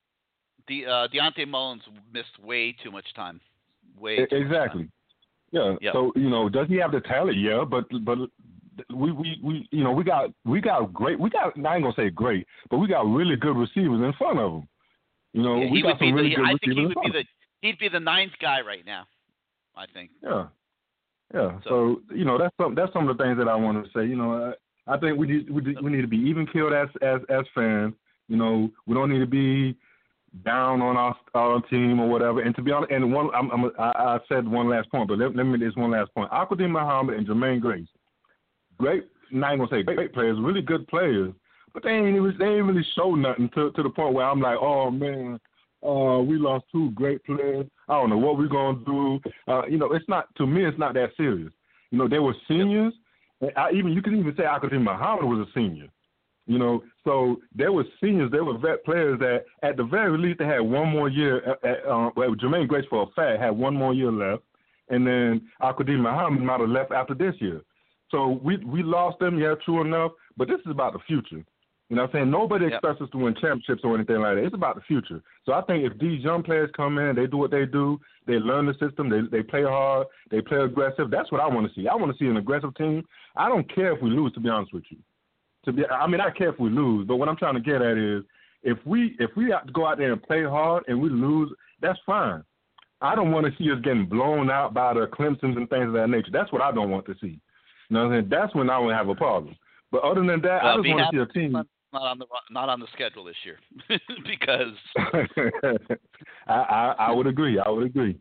the 0.69 0.85
uh, 0.85 1.09
Dionte 1.09 1.49
Mullins 1.49 1.81
missed 2.13 2.39
way 2.45 2.77
too 2.85 2.91
much 2.91 3.07
time. 3.15 3.41
Way 3.99 4.17
E- 4.17 4.21
much 4.21 4.31
time. 4.31 4.43
exactly. 4.43 4.89
Yeah. 5.51 5.77
Yep. 5.81 5.93
So 5.95 6.13
you 6.15 6.29
know, 6.29 6.51
does 6.51 6.69
he 6.69 6.77
have 6.77 6.93
the 6.93 7.01
talent? 7.01 7.39
Yeah, 7.39 7.65
but 7.65 7.85
but 8.05 8.19
we 8.95 9.13
we 9.13 9.41
we 9.43 9.67
you 9.71 9.83
know 9.83 9.93
we 9.93 10.05
got 10.05 10.29
we 10.45 10.61
got 10.61 10.93
great 10.93 11.19
we 11.19 11.31
got 11.31 11.45
I 11.67 11.75
ain't 11.77 11.85
gonna 11.85 11.95
say 11.97 12.11
great, 12.11 12.47
but 12.71 12.77
we 12.77 12.87
got 12.87 13.07
really 13.07 13.37
good 13.37 13.57
receivers 13.57 14.03
in 14.03 14.13
front 14.19 14.39
of 14.39 14.53
him. 14.57 14.69
You 15.33 15.43
know, 15.43 15.57
Yeah, 15.63 15.71
we 15.71 15.81
got 15.81 15.99
some 15.99 16.13
really 16.13 16.29
the. 16.29 16.37
good 16.37 16.45
I 16.45 16.51
think 16.51 16.67
receivers 16.67 16.77
he 16.77 16.83
in 16.83 16.89
would 16.89 17.13
be 17.13 17.19
the. 17.19 17.25
He'd 17.63 17.79
be 17.79 17.89
the 17.89 18.01
ninth 18.01 18.33
guy 18.41 18.61
right 18.61 18.85
now. 18.85 19.07
I 19.75 19.87
think. 19.95 20.11
Yeah. 20.23 20.47
Yeah. 21.33 21.59
So, 21.65 22.03
you 22.15 22.27
know, 22.27 22.37
that's 22.37 22.55
some 22.61 22.75
that's 22.75 22.93
some 22.93 23.09
of 23.09 23.17
the 23.17 23.23
things 23.25 23.39
that 23.39 23.49
I 23.49 23.55
want 23.55 23.83
to 23.83 23.91
say. 23.93 24.07
You 24.07 24.17
know, 24.17 24.55
I, 24.87 24.95
I 24.95 24.99
think 24.99 25.17
we 25.19 25.27
need 25.27 25.49
we, 25.49 25.63
need- 25.63 25.81
we 25.81 25.91
need 25.91 26.03
to 26.03 26.09
be 26.09 26.19
even 26.19 26.47
killed 26.47 26.75
as 26.75 26.89
as 27.01 27.21
as 27.31 27.45
fans. 27.55 27.95
You 28.29 28.37
know, 28.37 28.71
we 28.87 28.95
don't 28.95 29.11
need 29.11 29.21
to 29.21 29.27
be 29.27 29.77
down 30.45 30.83
on 30.83 30.97
our 30.97 31.17
our 31.35 31.63
team 31.63 32.01
or 32.01 32.09
whatever. 32.09 32.41
And 32.41 32.55
to 32.57 32.63
be 32.63 32.73
honest, 32.73 32.93
and 32.93 33.13
one 33.13 33.31
I'm, 33.35 33.51
I'm 33.51 33.71
I, 33.79 33.93
I 33.97 34.19
said 34.29 34.47
one 34.47 34.69
last 34.69 34.91
point, 34.91 35.09
but 35.09 35.19
let, 35.19 35.35
let 35.35 35.45
me 35.45 35.59
this 35.59 35.77
one 35.77 35.91
last 35.93 36.13
point. 36.15 36.31
Al-Quadin 36.33 36.71
Muhammad 36.71 37.17
and 37.17 37.27
Jermaine 37.27 37.61
Grace, 37.61 37.89
great. 38.79 39.05
Not 39.31 39.57
gonna 39.57 39.69
say 39.71 39.83
great, 39.83 39.97
great 39.97 40.13
players, 40.13 40.37
really 40.39 40.61
good 40.61 40.87
players, 40.89 41.33
but 41.73 41.83
they 41.83 41.91
ain't 41.91 42.17
even 42.17 42.35
they 42.39 42.45
ain't 42.47 42.67
really 42.67 42.85
show 42.95 43.15
nothing 43.15 43.49
to 43.55 43.71
to 43.73 43.83
the 43.83 43.91
point 43.91 44.15
where 44.15 44.27
I'm 44.27 44.41
like, 44.41 44.59
oh 44.61 44.91
man, 44.91 45.41
uh, 45.87 46.23
we 46.23 46.39
lost 46.39 46.65
two 46.71 46.91
great 46.93 47.25
players. 47.25 47.67
I 47.89 47.95
don't 47.95 48.11
know 48.11 48.19
what 48.19 48.39
we're 48.39 48.49
gonna 48.49 48.79
do. 48.85 49.21
Uh, 49.49 49.67
you 49.67 49.79
know, 49.79 49.93
it's 49.93 50.09
not 50.09 50.35
to 50.37 50.47
me. 50.47 50.65
It's 50.65 50.79
not 50.79 50.95
that 50.95 51.11
serious. 51.17 51.53
You 51.91 51.99
know, 51.99 52.09
they 52.09 52.19
were 52.19 52.35
seniors. 52.49 52.95
I 53.57 53.71
even 53.73 53.93
you 53.93 54.03
can 54.03 54.17
even 54.17 54.35
say 54.37 54.45
Al-Quadin 54.45 54.83
Muhammad 54.83 55.25
was 55.25 55.47
a 55.47 55.53
senior. 55.53 55.89
You 56.47 56.59
know, 56.59 56.83
so 57.05 57.37
there 57.55 57.73
were 57.73 57.85
seniors, 58.03 58.31
there 58.31 58.45
were 58.45 58.59
vet 58.59 58.85
players 58.85 59.19
that 59.21 59.45
at 59.63 59.77
the 59.77 59.85
very 59.85 60.19
least 60.19 60.41
they 60.41 60.45
had 60.45 60.61
one 60.61 60.89
more 60.89 61.09
year. 61.09 61.39
At, 61.39 61.65
at, 61.65 61.87
uh, 61.87 62.11
well, 62.17 62.35
Jermaine 62.35 62.67
Grace 62.67 62.85
for 62.91 63.05
a 63.05 63.07
fact 63.15 63.41
had 63.41 63.51
one 63.51 63.75
more 63.75 63.95
year 63.95 64.11
left, 64.11 64.43
and 64.89 65.07
then 65.07 65.49
Al-Quadin 65.61 66.01
Muhammad 66.01 66.43
might 66.43 66.61
have 66.61 66.69
left 66.69 66.93
after 66.93 67.15
this 67.15 67.35
year. 67.39 67.61
So 68.11 68.41
we 68.43 68.57
we 68.59 68.83
lost 68.83 69.19
them, 69.19 69.39
yeah, 69.39 69.55
true 69.65 69.83
enough. 69.83 70.13
But 70.37 70.49
this 70.49 70.61
is 70.65 70.71
about 70.71 70.93
the 70.95 70.99
future. 71.07 71.45
You 71.89 71.97
know 71.97 72.03
what 72.03 72.15
I'm 72.15 72.21
saying? 72.21 72.31
Nobody 72.31 72.65
Yep. 72.67 72.73
expects 72.75 73.01
us 73.03 73.11
to 73.11 73.19
win 73.19 73.35
championships 73.35 73.85
or 73.85 73.95
anything 73.95 74.17
like 74.21 74.37
that. 74.37 74.45
It's 74.45 74.55
about 74.55 74.77
the 74.77 74.81
future. 74.83 75.21
So 75.45 75.53
I 75.53 75.61
think 75.63 75.85
if 75.85 75.99
these 75.99 76.23
young 76.23 76.43
players 76.43 76.71
come 76.75 76.99
in, 76.99 77.15
they 77.15 77.27
do 77.27 77.37
what 77.37 77.51
they 77.51 77.67
do, 77.67 78.01
they 78.27 78.39
learn 78.39 78.67
the 78.67 78.75
system, 78.75 79.09
they 79.11 79.21
they 79.23 79.43
play 79.43 79.63
hard, 79.63 80.07
they 80.31 80.41
play 80.41 80.59
aggressive. 80.59 81.11
That's 81.11 81.31
what 81.31 81.41
I 81.41 81.47
want 81.47 81.69
to 81.69 81.75
see. 81.75 81.89
I 81.89 81.95
want 81.95 82.11
to 82.13 82.19
see 82.19 82.29
an 82.31 82.39
aggressive 82.39 82.75
team. 82.77 83.07
I 83.37 83.49
don't 83.49 83.69
care 83.75 83.93
if 83.93 84.01
we 84.01 84.11
lose, 84.11 84.33
to 84.35 84.41
be 84.41 84.49
honest 84.49 84.73
with 84.73 84.85
you. 84.91 84.99
To 85.67 85.73
be, 85.73 85.87
I 85.87 86.07
mean, 86.07 86.21
I 86.21 86.31
care 86.31 86.49
if 86.49 86.59
we 86.59 86.71
lose, 86.71 87.07
but 87.07 87.17
what 87.17 87.29
I'm 87.29 87.37
trying 87.37 87.55
to 87.55 87.61
get 87.61 87.83
at 87.83 87.99
is 87.99 88.25
if 88.63 88.79
we 88.87 89.17
if 89.19 89.31
we 89.37 89.53
go 89.73 89.87
out 89.87 89.99
there 89.99 90.13
and 90.13 90.23
play 90.23 90.45
hard 90.45 90.85
and 90.89 91.01
we 91.01 91.11
lose, 91.11 91.53
that's 91.81 91.99
fine. 92.07 92.43
I 93.03 93.17
don't 93.17 93.33
want 93.33 93.47
to 93.47 93.53
see 93.59 93.71
us 93.71 93.81
getting 93.83 94.07
blown 94.07 94.51
out 94.51 94.73
by 94.73 94.95
the 94.95 95.09
Clemsons 95.09 95.57
and 95.57 95.69
things 95.69 95.89
of 95.89 95.93
that 95.95 96.09
nature. 96.09 96.31
That's 96.33 96.53
what 96.53 96.63
I 96.63 96.71
don't 96.71 96.91
want 96.91 97.05
to 97.07 97.15
see. 97.21 97.41
You 97.89 97.95
know 97.97 98.07
what 98.07 98.15
I'm 98.15 98.21
saying? 98.23 98.29
That's 98.31 98.55
when 98.55 98.71
I 98.71 98.79
would 98.79 98.95
have 98.95 99.09
a 99.09 99.15
problem. 99.15 99.57
But 99.93 100.03
other 100.03 100.25
than 100.25 100.41
that, 100.41 100.65
I 100.65 100.75
Well, 100.75 100.83
just 100.83 100.89
want 100.95 101.05
happy 101.05 101.17
to 101.19 101.25
see 101.27 101.31
a 101.31 101.33
team. 101.43 101.53
Not, 101.53 101.67
not 101.93 102.03
on 102.03 102.19
the 102.19 102.27
not 102.51 102.69
on 102.71 102.81
the 102.81 102.87
schedule 102.95 103.25
this 103.25 103.37
year 103.45 103.59
because 104.27 104.75
I, 106.49 106.53
I 106.55 106.95
I 106.99 107.13
would 107.13 107.27
agree. 107.27 107.61
I 107.61 107.69
would 107.69 107.85
agree. 107.85 108.19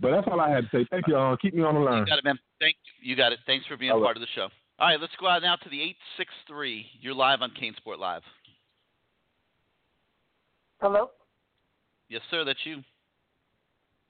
But 0.00 0.12
that's 0.12 0.26
all 0.26 0.40
I 0.40 0.48
had 0.50 0.64
to 0.70 0.78
say. 0.78 0.86
Thank 0.90 1.06
you. 1.06 1.16
all. 1.16 1.36
keep 1.36 1.54
me 1.54 1.62
on 1.62 1.74
the 1.74 1.80
line. 1.80 1.98
you 2.00 2.06
got 2.06 2.18
it, 2.18 2.24
man. 2.24 2.38
Thank 2.58 2.76
you. 3.02 3.10
You 3.10 3.16
got 3.16 3.32
it. 3.32 3.38
Thanks 3.46 3.66
for 3.66 3.76
being 3.76 3.92
All 3.92 3.98
right. 4.00 4.06
part 4.06 4.16
of 4.16 4.22
the 4.22 4.26
show. 4.34 4.48
All 4.78 4.88
right, 4.88 4.98
let's 4.98 5.12
go 5.20 5.28
out 5.28 5.42
now 5.42 5.54
to 5.56 5.68
the 5.68 5.80
eight 5.80 5.96
six 6.16 6.30
three. 6.48 6.86
You're 7.00 7.14
live 7.14 7.42
on 7.42 7.50
CaneSport 7.50 7.98
Live. 7.98 8.22
Hello. 10.80 11.10
Yes, 12.08 12.22
sir. 12.30 12.44
That's 12.44 12.58
you. 12.64 12.78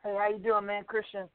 Hey, 0.04 0.14
how 0.16 0.28
you 0.30 0.38
doing, 0.38 0.64
man? 0.66 0.84
Christian 0.84 1.28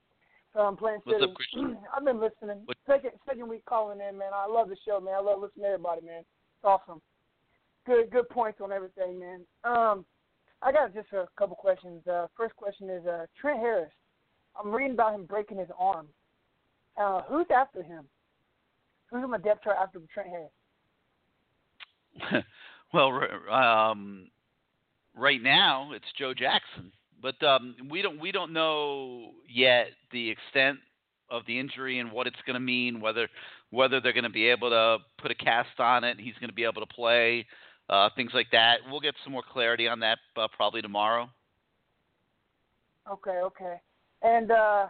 from 0.58 0.76
Plant 0.76 1.02
What's 1.04 1.20
City. 1.20 1.30
up, 1.32 1.36
Christian? 1.36 1.78
I've 1.96 2.04
been 2.04 2.20
listening. 2.20 2.62
What- 2.66 2.78
Second 2.88 3.12
second 3.30 3.48
week 3.48 3.64
calling 3.66 4.00
in, 4.02 4.18
man. 4.18 4.32
I 4.34 4.48
love 4.48 4.70
the 4.70 4.78
show, 4.88 5.00
man. 5.00 5.14
I 5.14 5.20
love 5.22 5.40
listening 5.40 5.66
to 5.66 5.70
everybody, 5.74 6.02
man. 6.02 6.22
It's 6.22 6.64
awesome. 6.64 7.00
Good 7.86 8.10
good 8.10 8.28
points 8.30 8.60
on 8.60 8.72
everything, 8.72 9.20
man. 9.20 9.42
Um, 9.64 10.04
I 10.64 10.72
got 10.72 10.96
just 10.96 11.14
a 11.14 11.28
couple 11.38 11.56
questions. 11.56 12.06
Uh, 12.08 12.26
first 12.36 12.56
question 12.56 12.90
is 12.90 13.06
uh, 13.06 13.28
Trent 13.40 13.60
Harris. 13.60 13.92
I'm 14.60 14.72
reading 14.74 14.94
about 14.94 15.14
him 15.14 15.26
breaking 15.26 15.60
his 15.60 15.68
arm. 15.78 16.08
Uh, 17.00 17.22
who's 17.30 17.46
after 17.56 17.84
him? 17.84 18.06
Who's 19.12 19.24
on 19.24 19.30
the 19.30 19.38
depth 19.38 19.64
chart 19.64 19.78
after 19.80 20.00
Trent 20.12 20.30
Harris? 20.30 20.50
well, 22.94 23.08
r- 23.08 23.50
um, 23.92 24.30
right 25.16 25.42
now 25.44 25.92
it's 25.94 26.06
Joe 26.18 26.34
Jackson, 26.34 26.92
but 27.22 27.42
um, 27.44 27.76
we 27.90 28.02
don't 28.02 28.20
we 28.20 28.32
don't 28.32 28.54
know 28.54 29.32
yet 29.50 29.88
the 30.12 30.30
extent 30.30 30.80
of 31.30 31.44
the 31.48 31.60
injury 31.60 32.00
and 32.00 32.12
what 32.12 32.28
it's 32.28 32.38
going 32.46 32.54
to 32.54 32.60
mean. 32.60 33.02
Whether 33.02 33.28
whether 33.72 34.00
they're 34.00 34.14
going 34.14 34.24
to 34.24 34.30
be 34.30 34.48
able 34.48 34.70
to 34.70 34.98
put 35.22 35.32
a 35.32 35.36
cast 35.36 35.80
on 35.80 36.04
it, 36.04 36.20
he's 36.20 36.36
going 36.36 36.50
to 36.50 36.56
be 36.56 36.64
able 36.64 36.86
to 36.86 36.94
play, 36.94 37.46
uh, 37.90 38.10
things 38.16 38.32
like 38.34 38.48
that. 38.52 38.78
We'll 38.90 39.02
get 39.02 39.16
some 39.24 39.34
more 39.34 39.44
clarity 39.52 39.88
on 39.88 40.00
that 40.02 40.20
uh, 40.38 40.48
probably 40.56 40.82
tomorrow. 40.82 41.30
Okay, 43.12 43.40
okay. 43.44 43.76
And 44.22 44.52
uh 44.52 44.88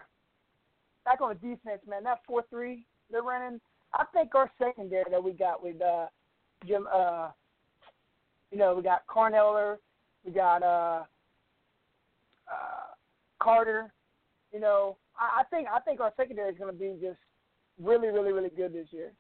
back 1.06 1.22
on 1.22 1.30
the 1.30 1.36
defense, 1.36 1.82
man, 1.88 2.04
that 2.04 2.22
four 2.26 2.44
three 2.50 2.84
they're 3.12 3.22
running, 3.22 3.60
I 3.94 4.06
think 4.14 4.36
our 4.36 4.52
secondary 4.58 5.06
that 5.12 5.24
we 5.24 5.32
got 5.32 5.64
with 5.64 5.82
uh 5.82 6.08
Jim 6.66 6.88
uh 6.94 7.30
you 8.52 8.58
know, 8.58 8.76
we 8.76 8.82
got 8.82 9.06
Corn 9.08 9.34
Elder, 9.34 9.80
we 10.26 10.32
got 10.32 10.64
uh 10.64 11.04
uh 12.52 12.94
Carter, 13.42 13.94
you 14.52 14.60
know, 14.60 14.98
I, 15.20 15.42
I 15.42 15.44
think 15.46 15.68
I 15.72 15.80
think 15.80 16.00
our 16.00 16.14
secondary 16.18 16.52
is 16.52 16.58
gonna 16.58 16.74
be 16.74 16.98
just 17.02 17.20
really, 17.82 18.08
really, 18.08 18.32
really 18.32 18.50
good 18.50 18.74
this 18.74 18.88
year. 18.92 19.12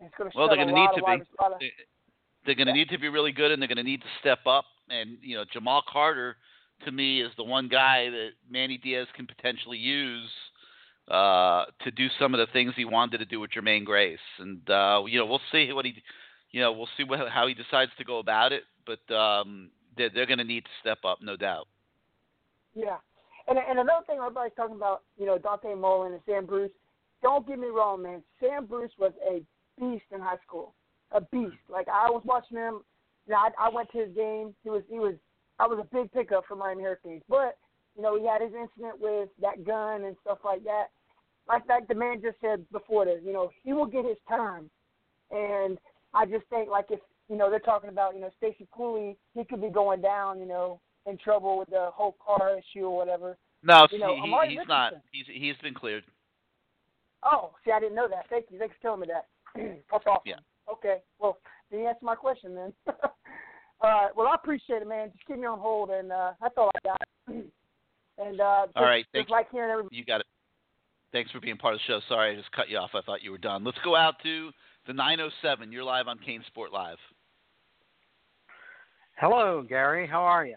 It's 0.00 0.14
gonna 0.16 0.30
Well, 0.34 0.48
they're 0.48 0.56
going 0.56 0.68
to 0.68 0.74
need 0.74 0.90
to 0.96 1.02
be. 1.58 1.70
They're 2.46 2.54
going 2.54 2.68
to 2.68 2.72
need 2.72 2.88
to 2.90 2.98
be 2.98 3.08
really 3.08 3.32
good, 3.32 3.50
and 3.50 3.60
they're 3.60 3.68
going 3.68 3.76
to 3.76 3.82
need 3.82 4.00
to 4.00 4.06
step 4.20 4.38
up. 4.46 4.64
And 4.88 5.18
you 5.20 5.36
know, 5.36 5.44
Jamal 5.52 5.82
Carter, 5.90 6.36
to 6.84 6.92
me, 6.92 7.20
is 7.20 7.30
the 7.36 7.44
one 7.44 7.68
guy 7.68 8.08
that 8.08 8.30
Manny 8.48 8.78
Diaz 8.78 9.06
can 9.14 9.26
potentially 9.26 9.76
use 9.76 10.30
uh, 11.08 11.64
to 11.82 11.90
do 11.90 12.06
some 12.18 12.32
of 12.34 12.38
the 12.38 12.50
things 12.52 12.72
he 12.76 12.84
wanted 12.84 13.18
to 13.18 13.24
do 13.24 13.40
with 13.40 13.50
Jermaine 13.50 13.84
Grace. 13.84 14.18
And 14.38 14.68
uh, 14.70 15.02
you 15.06 15.18
know, 15.18 15.26
we'll 15.26 15.40
see 15.52 15.72
what 15.72 15.84
he, 15.84 15.94
you 16.52 16.60
know, 16.60 16.72
we'll 16.72 16.88
see 16.96 17.04
what, 17.04 17.28
how 17.28 17.46
he 17.48 17.54
decides 17.54 17.90
to 17.98 18.04
go 18.04 18.18
about 18.18 18.52
it. 18.52 18.62
But 18.86 19.14
um, 19.14 19.70
they're, 19.96 20.10
they're 20.10 20.26
going 20.26 20.38
to 20.38 20.44
need 20.44 20.64
to 20.64 20.70
step 20.80 20.98
up, 21.04 21.18
no 21.20 21.36
doubt. 21.36 21.66
Yeah. 22.78 22.98
And 23.48 23.58
and 23.58 23.78
another 23.80 24.04
thing 24.06 24.18
everybody's 24.18 24.54
talking 24.56 24.76
about, 24.76 25.02
you 25.18 25.26
know, 25.26 25.36
Dante 25.36 25.74
Mullen 25.74 26.12
and 26.12 26.22
Sam 26.26 26.46
Bruce. 26.46 26.70
Don't 27.22 27.46
get 27.46 27.58
me 27.58 27.66
wrong, 27.66 28.02
man. 28.02 28.22
Sam 28.40 28.66
Bruce 28.66 28.92
was 28.98 29.12
a 29.28 29.42
beast 29.80 30.04
in 30.14 30.20
high 30.20 30.38
school. 30.46 30.74
A 31.10 31.20
beast. 31.20 31.56
Like 31.68 31.88
I 31.88 32.08
was 32.08 32.22
watching 32.24 32.56
him 32.56 32.80
you 33.26 33.34
know, 33.34 33.38
I, 33.38 33.50
I 33.58 33.68
went 33.68 33.90
to 33.92 33.98
his 33.98 34.14
game. 34.14 34.54
He 34.62 34.70
was 34.70 34.82
he 34.88 34.98
was 34.98 35.14
I 35.58 35.66
was 35.66 35.78
a 35.80 35.94
big 35.94 36.12
pickup 36.12 36.44
for 36.46 36.54
Miami 36.54 36.84
Hurricanes. 36.84 37.22
But, 37.28 37.58
you 37.96 38.02
know, 38.02 38.16
he 38.16 38.24
had 38.24 38.40
his 38.42 38.52
incident 38.54 39.00
with 39.00 39.28
that 39.40 39.64
gun 39.66 40.04
and 40.04 40.14
stuff 40.22 40.38
like 40.44 40.62
that. 40.64 40.86
Like 41.48 41.68
like 41.68 41.88
the 41.88 41.94
man 41.94 42.22
just 42.22 42.36
said 42.40 42.64
before 42.70 43.06
this, 43.06 43.20
you 43.24 43.32
know, 43.32 43.50
he 43.64 43.72
will 43.72 43.86
get 43.86 44.04
his 44.04 44.18
time. 44.28 44.70
And 45.32 45.78
I 46.14 46.26
just 46.26 46.46
think 46.48 46.70
like 46.70 46.86
if 46.90 47.00
you 47.28 47.36
know, 47.36 47.50
they're 47.50 47.58
talking 47.58 47.90
about, 47.90 48.14
you 48.14 48.20
know, 48.20 48.30
Stacy 48.38 48.66
Coley, 48.72 49.16
he 49.34 49.44
could 49.44 49.60
be 49.60 49.68
going 49.68 50.00
down, 50.00 50.38
you 50.38 50.46
know, 50.46 50.80
in 51.06 51.16
trouble 51.18 51.58
with 51.58 51.70
the 51.70 51.90
whole 51.92 52.16
car 52.24 52.52
issue 52.58 52.84
or 52.84 52.96
whatever. 52.96 53.36
No, 53.62 53.86
You 53.90 53.98
know, 53.98 54.14
he, 54.16 54.22
Amari 54.22 54.48
he's 54.50 54.68
not. 54.68 54.94
He's 55.12 55.26
he's 55.32 55.56
been 55.62 55.74
cleared. 55.74 56.04
Oh, 57.24 57.50
see, 57.64 57.72
I 57.72 57.80
didn't 57.80 57.96
know 57.96 58.08
that. 58.08 58.26
Thank 58.30 58.46
you. 58.50 58.58
Thanks 58.58 58.74
for 58.76 58.82
telling 58.82 59.00
me 59.00 59.08
that. 59.08 59.26
That's 59.90 60.04
awesome. 60.06 60.22
Yeah. 60.24 60.72
Okay. 60.72 60.98
Well, 61.18 61.38
then 61.70 61.80
you 61.80 61.88
answered 61.88 62.04
my 62.04 62.14
question 62.14 62.54
then. 62.54 62.72
all 63.80 63.90
right. 63.90 64.10
Well, 64.16 64.28
I 64.28 64.34
appreciate 64.34 64.82
it, 64.82 64.88
man. 64.88 65.10
Just 65.12 65.26
keep 65.26 65.38
me 65.38 65.46
on 65.46 65.58
hold, 65.58 65.90
and 65.90 66.12
uh, 66.12 66.32
that's 66.40 66.54
all 66.56 66.70
I 66.74 66.88
got. 66.88 67.00
and 67.28 68.40
uh, 68.40 68.66
just, 68.66 68.76
All 68.76 68.84
right, 68.84 69.04
just 69.04 69.12
thank 69.12 69.30
like 69.30 69.50
hearing 69.50 69.70
everybody. 69.70 69.96
You 69.96 70.04
got 70.04 70.20
it. 70.20 70.26
Thanks 71.10 71.30
for 71.30 71.40
being 71.40 71.56
part 71.56 71.74
of 71.74 71.80
the 71.80 71.92
show. 71.92 72.00
Sorry, 72.08 72.32
I 72.32 72.36
just 72.36 72.52
cut 72.52 72.68
you 72.68 72.76
off. 72.76 72.90
I 72.94 73.00
thought 73.00 73.22
you 73.22 73.30
were 73.30 73.38
done. 73.38 73.64
Let's 73.64 73.78
go 73.82 73.96
out 73.96 74.16
to 74.22 74.50
the 74.86 74.92
907. 74.92 75.72
You're 75.72 75.84
live 75.84 76.06
on 76.06 76.18
CaneSport 76.18 76.70
Live. 76.70 76.98
Hello, 79.16 79.64
Gary. 79.66 80.06
How 80.06 80.20
are 80.20 80.46
you? 80.46 80.56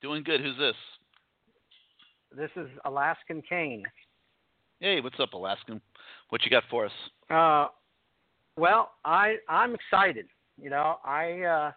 Doing 0.00 0.22
good. 0.22 0.40
Who's 0.40 0.56
this? 0.58 0.76
This 2.36 2.50
is 2.56 2.68
Alaskan 2.84 3.42
Kane. 3.48 3.82
Hey, 4.78 5.00
what's 5.00 5.18
up, 5.18 5.32
Alaskan? 5.32 5.80
What 6.28 6.44
you 6.44 6.50
got 6.50 6.62
for 6.70 6.86
us? 6.86 6.92
Uh, 7.28 7.66
well, 8.56 8.92
I 9.04 9.36
I'm 9.48 9.74
excited. 9.74 10.26
You 10.56 10.70
know, 10.70 10.98
I 11.04 11.42
uh, 11.42 11.72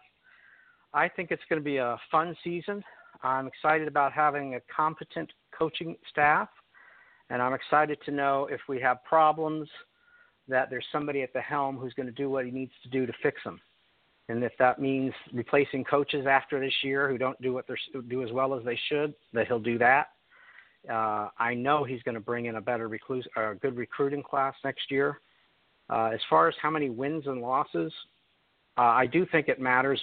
I 0.94 1.08
think 1.08 1.32
it's 1.32 1.42
going 1.48 1.60
to 1.60 1.64
be 1.64 1.78
a 1.78 1.96
fun 2.12 2.36
season. 2.44 2.84
I'm 3.24 3.48
excited 3.48 3.88
about 3.88 4.12
having 4.12 4.54
a 4.54 4.60
competent 4.74 5.32
coaching 5.56 5.96
staff, 6.08 6.48
and 7.28 7.42
I'm 7.42 7.54
excited 7.54 7.98
to 8.04 8.12
know 8.12 8.46
if 8.52 8.60
we 8.68 8.80
have 8.80 9.02
problems 9.02 9.68
that 10.46 10.70
there's 10.70 10.86
somebody 10.92 11.22
at 11.22 11.32
the 11.32 11.40
helm 11.40 11.76
who's 11.76 11.94
going 11.94 12.06
to 12.06 12.12
do 12.12 12.30
what 12.30 12.44
he 12.44 12.52
needs 12.52 12.72
to 12.84 12.88
do 12.88 13.04
to 13.04 13.12
fix 13.20 13.42
them. 13.42 13.60
And 14.32 14.42
if 14.42 14.52
that 14.58 14.80
means 14.80 15.12
replacing 15.34 15.84
coaches 15.84 16.26
after 16.26 16.58
this 16.58 16.72
year 16.82 17.06
who 17.06 17.18
don't 17.18 17.40
do 17.42 17.52
what 17.52 17.66
they 17.68 17.74
do 18.08 18.24
as 18.24 18.32
well 18.32 18.54
as 18.54 18.64
they 18.64 18.78
should, 18.88 19.12
that 19.34 19.46
he'll 19.46 19.60
do 19.60 19.76
that. 19.76 20.06
Uh, 20.90 21.28
I 21.38 21.52
know 21.52 21.84
he's 21.84 22.02
going 22.02 22.14
to 22.14 22.20
bring 22.20 22.46
in 22.46 22.56
a 22.56 22.60
better 22.60 22.88
recluse, 22.88 23.26
a 23.36 23.54
good 23.54 23.76
recruiting 23.76 24.22
class 24.22 24.54
next 24.64 24.90
year. 24.90 25.20
Uh, 25.90 26.12
as 26.14 26.20
far 26.30 26.48
as 26.48 26.54
how 26.62 26.70
many 26.70 26.88
wins 26.88 27.26
and 27.26 27.42
losses, 27.42 27.92
uh, 28.78 28.80
I 28.80 29.04
do 29.04 29.26
think 29.30 29.48
it 29.48 29.60
matters 29.60 30.00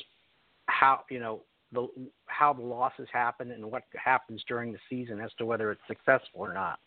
how 0.67 0.99
you 1.09 1.19
know 1.19 1.41
the 1.71 1.87
how 2.27 2.53
the 2.53 2.61
losses 2.61 3.07
happen 3.11 3.49
and 3.49 3.65
what 3.65 3.81
happens 3.95 4.43
during 4.47 4.71
the 4.71 4.79
season 4.91 5.19
as 5.19 5.31
to 5.39 5.45
whether 5.47 5.71
it's 5.71 5.81
successful 5.87 6.41
or 6.41 6.53
not. 6.53 6.77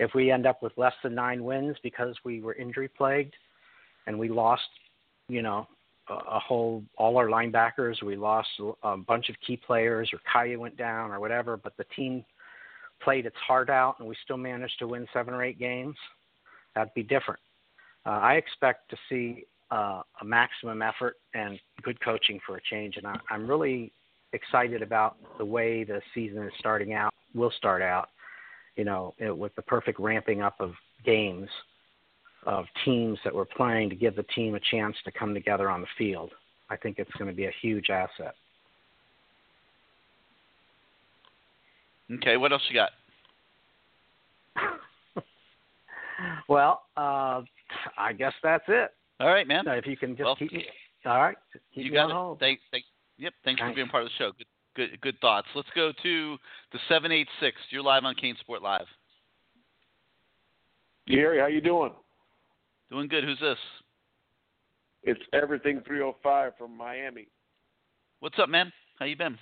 If 0.00 0.14
we 0.16 0.32
end 0.32 0.46
up 0.46 0.64
with 0.64 0.72
less 0.76 0.94
than 1.04 1.14
nine 1.14 1.44
wins 1.44 1.76
because 1.84 2.16
we 2.24 2.40
were 2.40 2.54
injury 2.54 2.88
plagued 2.88 3.34
and 4.08 4.18
we 4.18 4.28
lost, 4.28 4.62
you 5.28 5.42
know, 5.42 5.68
a, 6.08 6.38
whole 6.38 6.82
all 6.96 7.16
our 7.16 7.28
linebackers, 7.28 8.02
we 8.02 8.16
lost 8.16 8.48
a 8.82 8.96
bunch 8.96 9.28
of 9.28 9.36
key 9.46 9.56
players, 9.56 10.10
or 10.12 10.20
Kaaya 10.32 10.58
went 10.58 10.76
down 10.76 11.10
or 11.10 11.20
whatever, 11.20 11.56
but 11.56 11.76
the 11.76 11.84
team 11.96 12.24
played 13.02 13.26
its 13.26 13.36
heart 13.36 13.70
out 13.70 13.96
and 13.98 14.08
we 14.08 14.16
still 14.24 14.36
managed 14.36 14.78
to 14.78 14.86
win 14.86 15.06
seven 15.12 15.34
or 15.34 15.44
eight 15.44 15.58
games, 15.58 15.96
that'd 16.74 16.94
be 16.94 17.02
different. 17.02 17.40
Uh, 18.06 18.10
I 18.10 18.34
expect 18.34 18.90
to 18.90 18.96
see 19.08 19.44
uh, 19.70 20.02
a 20.20 20.24
maximum 20.24 20.82
effort 20.82 21.16
and 21.34 21.58
good 21.82 22.02
coaching 22.04 22.40
for 22.46 22.56
a 22.56 22.60
change, 22.70 22.96
and 22.96 23.06
I, 23.06 23.16
I'm 23.30 23.46
really 23.46 23.92
excited 24.32 24.82
about 24.82 25.16
the 25.38 25.44
way 25.44 25.84
the 25.84 26.00
season 26.14 26.42
is 26.42 26.52
starting 26.58 26.94
out. 26.94 27.12
Will 27.34 27.52
start 27.56 27.82
out, 27.82 28.08
you 28.76 28.84
know, 28.84 29.14
it, 29.18 29.36
with 29.36 29.54
the 29.54 29.62
perfect 29.62 29.98
ramping 29.98 30.42
up 30.42 30.56
of 30.60 30.72
games 31.04 31.48
of 32.44 32.64
teams 32.84 33.18
that 33.24 33.34
were 33.34 33.44
playing 33.44 33.90
to 33.90 33.96
give 33.96 34.16
the 34.16 34.24
team 34.34 34.54
a 34.54 34.60
chance 34.70 34.96
to 35.04 35.12
come 35.12 35.34
together 35.34 35.70
on 35.70 35.80
the 35.80 35.86
field. 35.96 36.30
I 36.70 36.76
think 36.76 36.98
it's 36.98 37.10
going 37.12 37.30
to 37.30 37.36
be 37.36 37.44
a 37.46 37.52
huge 37.60 37.90
asset. 37.90 38.34
Okay, 42.14 42.36
what 42.36 42.52
else 42.52 42.62
you 42.68 42.74
got? 42.74 42.90
well, 46.48 46.82
uh, 46.96 47.42
I 47.96 48.12
guess 48.16 48.32
that's 48.42 48.64
it. 48.68 48.90
All 49.20 49.28
right, 49.28 49.46
man. 49.46 49.64
if 49.66 49.86
you 49.86 49.96
can 49.96 50.10
just 50.16 50.24
Well, 50.24 50.36
keep 50.36 50.52
me, 50.52 50.64
all 51.06 51.20
right, 51.20 51.36
keep 51.74 51.84
you 51.86 51.90
me 51.92 51.96
got 51.96 52.04
on 52.04 52.10
it. 52.10 52.14
hold. 52.14 52.40
Thank, 52.40 52.60
thank, 52.70 52.84
yep. 53.18 53.32
Thanks, 53.44 53.60
for 53.60 53.72
being 53.74 53.88
part 53.88 54.02
of 54.02 54.08
the 54.08 54.14
show. 54.24 54.32
Good, 54.36 54.46
good, 54.90 55.00
good 55.00 55.20
thoughts. 55.20 55.46
Let's 55.54 55.68
go 55.74 55.92
to 56.02 56.36
the 56.72 56.78
seven 56.88 57.12
eight 57.12 57.28
six. 57.40 57.56
You're 57.70 57.82
live 57.82 58.04
on 58.04 58.14
CaneSport 58.14 58.62
Live. 58.62 58.86
Gary, 61.06 61.40
how 61.40 61.46
you 61.46 61.60
doing? 61.60 61.92
Doing 62.92 63.08
good. 63.08 63.24
Who's 63.24 63.40
this? 63.40 63.56
It's 65.02 65.20
everything 65.32 65.80
305 65.86 66.52
from 66.58 66.76
Miami. 66.76 67.26
What's 68.20 68.38
up, 68.38 68.50
man? 68.50 68.70
How 68.98 69.06
you 69.06 69.16
been? 69.16 69.38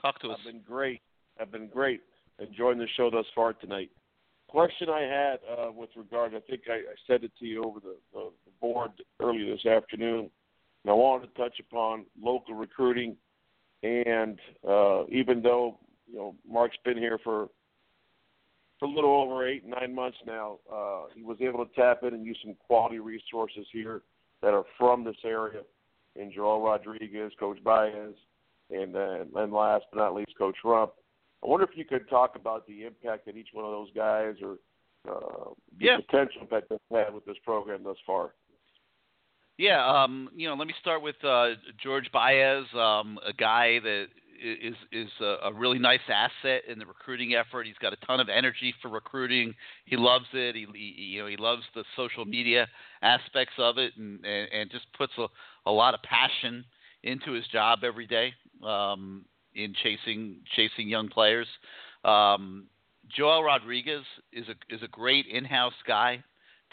Talk 0.00 0.20
to 0.20 0.28
us. 0.28 0.38
I've 0.38 0.52
been 0.52 0.62
great. 0.62 1.00
I've 1.40 1.50
been 1.50 1.66
great. 1.66 2.02
Enjoying 2.38 2.78
the 2.78 2.86
show 2.96 3.10
thus 3.10 3.26
far 3.34 3.52
tonight. 3.52 3.90
Question 4.46 4.88
I 4.88 5.00
had 5.00 5.40
uh, 5.50 5.72
with 5.72 5.90
regard, 5.96 6.36
I 6.36 6.40
think 6.48 6.62
I, 6.68 6.74
I 6.74 6.94
said 7.08 7.24
it 7.24 7.32
to 7.40 7.46
you 7.46 7.64
over 7.64 7.80
the, 7.80 7.96
the, 8.12 8.30
the 8.44 8.52
board 8.60 8.92
earlier 9.20 9.52
this 9.52 9.66
afternoon, 9.66 10.30
and 10.84 10.90
I 10.90 10.92
wanted 10.92 11.34
to 11.34 11.42
touch 11.42 11.58
upon 11.58 12.06
local 12.16 12.54
recruiting. 12.54 13.16
And 13.82 14.38
uh, 14.68 15.06
even 15.08 15.42
though 15.42 15.80
you 16.06 16.16
know 16.16 16.36
Mark's 16.48 16.76
been 16.84 16.96
here 16.96 17.18
for 17.24 17.48
for 18.82 18.86
a 18.86 18.90
little 18.90 19.14
over 19.22 19.46
eight 19.46 19.64
nine 19.64 19.94
months 19.94 20.18
now, 20.26 20.58
uh, 20.72 21.02
he 21.14 21.22
was 21.22 21.36
able 21.40 21.64
to 21.64 21.72
tap 21.74 22.02
in 22.02 22.14
and 22.14 22.26
use 22.26 22.36
some 22.44 22.56
quality 22.66 22.98
resources 22.98 23.64
here 23.72 24.02
that 24.42 24.52
are 24.52 24.64
from 24.76 25.04
this 25.04 25.16
area. 25.24 25.60
And 26.18 26.32
Joel 26.32 26.60
Rodriguez, 26.60 27.32
Coach 27.38 27.62
Baez, 27.62 28.14
and 28.70 28.96
uh, 28.96 29.24
and 29.36 29.52
last 29.52 29.84
but 29.92 29.98
not 30.00 30.14
least, 30.14 30.32
Coach 30.36 30.56
Rumph. 30.64 30.90
I 31.44 31.46
wonder 31.46 31.64
if 31.64 31.76
you 31.76 31.84
could 31.84 32.08
talk 32.10 32.34
about 32.34 32.66
the 32.66 32.84
impact 32.84 33.26
that 33.26 33.36
each 33.36 33.48
one 33.52 33.64
of 33.64 33.70
those 33.70 33.90
guys 33.94 34.34
or 34.42 34.58
uh, 35.08 35.50
the 35.78 35.86
Yeah. 35.86 35.96
potential 35.98 36.42
impact 36.42 36.66
they've 36.68 36.78
had 36.90 37.14
with 37.14 37.24
this 37.24 37.38
program 37.44 37.84
thus 37.84 37.96
far. 38.04 38.34
Yeah, 39.58 39.86
um, 39.86 40.28
you 40.34 40.48
know, 40.48 40.54
let 40.54 40.66
me 40.66 40.74
start 40.80 41.02
with 41.02 41.16
uh, 41.24 41.50
George 41.82 42.10
Baez, 42.12 42.64
um, 42.74 43.18
a 43.24 43.32
guy 43.32 43.78
that 43.80 44.06
is 44.42 44.74
is 44.90 45.08
a, 45.20 45.48
a 45.48 45.52
really 45.52 45.78
nice 45.78 46.00
asset 46.08 46.62
in 46.68 46.78
the 46.78 46.86
recruiting 46.86 47.34
effort. 47.34 47.66
He's 47.66 47.78
got 47.80 47.92
a 47.92 48.06
ton 48.06 48.20
of 48.20 48.28
energy 48.28 48.74
for 48.82 48.88
recruiting. 48.88 49.54
He 49.84 49.96
loves 49.96 50.26
it. 50.32 50.54
He, 50.54 50.66
he 50.74 51.02
you 51.02 51.22
know 51.22 51.28
he 51.28 51.36
loves 51.36 51.62
the 51.74 51.84
social 51.96 52.24
media 52.24 52.66
aspects 53.02 53.54
of 53.58 53.78
it, 53.78 53.92
and 53.96 54.24
and, 54.24 54.48
and 54.52 54.70
just 54.70 54.86
puts 54.96 55.12
a, 55.18 55.26
a 55.66 55.70
lot 55.70 55.94
of 55.94 56.00
passion 56.02 56.64
into 57.02 57.32
his 57.32 57.46
job 57.48 57.80
every 57.84 58.06
day 58.06 58.32
um, 58.64 59.24
in 59.54 59.74
chasing 59.82 60.36
chasing 60.56 60.88
young 60.88 61.08
players. 61.08 61.46
Um, 62.04 62.66
Joel 63.14 63.42
Rodriguez 63.42 64.04
is 64.32 64.46
a 64.48 64.74
is 64.74 64.82
a 64.82 64.88
great 64.88 65.26
in-house 65.26 65.74
guy 65.86 66.22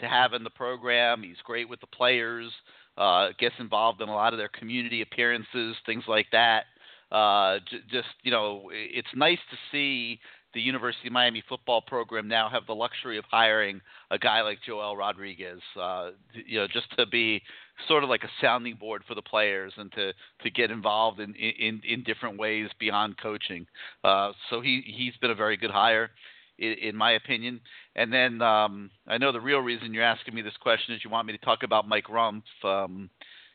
to 0.00 0.08
have 0.08 0.32
in 0.32 0.44
the 0.44 0.50
program. 0.50 1.22
He's 1.22 1.36
great 1.44 1.68
with 1.68 1.80
the 1.80 1.86
players. 1.86 2.50
Uh, 2.96 3.28
gets 3.38 3.54
involved 3.58 4.02
in 4.02 4.08
a 4.08 4.14
lot 4.14 4.34
of 4.34 4.38
their 4.38 4.48
community 4.48 5.00
appearances, 5.00 5.76
things 5.86 6.04
like 6.06 6.26
that. 6.32 6.64
Uh, 7.10 7.58
j- 7.70 7.80
just 7.90 8.08
you 8.22 8.30
know, 8.30 8.70
it's 8.72 9.08
nice 9.14 9.38
to 9.50 9.56
see 9.72 10.20
the 10.54 10.60
University 10.60 11.08
of 11.08 11.12
Miami 11.12 11.42
football 11.48 11.80
program 11.80 12.26
now 12.26 12.48
have 12.48 12.66
the 12.66 12.74
luxury 12.74 13.18
of 13.18 13.24
hiring 13.30 13.80
a 14.10 14.18
guy 14.18 14.42
like 14.42 14.58
Joel 14.66 14.96
Rodriguez. 14.96 15.60
Uh, 15.80 16.10
you 16.46 16.58
know, 16.58 16.66
just 16.66 16.86
to 16.98 17.06
be 17.06 17.40
sort 17.86 18.02
of 18.02 18.10
like 18.10 18.24
a 18.24 18.30
sounding 18.40 18.74
board 18.74 19.02
for 19.06 19.14
the 19.14 19.22
players 19.22 19.72
and 19.76 19.92
to 19.92 20.12
to 20.42 20.50
get 20.50 20.70
involved 20.70 21.20
in 21.20 21.34
in 21.34 21.80
in 21.86 22.02
different 22.02 22.38
ways 22.38 22.68
beyond 22.78 23.16
coaching. 23.18 23.66
Uh, 24.02 24.32
so 24.48 24.60
he 24.60 24.82
he's 24.86 25.16
been 25.20 25.30
a 25.30 25.34
very 25.36 25.56
good 25.56 25.70
hire 25.70 26.10
in, 26.58 26.72
in 26.74 26.96
my 26.96 27.12
opinion. 27.12 27.60
And 27.96 28.12
then 28.12 28.42
um, 28.42 28.90
I 29.06 29.18
know 29.18 29.32
the 29.32 29.40
real 29.40 29.60
reason 29.60 29.94
you're 29.94 30.04
asking 30.04 30.34
me 30.34 30.42
this 30.42 30.56
question 30.60 30.94
is 30.94 31.02
you 31.04 31.10
want 31.10 31.26
me 31.26 31.32
to 31.36 31.44
talk 31.44 31.62
about 31.62 31.88
Mike 31.88 32.06
Rumph. 32.06 32.42
Um, 32.64 33.10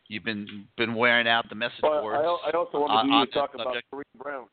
you've 0.08 0.24
been 0.24 0.68
been 0.78 0.96
wearing 0.96 1.28
out 1.28 1.48
the 1.50 1.56
message 1.56 1.80
But 1.82 2.02
boards. 2.02 2.18
I, 2.46 2.50
I 2.50 2.52
also 2.52 2.80
wanted 2.80 2.94
on- 2.94 3.20
you 3.22 3.26
to 3.26 3.32
talk 3.32 3.52
that 3.54 3.62
about 3.62 3.74
subject. 3.74 3.88
Kareem 3.94 4.22
Brown. 4.24 4.46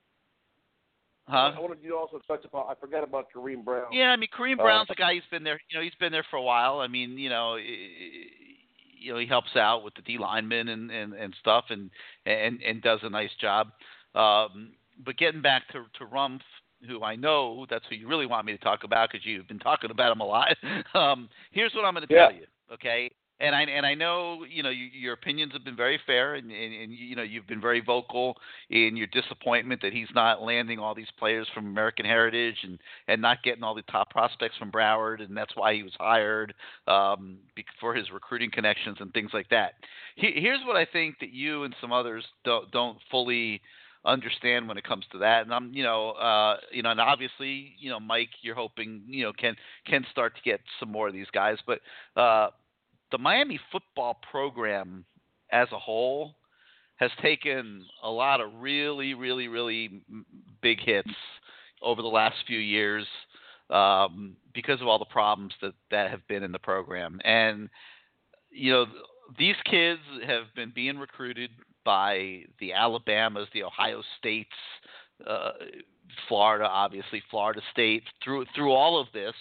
Huh? 1.29 1.53
I 1.57 1.61
wanted 1.61 1.79
you 1.83 1.91
to 1.91 1.97
also 1.97 2.21
touch 2.27 2.45
upon. 2.45 2.67
I 2.69 2.75
forgot 2.75 3.05
about 3.05 3.27
Kareem 3.35 3.65
Brown. 3.65 3.87
Yeah, 3.93 4.11
I 4.11 4.17
mean 4.17 4.29
Kareem 4.37 4.59
Uh, 4.59 4.63
Brown's 4.65 4.91
a 4.91 4.95
guy 4.95 5.15
who's 5.15 5.23
been 5.31 5.45
there. 5.45 5.61
You 5.71 5.79
know, 5.79 5.85
he's 5.85 5.95
been 6.01 6.13
there 6.13 6.27
for 6.31 6.37
a 6.37 6.43
while. 6.43 6.81
I 6.81 6.89
mean, 6.89 7.17
you 7.17 7.29
know, 7.31 7.57
you 7.57 9.13
know, 9.13 9.19
he 9.19 9.27
helps 9.27 9.55
out 9.57 9.85
with 9.85 9.95
the 9.95 10.03
D 10.03 10.19
linemen 10.19 10.69
and 10.69 10.91
and 10.91 11.13
and 11.15 11.35
stuff, 11.41 11.67
and 11.71 11.91
and 12.27 12.61
and 12.63 12.83
does 12.83 13.01
a 13.03 13.11
nice 13.11 13.31
job. 13.41 13.69
Um, 14.15 14.73
but 15.05 15.17
getting 15.17 15.43
back 15.43 15.63
to 15.73 15.85
to 15.99 16.07
Rumph, 16.07 16.41
who 16.89 17.05
I 17.05 17.15
know 17.15 17.67
that's 17.71 17.85
who 17.89 17.95
you 17.95 18.09
really 18.09 18.27
want 18.27 18.45
me 18.45 18.53
to 18.53 18.59
talk 18.59 18.83
about 18.85 19.11
because 19.11 19.25
you've 19.25 19.47
been 19.49 19.59
talking 19.61 19.91
about 19.93 20.11
him 20.13 20.21
a 20.21 20.27
lot. 20.27 20.57
Um, 20.95 21.29
here's 21.53 21.73
what 21.75 21.85
I'm 21.85 21.95
going 21.95 22.07
to 22.07 22.13
Yeah. 22.13 22.27
tell 22.29 22.35
you, 22.37 22.47
okay? 22.75 23.11
And 23.43 23.55
I 23.57 23.63
and 23.63 23.85
I 23.85 23.95
know 23.95 24.45
you 24.49 24.63
know 24.63 24.71
you, 24.71 24.87
your 24.93 25.15
opinions 25.15 25.53
have 25.53 25.65
been 25.65 25.77
very 25.77 26.01
fair, 26.07 26.35
and, 26.35 26.51
and 26.51 26.73
and 26.75 26.93
you 26.93 27.17
know 27.17 27.23
you've 27.23 27.47
been 27.47 27.61
very 27.61 27.81
vocal 27.81 28.37
in 28.71 28.97
your 28.97 29.09
disappointment 29.09 29.83
that 29.83 29.93
he's 29.93 30.09
not 30.15 30.43
landing 30.43 30.79
all 30.79 30.95
these 30.95 31.11
players 31.19 31.49
from 31.53 31.67
American 31.67 32.07
Heritage 32.07 32.57
and 32.63 32.79
and 33.09 33.21
not 33.21 33.43
getting 33.43 33.65
all 33.65 33.75
the 33.75 33.83
top 33.83 34.11
prospects 34.11 34.57
from 34.59 34.71
Broward, 34.71 35.21
and 35.21 35.37
that's 35.37 35.57
why 35.57 35.75
he 35.75 35.83
was 35.83 35.93
hired 35.99 36.55
um, 36.87 37.39
for 37.81 37.95
his 37.95 38.11
recruiting 38.13 38.51
connections 38.51 38.99
and 39.01 39.13
things 39.13 39.31
like 39.35 39.49
that. 39.51 39.73
He, 40.15 40.33
here's 40.37 40.65
what 40.65 40.77
I 40.77 40.87
think 40.87 41.19
that 41.19 41.33
you 41.33 41.65
and 41.65 41.75
some 41.81 41.93
others 41.93 42.25
don't 42.45 42.71
don't 42.71 42.99
fully 43.11 43.61
understand 44.05 44.69
when 44.69 44.77
it 44.77 44.85
comes 44.85 45.05
to 45.13 45.19
that. 45.19 45.43
And 45.43 45.55
I'm, 45.55 45.73
you 45.73 45.83
know, 45.83 46.11
uh, 46.11 46.57
you 46.73 46.83
know, 46.83 46.91
and 46.91 47.01
obviously, 47.01 47.75
you 47.79 47.91
know, 47.91 48.01
Mike, 48.01 48.31
you're 48.43 48.55
hoping, 48.55 49.03
you 49.07 49.25
know, 49.25 49.33
can 49.33 49.55
can 49.87 50.05
start 50.11 50.35
to 50.37 50.43
get 50.43 50.61
some 50.81 50.91
more 50.91 51.09
of 51.09 51.15
these 51.15 51.29
guys, 51.33 51.59
but 51.67 51.81
uh, 52.17 52.49
the 53.13 53.19
Miami 53.19 53.61
football 53.71 54.19
program 54.31 55.05
as 55.53 55.69
a 55.71 55.79
whole 55.79 56.35
has 56.97 57.11
taken 57.21 57.85
a 58.03 58.11
lot 58.11 58.41
of 58.41 58.51
really, 58.59 59.15
really, 59.15 59.49
really 59.49 60.03
big 60.63 60.81
hits 60.81 61.11
over 61.83 62.01
the 62.03 62.09
last 62.09 62.37
few 62.47 62.59
years 62.59 63.07
um, 63.71 64.37
because 64.55 64.81
of 64.81 64.87
all 64.87 64.99
the 64.99 65.05
problems 65.07 65.53
that 65.63 65.75
that 65.91 66.11
have 66.11 66.27
been 66.29 66.43
in 66.43 66.53
the 66.53 66.59
program. 66.59 67.21
And 67.25 67.69
you 68.51 68.73
know, 68.73 68.87
these 69.39 69.57
kids 69.65 70.01
have 70.27 70.45
been 70.55 70.73
being 70.75 70.99
recruited 70.99 71.51
by 71.85 72.43
the 72.61 72.73
Alabamas, 72.73 73.49
the 73.53 73.65
Ohio 73.65 74.03
States, 74.19 74.51
uh, 75.27 75.53
Florida, 76.29 76.67
obviously 76.67 77.23
Florida 77.31 77.61
State, 77.73 78.05
through 78.23 78.45
through 78.55 78.73
all 78.73 79.01
of 79.01 79.09
this, 79.13 79.35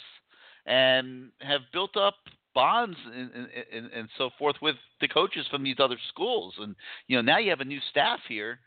and 0.65 1.31
have 1.41 1.61
built 1.73 1.95
up 1.97 2.15
bonds 2.53 2.97
and, 3.13 3.31
and, 3.73 3.91
and, 3.93 4.09
so 4.17 4.29
forth 4.37 4.55
with 4.61 4.75
the 4.99 5.07
coaches 5.07 5.45
from 5.49 5.63
these 5.63 5.77
other 5.79 5.97
schools. 6.09 6.53
And 6.59 6.75
you 7.07 7.15
know, 7.15 7.21
now 7.21 7.37
you 7.37 7.49
have 7.49 7.61
a 7.61 7.65
new 7.65 7.79
staff 7.89 8.19
here 8.27 8.59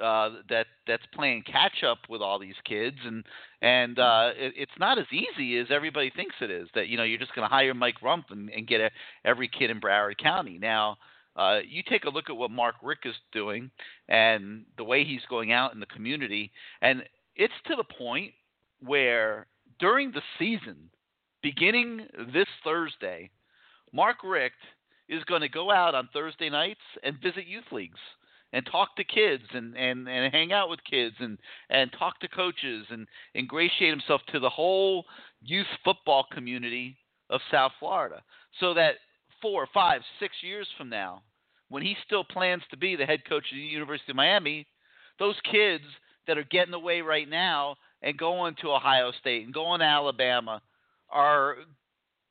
uh, 0.00 0.30
that 0.48 0.66
that's 0.86 1.02
playing 1.14 1.42
catch 1.42 1.84
up 1.86 1.98
with 2.08 2.22
all 2.22 2.38
these 2.38 2.54
kids, 2.64 2.96
and 3.04 3.24
and 3.60 3.98
uh, 3.98 4.30
it, 4.36 4.54
it's 4.56 4.72
not 4.78 4.98
as 4.98 5.06
easy 5.12 5.58
as 5.58 5.66
everybody 5.70 6.10
thinks 6.14 6.34
it 6.40 6.50
is. 6.50 6.68
That 6.74 6.88
you 6.88 6.96
know 6.96 7.04
you're 7.04 7.18
just 7.18 7.34
going 7.34 7.46
to 7.46 7.54
hire 7.54 7.74
Mike 7.74 8.00
Rumph 8.02 8.30
and, 8.30 8.48
and 8.50 8.66
get 8.66 8.80
a, 8.80 8.90
every 9.24 9.48
kid 9.48 9.70
in 9.70 9.80
Broward 9.80 10.16
County. 10.18 10.58
Now, 10.58 10.96
uh, 11.36 11.58
you 11.66 11.82
take 11.86 12.04
a 12.04 12.10
look 12.10 12.30
at 12.30 12.36
what 12.36 12.50
Mark 12.50 12.76
Richt 12.82 13.06
is 13.06 13.14
doing 13.32 13.70
and 14.08 14.64
the 14.78 14.84
way 14.84 15.04
he's 15.04 15.24
going 15.28 15.52
out 15.52 15.74
in 15.74 15.80
the 15.80 15.86
community, 15.86 16.52
and 16.80 17.02
it's 17.36 17.52
to 17.66 17.76
the 17.76 17.84
point 17.84 18.32
where 18.80 19.46
during 19.78 20.12
the 20.12 20.22
season, 20.38 20.90
beginning 21.42 22.06
this 22.32 22.46
Thursday, 22.64 23.30
Mark 23.92 24.18
Richt 24.24 24.56
is 25.08 25.24
going 25.24 25.42
to 25.42 25.48
go 25.48 25.70
out 25.70 25.94
on 25.94 26.08
Thursday 26.12 26.48
nights 26.48 26.80
and 27.02 27.20
visit 27.22 27.46
youth 27.46 27.70
leagues 27.70 27.98
and 28.52 28.66
talk 28.66 28.96
to 28.96 29.04
kids 29.04 29.42
and, 29.52 29.76
and, 29.76 30.08
and 30.08 30.32
hang 30.32 30.52
out 30.52 30.68
with 30.68 30.80
kids 30.88 31.14
and, 31.20 31.38
and 31.70 31.90
talk 31.98 32.20
to 32.20 32.28
coaches 32.28 32.86
and 32.90 33.06
ingratiate 33.34 33.90
himself 33.90 34.20
to 34.30 34.38
the 34.38 34.48
whole 34.48 35.04
youth 35.42 35.66
football 35.84 36.26
community 36.32 36.96
of 37.30 37.40
South 37.50 37.72
Florida. 37.78 38.22
So 38.60 38.74
that 38.74 38.96
four, 39.40 39.66
five, 39.72 40.02
six 40.20 40.34
years 40.42 40.68
from 40.76 40.88
now, 40.88 41.22
when 41.68 41.82
he 41.82 41.96
still 42.06 42.24
plans 42.24 42.62
to 42.70 42.76
be 42.76 42.96
the 42.96 43.06
head 43.06 43.20
coach 43.28 43.44
of 43.50 43.56
the 43.56 43.62
University 43.62 44.12
of 44.12 44.16
Miami, 44.16 44.66
those 45.18 45.36
kids 45.50 45.84
that 46.26 46.38
are 46.38 46.44
getting 46.44 46.74
away 46.74 47.00
right 47.00 47.28
now 47.28 47.76
and 48.02 48.18
going 48.18 48.54
to 48.60 48.72
Ohio 48.72 49.12
State 49.20 49.44
and 49.44 49.54
going 49.54 49.80
to 49.80 49.86
Alabama 49.86 50.60
are 51.12 51.56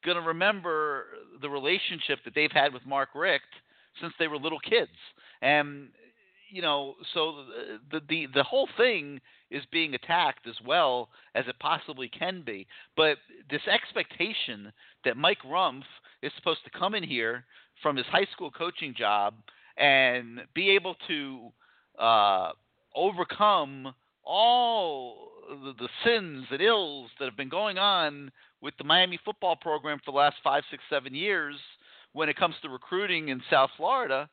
going 0.04 0.18
to 0.18 0.24
remember 0.24 1.06
the 1.42 1.50
relationship 1.50 2.20
that 2.26 2.36
they've 2.36 2.52
had 2.52 2.74
with 2.74 2.86
Mark 2.86 3.10
Richt 3.16 3.46
since 4.00 4.14
they 4.20 4.28
were 4.28 4.38
little 4.38 4.60
kids. 4.60 4.92
And 5.42 5.90
you 6.50 6.62
know, 6.62 6.96
so 7.14 7.46
the 7.92 8.02
the 8.10 8.28
the 8.34 8.44
whole 8.44 8.68
thing 8.78 9.22
is 9.50 9.64
being 9.72 9.94
attacked 9.94 10.48
as 10.48 10.56
well 10.66 11.10
as 11.36 11.46
it 11.48 11.56
possibly 11.60 12.10
can 12.10 12.44
be. 12.46 12.68
But 12.98 13.18
this 13.50 13.62
expectation 13.72 14.72
that 15.06 15.18
Mike 15.18 15.42
Rumph 15.46 15.84
is 16.22 16.32
supposed 16.36 16.64
to 16.66 16.78
come 16.78 16.94
in 16.94 17.04
here 17.04 17.46
from 17.82 17.96
his 17.96 18.06
high 18.08 18.28
school 18.34 18.52
coaching 18.52 18.94
job 18.98 19.36
and 19.78 20.42
be 20.54 20.72
able 20.72 20.96
to 21.08 21.52
uh, 21.98 22.52
overcome 22.96 23.94
all 24.24 25.30
the, 25.50 25.74
the 25.80 25.90
sins 26.06 26.46
and 26.52 26.62
ills 26.62 27.10
that 27.20 27.26
have 27.26 27.38
been 27.38 27.50
going 27.50 27.78
on 27.78 28.32
with 28.62 28.74
the 28.78 28.84
Miami 28.84 29.20
football 29.24 29.56
program 29.56 30.00
for 30.04 30.12
the 30.12 30.18
last 30.18 30.38
five, 30.44 30.64
six, 30.70 30.84
seven 30.90 31.14
years 31.14 31.56
when 32.14 32.30
it 32.30 32.38
comes 32.38 32.56
to 32.62 32.70
recruiting 32.70 33.30
in 33.30 33.42
South 33.50 33.70
Florida 33.78 34.30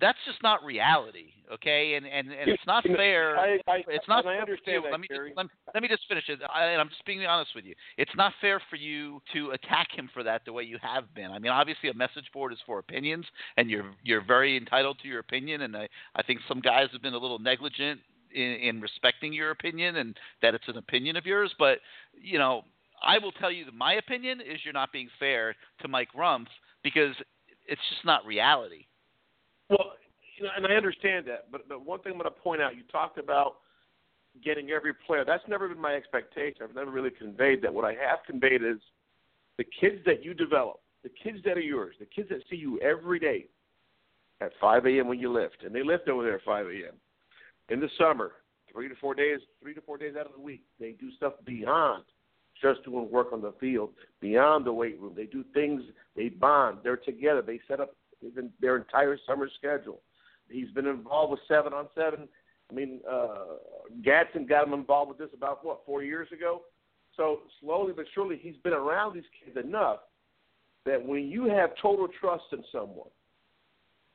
that's 0.00 0.18
just 0.26 0.42
not 0.42 0.64
reality, 0.64 1.32
okay? 1.52 1.94
And 1.94 2.06
and, 2.06 2.30
and 2.30 2.48
it's 2.48 2.62
not 2.66 2.84
fair. 2.84 3.38
I, 3.38 3.58
I, 3.66 3.82
it's 3.88 4.06
not. 4.08 4.26
I 4.26 4.36
understand 4.36 4.84
that, 4.84 4.90
let 4.90 5.00
me 5.00 5.08
Gary. 5.08 5.30
just, 5.30 5.36
let, 5.36 5.46
let, 5.74 5.82
me 5.82 5.88
just 5.88 6.02
finish 6.08 6.24
it. 6.28 6.40
I, 6.52 6.66
and 6.66 6.80
I'm 6.80 6.88
just 6.88 7.04
being 7.04 7.24
honest 7.26 7.50
with 7.54 7.64
you. 7.64 7.74
It's 7.98 8.14
not 8.16 8.32
fair 8.40 8.60
for 8.70 8.76
you 8.76 9.20
to 9.32 9.50
attack 9.50 9.88
him 9.92 10.08
for 10.12 10.22
that 10.22 10.42
the 10.44 10.52
way 10.52 10.62
you 10.62 10.78
have 10.82 11.12
been. 11.14 11.30
I 11.30 11.38
mean, 11.38 11.52
obviously, 11.52 11.88
a 11.88 11.94
message 11.94 12.30
board 12.32 12.52
is 12.52 12.58
for 12.66 12.78
opinions, 12.78 13.26
and 13.56 13.70
you're 13.70 13.90
you're 14.04 14.24
very 14.24 14.56
entitled 14.56 14.98
to 15.02 15.08
your 15.08 15.20
opinion. 15.20 15.62
And 15.62 15.76
I 15.76 15.88
I 16.14 16.22
think 16.22 16.40
some 16.48 16.60
guys 16.60 16.88
have 16.92 17.02
been 17.02 17.14
a 17.14 17.18
little 17.18 17.38
negligent 17.38 18.00
in, 18.34 18.42
in 18.42 18.80
respecting 18.80 19.32
your 19.32 19.50
opinion 19.50 19.96
and 19.96 20.16
that 20.42 20.54
it's 20.54 20.68
an 20.68 20.76
opinion 20.76 21.16
of 21.16 21.26
yours. 21.26 21.52
But 21.58 21.78
you 22.20 22.38
know, 22.38 22.62
I 23.02 23.18
will 23.18 23.32
tell 23.32 23.50
you 23.50 23.64
that 23.64 23.74
my 23.74 23.94
opinion 23.94 24.40
is 24.40 24.60
you're 24.64 24.72
not 24.72 24.92
being 24.92 25.08
fair 25.18 25.54
to 25.82 25.88
Mike 25.88 26.08
Rumph 26.16 26.46
because 26.82 27.14
it's 27.66 27.80
just 27.90 28.04
not 28.04 28.24
reality. 28.24 28.86
Well, 29.68 29.92
you 30.36 30.44
know, 30.44 30.50
and 30.56 30.66
I 30.66 30.76
understand 30.76 31.26
that, 31.26 31.50
but 31.50 31.68
but 31.68 31.84
one 31.84 32.00
thing 32.00 32.12
I'm 32.12 32.18
going 32.18 32.30
to 32.32 32.40
point 32.40 32.60
out, 32.60 32.76
you 32.76 32.82
talked 32.90 33.18
about 33.18 33.56
getting 34.44 34.70
every 34.70 34.92
player. 34.94 35.24
That's 35.24 35.42
never 35.48 35.68
been 35.68 35.80
my 35.80 35.94
expectation. 35.94 36.62
I've 36.62 36.74
never 36.74 36.90
really 36.90 37.10
conveyed 37.10 37.62
that. 37.62 37.72
What 37.72 37.84
I 37.84 37.92
have 37.92 38.18
conveyed 38.26 38.62
is 38.62 38.78
the 39.56 39.64
kids 39.80 39.96
that 40.04 40.24
you 40.24 40.34
develop, 40.34 40.80
the 41.02 41.08
kids 41.08 41.38
that 41.44 41.56
are 41.56 41.60
yours, 41.60 41.94
the 41.98 42.06
kids 42.06 42.28
that 42.28 42.42
see 42.50 42.56
you 42.56 42.78
every 42.80 43.18
day 43.18 43.46
at 44.40 44.52
5 44.60 44.86
a.m. 44.86 45.08
when 45.08 45.18
you 45.18 45.32
lift, 45.32 45.62
and 45.64 45.74
they 45.74 45.82
lift 45.82 46.08
over 46.08 46.22
there 46.22 46.36
at 46.36 46.44
5 46.44 46.66
a.m. 46.66 46.94
In 47.70 47.80
the 47.80 47.88
summer, 47.98 48.32
three 48.70 48.88
to 48.88 48.94
four 48.96 49.14
days, 49.14 49.40
three 49.62 49.74
to 49.74 49.80
four 49.80 49.96
days 49.96 50.14
out 50.18 50.26
of 50.26 50.32
the 50.32 50.40
week, 50.40 50.62
they 50.78 50.92
do 50.92 51.10
stuff 51.16 51.32
beyond 51.46 52.04
just 52.60 52.84
doing 52.84 53.10
work 53.10 53.28
on 53.32 53.40
the 53.40 53.52
field, 53.60 53.90
beyond 54.20 54.64
the 54.64 54.72
weight 54.72 55.00
room. 55.00 55.12
They 55.16 55.26
do 55.26 55.44
things. 55.54 55.82
They 56.14 56.28
bond. 56.28 56.78
They're 56.82 56.96
together. 56.96 57.42
They 57.42 57.60
set 57.68 57.80
up 57.80 57.94
even 58.22 58.50
their 58.60 58.76
entire 58.76 59.18
summer 59.26 59.48
schedule. 59.58 60.00
He's 60.48 60.70
been 60.70 60.86
involved 60.86 61.32
with 61.32 61.40
seven 61.48 61.72
on 61.72 61.88
seven. 61.94 62.28
I 62.70 62.74
mean, 62.74 63.00
uh, 63.08 63.56
Gadsden 64.02 64.46
got 64.46 64.66
him 64.66 64.74
involved 64.74 65.10
with 65.10 65.18
this 65.18 65.36
about 65.36 65.64
what 65.64 65.84
four 65.86 66.02
years 66.02 66.28
ago. 66.32 66.62
So 67.16 67.40
slowly 67.60 67.92
but 67.94 68.06
surely, 68.14 68.38
he's 68.40 68.56
been 68.62 68.72
around 68.72 69.14
these 69.14 69.24
kids 69.44 69.56
enough 69.56 70.00
that 70.84 71.04
when 71.04 71.24
you 71.24 71.44
have 71.46 71.70
total 71.80 72.08
trust 72.20 72.44
in 72.52 72.62
someone, 72.70 73.08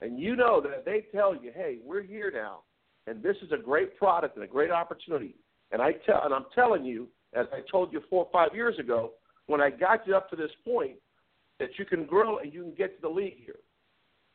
and 0.01 0.19
you 0.19 0.35
know 0.35 0.61
that 0.61 0.85
they 0.85 1.05
tell 1.11 1.35
you, 1.35 1.51
"Hey, 1.51 1.80
we're 1.84 2.01
here 2.01 2.31
now, 2.31 2.63
and 3.07 3.22
this 3.22 3.38
is 3.41 3.51
a 3.51 3.57
great 3.57 3.97
product 3.97 4.35
and 4.35 4.43
a 4.43 4.47
great 4.47 4.72
opportunity," 4.72 5.35
and 5.72 5.81
I 5.81 5.93
tell, 5.93 6.23
and 6.23 6.34
I'm 6.34 6.45
telling 6.55 6.85
you, 6.85 7.07
as 7.34 7.48
I 7.53 7.60
told 7.70 7.94
you 7.94 8.02
four 8.10 8.26
or 8.26 8.32
five 8.32 8.56
years 8.56 8.78
ago, 8.80 9.12
when 9.48 9.62
I 9.62 9.70
got 9.70 10.06
you 10.08 10.16
up 10.16 10.30
to 10.30 10.36
this 10.36 10.52
point, 10.66 10.98
that 11.60 11.70
you 11.78 11.86
can 11.86 12.06
grow 12.06 12.40
and 12.40 12.53
you 12.53 12.64
can 12.64 12.74
get 12.74 12.95
to 12.95 13.02
the 13.02 13.10
league 13.10 13.38
here. 13.44 13.60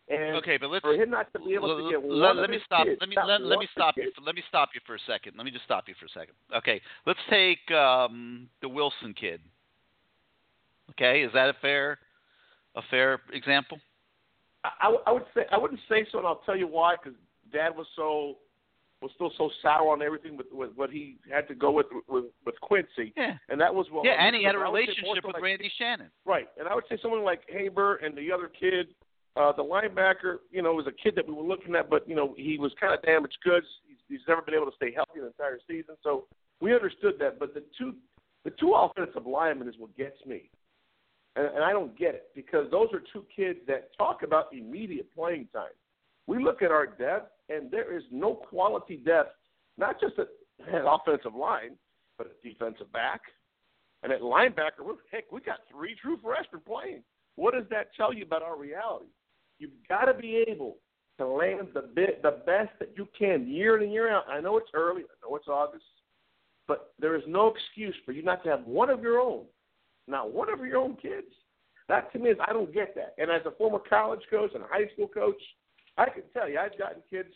And 0.09 0.37
okay, 0.37 0.57
but 0.57 0.71
let's 0.71 0.83
for 0.85 0.95
him 0.95 1.11
not 1.11 1.33
to 1.33 1.41
be 1.41 1.55
able 1.55 1.77
to 1.77 1.91
get 1.91 2.01
one 2.01 2.37
let, 2.37 2.49
me 2.49 2.59
stop. 2.65 2.87
let 3.01 3.09
me 3.09 3.17
let, 3.27 3.43
let 3.43 3.59
me 3.59 3.67
stop 3.73 3.97
you. 3.97 4.13
For, 4.15 4.23
let 4.23 4.37
me 4.37 4.43
stop 4.49 4.69
you 4.73 4.81
for 4.87 4.95
a 4.95 4.99
second. 5.05 5.33
Let 5.37 5.45
me 5.45 5.51
just 5.51 5.65
stop 5.65 5.89
you 5.89 5.95
for 5.99 6.07
a 6.07 6.09
second. 6.09 6.35
Okay, 6.55 6.81
let's 7.07 7.19
take 7.29 7.59
um, 7.73 8.49
the 8.63 8.69
Wilson 8.69 9.15
kid. 9.19 9.41
Okay, 10.91 11.23
is 11.23 11.33
that 11.35 11.49
a 11.49 11.55
fair 11.61 11.99
a 12.77 12.83
fair 12.89 13.21
example? 13.33 13.79
I, 14.65 14.95
I 15.07 15.13
would 15.13 15.25
say 15.35 15.43
I 15.51 15.59
wouldn't 15.59 15.81
say 15.89 16.07
so, 16.13 16.19
and 16.19 16.27
I'll 16.27 16.43
tell 16.47 16.57
you 16.57 16.69
why. 16.69 16.95
Because 17.03 17.19
Dad 17.53 17.71
was 17.77 17.87
so 17.97 18.37
was 19.03 19.11
still 19.15 19.31
so 19.37 19.51
sour 19.63 19.93
on 19.93 20.03
everything 20.03 20.37
with, 20.37 20.47
with 20.51 20.71
what 20.75 20.91
he 20.91 21.19
had 21.31 21.47
to 21.49 21.55
go 21.55 21.71
with 21.71 21.87
with, 22.09 22.25
with 22.45 22.61
Quincy. 22.61 23.13
Yeah. 23.17 23.35
And 23.49 23.61
that 23.61 23.75
was 23.75 23.87
well. 23.93 24.05
yeah, 24.05 24.17
and 24.19 24.35
he 24.35 24.43
had 24.45 24.55
a 24.55 24.59
I 24.59 24.69
would 24.69 24.87
say 24.89 25.03
more 25.03 25.15
relationship 25.15 25.25
with 25.25 25.35
like- 25.35 25.43
Randy 25.43 25.71
Shannon. 25.79 26.11
Right, 26.25 26.49
and 26.59 26.69
I 26.69 26.75
would 26.75 26.85
say 26.89 26.99
someone 27.03 27.25
like 27.25 27.43
Haber 27.49 27.97
and 27.97 28.17
the 28.17 28.33
other 28.33 28.49
kid, 28.49 28.89
uh, 29.37 29.53
the 29.53 29.63
linebacker, 29.63 30.39
you 30.51 30.63
know, 30.63 30.73
was 30.73 30.87
a 30.87 30.93
kid 30.93 31.15
that 31.17 31.27
we 31.27 31.35
were 31.35 31.43
looking 31.43 31.75
at, 31.75 31.91
but 31.91 32.09
you 32.09 32.17
know, 32.17 32.35
he 32.37 32.59
was 32.59 32.73
kind 32.81 32.95
of 32.95 33.03
damaged 33.03 33.37
goods. 33.45 33.67
He's, 33.87 33.99
he's 34.09 34.27
never 34.27 34.41
been 34.43 34.55
able 34.55 34.67
to 34.67 34.77
stay 34.77 34.93
healthy 34.95 35.21
the 35.21 35.27
entire 35.27 35.59
season, 35.69 35.97
so 36.03 36.25
we 36.61 36.75
understood 36.75 37.15
that. 37.21 37.39
But 37.39 37.53
the 37.53 37.63
two, 37.79 37.95
the 38.45 38.51
two 38.59 38.73
offensive 38.75 39.27
linemen 39.27 39.69
is 39.69 39.75
what 39.79 39.95
gets 39.97 40.25
me, 40.25 40.49
and, 41.37 41.47
and 41.47 41.63
I 41.63 41.73
don't 41.73 41.97
get 41.99 42.15
it 42.15 42.29
because 42.35 42.71
those 42.71 42.89
are 42.95 43.03
two 43.13 43.25
kids 43.35 43.59
that 43.69 43.91
talk 43.99 44.23
about 44.23 44.47
immediate 44.55 45.15
playing 45.15 45.49
time. 45.53 45.77
We 46.27 46.43
look 46.43 46.63
at 46.63 46.71
our 46.71 46.87
depth, 46.87 47.33
and 47.49 47.71
there 47.71 47.97
is 47.97 48.03
no 48.11 48.35
quality 48.35 48.97
depth, 48.97 49.37
not 49.79 50.01
just 50.01 50.15
at, 50.19 50.29
at 50.73 50.83
offensive 50.87 51.35
line, 51.35 51.77
but 52.19 52.27
at 52.27 52.43
defensive 52.43 52.93
back, 52.93 53.21
and 54.03 54.13
at 54.13 54.21
linebacker, 54.21 54.85
we're, 54.85 54.95
heck, 55.11 55.31
we 55.33 55.41
got 55.41 55.61
three 55.71 55.97
true 56.01 56.19
freshmen 56.23 56.63
playing. 56.67 57.03
What 57.37 57.55
does 57.55 57.65
that 57.71 57.89
tell 57.97 58.13
you 58.13 58.25
about 58.25 58.43
our 58.43 58.59
reality? 58.59 59.07
You've 59.59 59.71
got 59.89 60.07
to 60.07 60.15
be 60.15 60.45
able 60.49 60.77
to 61.19 61.27
land 61.27 61.69
the 61.75 61.89
bit, 61.95 62.23
the 62.23 62.43
best 62.47 62.71
that 62.79 62.93
you 62.97 63.09
can 63.19 63.49
year 63.49 63.77
in 63.77 63.85
and 63.85 63.93
year 63.93 64.11
out. 64.11 64.25
I 64.29 64.41
know 64.41 64.59
it's 64.59 64.71
early. 64.75 65.03
I 65.03 65.29
know 65.29 65.37
it's 65.37 65.49
August, 65.49 65.85
but 66.69 66.93
there 66.99 67.17
is 67.17 67.23
no 67.27 67.53
excuse 67.55 67.95
for 68.05 68.13
you 68.13 68.23
not 68.23 68.43
to 68.45 68.51
have 68.51 68.65
one 68.65 68.91
of 68.91 69.03
your 69.03 69.19
own, 69.19 69.45
not 70.07 70.33
one 70.33 70.51
of 70.51 70.61
your 70.61 70.77
own 70.79 70.97
kids. 70.97 71.27
That 71.89 72.13
to 72.13 72.19
me 72.19 72.31
is 72.31 72.39
I 72.47 72.53
don't 72.53 72.75
get 72.75 72.95
that. 72.97 73.15
And 73.19 73.31
as 73.31 73.43
a 73.47 73.53
former 73.53 73.79
college 73.79 74.21
coach 74.31 74.51
and 74.55 74.63
a 74.63 74.67
high 74.67 74.89
school 74.93 75.09
coach, 75.09 75.41
I 75.99 76.09
can 76.11 76.23
tell 76.33 76.49
you 76.49 76.59
I've 76.59 76.79
gotten 76.79 77.03
kids 77.09 77.33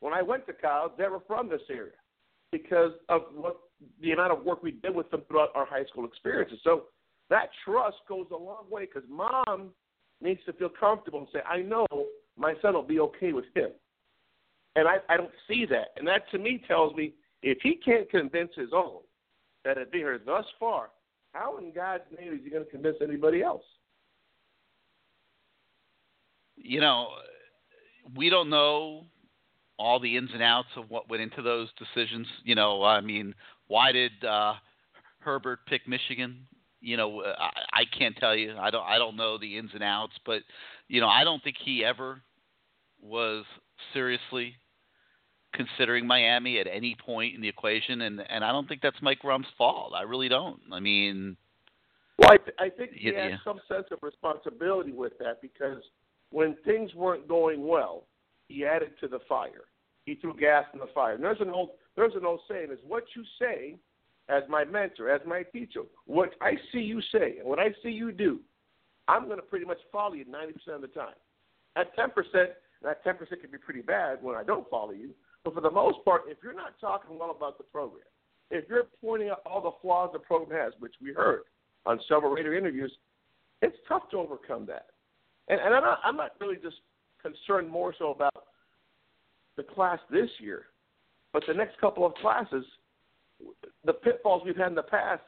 when 0.00 0.12
I 0.12 0.22
went 0.22 0.46
to 0.46 0.52
college 0.52 0.92
that 0.98 1.10
were 1.10 1.22
from 1.26 1.48
this 1.48 1.62
area 1.70 1.92
because 2.52 2.92
of 3.08 3.22
what 3.34 3.56
the 4.00 4.12
amount 4.12 4.32
of 4.32 4.44
work 4.44 4.62
we 4.62 4.72
did 4.72 4.94
with 4.94 5.10
them 5.10 5.22
throughout 5.28 5.50
our 5.54 5.66
high 5.66 5.84
school 5.86 6.06
experiences. 6.06 6.58
So 6.64 6.84
that 7.30 7.48
trust 7.64 7.96
goes 8.08 8.26
a 8.30 8.36
long 8.36 8.64
way 8.70 8.86
because 8.86 9.08
mom 9.08 9.70
needs 10.20 10.40
to 10.46 10.52
feel 10.52 10.68
comfortable 10.68 11.20
and 11.20 11.28
say, 11.32 11.40
I 11.48 11.62
know 11.62 11.86
my 12.38 12.54
son 12.62 12.74
will 12.74 12.82
be 12.82 13.00
okay 13.00 13.32
with 13.32 13.46
him. 13.54 13.70
And 14.76 14.86
I, 14.86 14.96
I 15.08 15.16
don't 15.16 15.30
see 15.48 15.66
that. 15.66 15.88
And 15.96 16.06
that 16.06 16.30
to 16.30 16.38
me 16.38 16.62
tells 16.68 16.94
me 16.94 17.14
if 17.42 17.58
he 17.62 17.76
can't 17.76 18.08
convince 18.10 18.50
his 18.54 18.70
own 18.74 19.00
that 19.64 19.78
it 19.78 19.90
be 19.90 19.98
here 19.98 20.20
thus 20.24 20.44
far, 20.60 20.90
how 21.32 21.58
in 21.58 21.72
God's 21.72 22.04
name 22.18 22.32
is 22.32 22.40
he 22.44 22.50
going 22.50 22.64
to 22.64 22.70
convince 22.70 22.96
anybody 23.02 23.42
else? 23.42 23.64
You 26.56 26.80
know, 26.80 27.08
we 28.14 28.30
don't 28.30 28.50
know 28.50 29.04
all 29.78 30.00
the 30.00 30.16
ins 30.16 30.30
and 30.32 30.42
outs 30.42 30.68
of 30.76 30.90
what 30.90 31.08
went 31.08 31.22
into 31.22 31.42
those 31.42 31.68
decisions. 31.78 32.26
You 32.44 32.54
know, 32.54 32.82
I 32.82 33.00
mean, 33.00 33.34
why 33.68 33.92
did 33.92 34.12
uh, 34.24 34.54
Herbert 35.20 35.60
pick 35.66 35.86
Michigan? 35.88 36.46
You 36.80 36.96
know, 36.96 37.22
I, 37.24 37.50
I 37.72 37.84
can't 37.98 38.16
tell 38.16 38.36
you. 38.36 38.56
I 38.56 38.70
don't. 38.70 38.84
I 38.84 38.98
don't 38.98 39.16
know 39.16 39.38
the 39.38 39.58
ins 39.58 39.70
and 39.74 39.82
outs, 39.82 40.14
but 40.24 40.42
you 40.88 41.00
know, 41.00 41.08
I 41.08 41.24
don't 41.24 41.42
think 41.42 41.56
he 41.64 41.84
ever 41.84 42.20
was 43.02 43.44
seriously 43.92 44.54
considering 45.52 46.06
Miami 46.06 46.58
at 46.60 46.66
any 46.70 46.96
point 47.04 47.34
in 47.34 47.40
the 47.40 47.48
equation, 47.48 48.02
and 48.02 48.22
and 48.28 48.44
I 48.44 48.52
don't 48.52 48.68
think 48.68 48.82
that's 48.82 48.96
Mike 49.02 49.24
Rumph's 49.24 49.48
fault. 49.56 49.92
I 49.96 50.02
really 50.02 50.28
don't. 50.28 50.60
I 50.72 50.80
mean, 50.80 51.36
Well, 52.18 52.30
I, 52.32 52.36
th- 52.36 52.56
I 52.58 52.68
think 52.68 52.92
he 52.92 53.08
Yeah, 53.08 53.22
has 53.22 53.30
yeah. 53.32 53.36
some 53.44 53.60
sense 53.68 53.86
of 53.90 53.98
responsibility 54.02 54.92
with 54.92 55.16
that 55.18 55.40
because 55.40 55.82
when 56.36 56.54
things 56.66 56.94
weren't 56.94 57.26
going 57.26 57.66
well, 57.66 58.04
he 58.48 58.66
added 58.66 58.90
to 59.00 59.08
the 59.08 59.20
fire. 59.26 59.64
He 60.04 60.16
threw 60.16 60.36
gas 60.36 60.66
in 60.74 60.80
the 60.80 60.88
fire. 60.94 61.14
And 61.14 61.24
there's 61.24 61.40
an 61.40 61.48
old 61.48 61.70
there's 61.96 62.14
an 62.14 62.26
old 62.26 62.40
saying: 62.46 62.68
"Is 62.70 62.78
what 62.86 63.04
you 63.16 63.24
say, 63.40 63.76
as 64.28 64.42
my 64.46 64.62
mentor, 64.62 65.08
as 65.08 65.22
my 65.26 65.44
teacher, 65.44 65.80
what 66.04 66.32
I 66.42 66.52
see 66.70 66.80
you 66.80 67.00
say 67.10 67.38
and 67.38 67.48
what 67.48 67.58
I 67.58 67.68
see 67.82 67.88
you 67.88 68.12
do, 68.12 68.40
I'm 69.08 69.30
to 69.30 69.36
pretty 69.38 69.64
much 69.64 69.78
follow 69.90 70.12
you 70.12 70.26
90% 70.26 70.74
of 70.74 70.82
the 70.82 70.88
time. 70.88 71.14
At 71.74 71.96
10%, 71.96 72.10
that 72.82 73.02
10% 73.02 73.18
can 73.40 73.50
be 73.50 73.56
pretty 73.56 73.80
bad 73.80 74.22
when 74.22 74.36
I 74.36 74.44
don't 74.44 74.68
follow 74.68 74.92
you. 74.92 75.14
But 75.42 75.54
for 75.54 75.62
the 75.62 75.70
most 75.70 76.04
part, 76.04 76.24
if 76.28 76.36
you're 76.42 76.52
not 76.52 76.78
talking 76.82 77.18
well 77.18 77.30
about 77.30 77.56
the 77.56 77.64
program, 77.64 78.04
if 78.50 78.68
you're 78.68 78.88
pointing 79.00 79.30
out 79.30 79.40
all 79.46 79.62
the 79.62 79.72
flaws 79.80 80.10
the 80.12 80.18
program 80.18 80.60
has, 80.60 80.74
which 80.80 80.96
we 81.00 81.14
heard 81.14 81.44
on 81.86 81.98
several 82.06 82.32
radio 82.32 82.52
interviews, 82.52 82.92
it's 83.62 83.76
tough 83.88 84.10
to 84.10 84.18
overcome 84.18 84.66
that. 84.66 84.88
And, 85.48 85.60
and 85.60 85.74
I'm, 85.74 85.82
not, 85.82 86.00
I'm 86.04 86.16
not 86.16 86.32
really 86.40 86.56
just 86.56 86.76
concerned 87.22 87.68
more 87.68 87.94
so 87.98 88.10
about 88.10 88.34
the 89.56 89.62
class 89.62 89.98
this 90.10 90.28
year, 90.38 90.66
but 91.32 91.42
the 91.46 91.54
next 91.54 91.80
couple 91.80 92.04
of 92.04 92.14
classes, 92.14 92.64
the 93.84 93.92
pitfalls 93.92 94.42
we've 94.44 94.56
had 94.56 94.68
in 94.68 94.74
the 94.74 94.82
past, 94.82 95.22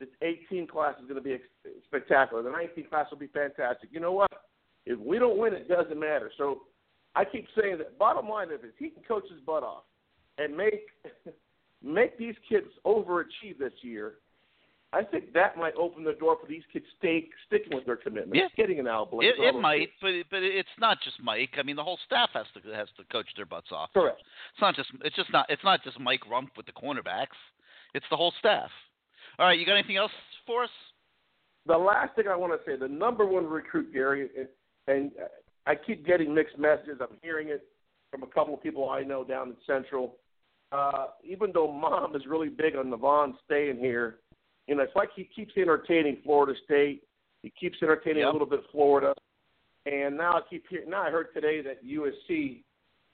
the 0.00 0.06
18 0.22 0.66
class 0.66 0.94
is 1.00 1.08
going 1.08 1.16
to 1.16 1.20
be 1.22 1.38
spectacular. 1.86 2.42
The 2.42 2.50
19 2.50 2.86
class 2.88 3.06
will 3.10 3.18
be 3.18 3.28
fantastic. 3.28 3.90
You 3.92 4.00
know 4.00 4.12
what? 4.12 4.30
If 4.86 4.98
we 4.98 5.18
don't 5.18 5.38
win, 5.38 5.54
it 5.54 5.68
doesn't 5.68 5.98
matter. 5.98 6.30
So 6.36 6.62
I 7.14 7.24
keep 7.24 7.46
saying 7.58 7.78
that. 7.78 7.98
Bottom 7.98 8.28
line 8.28 8.48
is, 8.48 8.60
if 8.62 8.74
he 8.78 8.90
can 8.90 9.02
coach 9.04 9.24
his 9.30 9.40
butt 9.40 9.62
off 9.62 9.84
and 10.38 10.56
make 10.56 10.88
make 11.82 12.18
these 12.18 12.34
kids 12.48 12.66
overachieve 12.84 13.58
this 13.58 13.72
year, 13.82 14.14
I 14.94 15.02
think 15.02 15.32
that 15.32 15.56
might 15.56 15.74
open 15.74 16.04
the 16.04 16.12
door 16.12 16.38
for 16.40 16.46
these 16.46 16.62
kids 16.72 16.84
stay 16.98 17.28
sticking 17.46 17.74
with 17.74 17.84
their 17.84 17.96
commitment, 17.96 18.36
Yeah. 18.36 18.48
getting 18.56 18.78
an 18.78 18.86
Al 18.86 19.06
Blades. 19.06 19.34
It, 19.38 19.42
it 19.42 19.60
might, 19.60 19.90
kids. 19.90 19.92
but 20.00 20.12
but 20.30 20.42
it's 20.42 20.68
not 20.78 20.98
just 21.02 21.20
Mike. 21.20 21.50
I 21.58 21.62
mean, 21.64 21.76
the 21.76 21.82
whole 21.82 21.98
staff 22.06 22.30
has 22.34 22.46
to 22.54 22.70
has 22.70 22.88
to 22.96 23.04
coach 23.10 23.26
their 23.36 23.46
butts 23.46 23.72
off. 23.72 23.90
Correct. 23.92 24.20
It's 24.52 24.60
not 24.60 24.76
just 24.76 24.90
it's 25.02 25.16
just 25.16 25.32
not 25.32 25.46
it's 25.48 25.64
not 25.64 25.82
just 25.82 25.98
Mike 25.98 26.22
Rumph 26.30 26.56
with 26.56 26.66
the 26.66 26.72
cornerbacks. 26.72 27.36
It's 27.94 28.06
the 28.10 28.16
whole 28.16 28.32
staff. 28.38 28.70
All 29.38 29.46
right, 29.46 29.58
you 29.58 29.66
got 29.66 29.74
anything 29.74 29.96
else 29.96 30.12
for 30.46 30.62
us? 30.64 30.70
The 31.66 31.76
last 31.76 32.14
thing 32.14 32.28
I 32.28 32.36
want 32.36 32.52
to 32.52 32.70
say, 32.70 32.76
the 32.76 32.86
number 32.88 33.26
one 33.26 33.46
recruit, 33.46 33.92
Gary, 33.92 34.28
and, 34.38 34.48
and 34.86 35.10
I 35.66 35.74
keep 35.74 36.06
getting 36.06 36.34
mixed 36.34 36.58
messages. 36.58 36.98
I'm 37.00 37.16
hearing 37.22 37.48
it 37.48 37.66
from 38.10 38.22
a 38.22 38.26
couple 38.26 38.54
of 38.54 38.62
people 38.62 38.90
I 38.90 39.02
know 39.02 39.24
down 39.24 39.48
in 39.48 39.56
Central. 39.66 40.16
Uh, 40.72 41.06
even 41.24 41.50
though 41.54 41.70
Mom 41.70 42.14
is 42.16 42.22
really 42.28 42.48
big 42.48 42.76
on 42.76 42.90
Navaughn 42.90 43.34
staying 43.44 43.78
here, 43.78 44.16
you 44.66 44.74
know, 44.74 44.82
it's 44.82 44.96
like 44.96 45.10
he 45.14 45.24
keeps 45.24 45.52
entertaining 45.56 46.18
Florida 46.24 46.58
State. 46.64 47.02
He 47.42 47.52
keeps 47.58 47.76
entertaining 47.82 48.24
a 48.24 48.30
little 48.30 48.46
bit 48.46 48.60
Florida. 48.72 49.14
And 49.86 50.16
now 50.16 50.32
I 50.32 50.40
keep 50.48 50.64
hearing. 50.68 50.88
Now 50.88 51.02
I 51.02 51.10
heard 51.10 51.34
today 51.34 51.60
that 51.60 51.84
USC, 51.84 52.62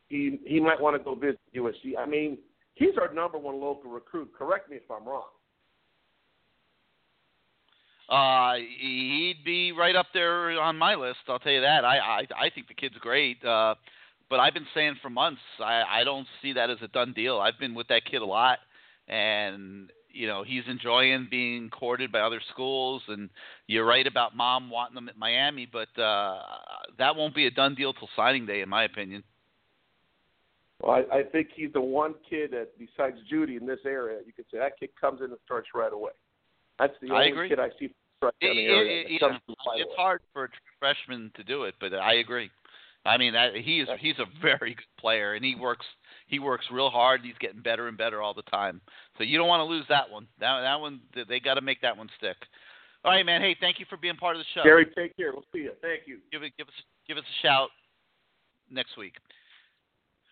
he 0.08 0.40
he 0.44 0.60
might 0.60 0.80
want 0.80 0.96
to 0.96 1.02
go 1.02 1.14
visit 1.16 1.40
USC. 1.54 1.98
I 1.98 2.06
mean, 2.06 2.38
he's 2.74 2.96
our 3.00 3.12
number 3.12 3.38
one 3.38 3.60
local 3.60 3.90
recruit. 3.90 4.30
Correct 4.38 4.70
me 4.70 4.76
if 4.76 4.88
I'm 4.88 5.06
wrong. 5.06 5.24
Uh, 8.08 8.58
he'd 8.80 9.42
be 9.44 9.72
right 9.72 9.94
up 9.96 10.06
there 10.14 10.60
on 10.60 10.76
my 10.76 10.94
list. 10.94 11.18
I'll 11.28 11.38
tell 11.40 11.52
you 11.52 11.60
that. 11.60 11.84
I 11.84 11.98
I, 11.98 12.44
I 12.46 12.50
think 12.54 12.68
the 12.68 12.74
kid's 12.74 12.96
great. 13.00 13.44
Uh, 13.44 13.74
but 14.28 14.38
I've 14.38 14.54
been 14.54 14.66
saying 14.72 14.94
for 15.02 15.10
months 15.10 15.40
I 15.58 15.82
I 15.88 16.04
don't 16.04 16.26
see 16.40 16.52
that 16.52 16.70
as 16.70 16.78
a 16.82 16.88
done 16.88 17.12
deal. 17.12 17.40
I've 17.40 17.58
been 17.58 17.74
with 17.74 17.88
that 17.88 18.04
kid 18.08 18.22
a 18.22 18.26
lot, 18.26 18.60
and 19.08 19.90
you 20.12 20.26
know 20.26 20.42
he's 20.44 20.62
enjoying 20.68 21.28
being 21.30 21.70
courted 21.70 22.10
by 22.12 22.20
other 22.20 22.40
schools. 22.52 23.02
And 23.08 23.30
you're 23.66 23.86
right 23.86 24.06
about 24.06 24.36
mom 24.36 24.70
wanting 24.70 24.94
them 24.94 25.08
at 25.08 25.18
Miami, 25.18 25.66
but 25.70 25.88
uh, 26.00 26.42
that 26.98 27.16
won't 27.16 27.34
be 27.34 27.46
a 27.46 27.50
done 27.50 27.74
deal 27.74 27.92
till 27.92 28.08
signing 28.16 28.46
day, 28.46 28.60
in 28.60 28.68
my 28.68 28.84
opinion. 28.84 29.22
Well, 30.82 30.92
I, 31.12 31.18
I 31.18 31.22
think 31.24 31.48
he's 31.54 31.72
the 31.74 31.80
one 31.80 32.14
kid 32.28 32.52
that, 32.52 32.68
besides 32.78 33.18
Jeudy 33.30 33.56
in 33.60 33.66
this 33.66 33.80
area, 33.84 34.20
you 34.26 34.32
could 34.32 34.46
say 34.50 34.58
that 34.58 34.78
kid 34.80 34.90
comes 34.98 35.20
in 35.20 35.26
and 35.26 35.38
starts 35.44 35.68
right 35.74 35.92
away. 35.92 36.12
That's 36.78 36.94
the 37.02 37.10
I 37.10 37.16
only 37.16 37.30
agree. 37.32 37.48
kid 37.50 37.58
I 37.60 37.68
see 37.78 37.92
right 38.22 38.32
It, 38.40 38.54
the 38.54 38.60
area. 38.66 39.00
it, 39.00 39.04
that 39.04 39.10
you 39.12 39.18
comes 39.18 39.40
know, 39.46 39.54
right 39.66 39.80
it's 39.80 39.88
away. 39.88 39.94
hard 39.96 40.20
for 40.32 40.44
a 40.44 40.48
freshman 40.78 41.30
to 41.36 41.44
do 41.44 41.64
it, 41.64 41.74
but 41.80 41.92
I 41.92 42.14
agree. 42.14 42.50
I 43.04 43.18
mean, 43.18 43.34
that 43.34 43.54
he 43.56 43.80
is 43.80 43.88
he's 43.98 44.18
a 44.18 44.26
very 44.42 44.74
good 44.74 44.84
player, 44.98 45.34
and 45.34 45.44
he 45.44 45.54
works 45.54 45.86
he 46.30 46.38
works 46.38 46.64
real 46.70 46.90
hard. 46.90 47.22
He's 47.24 47.34
getting 47.40 47.60
better 47.60 47.88
and 47.88 47.98
better 47.98 48.22
all 48.22 48.32
the 48.32 48.42
time. 48.42 48.80
So 49.18 49.24
you 49.24 49.36
don't 49.36 49.48
want 49.48 49.60
to 49.60 49.64
lose 49.64 49.84
that 49.88 50.08
one. 50.08 50.28
That 50.38 50.60
that 50.62 50.80
one 50.80 51.00
they 51.28 51.40
got 51.40 51.54
to 51.54 51.60
make 51.60 51.82
that 51.82 51.96
one 51.96 52.08
stick. 52.16 52.36
All 53.04 53.10
right, 53.10 53.26
man. 53.26 53.40
Hey, 53.40 53.56
thank 53.60 53.80
you 53.80 53.86
for 53.90 53.96
being 53.96 54.16
part 54.16 54.36
of 54.36 54.40
the 54.40 54.46
show. 54.54 54.62
Gary, 54.62 54.86
take 54.94 55.16
care. 55.16 55.32
We'll 55.32 55.44
see 55.52 55.60
you. 55.60 55.72
Thank 55.82 56.02
you. 56.06 56.18
give 56.30 56.42
it 56.42 56.52
give 56.56 56.68
us 56.68 56.74
give 57.08 57.18
us 57.18 57.24
a 57.24 57.46
shout 57.46 57.68
next 58.70 58.96
week. 58.96 59.14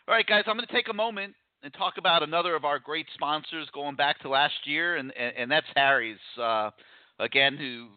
All 0.06 0.14
right, 0.14 0.26
guys, 0.26 0.44
I'm 0.46 0.56
going 0.56 0.66
to 0.66 0.72
take 0.72 0.88
a 0.88 0.94
moment 0.94 1.34
and 1.62 1.74
talk 1.74 1.94
about 1.98 2.22
another 2.22 2.54
of 2.54 2.64
our 2.64 2.78
great 2.78 3.06
sponsors 3.14 3.66
going 3.74 3.96
back 3.96 4.20
to 4.20 4.28
last 4.28 4.54
year, 4.64 4.96
and 4.96 5.12
and, 5.18 5.36
and 5.36 5.50
that's 5.50 5.66
Harry's. 5.74 6.18
Uh, 6.40 6.70
again, 7.18 7.56
who 7.56 7.88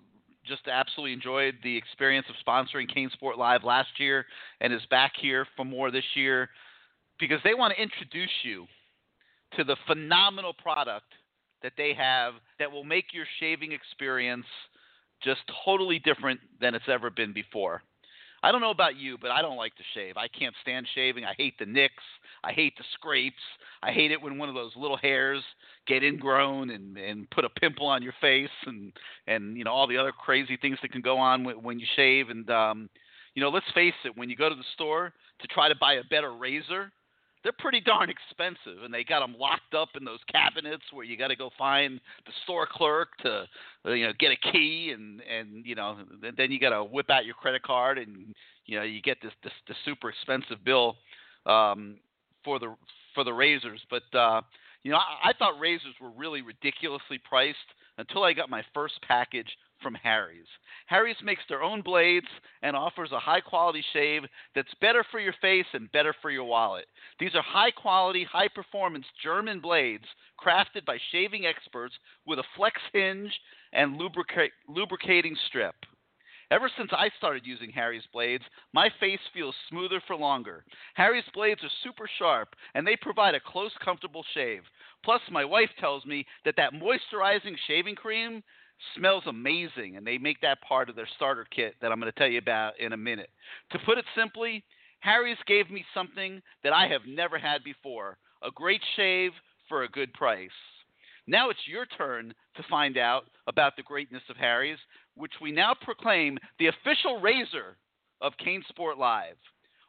just 0.44 0.68
absolutely 0.68 1.14
enjoyed 1.14 1.54
the 1.64 1.78
experience 1.78 2.26
of 2.28 2.36
sponsoring 2.44 2.90
CaneSport 2.92 3.38
Live 3.38 3.64
last 3.64 4.00
year 4.00 4.26
and 4.60 4.74
is 4.74 4.82
back 4.90 5.12
here 5.22 5.46
for 5.56 5.64
more 5.64 5.92
this 5.92 6.04
year 6.16 6.50
because 7.22 7.40
they 7.46 7.54
want 7.54 7.74
to 7.74 7.82
introduce 7.82 8.32
you 8.44 8.66
to 9.56 9.64
the 9.64 9.78
phenomenal 9.88 10.54
product 10.54 11.06
that 11.64 11.74
they 11.78 11.94
have 11.94 12.34
that 12.60 12.70
will 12.70 12.84
make 12.84 13.14
your 13.14 13.26
shaving 13.40 13.72
experience 13.72 14.46
just 15.24 15.42
totally 15.64 16.00
different 16.00 16.40
than 16.60 16.76
it's 16.76 16.90
ever 16.90 17.10
been 17.10 17.32
before. 17.32 17.84
I 18.44 18.52
don't 18.52 18.62
know 18.62 18.72
about 18.72 18.98
you, 18.98 19.20
but 19.22 19.30
I 19.30 19.44
don't 19.44 19.56
like 19.56 19.76
to 19.76 19.84
shave. 19.94 20.18
I 20.18 20.28
can't 20.28 20.56
stand 20.64 20.88
shaving. 20.96 21.24
I 21.24 21.36
hate 21.38 21.60
the 21.60 21.66
nicks. 21.68 22.04
I 22.44 22.54
hate 22.54 22.76
the 22.76 22.84
scrapes. 22.96 23.36
I 23.84 23.92
hate 23.92 24.12
it 24.12 24.20
when 24.20 24.40
one 24.40 24.50
of 24.50 24.56
those 24.56 24.72
little 24.76 24.98
hairs 24.98 25.44
get 25.88 26.04
ingrown 26.04 26.72
and 26.72 26.98
and 26.98 27.30
put 27.30 27.46
a 27.46 27.50
pimple 27.50 27.86
on 27.86 28.02
your 28.02 28.16
face 28.20 28.50
and 28.66 28.92
and 29.28 29.58
you 29.58 29.64
know 29.64 29.72
all 29.72 29.86
the 29.86 29.98
other 29.98 30.12
crazy 30.12 30.58
things 30.60 30.80
that 30.82 30.92
can 30.92 31.02
go 31.02 31.20
on 31.20 31.44
when, 31.44 31.80
you 31.80 31.86
shave. 31.96 32.30
And 32.32 32.50
um, 32.50 32.90
you 33.36 33.44
know, 33.44 33.50
let's 33.50 33.72
face 33.76 33.94
it, 34.06 34.18
when 34.18 34.28
you 34.28 34.36
go 34.36 34.50
to 34.50 34.56
the 34.56 34.64
store 34.74 35.14
to 35.40 35.48
try 35.48 35.70
to 35.70 35.76
buy 35.76 35.94
a 35.94 36.04
better 36.10 36.34
razor, 36.34 36.92
they're 37.44 37.54
pretty 37.58 37.82
darn 37.82 38.10
expensive, 38.10 38.84
and 38.84 38.94
they 38.94 39.04
got 39.04 39.22
them 39.22 39.36
locked 39.38 39.74
up 39.74 39.90
in 39.96 40.04
those 40.04 40.20
cabinets 40.32 40.84
where 40.92 41.06
you 41.06 41.18
got 41.18 41.30
to 41.30 41.36
go 41.36 41.50
find 41.58 42.00
the 42.26 42.32
store 42.44 42.68
clerk 42.70 43.10
to, 43.24 43.48
uh, 43.86 43.92
you 43.92 44.06
know, 44.06 44.14
get 44.20 44.32
a 44.32 44.52
key, 44.52 44.92
and 44.94 45.22
and 45.22 45.66
you 45.66 45.76
know, 45.76 45.98
then- 46.22 46.52
you 46.52 46.60
got 46.60 46.70
to 46.70 46.84
whip 46.84 47.10
out 47.10 47.26
your 47.26 47.36
credit 47.36 47.64
card, 47.64 47.98
and 47.98 48.36
you 48.66 48.78
know, 48.78 48.84
you 48.84 49.02
get 49.02 49.18
this 49.22 49.34
this, 49.44 49.54
this 49.68 49.78
super 49.86 50.10
expensive 50.10 50.64
bill 50.64 50.98
um, 51.46 51.98
for 52.44 52.60
the 52.60 52.76
for 53.16 53.24
the 53.24 53.34
razors. 53.34 53.82
But 53.90 54.04
uh, 54.18 54.42
you 54.84 54.92
know, 54.92 54.98
I, 54.98 55.30
I 55.30 55.34
thought 55.34 55.60
razors 55.60 55.96
were 56.00 56.12
really 56.12 56.42
ridiculously 56.42 57.20
priced 57.28 57.58
until 57.98 58.24
I 58.24 58.34
got 58.34 58.50
my 58.50 58.64
first 58.74 58.96
package 59.08 59.50
from 59.82 59.96
Harry's. 59.96 60.48
Harry's 60.88 61.18
makes 61.24 61.44
their 61.48 61.64
own 61.64 61.82
blades 61.82 62.28
and 62.62 62.76
offers 62.76 63.12
a 63.12 63.20
high 63.20 63.42
quality 63.42 63.84
shave 63.94 64.24
that's 64.56 64.74
better 64.82 65.06
for 65.12 65.20
your 65.20 65.34
face 65.42 65.66
and 65.74 65.92
better 65.92 66.14
for 66.22 66.32
your 66.32 66.44
wallet. 66.44 66.86
These 67.20 67.36
are 67.36 67.44
high 67.44 67.72
quality, 67.72 68.24
high 68.24 68.50
performance 68.54 69.06
German 69.24 69.60
blades 69.60 70.06
crafted 70.40 70.86
by 70.86 70.98
shaving 71.12 71.46
experts 71.46 71.94
with 72.26 72.40
a 72.40 72.44
flex 72.56 72.80
hinge 72.94 73.32
and 73.74 74.00
lubrica- 74.00 74.50
lubricating 74.68 75.36
strip. 75.48 75.76
Ever 76.52 76.70
since 76.78 76.90
I 76.92 77.10
started 77.18 77.44
using 77.46 77.72
Harry's 77.72 78.04
blades, 78.12 78.44
my 78.74 78.90
face 79.00 79.22
feels 79.34 79.56
smoother 79.70 80.02
for 80.06 80.18
longer. 80.18 80.66
Harry's 80.96 81.24
blades 81.34 81.64
are 81.64 81.70
super 81.82 82.10
sharp 82.20 82.50
and 82.76 82.86
they 82.86 82.98
provide 82.98 83.36
a 83.36 83.40
close, 83.40 83.72
comfortable 83.84 84.26
shave. 84.34 84.64
Plus, 85.06 85.22
my 85.32 85.46
wife 85.46 85.70
tells 85.80 86.06
me 86.06 86.26
that 86.44 86.56
that 86.58 86.74
moisturizing 86.74 87.56
shaving 87.68 87.96
cream 87.96 88.44
smells 88.96 89.24
amazing 89.28 89.98
and 89.98 90.06
they 90.06 90.18
make 90.18 90.42
that 90.42 90.62
part 90.62 90.90
of 90.90 90.96
their 90.96 91.08
starter 91.16 91.46
kit 91.54 91.76
that 91.82 91.92
I'm 91.92 92.00
going 92.00 92.12
to 92.12 92.18
tell 92.18 92.28
you 92.28 92.40
about 92.40 92.80
in 92.80 92.94
a 92.94 92.98
minute. 92.98 93.30
To 93.72 93.80
put 93.80 93.98
it 93.98 94.06
simply, 94.16 94.64
Harry's 95.00 95.38
gave 95.48 95.70
me 95.70 95.84
something 95.94 96.42
that 96.64 96.74
I 96.74 96.88
have 96.88 97.02
never 97.08 97.38
had 97.38 97.64
before 97.64 98.18
a 98.44 98.52
great 98.52 98.82
shave 98.96 99.32
for 99.68 99.84
a 99.84 99.90
good 99.90 100.14
price. 100.14 100.50
Now 101.28 101.50
it's 101.50 101.68
your 101.68 101.86
turn 101.86 102.34
to 102.56 102.64
find 102.70 102.98
out 102.98 103.26
about 103.48 103.76
the 103.76 103.84
greatness 103.84 104.24
of 104.30 104.38
Harry's, 104.38 104.80
which 105.16 105.34
we 105.42 105.52
now 105.52 105.76
proclaim 105.82 106.38
the 106.60 106.68
official 106.68 107.20
razor 107.20 107.78
of 108.22 108.34
CaneSport 108.46 108.98
Live. 108.98 109.38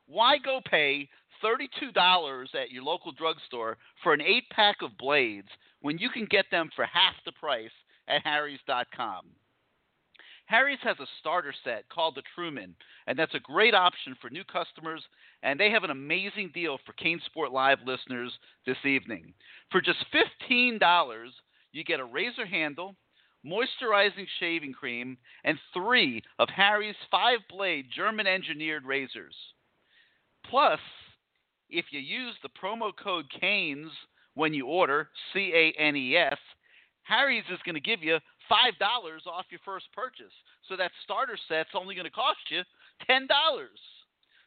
Why 0.07 0.37
go 0.39 0.61
pay 0.69 1.09
$32 1.43 2.55
at 2.55 2.71
your 2.71 2.83
local 2.83 3.13
drugstore 3.13 3.77
for 4.03 4.13
an 4.13 4.21
eight 4.21 4.45
pack 4.51 4.77
of 4.83 4.97
blades 4.99 5.49
when 5.81 5.99
you 5.99 6.11
can 6.11 6.27
get 6.27 6.47
them 6.51 6.71
for 6.75 6.85
half 6.85 7.15
the 7.25 7.33
price 7.33 7.71
at 8.09 8.23
Harry's.com? 8.25 9.27
Harry's 10.47 10.79
has 10.83 10.99
a 11.01 11.07
starter 11.21 11.55
set 11.65 11.89
called 11.89 12.15
the 12.15 12.23
Truman, 12.35 12.75
and 13.07 13.19
that's 13.19 13.35
a 13.35 13.41
great 13.41 13.75
option 13.75 14.15
for 14.21 14.29
new 14.29 14.45
customers. 14.45 15.03
And 15.43 15.59
they 15.59 15.71
have 15.71 15.85
an 15.85 15.91
amazing 15.91 16.51
deal 16.53 16.79
for 16.85 16.93
CaneSport 16.93 17.53
Live 17.53 17.79
listeners 17.87 18.33
this 18.67 18.77
evening. 18.85 19.33
For 19.71 19.81
just 19.81 20.05
$15, 20.51 21.29
you 21.73 21.85
get 21.85 22.01
a 22.01 22.05
razor 22.05 22.45
handle, 22.45 22.97
moisturizing 23.47 24.27
shaving 24.39 24.73
cream, 24.73 25.17
and 25.45 25.59
three 25.73 26.23
of 26.39 26.49
Harry's 26.51 26.97
five 27.11 27.39
blade 27.49 27.87
German 27.95 28.27
engineered 28.27 28.85
razors. 28.85 29.35
Plus, 30.49 30.81
if 31.71 31.87
you 31.91 32.01
use 32.01 32.35
the 32.43 32.51
promo 32.51 32.93
code 32.95 33.25
CANES 33.41 33.91
when 34.35 34.53
you 34.53 34.67
order, 34.67 35.09
C 35.33 35.53
A 35.55 35.81
N 35.81 35.97
E 35.97 36.17
S, 36.17 36.39
Harry's 37.05 37.45
is 37.53 37.59
going 37.65 37.75
to 37.75 37.81
give 37.81 38.03
you 38.03 38.19
$5 38.51 39.27
off 39.27 39.47
your 39.51 39.61
first 39.65 39.87
purchase. 39.93 40.33
So 40.69 40.77
that 40.77 40.91
starter 41.05 41.37
set's 41.49 41.71
only 41.75 41.95
going 41.95 42.07
to 42.07 42.11
cost 42.11 42.41
you 42.51 42.63
$10. 43.09 43.27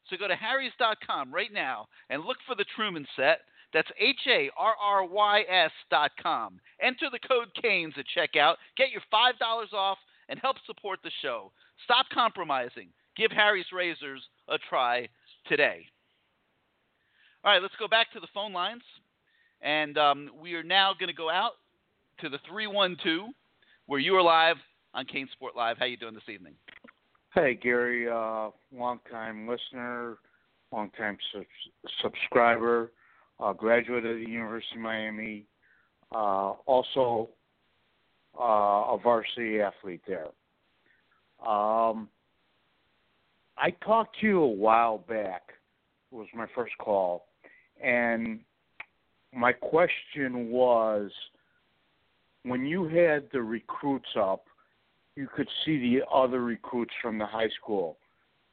So 0.09 0.17
go 0.17 0.27
to 0.27 0.35
harrys.com 0.35 1.33
right 1.33 1.51
now 1.51 1.87
and 2.09 2.23
look 2.23 2.37
for 2.47 2.55
the 2.55 2.65
Truman 2.75 3.05
set. 3.15 3.39
That's 3.73 3.89
H 3.99 4.19
A 4.27 4.49
R 4.57 4.73
R 4.81 5.05
Y 5.05 5.41
S 5.49 5.71
dot 5.89 6.11
com. 6.21 6.59
Enter 6.81 7.09
the 7.11 7.19
code 7.27 7.49
CANES 7.61 7.95
at 7.97 8.05
checkout. 8.15 8.55
Get 8.77 8.91
your 8.91 9.01
$5 9.11 9.73
off 9.73 9.97
and 10.29 10.39
help 10.39 10.57
support 10.65 10.99
the 11.03 11.11
show. 11.21 11.51
Stop 11.83 12.05
compromising. 12.13 12.89
Give 13.17 13.31
Harry's 13.31 13.65
Razors 13.73 14.21
a 14.47 14.57
try 14.69 15.09
today. 15.47 15.87
All 17.43 17.51
right, 17.51 17.61
let's 17.61 17.75
go 17.77 17.87
back 17.87 18.11
to 18.13 18.19
the 18.19 18.27
phone 18.33 18.53
lines. 18.53 18.83
And 19.61 19.97
um, 19.97 20.29
we 20.39 20.53
are 20.53 20.63
now 20.63 20.93
going 20.97 21.09
to 21.09 21.15
go 21.15 21.29
out 21.29 21.53
to 22.21 22.29
the 22.29 22.39
312 22.49 23.29
where 23.87 23.99
you 23.99 24.15
are 24.15 24.21
live 24.21 24.55
on 24.93 25.05
CaneSport 25.05 25.55
Live. 25.55 25.77
How 25.77 25.85
you 25.85 25.97
doing 25.97 26.13
this 26.13 26.23
evening? 26.33 26.53
Hey, 27.33 27.53
Gary, 27.53 28.07
uh, 28.09 28.51
long-time 28.73 29.47
listener, 29.47 30.17
long-time 30.71 31.17
sub- 31.33 31.91
subscriber, 32.01 32.91
uh, 33.39 33.51
graduate 33.51 34.05
of 34.05 34.15
the 34.17 34.29
University 34.29 34.75
of 34.75 34.81
Miami. 34.81 35.45
Uh, 36.13 36.51
also, 36.65 37.29
uh, 38.39 38.43
a 38.93 38.99
varsity 39.03 39.59
athlete 39.59 40.01
there. 40.07 40.27
Um, 41.45 42.07
I 43.57 43.71
talked 43.83 44.19
to 44.21 44.27
you 44.27 44.41
a 44.41 44.47
while 44.47 44.99
back. 44.99 45.49
It 46.11 46.15
was 46.15 46.27
my 46.33 46.47
first 46.55 46.77
call, 46.77 47.27
and 47.83 48.39
my 49.33 49.51
question 49.51 50.49
was 50.49 51.11
when 52.45 52.65
you 52.65 52.85
had 52.85 53.27
the 53.33 53.41
recruits 53.41 54.09
up, 54.17 54.45
you 55.15 55.27
could 55.33 55.47
see 55.65 55.77
the 55.77 56.05
other 56.13 56.41
recruits 56.41 56.93
from 57.01 57.17
the 57.17 57.25
high 57.25 57.49
school, 57.61 57.97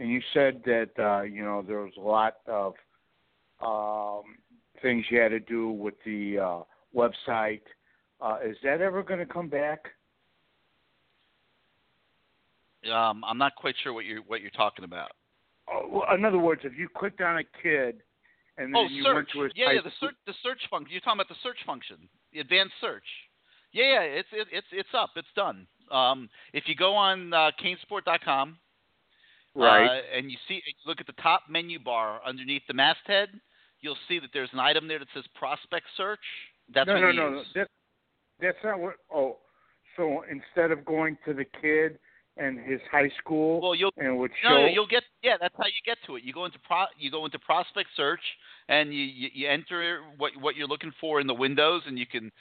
and 0.01 0.10
you 0.10 0.20
said 0.32 0.62
that 0.64 0.90
uh, 0.98 1.23
you 1.23 1.44
know 1.44 1.62
there 1.66 1.81
was 1.81 1.93
a 1.98 2.01
lot 2.01 2.36
of 2.47 2.74
um, 3.60 4.36
things 4.81 5.05
you 5.10 5.20
had 5.20 5.28
to 5.28 5.40
do 5.40 5.70
with 5.70 5.94
the 6.05 6.39
uh, 6.39 6.62
website. 6.97 7.62
Uh, 8.20 8.39
is 8.44 8.56
that 8.62 8.81
ever 8.81 9.02
going 9.02 9.19
to 9.19 9.27
come 9.27 9.48
back? 9.48 9.86
Um, 12.90 13.24
I'm 13.24 13.39
not 13.39 13.55
quite 13.56 13.74
sure 13.82 13.93
what 13.93 14.05
you're 14.05 14.23
what 14.23 14.40
you're 14.40 14.51
talking 14.51 14.85
about. 14.85 15.10
Oh, 15.70 15.86
well, 15.90 16.14
in 16.14 16.24
other 16.24 16.39
words, 16.39 16.62
if 16.64 16.73
you 16.77 16.89
clicked 16.89 17.20
on 17.20 17.39
a 17.39 17.44
kid 17.62 18.02
and 18.59 18.74
then 18.74 18.77
oh, 18.77 18.86
you 18.89 19.05
search. 19.05 19.14
went 19.14 19.28
to 19.32 19.43
his 19.43 19.52
yeah, 19.55 19.73
yeah, 19.73 19.81
the 19.82 19.93
search 20.01 20.14
the 20.27 20.35
search 20.43 20.60
function. 20.70 20.93
You're 20.93 21.01
talking 21.01 21.20
about 21.20 21.28
the 21.28 21.40
search 21.43 21.59
function, 21.66 21.97
the 22.32 22.40
advanced 22.40 22.74
search. 22.81 23.06
Yeah, 23.73 23.85
yeah, 23.85 24.01
it's 24.01 24.28
it, 24.32 24.49
it's 24.53 24.66
it's 24.73 24.89
up. 24.94 25.11
It's 25.16 25.28
done. 25.35 25.66
Um, 25.90 26.28
if 26.53 26.65
you 26.66 26.74
go 26.74 26.94
on 26.94 27.32
uh, 27.32 27.51
canesport.com, 27.62 28.59
Right. 29.55 29.86
uh, 29.86 30.01
and 30.16 30.31
you 30.31 30.39
see 30.49 30.62
look 30.86 31.01
at 31.01 31.07
the 31.07 31.20
top 31.23 31.43
menu 31.49 31.78
bar 31.78 32.20
underneath 32.24 32.62
the 32.66 32.74
masthead, 32.74 33.28
you'll 33.81 33.99
see 34.09 34.19
that 34.19 34.31
there's 34.32 34.49
an 34.53 34.61
item 34.61 34.89
there 34.89 34.99
that 34.99 35.09
says 35.15 35.24
prospect 35.35 35.86
search. 35.97 36.20
That's 36.74 36.86
no, 36.86 36.99
no, 36.99 37.12
no, 37.12 37.31
no. 37.31 37.43
That, 37.55 37.69
that's 38.40 38.59
not 38.65 38.78
what. 38.81 38.94
Oh, 39.15 39.39
so 39.97 40.24
instead 40.31 40.70
of 40.70 40.85
going 40.85 41.19
to 41.27 41.35
the 41.35 41.44
kid 41.61 41.99
and 42.39 42.59
his 42.59 42.81
high 42.90 43.11
school, 43.19 43.61
well, 43.61 43.74
you'll 43.74 43.93
and 43.99 44.19
would 44.19 44.31
No, 44.43 44.57
show. 44.57 44.66
you'll 44.66 44.86
get 44.86 45.03
yeah. 45.23 45.36
That's 45.39 45.55
how 45.59 45.66
you 45.66 45.82
get 45.85 45.99
to 46.07 46.16
it. 46.16 46.24
You 46.24 46.32
go 46.32 46.47
into 46.47 46.59
pro, 46.61 46.85
you 46.99 47.11
go 47.11 47.27
into 47.27 47.39
prospect 47.39 47.90
search, 47.94 48.23
and 48.69 48.93
you, 48.94 49.03
you 49.03 49.28
you 49.35 49.49
enter 49.49 50.01
what 50.16 50.32
what 50.40 50.57
you're 50.57 50.69
looking 50.69 50.93
for 50.99 51.20
in 51.20 51.27
the 51.27 51.35
windows, 51.35 51.82
and 51.86 51.99
you 51.99 52.07
can 52.07 52.32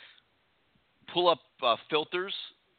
pull 1.13 1.29
up 1.29 1.39
uh, 1.63 1.75
filters 1.89 2.33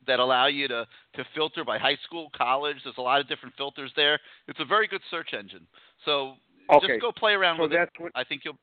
that 0.07 0.19
allow 0.19 0.47
you 0.47 0.69
to 0.69 0.87
to 1.15 1.25
filter 1.35 1.65
by 1.65 1.79
high 1.79 1.97
school, 2.05 2.31
college. 2.37 2.77
There's 2.85 2.97
a 2.99 3.03
lot 3.03 3.21
of 3.21 3.29
different 3.29 3.55
filters 3.57 3.93
there. 3.97 4.19
It's 4.49 4.61
a 4.61 4.65
very 4.65 4.87
good 4.89 5.03
search 5.11 5.33
engine. 5.33 5.67
So 6.05 6.35
Okay. 6.71 6.87
just 6.87 7.01
go 7.03 7.13
play 7.13 7.33
around 7.33 7.57
So 7.59 7.63
with 7.65 7.73
it. 7.73 7.91
what- 7.99 8.13
I 8.15 8.25
think 8.25 8.45
you'll. 8.45 8.59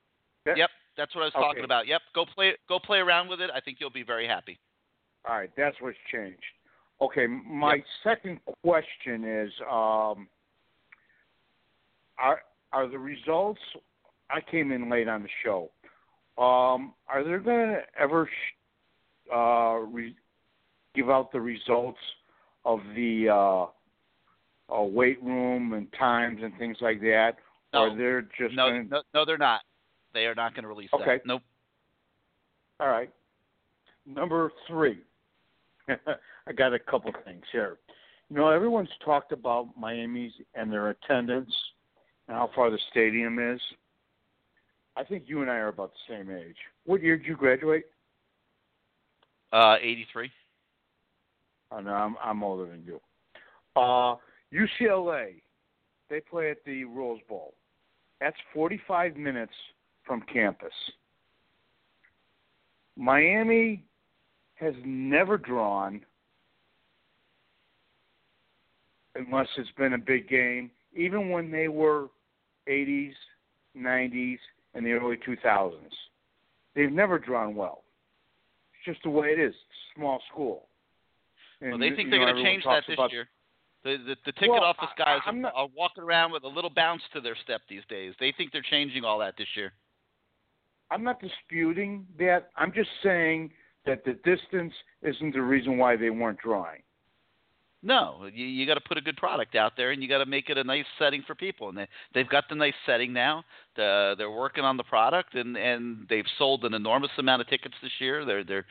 that- 0.46 0.58
yep, 0.58 0.72
that's 0.96 1.14
what 1.14 1.22
I 1.22 1.26
was 1.26 1.34
talking 1.34 1.64
about. 1.64 1.86
Yep, 1.88 2.02
go 2.14 2.26
play 2.26 2.56
go 2.68 2.80
play 2.80 3.00
around 3.00 3.28
with 3.28 3.42
it. 3.42 3.52
I 3.54 3.60
think 3.60 3.80
you'll 3.80 3.90
be 3.90 4.04
very 4.04 4.26
happy. 4.28 4.58
All 5.26 5.36
right, 5.36 5.54
that's 5.56 5.80
what's 5.82 5.98
changed. 6.12 6.44
Okay, 7.02 7.28
my 7.28 7.84
second 8.04 8.40
question 8.64 9.24
is: 9.26 9.52
um, 9.62 10.30
Are 12.18 12.44
are 12.72 12.88
the 12.88 13.00
results? 13.00 13.62
I 14.30 14.42
came 14.42 14.72
in 14.72 14.90
late 14.90 15.08
on 15.08 15.24
the 15.24 15.30
show. 15.44 15.72
Um, 16.38 16.94
are 17.08 17.24
there 17.24 17.40
going 17.40 17.70
to 17.70 17.82
ever 17.98 18.30
uh, 19.34 19.80
re- 19.92 20.16
give 20.96 21.10
out 21.10 21.32
the 21.32 21.40
results 21.42 22.00
of 22.66 22.80
the 22.96 23.30
uh, 23.30 23.66
uh, 24.76 24.82
weight 24.84 25.22
room 25.24 25.74
and 25.74 25.88
times 25.98 26.40
and 26.44 26.56
things 26.58 26.78
like 26.82 27.00
that, 27.02 27.38
or 27.74 27.90
No. 27.90 27.98
they're 27.98 28.22
just 28.22 28.56
No, 28.56 28.70
gonna... 28.70 28.84
no, 28.84 29.02
no, 29.14 29.26
they're 29.26 29.38
not. 29.38 29.62
They 30.14 30.26
are 30.26 30.36
not 30.36 30.54
going 30.54 30.64
to 30.64 30.70
release 30.70 30.90
Okay. 30.94 31.06
that. 31.18 31.26
Nope. 31.26 31.42
All 32.80 32.88
right. 32.90 33.12
Number 34.06 34.52
three. 34.68 35.00
I 35.88 36.52
got 36.56 36.74
a 36.74 36.80
couple 36.80 37.12
things 37.26 37.44
here. 37.52 37.78
You 38.30 38.38
know, 38.38 38.50
everyone's 38.50 38.90
talked 39.04 39.32
about 39.32 39.70
Miami's 39.78 40.32
and 40.56 40.72
their 40.72 40.90
attendance 40.90 41.54
and 42.28 42.38
how 42.38 42.50
far 42.56 42.70
the 42.70 42.80
stadium 42.92 43.40
is. 43.40 43.60
I 44.96 45.04
think 45.04 45.24
you 45.28 45.42
and 45.42 45.50
I 45.50 45.56
are 45.56 45.70
about 45.70 45.92
the 45.94 46.14
same 46.14 46.30
age. 46.32 46.56
What 46.86 47.02
year 47.02 47.18
did 47.18 47.26
you 47.26 47.36
graduate? 47.36 47.86
Uh, 49.52 49.76
83. 49.82 50.32
Oh, 51.72 51.80
no, 51.80 51.92
I'm, 51.92 52.16
I'm 52.24 52.44
older 52.44 52.70
than 52.70 52.84
you. 52.86 53.00
Uh, 53.76 54.16
UCLA, 54.54 55.42
they 56.10 56.20
play 56.20 56.52
at 56.52 56.64
the 56.66 56.84
Rose 56.86 57.20
Bowl. 57.28 57.54
That's 58.20 58.36
45 58.54 59.16
minutes 59.16 59.54
from 60.06 60.22
campus. 60.32 60.74
Miami 62.98 63.84
has 64.56 64.74
never 64.84 65.38
drawn, 65.38 66.02
unless 69.16 69.48
it's 69.58 69.70
been 69.78 69.94
a 69.94 69.98
big 69.98 70.28
game, 70.28 70.70
even 70.96 71.30
when 71.30 71.50
they 71.50 71.70
were 71.70 72.08
80s, 72.68 73.14
90s, 73.78 74.38
and 74.74 74.86
the 74.86 74.92
early 74.92 75.18
2000s. 75.18 75.74
They've 76.76 76.92
never 76.92 77.18
drawn 77.18 77.56
well. 77.56 77.84
Just 78.86 79.04
the 79.04 79.10
way 79.10 79.28
it 79.30 79.40
is. 79.40 79.54
Small 79.96 80.22
school. 80.32 80.68
Well, 81.62 81.78
they 81.78 81.90
think 81.92 82.10
they're 82.10 82.20
going 82.20 82.36
to 82.36 82.44
change 82.44 82.64
that 82.64 82.84
this 82.88 82.94
about- 82.96 83.12
year. 83.12 83.28
The, 83.84 83.96
the 84.06 84.16
the 84.26 84.32
ticket 84.34 84.50
Well, 84.50 84.64
office 84.66 84.90
guys 84.98 85.22
I- 85.26 85.30
are, 85.32 85.46
are 85.56 85.68
walking 85.74 86.04
around 86.04 86.34
with 86.34 86.44
a 86.44 86.48
little 86.48 86.70
bounce 86.70 87.02
to 87.14 87.22
their 87.22 87.36
step 87.44 87.62
these 87.70 87.84
days. 87.90 88.14
They 88.20 88.34
think 88.36 88.52
they're 88.52 88.62
changing 88.62 89.06
all 89.06 89.20
that 89.20 89.36
this 89.38 89.48
year. 89.56 89.72
I'm 90.92 91.02
not 91.02 91.22
disputing 91.22 92.06
that. 92.18 92.50
I'm 92.58 92.74
just 92.74 92.90
saying 93.02 93.52
that 93.86 94.04
the 94.04 94.14
distance 94.26 94.74
isn't 95.02 95.34
the 95.34 95.42
reason 95.42 95.78
why 95.78 95.96
they 95.96 96.10
weren't 96.10 96.40
drawing. 96.40 96.82
No, 97.82 98.28
you 98.34 98.46
you 98.46 98.68
got 98.68 98.74
to 98.74 98.82
put 98.82 98.98
a 98.98 99.02
good 99.02 99.16
product 99.16 99.56
out 99.56 99.74
there, 99.78 99.92
and 99.92 100.04
you 100.04 100.10
got 100.10 100.18
to 100.18 100.26
make 100.26 100.50
it 100.50 100.58
a 100.58 100.64
nice 100.64 100.86
setting 100.98 101.24
for 101.26 101.34
people. 101.34 101.70
And 101.70 101.78
they 101.78 101.88
they've 102.14 102.30
got 102.30 102.44
the 102.50 102.56
nice 102.56 102.74
setting 102.86 103.14
now. 103.14 103.44
The, 103.78 104.16
they're 104.18 104.30
working 104.30 104.66
on 104.66 104.76
the 104.76 104.84
product, 104.84 105.36
and 105.36 105.56
and 105.56 106.06
they've 106.10 106.26
sold 106.38 106.66
an 106.66 106.74
enormous 106.74 107.12
amount 107.18 107.42
of 107.42 107.48
tickets 107.48 107.76
this 107.82 107.92
year. 108.00 108.26
They're 108.26 108.44
they're 108.44 108.66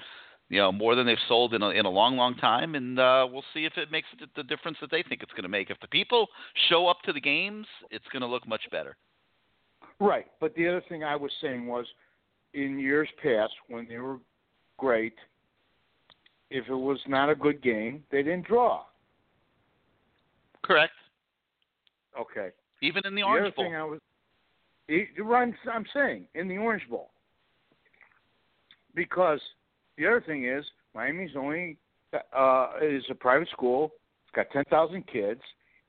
you 0.51 0.59
know 0.59 0.71
more 0.73 0.95
than 0.95 1.07
they've 1.07 1.17
sold 1.27 1.55
in 1.55 1.63
a, 1.63 1.71
in 1.71 1.87
a 1.87 1.91
long 1.91 2.19
long 2.19 2.35
time, 2.35 2.75
and 2.75 2.99
uh, 2.99 3.27
we'll 3.31 3.45
see 3.55 3.65
if 3.65 3.73
it 3.79 3.91
makes 3.91 4.09
the, 4.21 4.27
the 4.37 4.43
difference 4.43 4.77
that 4.83 4.91
they 4.91 5.03
think 5.03 5.23
it's 5.23 5.33
going 5.33 5.43
to 5.45 5.49
make. 5.49 5.71
If 5.71 5.81
the 5.81 5.89
people 5.89 6.29
show 6.69 6.87
up 6.87 6.99
to 7.07 7.13
the 7.15 7.21
games, 7.21 7.67
it's 7.91 8.07
going 8.13 8.23
to 8.23 8.29
look 8.29 8.47
much 8.47 8.63
better. 8.71 8.95
Right. 10.01 10.27
But 10.39 10.55
the 10.55 10.69
other 10.69 10.83
thing 10.87 11.03
I 11.03 11.17
was 11.17 11.33
saying 11.41 11.67
was, 11.67 11.87
in 12.53 12.79
years 12.79 13.09
past 13.23 13.53
when 13.69 13.87
they 13.89 13.97
were 13.97 14.19
great, 14.77 15.15
if 16.51 16.69
it 16.69 16.75
was 16.75 16.99
not 17.09 17.31
a 17.31 17.35
good 17.35 17.63
game, 17.63 18.05
they 18.11 18.23
didn't 18.23 18.47
draw. 18.47 18.85
Correct. 20.65 20.93
Okay. 22.19 22.51
Even 22.83 23.03
in 23.07 23.15
the 23.15 23.23
the 23.23 23.27
Orange 23.27 23.47
other 23.47 23.55
Bowl. 23.55 23.65
thing 23.65 23.77
I 23.77 23.85
was, 23.85 24.01
I'm, 25.35 25.55
I'm 25.73 25.87
saying 25.95 26.27
in 26.35 26.49
the 26.49 26.59
Orange 26.59 26.89
Bowl, 26.89 27.11
because 28.95 29.41
the 29.97 30.07
other 30.07 30.23
thing 30.27 30.47
is 30.47 30.65
Miami's 30.95 31.31
only 31.37 31.77
uh, 32.37 32.71
is 32.83 33.05
a 33.11 33.15
private 33.15 33.49
school. 33.51 33.93
It's 34.27 34.35
got 34.35 34.51
ten 34.51 34.65
thousand 34.71 35.07
kids, 35.07 35.41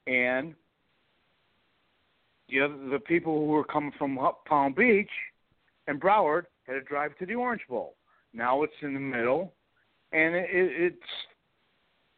and 0.08 0.54
the 2.50 2.62
other, 2.62 2.90
the 2.90 3.00
people 3.00 3.40
who 3.40 3.46
were 3.48 3.64
coming 3.64 3.92
from 3.98 4.20
Palm 4.48 4.74
Beach 4.74 5.10
and 5.88 6.02
Broward 6.02 6.44
had 6.66 6.74
to 6.74 6.82
drive 6.82 7.18
to 7.18 7.26
the 7.26 7.36
Orange 7.36 7.62
Bowl. 7.70 7.96
Now 8.34 8.64
it's 8.64 8.74
in 8.82 8.94
the 8.94 9.00
middle, 9.00 9.54
and 10.12 10.36
it, 10.36 10.50
it, 10.52 10.94
it's 10.94 11.12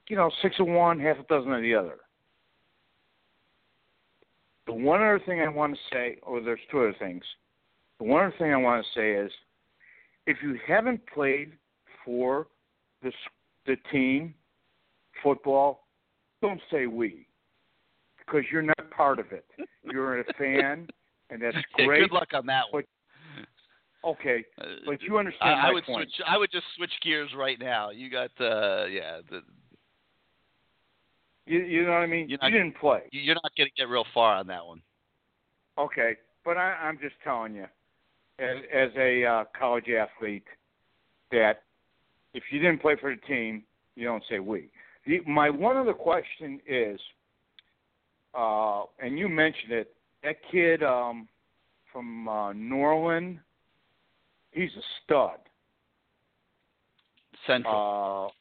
you 0.07 0.15
know 0.15 0.31
six 0.41 0.55
of 0.59 0.67
one, 0.67 0.99
half 0.99 1.17
a 1.19 1.23
dozen 1.23 1.53
of 1.53 1.61
the 1.61 1.75
other. 1.75 1.97
The 4.71 4.77
one 4.81 5.01
other 5.01 5.21
thing 5.25 5.41
I 5.41 5.49
want 5.49 5.73
to 5.73 5.79
say, 5.93 6.17
or 6.23 6.39
there's 6.39 6.61
two 6.71 6.79
other 6.79 6.95
things. 6.97 7.23
The 7.99 8.05
one 8.05 8.23
other 8.23 8.35
thing 8.39 8.53
I 8.53 8.57
want 8.57 8.85
to 8.85 8.99
say 8.99 9.11
is, 9.11 9.29
if 10.27 10.37
you 10.41 10.57
haven't 10.65 11.01
played 11.13 11.51
for 12.05 12.47
the 13.03 13.11
the 13.65 13.75
team 13.91 14.33
football, 15.21 15.87
don't 16.41 16.61
say 16.71 16.85
we, 16.85 17.27
because 18.19 18.43
you're 18.49 18.61
not 18.61 18.91
part 18.91 19.19
of 19.19 19.33
it. 19.33 19.43
You're 19.83 20.21
a 20.21 20.33
fan, 20.39 20.87
and 21.29 21.41
that's 21.41 21.57
great. 21.73 22.03
good 22.03 22.13
luck 22.13 22.29
on 22.33 22.45
that 22.45 22.63
one. 22.71 22.83
Okay, 24.05 24.45
but 24.85 25.01
you 25.01 25.17
I, 25.17 25.19
understand 25.19 25.59
I 25.59 25.67
my 25.67 25.73
would 25.73 25.83
point. 25.83 26.07
switch. 26.07 26.25
I 26.25 26.37
would 26.37 26.49
just 26.49 26.65
switch 26.77 26.93
gears 27.03 27.31
right 27.37 27.59
now. 27.59 27.89
You 27.89 28.09
got 28.09 28.31
uh 28.39 28.85
yeah. 28.85 29.19
The, 29.29 29.41
You, 31.45 31.59
you 31.59 31.83
know 31.85 31.91
what 31.91 31.97
I 32.01 32.07
mean? 32.07 32.29
You're 32.29 32.39
you 32.43 32.51
didn't 32.51 32.77
play. 32.77 33.03
you- 33.11 33.21
you're 33.21 33.35
not 33.35 33.51
going 33.57 33.69
to 33.69 33.75
get 33.75 33.89
real 33.89 34.05
far 34.13 34.35
on 34.35 34.47
that 34.47 34.65
one. 34.65 34.81
Okay, 35.77 36.15
but 36.45 36.57
I, 36.57 36.73
I'm 36.83 36.99
just 36.99 37.15
telling 37.23 37.55
you, 37.55 37.65
as, 38.39 38.57
as 38.73 38.89
a 38.97 39.25
uh, 39.25 39.43
college 39.57 39.85
athlete, 39.89 40.43
that 41.31 41.63
if 42.33 42.43
you 42.51 42.59
didn't 42.59 42.81
play 42.81 42.95
for 42.99 43.13
the 43.15 43.21
team, 43.21 43.63
you 43.95 44.05
don't 44.05 44.23
say 44.29 44.39
we. 44.39 44.69
The, 45.07 45.21
my 45.27 45.49
one 45.49 45.77
other 45.77 45.93
question 45.93 46.59
is, 46.67 46.99
uh, 48.37 48.83
and 48.99 49.17
you 49.17 49.27
mentioned 49.27 49.71
it, 49.71 49.95
that 50.23 50.35
kid 50.51 50.83
um, 50.83 51.27
from 51.91 52.27
uh, 52.27 52.53
Norland, 52.53 53.39
he's 54.51 54.69
a 54.77 54.83
stud. 55.03 55.39
Central. 57.47 58.31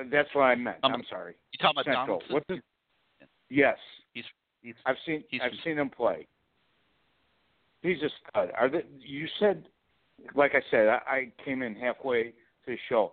Uh, 0.00 0.04
that's 0.10 0.28
what 0.32 0.42
I 0.42 0.54
meant. 0.54 0.78
Um, 0.82 0.94
I'm 0.94 1.04
sorry. 1.08 1.34
You 1.52 1.58
talking 1.58 1.80
about 1.80 1.84
Central. 1.84 2.06
Donaldson? 2.06 2.34
What's 2.34 2.46
his, 2.48 3.28
yes. 3.48 3.76
He's 4.12 4.24
he's 4.62 4.74
I've 4.86 4.96
seen 5.06 5.24
he's 5.28 5.40
I've 5.42 5.52
seen 5.64 5.78
him 5.78 5.90
play. 5.90 6.26
He's 7.82 7.98
a 8.02 8.08
stud. 8.30 8.50
Are 8.58 8.68
they, 8.68 8.84
you 8.98 9.26
said, 9.38 9.66
like 10.34 10.52
I 10.54 10.60
said, 10.70 10.88
I, 10.88 11.00
I 11.06 11.32
came 11.44 11.62
in 11.62 11.74
halfway 11.74 12.24
to 12.24 12.32
the 12.66 12.76
show. 12.88 13.12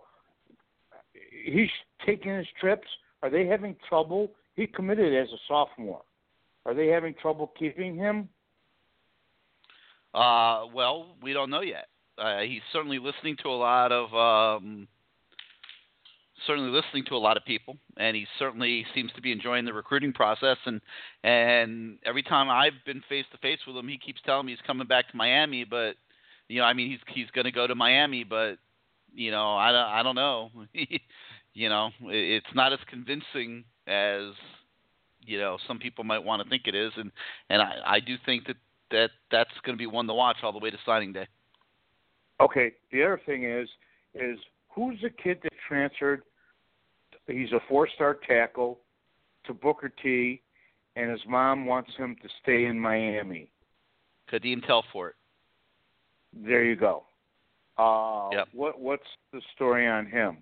He's 1.44 1.70
taking 2.04 2.36
his 2.36 2.46
trips. 2.60 2.86
Are 3.22 3.30
they 3.30 3.46
having 3.46 3.76
trouble? 3.88 4.30
He 4.56 4.66
committed 4.66 5.14
as 5.14 5.28
a 5.32 5.38
sophomore. 5.48 6.02
Are 6.66 6.74
they 6.74 6.88
having 6.88 7.14
trouble 7.14 7.52
keeping 7.58 7.96
him? 7.96 8.28
Uh, 10.14 10.66
well, 10.74 11.16
we 11.22 11.32
don't 11.32 11.50
know 11.50 11.62
yet. 11.62 11.86
Uh, 12.18 12.40
he's 12.40 12.60
certainly 12.72 12.98
listening 12.98 13.36
to 13.42 13.48
a 13.48 13.56
lot 13.56 13.90
of 13.92 14.58
um, 14.60 14.86
certainly 16.46 16.70
listening 16.70 17.04
to 17.06 17.14
a 17.14 17.18
lot 17.18 17.36
of 17.36 17.44
people, 17.44 17.76
and 17.96 18.16
he 18.16 18.26
certainly 18.38 18.84
seems 18.94 19.12
to 19.12 19.22
be 19.22 19.32
enjoying 19.32 19.64
the 19.64 19.72
recruiting 19.72 20.12
process. 20.12 20.56
And 20.66 20.80
and 21.24 21.98
every 22.04 22.22
time 22.22 22.48
I've 22.48 22.84
been 22.86 23.02
face 23.08 23.26
to 23.32 23.38
face 23.38 23.58
with 23.66 23.76
him, 23.76 23.88
he 23.88 23.98
keeps 23.98 24.20
telling 24.24 24.46
me 24.46 24.52
he's 24.52 24.66
coming 24.66 24.86
back 24.86 25.10
to 25.10 25.16
Miami. 25.16 25.64
But 25.64 25.96
you 26.48 26.60
know, 26.60 26.64
I 26.64 26.72
mean, 26.72 26.90
he's 26.90 27.00
he's 27.14 27.30
going 27.30 27.44
to 27.44 27.52
go 27.52 27.66
to 27.66 27.74
Miami, 27.74 28.24
but 28.24 28.56
you 29.14 29.30
know, 29.30 29.56
I 29.56 29.72
don't 29.72 29.86
I 29.86 30.02
don't 30.02 30.14
know. 30.14 30.50
you 31.54 31.68
know, 31.68 31.90
it, 32.02 32.42
it's 32.42 32.54
not 32.54 32.72
as 32.72 32.78
convincing 32.88 33.64
as 33.86 34.32
you 35.22 35.38
know 35.38 35.58
some 35.66 35.78
people 35.78 36.04
might 36.04 36.24
want 36.24 36.42
to 36.42 36.48
think 36.48 36.62
it 36.66 36.74
is, 36.74 36.92
and 36.96 37.10
and 37.50 37.62
I 37.62 37.74
I 37.86 38.00
do 38.00 38.16
think 38.24 38.46
that 38.46 38.56
that 38.90 39.10
that's 39.30 39.50
going 39.64 39.76
to 39.76 39.78
be 39.78 39.86
one 39.86 40.06
to 40.06 40.14
watch 40.14 40.38
all 40.42 40.52
the 40.52 40.58
way 40.58 40.70
to 40.70 40.78
signing 40.84 41.12
day. 41.12 41.26
Okay. 42.40 42.72
The 42.92 43.02
other 43.02 43.20
thing 43.24 43.44
is, 43.44 43.68
is 44.14 44.38
who's 44.68 44.98
the 45.02 45.10
kid 45.10 45.38
that 45.42 45.52
transferred? 45.66 46.22
He's 47.28 47.52
a 47.52 47.60
four-star 47.68 48.18
tackle 48.26 48.80
to 49.46 49.54
Booker 49.54 49.92
T, 50.02 50.40
and 50.96 51.10
his 51.10 51.20
mom 51.28 51.66
wants 51.66 51.90
him 51.96 52.16
to 52.22 52.28
stay 52.42 52.64
in 52.64 52.78
Miami. 52.78 53.50
Kadeem 54.32 54.64
Telfort. 54.66 55.12
There 56.32 56.64
you 56.64 56.76
go. 56.76 57.04
Uh, 57.76 58.30
Yep. 58.32 58.48
What 58.52 58.80
what's 58.80 59.06
the 59.32 59.40
story 59.54 59.86
on 59.86 60.06
him? 60.06 60.38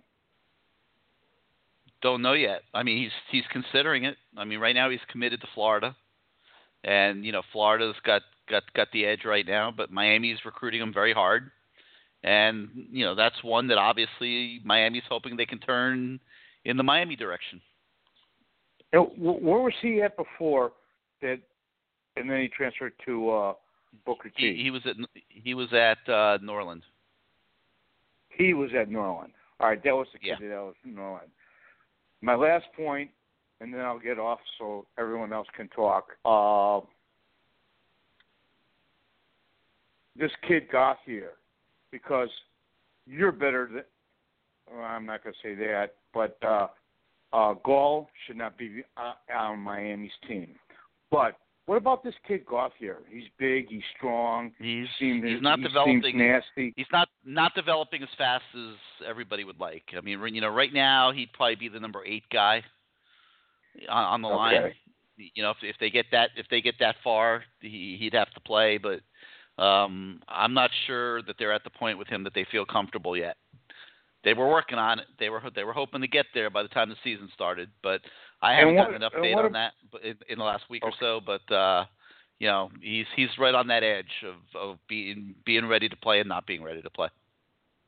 Don't 2.03 2.23
know 2.23 2.33
yet. 2.33 2.63
I 2.75 2.83
mean, 2.83 3.03
he's 3.03 3.13
he's 3.31 3.45
considering 3.53 4.05
it. 4.05 4.17
I 4.37 4.45
mean, 4.45 4.59
right 4.59 4.75
now 4.75 4.91
he's 4.91 5.01
committed 5.11 5.41
to 5.41 5.47
Florida, 5.55 5.95
and 6.85 7.25
you 7.25 7.33
know 7.33 7.43
Florida's 7.53 7.97
got 8.05 8.23
got 8.49 8.63
got 8.75 8.89
the 8.93 9.05
edge 9.05 9.25
right 9.25 9.47
now, 9.47 9.73
but 9.77 9.91
Miami's 9.91 10.39
recruiting 10.45 10.81
him 10.81 10.93
very 10.93 11.13
hard, 11.13 11.51
and 12.23 12.69
you 12.91 13.05
know 13.05 13.15
that's 13.15 13.43
one 13.43 13.69
that 13.69 13.79
obviously 13.79 14.61
Miami's 14.65 15.03
hoping 15.09 15.37
they 15.37 15.47
can 15.47 15.59
turn 15.59 16.21
in 16.67 16.77
the 16.77 16.83
Miami 16.83 17.17
direction. 17.17 17.61
Where 18.93 19.61
was 19.61 19.73
he 19.81 20.03
at 20.03 20.17
before 20.17 20.73
that? 21.23 21.39
And 22.17 22.31
then 22.31 22.41
he 22.41 22.49
transferred 22.49 22.93
to 23.05 23.31
uh, 23.31 23.53
Booker 24.05 24.31
T. 24.31 24.55
He, 24.57 24.65
he 24.65 24.71
was 24.71 24.83
at 24.87 24.97
he 25.29 25.55
was 25.55 25.69
at 25.73 26.13
uh, 26.13 26.39
Norland. 26.43 26.83
He 28.31 28.55
was 28.55 28.71
at 28.79 28.91
Norland. 28.91 29.33
All 29.61 29.69
right, 29.69 29.83
that 29.85 29.95
was 29.95 30.07
the 30.13 30.19
kid 30.19 30.37
that 30.41 30.51
was 30.51 30.75
Norland. 30.85 31.31
My 32.23 32.35
last 32.35 32.67
point, 32.77 33.11
and 33.61 33.73
then 33.73 33.81
I'll 33.81 33.99
get 33.99 34.19
off 34.19 34.41
so 34.59 34.87
everyone 34.99 35.33
else 35.33 35.47
can 35.57 35.69
talk. 35.69 36.09
Uh, 36.25 36.81
this 40.19 40.33
kid 40.49 40.71
got 40.71 40.99
here 41.05 41.33
because 41.91 42.29
you're 43.07 43.33
better 43.33 43.69
than. 43.73 43.85
Well, 44.73 44.85
I'm 44.85 45.07
not 45.07 45.23
going 45.23 45.35
to 45.35 45.49
say 45.49 45.55
that, 45.55 45.95
but 46.17 46.39
uh, 46.43 46.69
uh, 47.33 47.55
Gall 47.63 48.09
should 48.27 48.39
not 48.39 48.57
be 48.57 48.83
uh, 48.97 49.13
on 49.37 49.61
Miami's 49.61 50.11
team. 50.27 50.49
But 51.11 51.37
what 51.67 51.77
about 51.77 52.03
this 52.03 52.15
kid 52.27 52.47
Gauthier? 52.47 52.99
He's 53.11 53.25
big, 53.39 53.69
he's 53.69 53.83
strong. 53.97 54.53
He's 54.59 54.87
seems, 54.99 55.25
he's 55.25 55.43
not 55.43 55.59
he 55.59 55.65
developing 55.65 56.17
nasty. 56.17 56.73
He's 56.77 56.87
not 56.91 57.09
not 57.25 57.55
developing 57.55 58.03
as 58.03 58.09
fast 58.17 58.45
as 58.55 58.77
everybody 59.07 59.45
would 59.45 59.61
like. 59.61 59.83
I 59.97 60.01
mean, 60.01 60.21
you 60.35 60.41
know, 60.41 60.49
right 60.49 60.73
now 60.73 61.13
he'd 61.13 61.33
probably 61.35 61.57
be 61.57 61.69
the 61.69 61.81
number 61.81 62.05
eight 62.07 62.25
guy 62.33 62.63
on, 63.89 64.05
on 64.05 64.23
the 64.23 64.29
line. 64.29 64.57
Okay. 64.57 64.77
You 65.35 65.43
know, 65.43 65.51
if 65.51 65.59
if 65.63 65.77
they 65.79 65.91
get 65.91 66.07
that 66.13 66.31
if 66.37 66.47
they 66.51 66.63
get 66.63 66.77
that 66.81 66.97
far, 67.05 67.45
he 67.61 67.97
he'd 68.01 68.15
have 68.15 68.31
to 68.33 68.41
play. 68.41 68.79
But 68.79 69.01
um, 69.63 70.21
I'm 70.29 70.55
not 70.55 70.71
sure 70.87 71.23
that 71.23 71.37
they're 71.39 71.53
at 71.53 71.65
the 71.65 71.71
point 71.71 71.99
with 71.99 72.09
him 72.09 72.25
that 72.25 72.35
they 72.35 72.47
feel 72.51 72.65
comfortable 72.65 73.17
yet. 73.17 73.37
They 74.27 74.35
were 74.35 74.49
working 74.49 74.77
on 74.77 74.99
it. 74.99 75.07
They 75.21 75.29
were 75.29 75.41
they 75.55 75.63
were 75.63 75.73
hoping 75.73 76.01
to 76.01 76.09
get 76.09 76.27
there 76.35 76.51
by 76.51 76.65
the 76.65 76.69
time 76.69 76.89
the 76.91 76.97
season 77.05 77.31
started, 77.33 77.71
but 77.81 78.01
I 78.43 78.55
haven't 78.55 78.75
what- 78.75 78.91
gotten 78.91 79.03
an 79.05 79.09
update 79.09 79.37
on 79.37 79.53
that 79.53 79.73
in, 80.03 80.17
in 80.29 80.39
the 80.39 80.45
last 80.45 80.65
week 80.69 80.85
or 80.85 80.91
so. 80.99 81.21
But 81.25 81.49
uh, 81.55 81.85
you 82.41 82.49
know, 82.49 82.71
he's 82.83 83.07
he's 83.15 83.29
right 83.39 83.55
on 83.55 83.69
that 83.69 83.85
edge 83.85 84.25
of 84.27 84.35
of 84.61 84.79
being 84.89 85.37
being 85.45 85.69
ready 85.69 85.89
to 85.89 85.95
play 85.95 86.19
and 86.19 86.29
not 86.29 86.45
being 86.45 86.65
ready 86.65 86.83
to 86.83 86.91
play. 86.91 87.07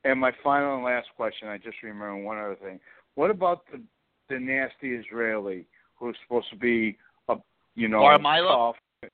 And 0.04 0.20
my 0.20 0.30
final 0.44 0.76
and 0.76 0.84
last 0.84 1.08
question, 1.16 1.48
I 1.48 1.58
just 1.58 1.82
remember 1.82 2.22
one 2.22 2.38
other 2.38 2.56
thing. 2.62 2.78
What 3.16 3.32
about 3.32 3.64
the 3.72 3.82
the 4.28 4.38
nasty 4.38 4.94
Israeli 4.94 5.66
who's 5.96 6.16
supposed 6.22 6.50
to 6.50 6.56
be 6.56 6.96
a 7.28 7.34
you 7.74 7.88
know 7.88 7.98
Bar 7.98 8.20
Milo? 8.20 8.74
tough? 9.02 9.10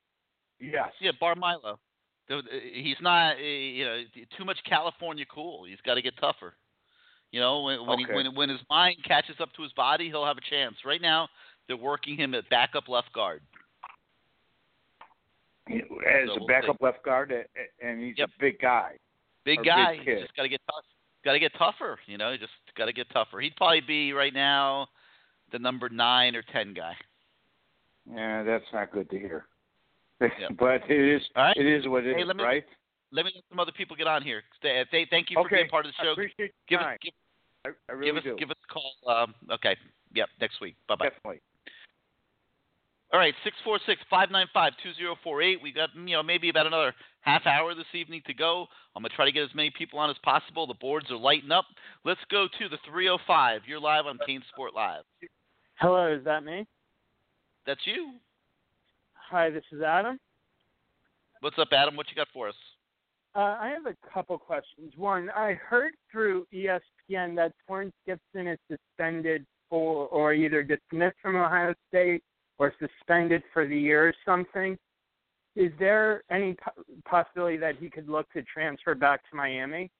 Yes. 0.60 0.90
Yeah, 1.00 1.12
Bar 1.18 1.36
Milo. 1.36 1.78
He's 2.74 2.96
not, 3.00 3.36
uh, 3.36 3.40
you 3.40 3.84
know, 3.84 4.02
too 4.36 4.44
much 4.44 4.58
California 4.68 5.24
cool. 5.32 5.64
He's 5.64 5.80
got 5.84 5.94
to 5.94 6.02
get 6.02 6.14
tougher. 6.18 6.54
You 7.34 7.40
know, 7.40 7.62
when 7.62 7.84
when, 7.84 7.98
he, 7.98 8.04
when 8.14 8.32
when 8.36 8.48
his 8.48 8.60
mind 8.70 8.98
catches 9.04 9.34
up 9.40 9.52
to 9.54 9.62
his 9.64 9.72
body, 9.72 10.06
he'll 10.06 10.24
have 10.24 10.38
a 10.38 10.48
chance. 10.48 10.76
Right 10.86 11.02
now, 11.02 11.26
they're 11.66 11.76
working 11.76 12.16
him 12.16 12.32
at 12.32 12.48
backup 12.48 12.88
left 12.88 13.12
guard. 13.12 13.42
As 15.68 15.80
So 16.28 16.34
a 16.34 16.38
we'll 16.38 16.46
backup 16.46 16.76
left 16.80 17.02
guard, 17.04 17.32
a- 17.32 17.40
a- 17.58 17.84
and 17.84 18.00
he's 18.00 18.16
Yep. 18.18 18.28
a 18.36 18.38
big 18.38 18.60
guy. 18.60 18.98
Big 19.42 19.64
guy. 19.64 19.96
big. 20.04 20.20
Just 20.20 20.36
got 20.36 20.44
to 20.44 20.48
get 20.48 20.60
tough. 20.70 20.84
Got 21.24 21.32
to 21.32 21.40
get 21.40 21.52
tougher. 21.54 21.98
You 22.06 22.18
know, 22.18 22.36
just 22.36 22.52
got 22.76 22.84
to 22.84 22.92
get 22.92 23.10
tougher. 23.10 23.40
He'd 23.40 23.56
probably 23.56 23.80
be 23.80 24.12
right 24.12 24.32
now 24.32 24.86
the 25.50 25.58
number 25.58 25.88
nine 25.88 26.36
or 26.36 26.42
ten 26.42 26.72
guy. 26.72 26.94
Yeah, 28.08 28.44
that's 28.44 28.64
not 28.72 28.92
good 28.92 29.10
to 29.10 29.18
hear. 29.18 29.46
Yep. 30.20 30.30
but 30.58 30.88
it 30.88 31.00
is 31.16 31.22
right. 31.34 31.56
it 31.56 31.66
is 31.66 31.88
what 31.88 32.04
it 32.04 32.10
is, 32.10 32.16
Hey, 32.18 32.24
let 32.24 32.36
me- 32.36 32.44
right? 32.44 32.64
Let 33.10 33.24
me 33.24 33.32
let 33.34 33.44
some 33.48 33.58
other 33.58 33.72
people 33.72 33.96
get 33.96 34.06
on 34.06 34.22
here. 34.22 34.42
Thank 34.62 35.30
you 35.30 35.34
for 35.34 35.46
Okay. 35.46 35.56
being 35.56 35.68
part 35.68 35.84
of 35.86 35.92
the 35.92 36.02
I 36.02 36.04
show. 36.04 36.12
appreciate 36.12 36.52
give 36.68 36.78
your 36.78 36.80
us 36.80 36.84
time. 36.86 36.98
give, 37.02 37.12
I, 37.64 37.70
I 37.88 37.92
really 37.92 38.12
give 38.12 38.16
us 38.16 38.24
do. 38.24 38.36
give 38.38 38.50
us 38.50 38.56
a 38.68 38.72
call. 38.72 38.92
Um, 39.08 39.34
okay. 39.52 39.76
Yep. 40.14 40.28
Next 40.40 40.60
week. 40.60 40.76
Bye 40.88 40.96
bye. 40.96 41.08
Definitely. 41.08 41.40
All 43.12 43.20
right, 43.20 43.34
six 43.44 43.54
four 43.62 43.78
six 43.86 44.00
five 44.10 44.32
nine 44.32 44.46
five 44.52 44.72
two 44.82 44.92
zero 44.94 45.14
four 45.22 45.40
eight. 45.40 45.62
We 45.62 45.72
got 45.72 45.90
you 45.94 46.16
know 46.16 46.22
maybe 46.22 46.48
about 46.48 46.66
another 46.66 46.92
half 47.20 47.46
hour 47.46 47.72
this 47.74 47.86
evening 47.94 48.22
to 48.26 48.34
go. 48.34 48.66
I'm 48.96 49.02
gonna 49.02 49.14
try 49.14 49.24
to 49.24 49.32
get 49.32 49.44
as 49.44 49.54
many 49.54 49.70
people 49.70 50.00
on 50.00 50.10
as 50.10 50.16
possible. 50.24 50.66
The 50.66 50.74
boards 50.74 51.10
are 51.12 51.16
lighting 51.16 51.52
up. 51.52 51.66
Let's 52.04 52.20
go 52.28 52.48
to 52.48 52.68
the 52.68 52.78
305. 52.90 53.62
You're 53.66 53.78
live 53.78 54.06
on 54.06 54.18
Kane 54.26 54.42
Sport 54.52 54.74
Live. 54.74 55.04
Hello, 55.76 56.12
is 56.12 56.24
that 56.24 56.44
me? 56.44 56.66
That's 57.66 57.80
you. 57.84 58.14
Hi, 59.30 59.50
this 59.50 59.64
is 59.72 59.80
Adam. 59.80 60.18
What's 61.40 61.58
up, 61.58 61.68
Adam? 61.72 61.96
What 61.96 62.06
you 62.10 62.16
got 62.16 62.28
for 62.32 62.48
us? 62.48 62.54
Uh, 63.34 63.56
I 63.60 63.68
have 63.70 63.86
a 63.86 63.96
couple 64.12 64.38
questions. 64.38 64.92
One, 64.96 65.28
I 65.30 65.54
heard 65.54 65.92
through 66.10 66.46
ESPN 66.54 67.34
that 67.36 67.52
Torrance 67.66 67.94
Gibson 68.06 68.46
is 68.46 68.58
suspended 68.70 69.44
for, 69.68 70.06
or 70.08 70.34
either 70.34 70.62
dismissed 70.62 71.16
from 71.20 71.36
Ohio 71.36 71.74
State, 71.88 72.22
or 72.58 72.72
suspended 72.78 73.42
for 73.52 73.66
the 73.66 73.76
year 73.76 74.08
or 74.08 74.14
something. 74.24 74.78
Is 75.56 75.72
there 75.80 76.22
any 76.30 76.54
po- 76.54 76.82
possibility 77.04 77.56
that 77.56 77.76
he 77.78 77.90
could 77.90 78.08
look 78.08 78.30
to 78.32 78.42
transfer 78.42 78.94
back 78.94 79.28
to 79.30 79.36
Miami? 79.36 79.90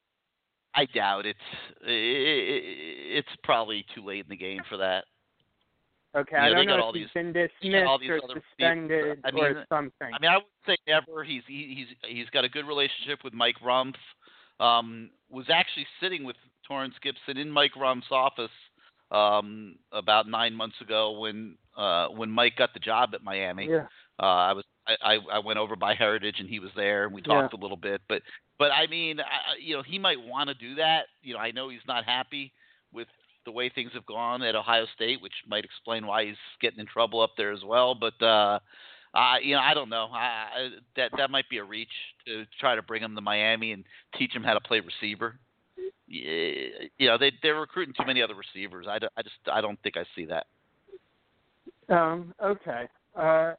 I 0.77 0.87
doubt 0.87 1.27
it's 1.27 1.39
it. 1.83 3.19
It's 3.19 3.29
probably 3.43 3.85
too 3.95 4.05
late 4.05 4.25
in 4.25 4.29
the 4.29 4.37
game 4.37 4.61
for 4.69 4.77
that. 4.77 5.05
Okay, 6.17 6.37
Yeah, 6.37 6.45
I 6.45 6.51
don't 6.51 6.67
know 6.67 6.89
if 6.91 6.95
he's 6.95 7.05
these- 7.07 7.13
been 7.13 7.33
dismissed 7.33 8.09
or 8.09 8.21
suspended 8.35 9.21
I 9.25 9.31
mean, 9.33 9.45
or 9.45 9.67
something. 9.69 10.11
I 10.15 10.19
mean, 10.21 10.31
I 10.31 10.37
would 10.37 10.45
say 10.67 10.77
never. 10.87 11.25
He's 11.25 11.43
he, 11.47 11.75
he's 12.03 12.11
he's 12.17 12.31
got 12.31 12.45
a 12.45 12.49
good 12.49 12.67
relationship 12.67 13.25
with 13.25 13.35
Mike 13.35 13.57
Rumph. 13.65 13.97
Um, 14.61 15.11
was 15.29 15.47
actually 15.53 15.87
sitting 16.01 16.23
with 16.25 16.37
Torrance 16.69 16.95
Gibson 17.03 17.37
in 17.37 17.51
Mike 17.51 17.73
Rumph's 17.77 18.13
office 18.13 18.53
um, 19.11 19.77
about 19.93 20.29
nine 20.29 20.55
months 20.55 20.77
ago 20.81 21.19
when 21.19 21.57
uh, 21.77 22.07
when 22.09 22.31
Mike 22.31 22.57
got 22.57 22.73
the 22.75 22.81
job 22.81 23.11
at 23.15 23.23
Miami. 23.25 23.67
Yeah. 23.69 23.87
Uh, 24.21 24.27
I 24.27 24.53
was 24.53 24.65
I, 24.87 25.19
I 25.33 25.39
went 25.41 25.59
over 25.59 25.77
by 25.77 25.95
Heritage 25.95 26.37
and 26.39 26.49
he 26.49 26.61
was 26.61 26.71
there 26.77 27.05
and 27.05 27.13
we 27.15 27.23
Yeah. 27.27 27.41
talked 27.43 27.55
a 27.55 27.57
little 27.57 27.77
bit. 27.77 28.01
But 28.09 28.23
but 28.59 28.71
I 28.71 28.87
mean, 28.87 29.19
I- 29.19 29.57
you 29.61 29.75
know, 29.77 29.83
he 29.83 29.99
might 29.99 30.21
want 30.21 30.49
to 30.49 30.55
do 30.55 30.77
that. 30.77 31.07
You 31.23 31.35
know, 31.35 31.41
I 31.41 31.51
know 31.51 31.69
he's 31.71 31.81
not 31.89 32.05
happy 32.05 32.53
with 32.93 33.09
the 33.45 33.53
way 33.53 33.69
things 33.69 33.91
have 33.95 34.07
gone 34.07 34.43
at 34.43 34.55
Ohio 34.55 34.87
State, 34.95 35.21
which 35.23 35.33
might 35.47 35.65
explain 35.65 36.07
why 36.07 36.27
he's 36.27 36.37
getting 36.61 36.81
in 36.81 36.87
trouble 36.87 37.21
up 37.21 37.33
there 37.37 37.53
as 37.53 37.63
well. 37.65 37.95
But 37.95 38.21
uh, 38.25 38.59
uh, 39.15 39.37
you 39.43 39.55
know, 39.55 39.61
I 39.61 39.75
don't 39.75 39.89
know. 39.89 40.09
I, 40.13 40.19
I, 40.19 40.69
that 40.97 41.11
that 41.17 41.31
might 41.31 41.49
be 41.49 41.59
a 41.59 41.65
reach 41.65 41.89
to 42.27 42.45
try 42.59 42.75
to 42.75 42.83
bring 42.83 43.03
him 43.03 43.15
to 43.15 43.21
Miami 43.21 43.73
and 43.73 43.85
teach 44.19 44.33
him 44.33 44.43
how 44.43 44.55
to 44.55 44.61
play 44.61 44.81
receiver. 44.81 45.39
y- 45.77 46.89
you 46.99 47.09
know 47.09 47.19
they 47.19 47.33
they're 47.43 47.61
recruiting 47.61 47.95
too 47.99 48.07
many 48.07 48.23
other 48.23 48.35
receivers. 48.35 48.87
I, 48.89 48.99
I 49.17 49.23
just 49.23 49.37
I 49.53 49.61
don't 49.61 49.81
think 49.83 49.97
I 49.97 50.05
see 50.17 50.27
that. 50.27 50.47
Um, 51.89 52.35
okay. 52.43 52.89
Uh, 53.15 53.55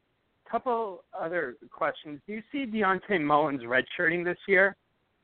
couple 0.50 1.04
other 1.20 1.56
questions. 1.72 2.20
Do 2.28 2.34
you 2.34 2.42
see 2.52 2.66
Dionte 2.66 3.22
Mullins 3.22 3.62
redshirting 3.62 4.24
this 4.24 4.38
year? 4.48 4.76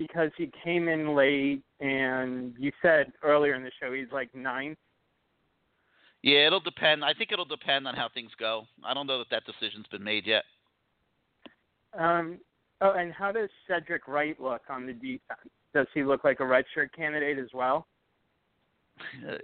Because 0.01 0.31
he 0.35 0.49
came 0.63 0.87
in 0.87 1.15
late, 1.15 1.61
and 1.79 2.55
you 2.57 2.71
said 2.81 3.13
earlier 3.21 3.53
in 3.53 3.61
the 3.61 3.69
show 3.79 3.93
he's 3.93 4.11
like 4.11 4.33
ninth. 4.33 4.79
Yeah, 6.23 6.47
it'll 6.47 6.59
depend. 6.59 7.05
I 7.05 7.13
think 7.13 7.31
it'll 7.31 7.45
depend 7.45 7.87
on 7.87 7.93
how 7.93 8.09
things 8.11 8.31
go. 8.39 8.65
I 8.83 8.95
don't 8.95 9.05
know 9.05 9.19
that 9.19 9.29
that 9.29 9.43
decision's 9.45 9.85
been 9.91 10.03
made 10.03 10.25
yet. 10.25 10.43
Um, 11.97 12.39
oh, 12.81 12.93
and 12.93 13.13
how 13.13 13.31
does 13.31 13.49
Cedric 13.67 14.07
Wright 14.07 14.41
look 14.41 14.63
on 14.69 14.87
the 14.87 14.93
defense? 14.93 15.51
Does 15.75 15.85
he 15.93 16.03
look 16.03 16.23
like 16.23 16.39
a 16.39 16.43
redshirt 16.43 16.91
candidate 16.95 17.37
as 17.37 17.49
well? 17.53 17.85
Uh, 19.29 19.37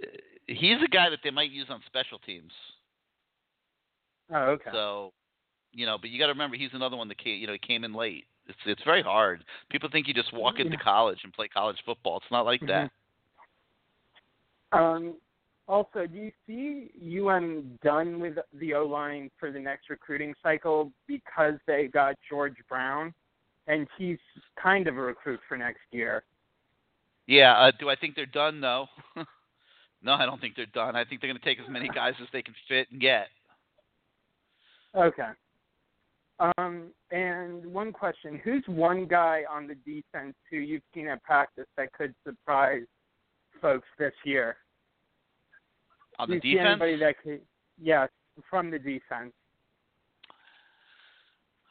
he's 0.48 0.82
a 0.84 0.88
guy 0.88 1.08
that 1.08 1.20
they 1.22 1.30
might 1.30 1.52
use 1.52 1.66
on 1.70 1.80
special 1.86 2.18
teams. 2.18 2.52
Oh, 4.34 4.42
okay. 4.50 4.70
So, 4.72 5.12
you 5.72 5.86
know, 5.86 5.98
but 6.00 6.10
you 6.10 6.18
got 6.18 6.26
to 6.26 6.32
remember 6.32 6.56
he's 6.56 6.70
another 6.72 6.96
one 6.96 7.06
that 7.08 7.18
came, 7.18 7.40
you 7.40 7.46
know, 7.46 7.52
he 7.52 7.60
came 7.60 7.84
in 7.84 7.94
late. 7.94 8.24
It's 8.48 8.58
it's 8.64 8.82
very 8.84 9.02
hard. 9.02 9.44
People 9.70 9.88
think 9.90 10.08
you 10.08 10.14
just 10.14 10.32
walk 10.32 10.58
into 10.58 10.72
Yeah. 10.72 10.82
college 10.82 11.20
and 11.24 11.32
play 11.32 11.48
college 11.48 11.78
football. 11.84 12.16
It's 12.18 12.30
not 12.30 12.46
like 12.46 12.60
that. 12.66 12.90
Um, 14.72 15.16
also, 15.66 16.06
do 16.06 16.16
you 16.16 16.32
see 16.46 16.90
UM 17.20 17.78
done 17.82 18.20
with 18.20 18.38
the 18.54 18.74
O 18.74 18.86
line 18.86 19.30
for 19.38 19.52
the 19.52 19.60
next 19.60 19.90
recruiting 19.90 20.34
cycle 20.42 20.92
because 21.06 21.54
they 21.66 21.88
got 21.88 22.16
George 22.28 22.56
Brown, 22.68 23.14
and 23.66 23.86
he's 23.98 24.18
kind 24.60 24.88
of 24.88 24.96
a 24.96 25.00
recruit 25.00 25.40
for 25.46 25.58
next 25.58 25.82
year? 25.90 26.24
Yeah. 27.26 27.52
Uh, 27.52 27.70
do 27.78 27.90
I 27.90 27.96
think 27.96 28.14
they're 28.16 28.24
done? 28.24 28.60
No. 28.60 28.86
no, 30.02 30.14
I 30.14 30.24
don't 30.24 30.40
think 30.40 30.56
they're 30.56 30.66
done. 30.66 30.96
I 30.96 31.04
think 31.04 31.20
they're 31.20 31.28
going 31.28 31.40
to 31.40 31.44
take 31.44 31.60
as 31.60 31.68
many 31.68 31.88
guys 31.88 32.14
as 32.22 32.28
they 32.32 32.40
can 32.40 32.54
fit 32.66 32.90
and 32.90 33.00
get. 33.00 33.28
Okay. 34.94 35.28
Um, 36.40 36.92
and 37.10 37.66
one 37.66 37.92
question: 37.92 38.40
Who's 38.44 38.62
one 38.66 39.06
guy 39.06 39.42
on 39.50 39.66
the 39.66 39.74
defense 39.74 40.34
who 40.50 40.58
you've 40.58 40.82
seen 40.94 41.08
at 41.08 41.22
practice 41.22 41.66
that 41.76 41.92
could 41.92 42.14
surprise 42.24 42.84
folks 43.60 43.88
this 43.98 44.12
year? 44.24 44.56
On 46.18 46.28
the 46.28 46.36
you 46.36 46.40
defense, 46.40 46.80
anybody 46.80 46.96
that 46.96 47.14
could? 47.22 47.40
Yes, 47.80 48.08
from 48.48 48.70
the 48.70 48.78
defense. 48.78 49.32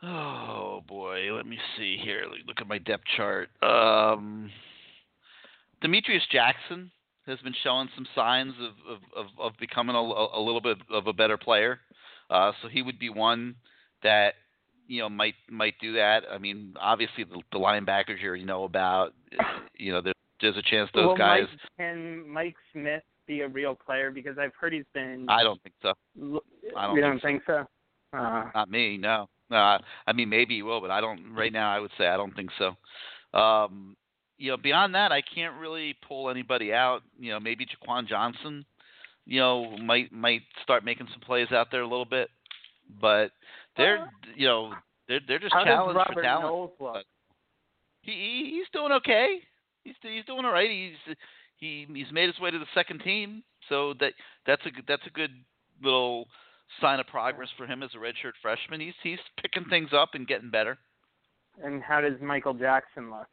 Oh 0.03 0.83
boy, 0.87 1.33
let 1.33 1.45
me 1.45 1.57
see 1.77 1.97
here. 2.03 2.25
Look 2.45 2.61
at 2.61 2.67
my 2.67 2.77
depth 2.77 3.03
chart. 3.15 3.49
Um, 3.63 4.51
Demetrius 5.81 6.23
Jackson 6.31 6.91
has 7.25 7.39
been 7.39 7.55
showing 7.63 7.89
some 7.95 8.05
signs 8.13 8.53
of 8.59 8.95
of, 8.95 8.99
of, 9.15 9.25
of 9.39 9.51
becoming 9.59 9.95
a, 9.95 9.99
a 9.99 10.41
little 10.41 10.61
bit 10.61 10.77
of 10.91 11.07
a 11.07 11.13
better 11.13 11.37
player. 11.37 11.79
Uh, 12.29 12.51
so 12.61 12.67
he 12.67 12.81
would 12.81 12.99
be 12.99 13.09
one 13.09 13.55
that 14.03 14.33
you 14.87 15.01
know 15.01 15.09
might 15.09 15.35
might 15.49 15.75
do 15.81 15.93
that. 15.93 16.23
I 16.31 16.37
mean, 16.37 16.73
obviously 16.79 17.23
the, 17.23 17.41
the 17.51 17.59
linebackers 17.59 18.17
here 18.17 18.19
you 18.19 18.27
already 18.29 18.45
know 18.45 18.63
about. 18.63 19.13
You 19.77 19.93
know, 19.93 20.01
there, 20.01 20.13
there's 20.41 20.57
a 20.57 20.61
chance 20.61 20.89
those 20.93 21.05
Will 21.05 21.17
guys. 21.17 21.43
Mike, 21.51 21.59
can 21.77 22.29
Mike 22.29 22.55
Smith 22.73 23.03
be 23.27 23.41
a 23.41 23.47
real 23.47 23.75
player? 23.75 24.11
Because 24.11 24.37
I've 24.37 24.53
heard 24.59 24.73
he's 24.73 24.85
been. 24.93 25.25
I 25.29 25.43
don't 25.43 25.61
think 25.61 25.75
so. 25.81 25.93
I 26.75 26.87
don't 26.87 26.95
think 26.95 27.05
don't 27.05 27.21
think 27.21 27.43
so? 27.45 27.65
Uh, 28.13 28.45
Not 28.55 28.71
me, 28.71 28.97
no. 28.97 29.29
Uh, 29.51 29.77
I 30.05 30.13
mean, 30.13 30.29
maybe 30.29 30.55
he 30.55 30.63
will, 30.63 30.81
but 30.81 30.91
I 30.91 31.01
don't. 31.01 31.33
Right 31.33 31.53
now, 31.53 31.71
I 31.71 31.79
would 31.79 31.91
say 31.97 32.07
I 32.07 32.17
don't 32.17 32.35
think 32.35 32.49
so. 32.57 33.37
Um, 33.37 33.95
you 34.37 34.51
know, 34.51 34.57
beyond 34.57 34.95
that, 34.95 35.11
I 35.11 35.21
can't 35.21 35.55
really 35.59 35.95
pull 36.07 36.29
anybody 36.29 36.73
out. 36.73 37.01
You 37.19 37.31
know, 37.31 37.39
maybe 37.39 37.65
Jaquan 37.65 38.07
Johnson. 38.07 38.65
You 39.25 39.39
know, 39.39 39.77
might 39.77 40.11
might 40.11 40.43
start 40.63 40.85
making 40.85 41.07
some 41.11 41.21
plays 41.21 41.51
out 41.51 41.67
there 41.71 41.81
a 41.81 41.87
little 41.87 42.05
bit, 42.05 42.29
but 43.01 43.31
they're 43.77 44.09
you 44.35 44.47
know 44.47 44.73
they're 45.07 45.19
they're 45.27 45.39
just 45.39 45.53
how 45.53 45.63
challenged 45.63 45.99
for 46.13 46.21
talent. 46.21 46.45
He, 48.01 48.11
he 48.11 48.49
he's 48.57 48.67
doing 48.73 48.91
okay. 48.93 49.39
He's 49.83 49.95
he's 50.01 50.25
doing 50.25 50.45
all 50.45 50.51
right. 50.51 50.69
He's 50.69 51.15
he 51.57 51.85
he's 51.93 52.11
made 52.11 52.27
his 52.27 52.39
way 52.39 52.51
to 52.51 52.59
the 52.59 52.65
second 52.73 52.99
team, 52.99 53.43
so 53.69 53.93
that 53.99 54.13
that's 54.45 54.65
a 54.65 54.71
good- 54.71 54.85
that's 54.87 55.05
a 55.07 55.11
good 55.11 55.31
little 55.81 56.27
sign 56.81 56.99
of 56.99 57.07
progress 57.07 57.49
for 57.57 57.65
him 57.65 57.81
as 57.83 57.89
a 57.95 57.97
redshirt 57.97 58.33
freshman. 58.41 58.79
He's 58.81 58.93
he's 59.03 59.19
picking 59.41 59.65
things 59.69 59.89
up 59.93 60.09
and 60.13 60.27
getting 60.27 60.49
better. 60.49 60.77
And 61.63 61.81
how 61.81 62.01
does 62.01 62.19
Michael 62.21 62.53
Jackson 62.53 63.09
look? 63.09 63.27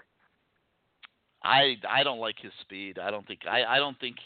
I 1.42 1.76
I 1.88 2.02
don't 2.02 2.20
like 2.20 2.36
his 2.40 2.52
speed. 2.62 2.98
I 2.98 3.10
don't 3.10 3.26
think 3.26 3.40
I 3.48 3.64
I 3.64 3.78
don't 3.78 3.98
think 4.00 4.16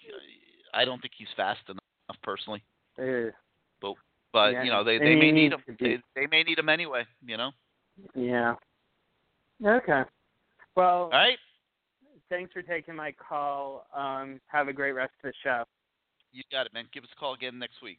I 0.73 0.85
don't 0.85 1.01
think 1.01 1.15
he's 1.17 1.29
fast 1.37 1.61
enough 1.69 2.23
personally. 2.23 2.63
Uh, 2.99 3.31
But 4.33 4.47
but 4.49 4.53
Yeah, 4.53 4.63
you 4.65 4.71
know 4.71 4.85
they 4.85 4.97
and 4.97 5.07
they 5.07 5.15
may 5.15 5.33
need 5.33 5.51
needs 5.51 5.55
him. 5.55 5.63
to 5.67 5.73
be- 5.73 5.97
They, 5.97 6.03
they 6.23 6.27
may 6.27 6.43
need 6.43 6.59
him 6.59 6.69
anyway. 6.69 7.05
You 7.25 7.37
know. 7.37 7.51
yeah. 8.15 8.55
Okay. 9.65 10.03
Well, 10.77 11.05
All 11.05 11.11
right. 11.11 11.39
thanks 12.29 12.53
for 12.53 12.63
taking 12.63 12.95
my 12.95 13.13
call. 13.13 13.87
Um, 13.97 14.41
have 14.47 14.69
a 14.69 14.73
great 14.73 14.93
rest 14.93 15.13
of 15.25 15.31
the 15.31 15.35
show. 15.43 15.65
You 16.33 16.43
got 16.53 16.67
it, 16.67 16.75
man. 16.75 16.85
Give 16.93 17.03
us 17.03 17.11
a 17.17 17.19
call 17.19 17.35
again 17.35 17.59
next 17.59 17.83
week. 17.83 17.99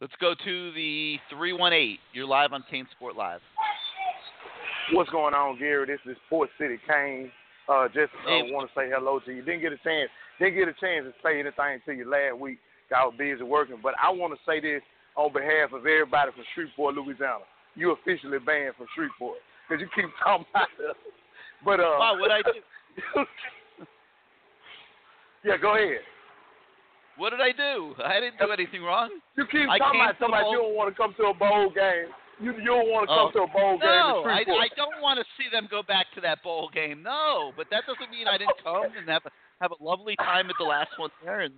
Let's 0.00 0.12
go 0.20 0.34
to 0.34 0.72
the 0.72 1.18
318. 1.30 1.98
You're 2.12 2.26
live 2.26 2.52
on 2.52 2.64
CaneSport 2.70 3.14
Live. 3.16 3.40
What's 4.92 5.08
going 5.10 5.32
on, 5.34 5.58
Gary? 5.58 5.86
This 5.86 6.00
is 6.10 6.16
Port 6.28 6.50
City 6.58 6.78
Kane. 6.86 7.30
Uh, 7.68 7.86
just 7.88 8.12
uh, 8.26 8.28
Hey. 8.28 8.50
want 8.52 8.68
to 8.68 8.74
say 8.78 8.90
hello 8.92 9.20
to 9.20 9.32
you. 9.32 9.40
Didn't 9.42 9.62
get 9.62 9.72
a 9.72 9.78
chance. 9.78 10.10
Didn't 10.38 10.56
get 10.56 10.68
a 10.68 10.74
chance 10.74 11.06
to 11.06 11.14
say 11.22 11.40
anything 11.40 11.80
to 11.86 11.92
you 11.94 12.10
last 12.10 12.38
week. 12.38 12.58
Got 12.90 13.16
busy 13.16 13.42
working, 13.42 13.78
but 13.82 13.94
I 14.02 14.10
want 14.10 14.34
to 14.34 14.40
say 14.44 14.60
this 14.60 14.82
on 15.16 15.32
behalf 15.32 15.72
of 15.72 15.86
everybody 15.86 16.32
from 16.32 16.44
Shreveport, 16.54 16.94
Louisiana. 16.96 17.44
You 17.74 17.92
officially 17.92 18.38
banned 18.38 18.74
from 18.76 18.86
Shreveport 18.94 19.38
because 19.68 19.80
you 19.82 19.88
keep 19.94 20.10
talking 20.24 20.46
about 20.50 20.68
us. 20.88 20.96
But 21.64 21.80
uh, 21.80 21.96
Why? 21.98 22.12
What'd 22.18 22.30
I 22.32 22.42
do? 22.42 22.60
yeah, 25.44 25.56
go 25.60 25.74
ahead. 25.74 26.00
What 27.16 27.30
did 27.30 27.40
I 27.40 27.52
do? 27.52 27.94
I 28.02 28.18
didn't 28.18 28.38
do 28.38 28.50
anything 28.50 28.82
wrong. 28.82 29.10
You 29.36 29.46
keep 29.46 29.68
I 29.68 29.78
talking 29.78 30.00
about 30.00 30.16
somebody 30.18 30.50
you 30.50 30.58
don't 30.58 30.74
want 30.74 30.90
to 30.90 30.96
come 31.00 31.14
to 31.18 31.30
a 31.30 31.34
bowl 31.34 31.70
game. 31.70 32.10
You 32.42 32.50
you 32.58 32.64
don't 32.74 32.90
want 32.90 33.06
to 33.08 33.14
come 33.14 33.30
Oh. 33.30 33.38
to 33.38 33.42
a 33.46 33.52
bowl 33.54 33.78
game 33.78 33.86
No, 33.86 34.24
I. 34.26 34.42
I 34.66 34.68
don't 34.74 35.00
want 35.00 35.20
to 35.20 35.24
see 35.38 35.48
them 35.52 35.68
go 35.70 35.82
back 35.84 36.06
to 36.16 36.20
that 36.22 36.42
bowl 36.42 36.68
game. 36.74 37.02
No, 37.04 37.52
but 37.56 37.68
that 37.70 37.84
doesn't 37.86 38.10
mean 38.10 38.26
I 38.26 38.36
didn't 38.38 38.58
come 38.64 38.90
and 38.98 39.08
have 39.08 39.22
a, 39.26 39.30
have 39.60 39.70
a 39.70 39.78
lovely 39.82 40.16
time 40.16 40.50
at 40.50 40.56
the 40.58 40.64
last 40.64 40.90
one 40.98 41.10
there, 41.22 41.40
and 41.42 41.54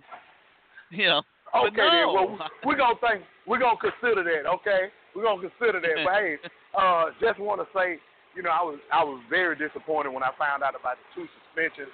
you 0.91 1.07
know. 1.07 1.23
Okay, 1.55 1.75
no. 1.75 1.91
then. 1.91 2.07
Well, 2.13 2.49
we're 2.65 2.77
gonna 2.77 2.99
think 2.99 3.23
we're 3.45 3.59
gonna 3.59 3.79
consider 3.79 4.23
that. 4.23 4.49
Okay, 4.59 4.91
we're 5.15 5.23
gonna 5.23 5.41
consider 5.41 5.79
that. 5.79 5.97
But 6.03 6.13
hey, 6.13 6.35
uh, 6.77 7.05
just 7.21 7.39
want 7.39 7.61
to 7.61 7.67
say, 7.73 7.99
you 8.35 8.43
know, 8.43 8.51
I 8.51 8.63
was 8.63 8.79
I 8.91 9.03
was 9.03 9.21
very 9.29 9.55
disappointed 9.55 10.09
when 10.11 10.23
I 10.23 10.31
found 10.37 10.63
out 10.63 10.75
about 10.75 10.97
the 10.99 11.07
two 11.15 11.27
suspensions. 11.39 11.93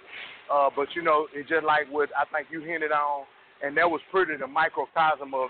Uh, 0.51 0.69
but 0.75 0.87
you 0.95 1.01
know, 1.01 1.27
it's 1.33 1.49
just 1.49 1.65
like 1.65 1.87
what 1.89 2.09
I 2.17 2.25
think 2.33 2.47
you 2.51 2.61
hinted 2.61 2.91
on, 2.91 3.25
and 3.63 3.77
that 3.77 3.89
was 3.89 4.01
pretty 4.11 4.35
the 4.35 4.47
microcosm 4.47 5.33
of 5.33 5.49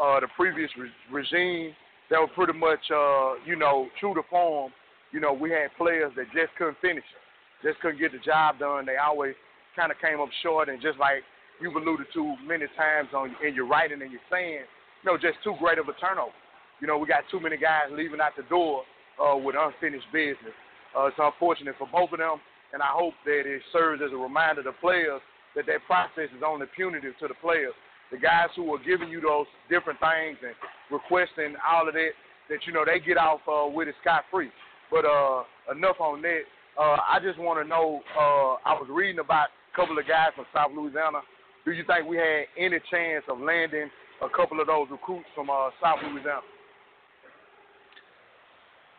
uh, 0.00 0.20
the 0.20 0.28
previous 0.36 0.70
re- 0.76 0.90
regime. 1.10 1.74
That 2.10 2.20
was 2.20 2.30
pretty 2.34 2.52
much, 2.52 2.82
uh, 2.92 3.40
you 3.46 3.56
know, 3.56 3.88
true 4.00 4.14
to 4.14 4.22
form. 4.28 4.72
You 5.12 5.20
know, 5.20 5.32
we 5.32 5.50
had 5.50 5.68
players 5.78 6.12
that 6.16 6.26
just 6.34 6.52
couldn't 6.58 6.76
finish 6.80 7.04
it, 7.04 7.66
just 7.66 7.80
couldn't 7.80 8.00
get 8.00 8.12
the 8.12 8.18
job 8.18 8.58
done. 8.58 8.84
They 8.84 8.96
always 8.96 9.34
kind 9.76 9.92
of 9.92 9.98
came 10.00 10.20
up 10.20 10.28
short, 10.42 10.68
and 10.68 10.82
just 10.82 10.98
like 10.98 11.22
you've 11.60 11.76
alluded 11.76 12.06
to 12.14 12.34
many 12.46 12.66
times 12.76 13.08
on 13.14 13.34
in 13.46 13.54
your 13.54 13.66
writing 13.66 14.02
and 14.02 14.10
your 14.10 14.20
saying, 14.30 14.64
you 15.02 15.06
know, 15.06 15.18
just 15.18 15.42
too 15.44 15.54
great 15.58 15.78
of 15.78 15.88
a 15.88 15.94
turnover. 16.00 16.32
You 16.80 16.86
know, 16.86 16.98
we 16.98 17.06
got 17.06 17.24
too 17.30 17.40
many 17.40 17.56
guys 17.56 17.90
leaving 17.92 18.20
out 18.20 18.32
the 18.36 18.42
door 18.44 18.82
uh, 19.22 19.36
with 19.36 19.56
unfinished 19.58 20.10
business. 20.12 20.54
Uh, 20.96 21.06
it's 21.06 21.16
unfortunate 21.18 21.74
for 21.78 21.88
both 21.90 22.12
of 22.12 22.18
them, 22.18 22.38
and 22.72 22.82
I 22.82 22.90
hope 22.90 23.14
that 23.24 23.46
it 23.46 23.62
serves 23.72 24.02
as 24.04 24.12
a 24.12 24.16
reminder 24.16 24.62
to 24.62 24.72
players 24.80 25.20
that 25.54 25.66
that 25.66 25.84
process 25.86 26.28
is 26.34 26.42
only 26.44 26.66
punitive 26.74 27.14
to 27.20 27.28
the 27.28 27.38
players. 27.40 27.72
The 28.10 28.18
guys 28.18 28.48
who 28.56 28.72
are 28.74 28.82
giving 28.82 29.08
you 29.08 29.20
those 29.20 29.46
different 29.70 29.98
things 30.00 30.36
and 30.44 30.52
requesting 30.90 31.56
all 31.64 31.88
of 31.88 31.94
that, 31.94 32.12
that 32.50 32.66
you 32.66 32.72
know 32.72 32.84
they 32.84 33.00
get 33.00 33.16
off 33.16 33.40
uh, 33.48 33.68
with 33.68 33.88
it 33.88 33.94
scot 34.00 34.24
free. 34.30 34.50
But 34.90 35.04
uh, 35.06 35.44
enough 35.72 35.96
on 36.00 36.20
that. 36.22 36.42
Uh, 36.78 37.00
I 37.00 37.20
just 37.22 37.38
want 37.38 37.62
to 37.62 37.68
know. 37.68 38.00
Uh, 38.12 38.60
I 38.64 38.76
was 38.76 38.88
reading 38.90 39.20
about 39.20 39.48
a 39.48 39.76
couple 39.76 39.96
of 39.98 40.06
guys 40.08 40.32
from 40.36 40.44
South 40.52 40.72
Louisiana. 40.74 41.20
Do 41.64 41.72
you 41.72 41.84
think 41.86 42.08
we 42.08 42.16
had 42.16 42.44
any 42.58 42.78
chance 42.90 43.24
of 43.28 43.38
landing 43.38 43.88
a 44.22 44.28
couple 44.28 44.60
of 44.60 44.66
those 44.66 44.88
recruits 44.90 45.26
from 45.34 45.50
uh, 45.50 45.70
South 45.82 45.98
Louisiana? 46.02 46.40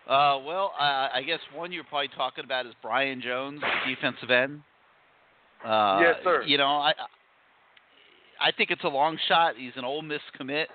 Uh, 0.08 0.40
well, 0.46 0.74
uh, 0.78 1.10
I 1.14 1.24
guess 1.26 1.40
one 1.54 1.72
you're 1.72 1.86
probably 1.86 2.10
talking 2.10 2.44
about 2.44 2.66
is 2.66 2.74
Brian 2.82 3.22
Jones, 3.22 3.62
defensive 3.88 4.30
end. 4.30 4.62
Uh, 5.66 6.00
Yes, 6.02 6.16
sir. 6.24 6.44
You 6.46 6.58
know, 6.58 6.68
I 6.68 6.94
I 8.42 8.52
think 8.52 8.70
it's 8.72 8.84
a 8.84 8.90
long 8.90 9.18
shot. 9.30 9.56
He's 9.58 9.72
an 9.78 9.86
Ole 9.86 10.02
Miss 10.02 10.20
commit, 10.36 10.68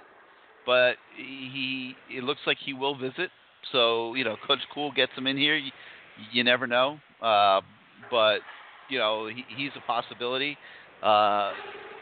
but 0.64 0.94
he 1.14 1.94
it 2.10 2.24
looks 2.24 2.40
like 2.46 2.56
he 2.64 2.72
will 2.72 2.96
visit. 2.96 3.30
So 3.72 4.14
you 4.14 4.24
know, 4.24 4.36
Coach 4.46 4.60
Kuhl 4.72 4.92
gets 4.92 5.12
him 5.14 5.26
in 5.26 5.36
here. 5.36 5.56
You, 5.56 5.72
you 6.32 6.42
never 6.42 6.66
know. 6.66 6.98
Uh, 7.20 7.60
but 8.10 8.38
you 8.88 8.98
know 8.98 9.26
he, 9.28 9.44
he's 9.54 9.72
a 9.76 9.86
possibility. 9.86 10.56
Uh, 11.02 11.54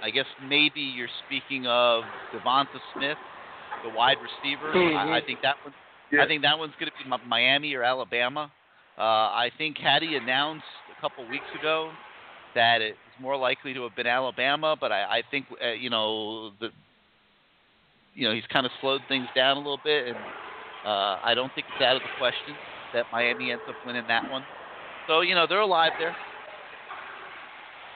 I 0.02 0.10
guess 0.12 0.27
maybe 0.48 0.81
you're 0.81 1.09
speaking 1.27 1.66
of 1.66 2.05
Devonta 2.32 2.81
Smith, 2.94 3.18
the 3.82 3.90
wide 3.90 4.18
receiver. 4.20 4.73
Mhm. 4.73 4.97
I, 4.97 5.18
I 5.18 5.20
think 5.20 5.40
that 5.43 5.56
one. 5.62 5.74
Yeah. 6.10 6.23
I 6.23 6.27
think 6.27 6.43
that 6.43 6.59
one's 6.59 6.74
going 6.78 6.90
to 6.90 7.05
be 7.05 7.28
Miami 7.28 7.74
or 7.74 7.82
Alabama. 7.82 8.51
Uh, 8.97 9.02
I 9.02 9.51
think 9.59 9.77
had 9.78 10.02
he 10.02 10.16
announced 10.16 10.64
a 10.97 11.01
couple 11.01 11.27
weeks 11.28 11.44
ago 11.59 11.90
that 12.55 12.81
it's 12.81 12.97
more 13.20 13.36
likely 13.36 13.74
to 13.74 13.82
have 13.82 13.94
been 13.97 14.06
Alabama, 14.06 14.77
but 14.78 14.93
I, 14.93 15.18
I 15.18 15.23
think 15.31 15.47
uh, 15.62 15.73
you 15.73 15.90
know 15.90 16.52
the 16.60 16.70
you 18.14 18.27
know 18.27 18.35
he's 18.35 18.47
kind 18.51 18.64
of 18.64 18.73
slowed 18.81 19.02
things 19.09 19.27
down 19.35 19.56
a 19.56 19.60
little 19.60 19.81
bit, 19.85 20.09
and 20.09 20.16
uh, 20.86 21.18
I 21.23 21.35
don't 21.35 21.52
think 21.55 21.66
it's 21.74 21.82
out 21.82 21.97
of 21.97 22.02
the 22.02 22.09
question 22.18 22.55
that 22.94 23.05
Miami 23.12 23.51
ends 23.51 23.64
up 23.68 23.74
winning 23.85 24.05
that 24.09 24.31
one. 24.31 24.44
So 25.06 25.20
you 25.20 25.35
know 25.35 25.47
they're 25.47 25.60
alive 25.60 25.93
there. 25.98 26.16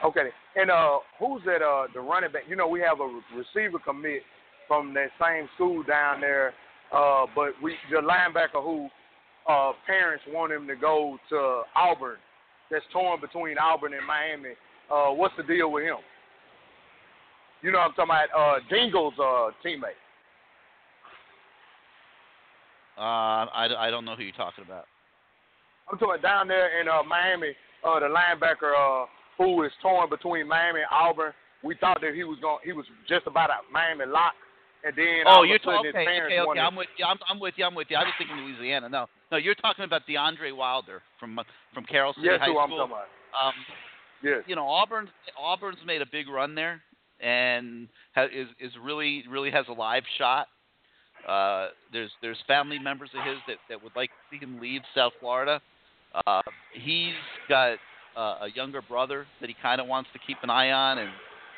Okay. 0.04 0.30
And 0.56 0.70
uh, 0.70 0.98
who's 1.18 1.42
that? 1.46 1.62
Uh, 1.62 1.86
the 1.94 2.00
running 2.00 2.32
back. 2.32 2.42
You 2.48 2.56
know, 2.56 2.68
we 2.68 2.80
have 2.80 2.98
a 3.00 3.20
receiver 3.36 3.78
commit 3.78 4.22
from 4.66 4.94
that 4.94 5.08
same 5.20 5.48
school 5.54 5.82
down 5.82 6.20
there. 6.20 6.52
Uh, 6.92 7.26
but 7.34 7.50
we 7.62 7.74
the 7.90 7.98
linebacker 7.98 8.62
who 8.62 8.88
uh 9.48 9.72
parents 9.86 10.24
want 10.28 10.52
him 10.52 10.66
to 10.66 10.74
go 10.74 11.18
to 11.28 11.62
Auburn. 11.76 12.16
That's 12.70 12.84
torn 12.92 13.20
between 13.20 13.58
Auburn 13.58 13.94
and 13.94 14.06
Miami. 14.06 14.54
Uh, 14.90 15.14
what's 15.14 15.34
the 15.36 15.42
deal 15.44 15.70
with 15.70 15.84
him? 15.84 15.96
You 17.62 17.70
know, 17.72 17.78
what 17.78 17.90
I'm 18.00 18.08
talking 18.08 18.28
about 18.32 18.56
uh, 18.56 18.60
Dingle's 18.70 19.14
uh, 19.18 19.50
teammate. 19.64 19.98
Uh, 22.98 23.46
I, 23.52 23.68
I 23.78 23.90
don't 23.90 24.04
know 24.04 24.16
who 24.16 24.24
you're 24.24 24.32
talking 24.32 24.64
about. 24.64 24.84
I'm 25.90 25.98
talking 25.98 26.14
about 26.14 26.22
down 26.22 26.48
there 26.48 26.80
in 26.80 26.88
uh, 26.88 27.02
Miami. 27.02 27.52
Uh, 27.84 28.00
the 28.00 28.06
linebacker 28.06 28.74
uh, 28.76 29.06
who 29.40 29.64
is 29.64 29.72
torn 29.80 30.10
between 30.10 30.46
Miami 30.46 30.80
and 30.80 30.92
Auburn. 30.92 31.32
We 31.64 31.74
thought 31.80 32.00
that 32.02 32.14
he 32.14 32.24
was 32.24 32.38
going. 32.40 32.58
He 32.62 32.72
was 32.72 32.84
just 33.08 33.26
about 33.26 33.48
a 33.48 33.64
Miami 33.72 34.04
lock, 34.06 34.34
and 34.84 34.94
then 34.96 35.24
Oh, 35.26 35.42
you're 35.42 35.58
talking. 35.58 35.90
Okay, 35.90 36.20
okay, 36.24 36.40
okay. 36.40 36.60
I'm 36.60 36.76
with 36.76 36.88
you. 36.96 37.04
I'm, 37.04 37.18
I'm 37.28 37.40
with 37.40 37.54
you. 37.56 37.64
I'm 37.64 37.74
with 37.74 37.88
you. 37.90 37.96
I 37.96 38.04
was 38.04 38.12
thinking 38.18 38.36
Louisiana. 38.36 38.88
No, 38.88 39.06
no. 39.32 39.38
You're 39.38 39.54
talking 39.54 39.84
about 39.84 40.02
DeAndre 40.08 40.54
Wilder 40.54 41.02
from 41.18 41.38
uh, 41.38 41.42
from 41.74 41.84
Carroll 41.84 42.12
City 42.14 42.28
Yes, 42.30 42.40
High 42.40 42.46
who 42.46 42.58
I'm 42.58 42.70
talking 42.70 42.92
about. 42.92 43.08
Um, 43.32 43.54
yes. 44.22 44.42
You 44.46 44.56
know, 44.56 44.66
Auburn's 44.66 45.10
Auburn's 45.38 45.78
made 45.86 46.02
a 46.02 46.06
big 46.10 46.28
run 46.28 46.54
there, 46.54 46.82
and 47.20 47.88
ha, 48.14 48.24
is 48.24 48.48
is 48.60 48.72
really 48.82 49.24
really 49.28 49.50
has 49.50 49.66
a 49.68 49.72
live 49.72 50.04
shot. 50.18 50.48
Uh, 51.28 51.68
there's 51.92 52.10
there's 52.22 52.38
family 52.46 52.78
members 52.78 53.10
of 53.18 53.26
his 53.26 53.36
that 53.46 53.56
that 53.68 53.82
would 53.82 53.92
like 53.96 54.08
to 54.08 54.16
see 54.30 54.42
him 54.42 54.60
leave 54.60 54.80
South 54.94 55.12
Florida. 55.20 55.60
Uh, 56.26 56.42
he's 56.72 57.14
got 57.48 57.76
uh, 58.16 58.38
a 58.42 58.48
younger 58.54 58.82
brother 58.82 59.26
that 59.40 59.48
he 59.48 59.56
kind 59.62 59.80
of 59.80 59.86
wants 59.86 60.10
to 60.12 60.18
keep 60.26 60.38
an 60.42 60.50
eye 60.50 60.70
on, 60.70 60.98
and 60.98 61.10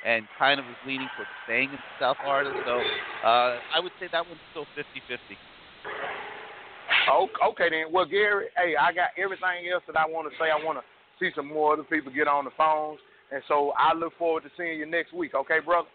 and 0.04 0.26
kind 0.38 0.58
of 0.58 0.66
is 0.66 0.76
leaning 0.86 1.08
towards 1.16 1.30
staying 1.44 1.70
in 1.70 1.78
South 2.00 2.16
Florida. 2.22 2.50
So 2.66 2.80
uh, 3.26 3.58
I 3.74 3.78
would 3.80 3.92
say 4.00 4.08
that 4.10 4.26
one's 4.26 4.40
still 4.50 4.66
50-50. 4.74 5.36
Oh, 7.08 7.28
okay 7.50 7.70
then. 7.70 7.92
Well, 7.92 8.04
Gary, 8.04 8.46
hey, 8.56 8.74
I 8.74 8.92
got 8.92 9.10
everything 9.16 9.70
else 9.72 9.82
that 9.86 9.96
I 9.96 10.06
want 10.06 10.30
to 10.30 10.36
say. 10.38 10.50
I 10.50 10.62
want 10.62 10.78
to 10.78 10.84
see 11.20 11.30
some 11.34 11.46
more 11.46 11.74
other 11.74 11.84
people 11.84 12.12
get 12.12 12.26
on 12.26 12.44
the 12.44 12.50
phones, 12.56 12.98
and 13.30 13.42
so 13.48 13.72
I 13.78 13.94
look 13.94 14.12
forward 14.18 14.42
to 14.44 14.50
seeing 14.56 14.78
you 14.78 14.86
next 14.86 15.12
week. 15.12 15.34
Okay, 15.34 15.60
brother. 15.64 15.88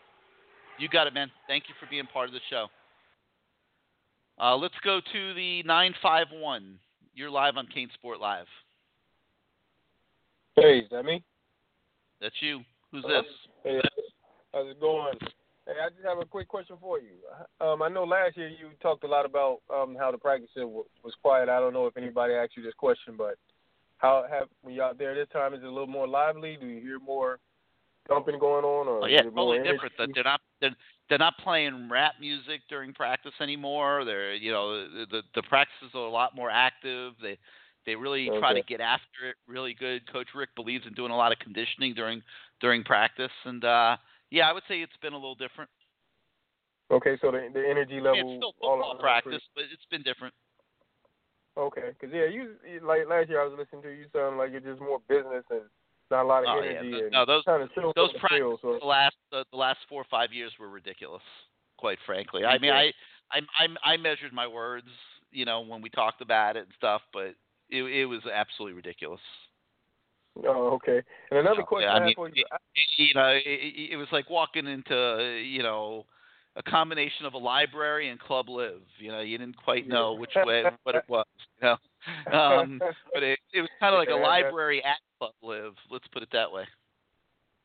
You 0.79 0.87
got 0.87 1.07
it, 1.07 1.13
man. 1.13 1.31
Thank 1.47 1.65
you 1.67 1.75
for 1.79 1.87
being 1.89 2.05
part 2.05 2.27
of 2.27 2.33
the 2.33 2.39
show. 2.49 2.67
Uh, 4.39 4.55
let's 4.55 4.75
go 4.83 4.99
to 4.99 5.33
the 5.33 5.63
951. 5.63 6.77
You're 7.15 7.31
live 7.31 7.57
on 7.57 7.67
CaneSport 7.75 8.19
Live. 8.19 8.45
Hey, 10.59 10.79
is 10.79 10.89
that 10.89 11.05
me? 11.05 11.23
That's 12.19 12.35
you. 12.41 12.61
Who's 12.91 13.03
this? 13.03 13.23
Hey, 13.63 13.79
how's 14.51 14.67
it 14.67 14.81
going? 14.81 15.13
Hey, 15.67 15.73
I 15.85 15.89
just 15.89 16.03
have 16.03 16.17
a 16.17 16.25
quick 16.25 16.47
question 16.47 16.77
for 16.81 16.97
you. 16.99 17.13
Um, 17.61 17.83
I 17.83 17.89
know 17.89 18.05
last 18.05 18.37
year 18.37 18.47
you 18.47 18.69
talked 18.81 19.03
a 19.03 19.07
lot 19.07 19.25
about 19.25 19.59
um, 19.71 19.95
how 19.99 20.11
the 20.11 20.17
practice 20.17 20.49
was 20.55 21.13
quiet. 21.21 21.47
I 21.47 21.59
don't 21.59 21.73
know 21.73 21.85
if 21.85 21.95
anybody 21.95 22.33
asked 22.33 22.57
you 22.57 22.63
this 22.63 22.73
question, 22.73 23.13
but 23.15 23.35
how 23.99 24.25
have 24.27 24.47
when 24.63 24.73
you 24.73 24.81
out 24.81 24.97
there 24.97 25.13
this 25.13 25.27
time? 25.31 25.53
Is 25.53 25.61
it 25.61 25.67
a 25.67 25.71
little 25.71 25.85
more 25.85 26.07
lively? 26.07 26.57
Do 26.59 26.65
you 26.65 26.81
hear 26.81 26.99
more 26.99 27.37
thumping 28.07 28.39
going 28.39 28.65
on, 28.65 28.87
or 28.87 29.03
Oh 29.03 29.05
yeah, 29.05 29.21
is 29.21 29.27
it 29.27 29.35
more 29.35 29.53
totally 29.53 29.71
different. 29.71 29.93
energy? 29.99 30.13
They're 30.15 30.23
not 30.23 30.41
they're, 30.59 30.75
they're 31.07 31.17
not 31.19 31.37
playing 31.43 31.87
rap 31.87 32.13
music 32.19 32.61
during 32.67 32.93
practice 32.93 33.33
anymore. 33.41 34.05
They're 34.05 34.33
you 34.33 34.51
know 34.51 34.89
the 34.89 35.05
the, 35.11 35.21
the 35.35 35.43
practices 35.43 35.91
are 35.93 36.07
a 36.07 36.09
lot 36.09 36.35
more 36.35 36.49
active. 36.49 37.13
They 37.21 37.37
they 37.87 37.95
really 37.95 38.29
try 38.39 38.53
to 38.53 38.61
get 38.61 38.81
after 38.81 39.29
it 39.29 39.35
really 39.47 39.73
good. 39.73 40.11
Coach 40.11 40.27
Richt 40.35 40.53
believes 40.55 40.85
in 40.85 40.93
doing 40.93 41.11
a 41.11 41.17
lot 41.17 41.31
of 41.31 41.39
conditioning 41.39 41.95
during 41.95 42.21
during 42.61 42.83
practice, 42.83 43.31
and 43.45 43.63
uh 43.65 43.97
yeah, 44.29 44.47
I 44.49 44.53
would 44.53 44.63
say 44.67 44.81
it's 44.81 44.97
been 45.01 45.13
a 45.13 45.17
little 45.17 45.35
different. 45.35 45.69
Okay, 46.91 47.17
so 47.21 47.31
the 47.31 47.47
the 47.53 47.63
energy 47.67 47.99
level. 47.99 48.23
mean, 48.23 48.27
it's 48.27 48.37
still 48.37 48.53
all 48.61 48.75
football 48.77 48.91
around 48.91 48.99
practice, 48.99 49.41
but 49.55 49.63
it's 49.71 49.85
been 49.89 50.03
different. 50.03 50.33
Okay, 51.57 51.95
because 51.99 52.13
yeah, 52.13 52.25
you 52.25 52.53
like 52.83 53.07
last 53.07 53.29
year 53.29 53.41
I 53.41 53.45
was 53.45 53.57
listening 53.57 53.81
to 53.83 53.89
you. 53.89 54.05
Sound 54.13 54.37
like 54.37 54.51
you're 54.51 54.59
just 54.59 54.81
more 54.81 54.99
business 55.07 55.43
and 55.49 55.61
not 56.11 56.23
a 56.23 56.27
lot 56.27 56.43
of 56.43 56.49
Oh, 56.49 56.61
yeah. 56.61 56.79
energy. 56.79 57.01
And 57.03 57.11
No, 57.11 57.25
those 57.25 57.43
kind 57.45 57.63
of 57.63 57.69
those 57.95 58.11
practices 58.19 58.59
so- 58.61 58.77
the 58.79 58.85
last 58.85 59.15
the, 59.31 59.45
the 59.51 59.57
last 59.57 59.79
four 59.89 60.01
or 60.01 60.07
five 60.11 60.31
years 60.31 60.51
were 60.59 60.69
ridiculous. 60.69 61.23
Quite 61.77 61.99
frankly, 62.05 62.43
I 62.43 62.57
mean, 62.57 62.71
I 62.71 62.91
I 63.31 63.39
I 63.59 63.93
I 63.93 63.97
measured 63.97 64.33
my 64.33 64.47
words, 64.47 64.87
you 65.31 65.45
know, 65.45 65.61
when 65.61 65.81
we 65.81 65.89
talked 65.89 66.21
about 66.21 66.57
it 66.57 66.63
and 66.63 66.73
stuff, 66.75 67.01
but 67.13 67.35
it 67.69 67.83
it 67.83 68.05
was 68.05 68.21
absolutely 68.31 68.75
ridiculous. 68.75 69.21
Oh, 70.45 70.73
okay. 70.73 71.01
And 71.31 71.39
another 71.39 71.61
Yeah, 71.61 71.65
question 71.65 71.89
I 71.89 71.97
I, 71.97 72.05
mean, 72.05 72.15
for 72.15 72.29
you. 72.29 72.33
it, 72.35 72.61
you 72.97 73.13
know, 73.13 73.29
it, 73.29 73.43
it 73.45 73.91
it 73.93 73.97
was 73.97 74.07
like 74.11 74.29
walking 74.29 74.67
into 74.67 75.41
you 75.43 75.63
know 75.63 76.05
a 76.55 76.63
combination 76.63 77.25
of 77.25 77.33
a 77.33 77.37
library 77.37 78.09
and 78.09 78.19
Club 78.19 78.49
Live. 78.49 78.81
You 78.99 79.11
know, 79.11 79.21
you 79.21 79.37
didn't 79.37 79.57
quite 79.57 79.87
know 79.87 80.13
which 80.13 80.33
way 80.45 80.63
what 80.83 80.95
it 80.95 81.03
was. 81.07 81.25
You 81.61 81.69
know, 81.69 81.77
um, 82.37 82.79
but 83.13 83.23
it 83.23 83.39
it 83.53 83.61
was 83.61 83.69
kind 83.79 83.93
of 83.93 83.99
like 83.99 84.09
a 84.09 84.15
library 84.15 84.83
at 84.83 84.97
Club 85.19 85.33
Live. 85.41 85.73
Let's 85.89 86.07
put 86.09 86.23
it 86.23 86.29
that 86.33 86.51
way. 86.51 86.63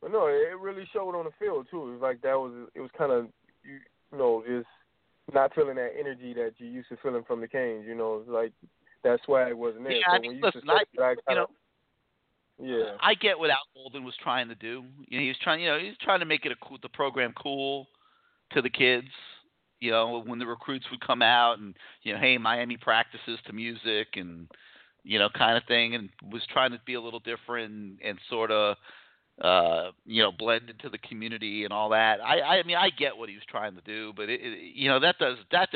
But 0.00 0.12
no, 0.12 0.26
it 0.26 0.58
really 0.60 0.88
showed 0.92 1.14
on 1.14 1.24
the 1.24 1.30
field 1.38 1.66
too. 1.70 1.88
It 1.88 1.92
was 1.92 2.00
like 2.02 2.20
that 2.22 2.38
was 2.38 2.52
it 2.74 2.80
was 2.80 2.90
kind 2.96 3.12
of 3.12 3.26
you, 3.64 3.78
you 4.12 4.18
know 4.18 4.42
just 4.46 4.66
not 5.32 5.54
feeling 5.54 5.76
that 5.76 5.92
energy 5.98 6.34
that 6.34 6.54
you 6.58 6.66
used 6.66 6.88
to 6.88 6.96
feeling 7.02 7.22
from 7.24 7.40
the 7.40 7.48
Canes. 7.48 7.84
You 7.86 7.94
know, 7.94 8.18
it's 8.20 8.28
like 8.28 8.52
that 9.04 9.20
swag 9.24 9.54
wasn't 9.54 9.84
there. 9.84 9.92
Yeah, 9.92 10.02
so 10.08 10.14
I 10.14 10.18
mean, 10.20 10.40
listen, 10.42 10.62
I, 10.68 10.78
say 10.78 10.84
that, 10.98 11.16
I 11.28 11.32
you 11.32 11.36
know, 11.36 11.46
yeah, 12.58 12.96
I 13.00 13.14
get 13.14 13.38
what 13.38 13.50
Al 13.50 13.58
Golden 13.74 14.04
was 14.04 14.14
trying 14.22 14.48
to 14.48 14.54
do. 14.54 14.84
You 15.08 15.18
know, 15.18 15.22
he 15.22 15.28
was 15.28 15.38
trying, 15.42 15.60
you 15.60 15.68
know, 15.68 15.78
he 15.78 15.88
was 15.88 15.96
trying 16.02 16.20
to 16.20 16.26
make 16.26 16.46
it 16.46 16.52
a 16.52 16.56
cool, 16.66 16.78
the 16.82 16.88
program 16.88 17.32
cool 17.40 17.88
to 18.52 18.62
the 18.62 18.70
kids. 18.70 19.08
You 19.80 19.90
know, 19.90 20.22
when 20.24 20.38
the 20.38 20.46
recruits 20.46 20.86
would 20.92 21.04
come 21.04 21.22
out 21.22 21.58
and 21.58 21.74
you 22.02 22.12
know, 22.12 22.20
hey, 22.20 22.38
Miami 22.38 22.76
practices 22.76 23.38
to 23.46 23.52
music 23.52 24.08
and 24.14 24.48
you 25.04 25.18
know, 25.18 25.28
kind 25.36 25.56
of 25.56 25.64
thing, 25.64 25.94
and 25.94 26.08
was 26.30 26.42
trying 26.52 26.70
to 26.70 26.80
be 26.86 26.94
a 26.94 27.00
little 27.00 27.20
different 27.20 27.72
and, 27.72 27.98
and 28.04 28.18
sort 28.30 28.50
of, 28.50 28.76
uh, 29.42 29.90
you 30.06 30.22
know, 30.22 30.30
blend 30.30 30.70
into 30.70 30.88
the 30.88 30.98
community 30.98 31.64
and 31.64 31.72
all 31.72 31.88
that. 31.88 32.20
I, 32.24 32.40
I 32.40 32.62
mean, 32.62 32.76
I 32.76 32.90
get 32.90 33.16
what 33.16 33.28
he 33.28 33.34
was 33.34 33.44
trying 33.50 33.74
to 33.74 33.80
do, 33.80 34.12
but 34.14 34.28
it, 34.28 34.40
it 34.42 34.74
you 34.74 34.88
know, 34.88 35.00
that 35.00 35.18
does 35.18 35.38
that 35.50 35.68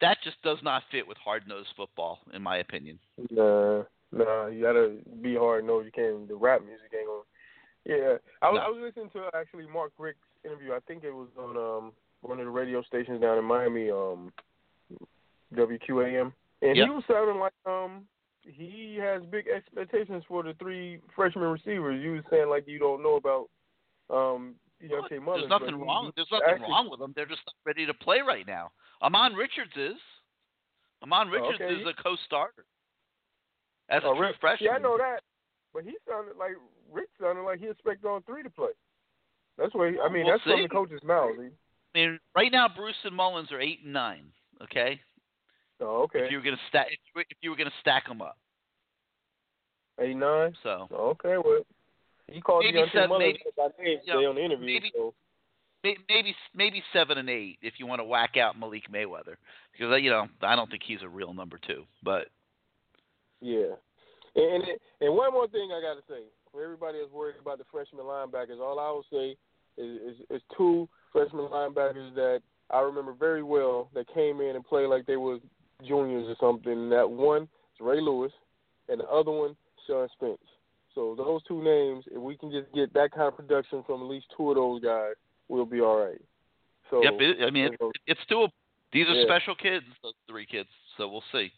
that 0.00 0.18
just 0.22 0.40
does 0.42 0.58
not 0.62 0.82
fit 0.90 1.06
with 1.06 1.18
hard 1.18 1.46
nosed 1.48 1.68
football, 1.76 2.20
in 2.32 2.42
my 2.42 2.58
opinion. 2.58 2.98
nah, 3.30 3.82
nah, 4.12 4.46
you 4.46 4.62
gotta 4.62 4.96
be 5.22 5.34
hard 5.36 5.64
nosed. 5.64 5.86
You 5.86 5.92
can't. 5.92 6.28
The 6.28 6.34
rap 6.36 6.62
music 6.64 6.92
ain't 6.98 7.08
on. 7.08 7.22
Yeah, 7.84 8.16
I 8.42 8.50
was 8.50 8.58
No. 8.58 8.66
I 8.66 8.68
was 8.68 8.80
listening 8.82 9.10
to 9.10 9.30
actually 9.38 9.66
Mark 9.66 9.92
Richt's 9.98 10.20
interview. 10.44 10.72
I 10.72 10.80
think 10.86 11.04
it 11.04 11.12
was 11.12 11.28
on 11.38 11.56
um 11.56 11.92
one 12.22 12.38
of 12.38 12.44
the 12.44 12.50
radio 12.50 12.82
stations 12.82 13.20
down 13.20 13.38
in 13.38 13.44
Miami, 13.44 13.90
um 13.90 14.32
WQAM, 15.54 16.32
and 16.62 16.76
Yep. 16.76 16.86
he 16.86 16.90
was 16.90 17.04
sounding 17.10 17.38
like 17.38 17.52
um 17.66 18.06
he 18.42 18.96
has 19.00 19.22
big 19.30 19.46
expectations 19.48 20.24
for 20.26 20.42
the 20.42 20.54
three 20.54 21.00
freshman 21.14 21.44
receivers. 21.50 22.02
You 22.02 22.12
was 22.12 22.24
saying 22.30 22.48
like 22.48 22.66
you 22.66 22.78
don't 22.78 23.02
know 23.02 23.16
about 23.16 23.48
um 24.10 24.54
Dionte. 24.82 25.08
There's 25.10 25.48
nothing 25.48 25.76
wrong. 25.76 26.06
he 26.06 26.12
There's 26.16 26.28
nothing 26.30 26.48
actually- 26.48 26.70
wrong 26.70 26.88
with 26.90 27.00
them. 27.00 27.12
They're 27.16 27.26
just 27.26 27.42
not 27.46 27.54
ready 27.64 27.86
to 27.86 27.94
play 27.94 28.20
right 28.20 28.46
now. 28.46 28.70
Ahmmon 29.02 29.34
Richards 29.36 29.72
is. 29.76 29.98
Ahmmon 31.02 31.26
oh, 31.28 31.30
Richards 31.30 31.58
Oh, 31.60 31.64
okay. 31.64 31.74
is 31.80 31.86
a 31.86 32.02
co-starter 32.02 32.64
as 33.88 34.02
a 34.02 34.06
Oh, 34.06 34.14
true 34.14 34.26
Richt- 34.28 34.40
freshman. 34.40 34.66
Yeah, 34.70 34.76
I 34.76 34.78
know 34.78 34.96
that. 34.98 35.22
But 35.74 35.84
he 35.84 35.96
sounded 36.08 36.36
like 36.36 36.52
Richt 36.90 37.10
sounded 37.20 37.42
like 37.42 37.58
he 37.60 37.66
expected 37.68 38.06
all 38.06 38.20
three 38.20 38.42
to 38.42 38.50
play. 38.50 38.70
That's 39.58 39.74
what 39.74 39.90
he, 39.92 39.98
I 40.00 40.08
mean. 40.08 40.24
We'll 40.24 40.34
that's 40.34 40.44
from 40.44 40.56
see. 40.56 40.62
the 40.62 40.68
coach's 40.68 41.02
mouth. 41.02 41.30
I 41.38 41.50
mean, 41.98 42.18
right 42.34 42.50
now 42.52 42.68
Bruce 42.68 42.96
and 43.04 43.14
Mullins 43.14 43.50
are 43.52 43.60
eight 43.60 43.80
and 43.84 43.92
nine. 43.92 44.32
Okay. 44.62 45.00
Oh, 45.80 46.02
okay. 46.04 46.20
If 46.24 46.30
you 46.30 46.38
were 46.38 46.44
gonna 46.44 46.56
stack, 46.68 46.86
if 46.90 46.98
you 47.06 47.12
were, 47.16 47.24
if 47.28 47.36
you 47.42 47.50
were 47.50 47.56
gonna 47.56 47.70
stack 47.80 48.06
them 48.08 48.22
up, 48.22 48.36
Eight 50.00 50.16
nine. 50.16 50.54
so 50.62 50.88
okay, 50.92 51.36
well, 51.38 51.62
he 52.30 52.40
called 52.40 52.64
Maybe 52.64 52.78
Dionte 52.78 52.92
seven, 52.92 53.18
maybe- 53.18 53.42
by 53.56 53.64
name 53.64 53.72
you 53.86 53.98
today 54.00 54.22
know, 54.22 54.28
on 54.30 54.34
the 54.36 54.44
interview. 54.44 54.66
maybe- 54.66 54.92
so 54.94 55.14
maybe 56.08 56.34
maybe 56.54 56.82
seven 56.92 57.18
and 57.18 57.30
eight 57.30 57.58
if 57.62 57.74
you 57.78 57.86
want 57.86 58.00
to 58.00 58.04
whack 58.04 58.36
out 58.36 58.58
Malik 58.58 58.90
Mayweather 58.92 59.36
because 59.72 60.02
you 60.02 60.10
know 60.10 60.28
I 60.42 60.56
don't 60.56 60.70
think 60.70 60.82
he's 60.84 61.02
a 61.02 61.08
real 61.08 61.32
number 61.32 61.58
two, 61.58 61.84
but 62.02 62.28
yeah. 63.40 63.74
And 64.34 64.62
and, 64.64 64.78
and 65.00 65.14
one 65.14 65.32
more 65.32 65.48
thing 65.48 65.70
I 65.72 65.80
got 65.80 65.94
to 65.94 66.02
say, 66.08 66.22
for 66.52 66.62
everybody 66.62 66.98
that's 66.98 67.12
worried 67.12 67.36
about 67.40 67.58
the 67.58 67.64
freshman 67.70 68.04
linebackers, 68.04 68.60
all 68.60 68.78
I 68.78 68.90
will 68.90 69.04
say 69.10 69.36
is, 69.76 70.00
is, 70.02 70.16
is 70.30 70.42
two 70.56 70.88
freshman 71.12 71.46
linebackers 71.46 72.14
that 72.14 72.42
I 72.70 72.80
remember 72.80 73.12
very 73.12 73.42
well 73.42 73.88
that 73.94 74.12
came 74.12 74.40
in 74.40 74.56
and 74.56 74.64
played 74.64 74.86
like 74.88 75.06
they 75.06 75.16
was 75.16 75.40
juniors 75.86 76.26
or 76.28 76.36
something. 76.40 76.72
And 76.72 76.92
that 76.92 77.08
one 77.08 77.42
is 77.42 77.80
Ray 77.80 78.00
Lewis, 78.00 78.32
and 78.88 79.00
the 79.00 79.08
other 79.08 79.30
one 79.30 79.56
Sean 79.86 80.08
Spence. 80.12 80.38
So 80.98 81.14
those 81.16 81.44
two 81.46 81.62
names, 81.62 82.02
if 82.10 82.20
we 82.20 82.36
can 82.36 82.50
just 82.50 82.66
get 82.74 82.92
that 82.94 83.12
kind 83.12 83.28
of 83.28 83.36
production 83.36 83.84
from 83.86 84.02
at 84.02 84.08
least 84.08 84.26
two 84.36 84.50
of 84.50 84.56
those 84.56 84.82
guys, 84.82 85.14
we'll 85.46 85.64
be 85.64 85.80
all 85.80 85.96
right. 85.96 86.20
So 86.90 87.04
yep, 87.04 87.12
it, 87.20 87.46
I 87.46 87.50
mean 87.50 87.66
it, 87.66 87.80
it's 88.08 88.20
still 88.24 88.48
these 88.92 89.06
are 89.06 89.14
Yeah. 89.14 89.22
special 89.22 89.54
kids, 89.54 89.86
those 90.02 90.14
three 90.28 90.44
kids. 90.44 90.68
So 90.96 91.06
we'll 91.06 91.22
see. 91.30 91.52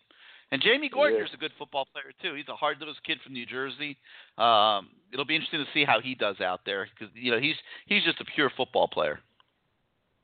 And 0.53 0.61
Jamie 0.61 0.91
Gordon 0.91 1.17
Gordinier's 1.17 1.33
a 1.33 1.39
good 1.39 1.53
football 1.59 1.87
player 1.91 2.13
too. 2.21 2.35
He's 2.35 2.49
a 2.49 2.55
hard-nosed 2.55 3.03
kid 3.03 3.19
from 3.25 3.33
New 3.33 3.47
Jersey. 3.47 3.97
Um, 4.37 4.91
it'll 5.11 5.25
be 5.25 5.37
interesting 5.37 5.65
to 5.65 5.71
see 5.73 5.87
how 5.87 6.03
he 6.03 6.15
does 6.15 6.39
out 6.43 6.61
there 6.67 6.87
because 6.93 7.09
you 7.15 7.31
know 7.31 7.41
he's 7.41 7.57
he's 7.87 8.05
just 8.05 8.21
a 8.21 8.27
pure 8.27 8.51
football 8.55 8.89
player. 8.89 9.21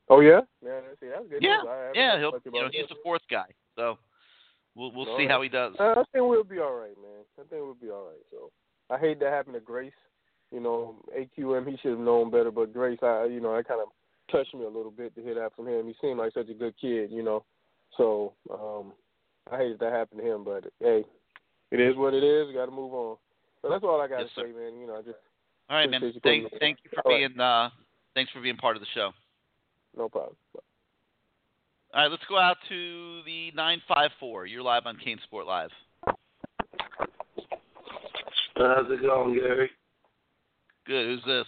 Oh 0.09 0.19
yeah, 0.19 0.41
yeah. 0.63 0.81
See, 0.99 1.07
that's 1.07 1.27
good. 1.27 1.41
Yeah. 1.41 1.63
Yeah. 1.95 2.19
He'll 2.19 2.33
you 2.53 2.61
know 2.61 2.69
he's 2.71 2.87
the 2.87 3.01
fourth 3.01 3.23
guy. 3.31 3.47
So 3.75 3.97
we'll 4.75 4.91
we'll 4.91 5.07
No, 5.07 5.17
see 5.17 5.25
how 5.25 5.41
he 5.41 5.49
does. 5.49 5.73
I, 5.79 5.93
I 5.93 6.03
think 6.13 6.27
we'll 6.29 6.43
be 6.43 6.59
all 6.59 6.75
right, 6.75 6.95
man. 7.01 7.25
I 7.39 7.49
think 7.49 7.63
we'll 7.63 7.73
be 7.73 7.89
all 7.89 8.05
right. 8.05 8.21
So 8.29 8.51
I 8.89 8.97
hate 8.97 9.19
that 9.19 9.31
happened 9.31 9.55
to 9.55 9.59
Grace. 9.59 9.91
You 10.51 10.61
know, 10.61 10.95
AQM 11.17 11.69
he 11.69 11.77
should 11.77 11.91
have 11.91 11.99
known 11.99 12.31
better, 12.31 12.51
but 12.51 12.73
Grace, 12.73 12.99
I 13.01 13.25
you 13.25 13.41
know, 13.41 13.55
that 13.55 13.67
kind 13.67 13.81
of 13.81 13.89
touched 14.31 14.53
me 14.55 14.63
a 14.63 14.69
little 14.69 14.91
bit 14.91 15.13
to 15.15 15.21
hear 15.21 15.35
that 15.35 15.55
from 15.55 15.67
him. 15.67 15.87
He 15.87 15.95
seemed 16.01 16.19
like 16.19 16.33
such 16.33 16.49
a 16.49 16.53
good 16.53 16.73
kid, 16.79 17.11
you 17.11 17.23
know. 17.23 17.43
So 17.97 18.33
um 18.51 18.93
I 19.51 19.57
hate 19.57 19.79
that 19.79 19.91
happened 19.93 20.21
to 20.21 20.33
him, 20.33 20.43
but 20.43 20.65
hey, 20.79 21.03
it 21.71 21.79
is 21.79 21.95
what 21.95 22.13
it 22.13 22.23
is. 22.23 22.53
Got 22.53 22.65
to 22.65 22.71
move 22.71 22.93
on. 22.93 23.17
So 23.61 23.69
that's 23.69 23.83
all 23.83 24.01
I 24.01 24.07
got 24.07 24.19
to 24.19 24.27
sir. 24.35 24.47
say, 24.47 24.51
man. 24.53 24.79
You 24.79 24.87
know, 24.87 24.95
I 24.95 25.01
just 25.01 25.17
All 25.69 25.77
right, 25.77 25.89
man. 25.89 26.01
you 26.01 26.19
Thank 26.23 26.49
thank 26.59 26.77
you 26.83 26.91
for 26.93 27.01
All 27.05 27.11
right. 27.11 27.27
being 27.29 27.39
uh 27.39 27.69
thanks 28.15 28.31
for 28.31 28.41
being 28.41 28.57
part 28.57 28.77
of 28.77 28.81
the 28.81 28.87
show. 28.93 29.11
no 29.97 30.07
problem. 30.07 30.35
All 31.93 32.01
right, 32.03 32.11
let's 32.11 32.23
go 32.29 32.37
out 32.37 32.57
to 32.69 33.21
the 33.25 33.51
nine 33.55 33.81
five 33.87 34.11
four. 34.19 34.45
You're 34.45 34.61
live 34.61 34.83
on 34.85 34.97
CaneSport 34.97 35.45
Live. 35.45 35.71
How's 38.57 38.91
it 38.91 39.01
going, 39.01 39.35
Gary? 39.35 39.69
Good. 40.85 41.05
Who's 41.05 41.23
this? 41.25 41.45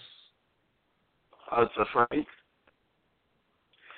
Uh, 1.51 1.63
it's 1.63 1.71
uh, 1.79 1.85
Frank. 1.91 2.27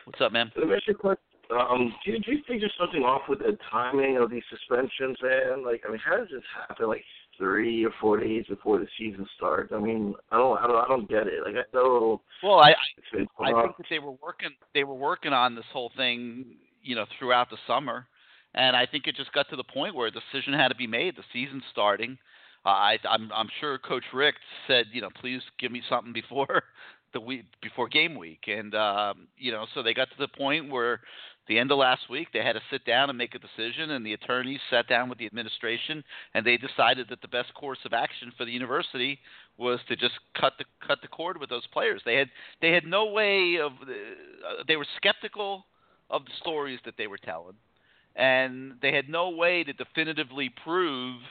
What's 0.06 0.22
up, 0.22 0.32
man? 0.32 0.52
Let 0.56 0.68
me 0.68 0.76
ask 0.76 0.88
you 0.88 0.94
a 0.94 0.98
question. 0.98 1.22
Um, 1.52 1.94
do, 2.06 2.12
you, 2.14 2.20
do 2.20 2.32
you 2.32 2.40
think 2.48 2.62
there's 2.62 2.74
something 2.80 3.02
off 3.02 3.24
with 3.28 3.40
the 3.40 3.58
timing 3.70 4.18
of 4.18 4.32
these 4.32 4.44
suspensions, 4.50 5.18
man? 5.22 5.66
Like, 5.66 5.84
I 5.86 5.92
mean, 5.92 6.00
how 6.04 6.18
does 6.18 6.30
this 6.32 6.44
happen? 6.68 6.88
Like 6.88 7.04
three 7.38 7.86
or 7.86 7.92
four 8.00 8.20
days 8.20 8.46
before 8.48 8.80
the 8.80 8.88
season 8.98 9.28
starts. 9.36 9.74
I 9.76 9.80
mean, 9.80 10.14
I 10.32 10.38
don't, 10.38 10.58
I 10.58 10.68
don't, 10.68 10.78
I 10.78 10.88
don't 10.88 11.10
get 11.10 11.28
it. 11.28 11.44
Like, 11.44 11.56
I 11.56 11.64
know. 11.74 12.22
Well, 12.42 12.60
I 12.60 12.72
I 12.72 13.52
think 13.52 13.78
that 13.78 13.86
they 13.90 14.00
were 14.00 14.16
working 14.24 14.52
they 14.74 14.86
were 14.86 14.96
working 14.96 15.34
on 15.34 15.56
this 15.56 15.66
whole 15.74 15.92
thing, 15.98 16.46
you 16.84 16.96
know, 16.96 17.06
throughout 17.20 17.50
the 17.50 17.58
summer, 17.68 18.08
and 18.54 18.76
I 18.76 18.86
think 18.86 19.08
it 19.08 19.16
just 19.18 19.34
got 19.34 19.50
to 19.50 19.58
the 19.58 19.64
point 19.64 19.96
where 19.96 20.08
a 20.08 20.12
decision 20.12 20.54
had 20.54 20.70
to 20.70 20.76
be 20.76 20.88
made. 20.88 21.18
The 21.18 21.24
season 21.34 21.62
starting. 21.72 22.18
Uh, 22.66 22.70
I 22.70 22.98
I'm 23.10 23.32
I'm 23.34 23.50
sure 23.60 23.78
Coach 23.78 24.04
Richt 24.14 24.38
said, 24.68 24.86
you 24.92 25.02
know, 25.02 25.10
please 25.20 25.42
give 25.60 25.72
me 25.72 25.82
something 25.90 26.14
before 26.14 26.64
the 27.14 27.20
week 27.20 27.46
before 27.62 27.88
game 27.88 28.16
week, 28.16 28.44
and 28.48 28.76
um, 28.76 29.28
you 29.38 29.52
know, 29.52 29.66
so 29.74 29.82
they 29.82 29.94
got 29.94 30.10
to 30.10 30.18
the 30.20 30.28
point 30.28 30.70
where 30.70 31.02
the 31.48 31.58
end 31.58 31.72
of 31.72 31.80
last 31.80 32.10
week 32.10 32.28
they 32.34 32.44
had 32.44 32.54
to 32.54 32.62
sit 32.70 32.86
down 32.86 33.10
and 33.10 33.18
make 33.18 33.34
a 33.34 33.40
decision, 33.40 33.92
and 33.92 34.06
the 34.06 34.14
attorneys 34.14 34.60
sat 34.70 34.88
down 34.88 35.10
with 35.10 35.18
the 35.18 35.26
administration, 35.26 36.04
and 36.36 36.46
they 36.46 36.58
decided 36.58 37.08
that 37.10 37.22
the 37.22 37.28
best 37.28 37.54
course 37.56 37.80
of 37.84 37.94
action 37.94 38.32
for 38.38 38.46
the 38.46 38.52
university 38.52 39.18
was 39.58 39.80
to 39.88 39.96
just 39.96 40.14
cut 40.40 40.54
the 40.60 40.66
cut 40.86 41.00
the 41.02 41.08
cord 41.08 41.40
with 41.40 41.50
those 41.50 41.66
players. 41.74 42.02
They 42.06 42.16
had 42.16 42.30
they 42.62 42.72
had 42.72 42.86
no 42.86 43.08
way 43.08 43.58
of 43.60 43.72
uh, 43.82 44.64
they 44.68 44.76
were 44.76 44.88
skeptical 44.98 45.66
of 46.12 46.26
the 46.26 46.32
stories 46.40 46.80
that 46.86 46.94
they 46.98 47.08
were 47.08 47.18
telling, 47.18 47.56
and 48.16 48.74
they 48.84 48.94
had 48.94 49.10
no 49.10 49.32
way 49.32 49.64
to 49.64 49.74
definitively 49.74 50.52
prove 50.64 51.22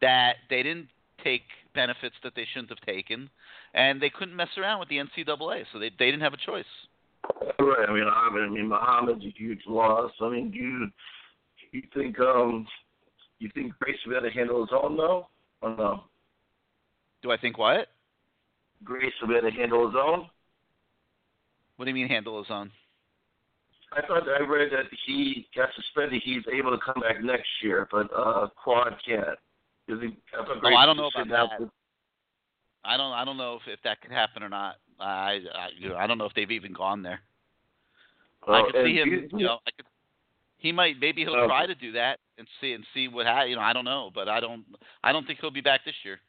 that 0.00 0.36
they 0.50 0.62
didn't 0.62 0.88
take 1.24 1.42
benefits 1.74 2.14
that 2.22 2.32
they 2.34 2.46
shouldn't 2.52 2.70
have 2.70 2.80
taken, 2.80 3.30
and 3.74 4.00
they 4.00 4.10
couldn't 4.10 4.36
mess 4.36 4.48
around 4.56 4.80
with 4.80 4.88
the 4.88 4.96
NCAA, 4.96 5.64
so 5.72 5.78
they 5.78 5.90
they 5.98 6.06
didn't 6.06 6.22
have 6.22 6.34
a 6.34 6.44
choice. 6.44 6.64
Right. 7.58 7.88
I 7.88 7.92
mean, 7.92 8.04
I 8.04 8.30
mean, 8.32 8.44
I 8.44 8.48
mean, 8.48 8.68
Muhammad's 8.68 9.24
a 9.24 9.30
huge 9.36 9.60
loss. 9.66 10.12
I 10.20 10.30
mean, 10.30 10.52
you, 10.52 10.88
you 11.72 11.82
think, 11.94 12.18
um, 12.20 12.66
you 13.38 13.50
think 13.54 13.72
Grace 13.80 13.96
will 14.04 14.12
be 14.12 14.16
able 14.16 14.28
to 14.28 14.34
handle 14.34 14.60
his 14.60 14.70
own 14.72 14.96
though, 14.96 15.28
or 15.62 15.76
no? 15.76 16.04
Do 17.22 17.30
I 17.30 17.36
think 17.36 17.58
what? 17.58 17.88
Grace 18.84 19.12
will 19.20 19.28
be 19.28 19.34
able 19.34 19.50
to 19.50 19.56
handle 19.56 19.86
his 19.86 19.96
own. 20.00 20.28
What 21.76 21.84
do 21.84 21.90
you 21.90 21.94
mean 21.94 22.08
handle 22.08 22.38
his 22.38 22.50
own? 22.50 22.70
I 23.92 24.06
thought 24.06 24.24
I 24.28 24.42
read 24.42 24.70
that 24.72 24.84
he 25.06 25.46
got 25.56 25.70
suspended. 25.74 26.22
He's 26.24 26.42
able 26.52 26.70
to 26.70 26.78
come 26.84 27.00
back 27.00 27.22
next 27.22 27.48
year, 27.62 27.88
but 27.90 28.08
uh, 28.14 28.48
Quad 28.62 28.94
can't. 29.06 29.38
Is 29.88 29.98
he, 30.02 30.16
I, 30.36 30.44
Oh, 30.62 30.76
I 30.76 30.86
don't 30.86 30.96
know 30.96 31.08
about 31.14 31.32
out 31.32 31.50
that. 31.58 31.68
I 32.84 32.96
don't 32.96 33.12
I 33.12 33.24
don't 33.24 33.36
know 33.36 33.56
if 33.56 33.62
if 33.66 33.80
that 33.84 34.00
could 34.00 34.10
happen 34.12 34.42
or 34.42 34.48
not. 34.48 34.76
I 35.00 35.40
I, 35.54 35.68
you 35.78 35.88
know, 35.88 35.96
I 35.96 36.06
don't 36.06 36.18
know 36.18 36.26
if 36.26 36.34
they've 36.34 36.50
even 36.50 36.72
gone 36.72 37.02
there. 37.02 37.20
I 38.46 38.60
Oh, 38.60 38.64
could 38.70 38.84
see 38.86 38.94
him. 38.96 39.08
you- 39.10 39.28
You 39.32 39.46
know, 39.46 39.58
I 39.66 39.70
could. 39.76 39.86
He 40.58 40.72
might 40.72 40.98
maybe 41.00 41.22
he'll 41.24 41.34
Oh. 41.36 41.46
try 41.46 41.66
to 41.66 41.74
do 41.74 41.92
that 41.92 42.18
and 42.36 42.46
see 42.60 42.72
and 42.72 42.84
see 42.94 43.08
what 43.08 43.26
ha- 43.26 43.42
you 43.44 43.56
know. 43.56 43.62
I 43.62 43.72
don't 43.72 43.84
know, 43.84 44.10
but 44.14 44.28
I 44.28 44.40
don't 44.40 44.64
I 45.02 45.12
don't 45.12 45.26
think 45.26 45.38
he'll 45.40 45.50
be 45.50 45.60
back 45.60 45.84
this 45.84 45.94
year. 46.04 46.20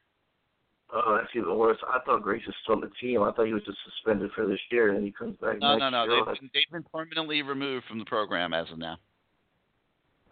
Oh, 0.92 1.16
that's 1.20 1.30
even 1.36 1.56
worse. 1.56 1.78
I 1.88 2.00
thought 2.00 2.24
Grace 2.24 2.46
was 2.48 2.56
still 2.64 2.76
on 2.76 2.82
the 2.82 2.90
team. 3.00 3.22
I 3.22 3.32
thought 3.32 3.46
he 3.46 3.54
was 3.54 3.64
just 3.64 3.78
suspended 3.86 4.32
for 4.34 4.48
this 4.48 4.60
year, 4.72 4.90
and 4.90 5.04
he 5.04 5.12
comes 5.12 5.38
back 5.38 5.60
No, 5.60 5.78
no, 5.78 5.90
no. 5.92 6.06
year. 6.06 6.26
They've 6.26 6.40
been, 6.40 6.50
they've 6.54 6.72
been 6.72 6.84
permanently 6.92 7.44
removed 7.44 7.86
from 7.88 8.00
the 8.00 8.06
program 8.06 8.54
as 8.54 8.72
of 8.72 8.80
now. 8.80 8.98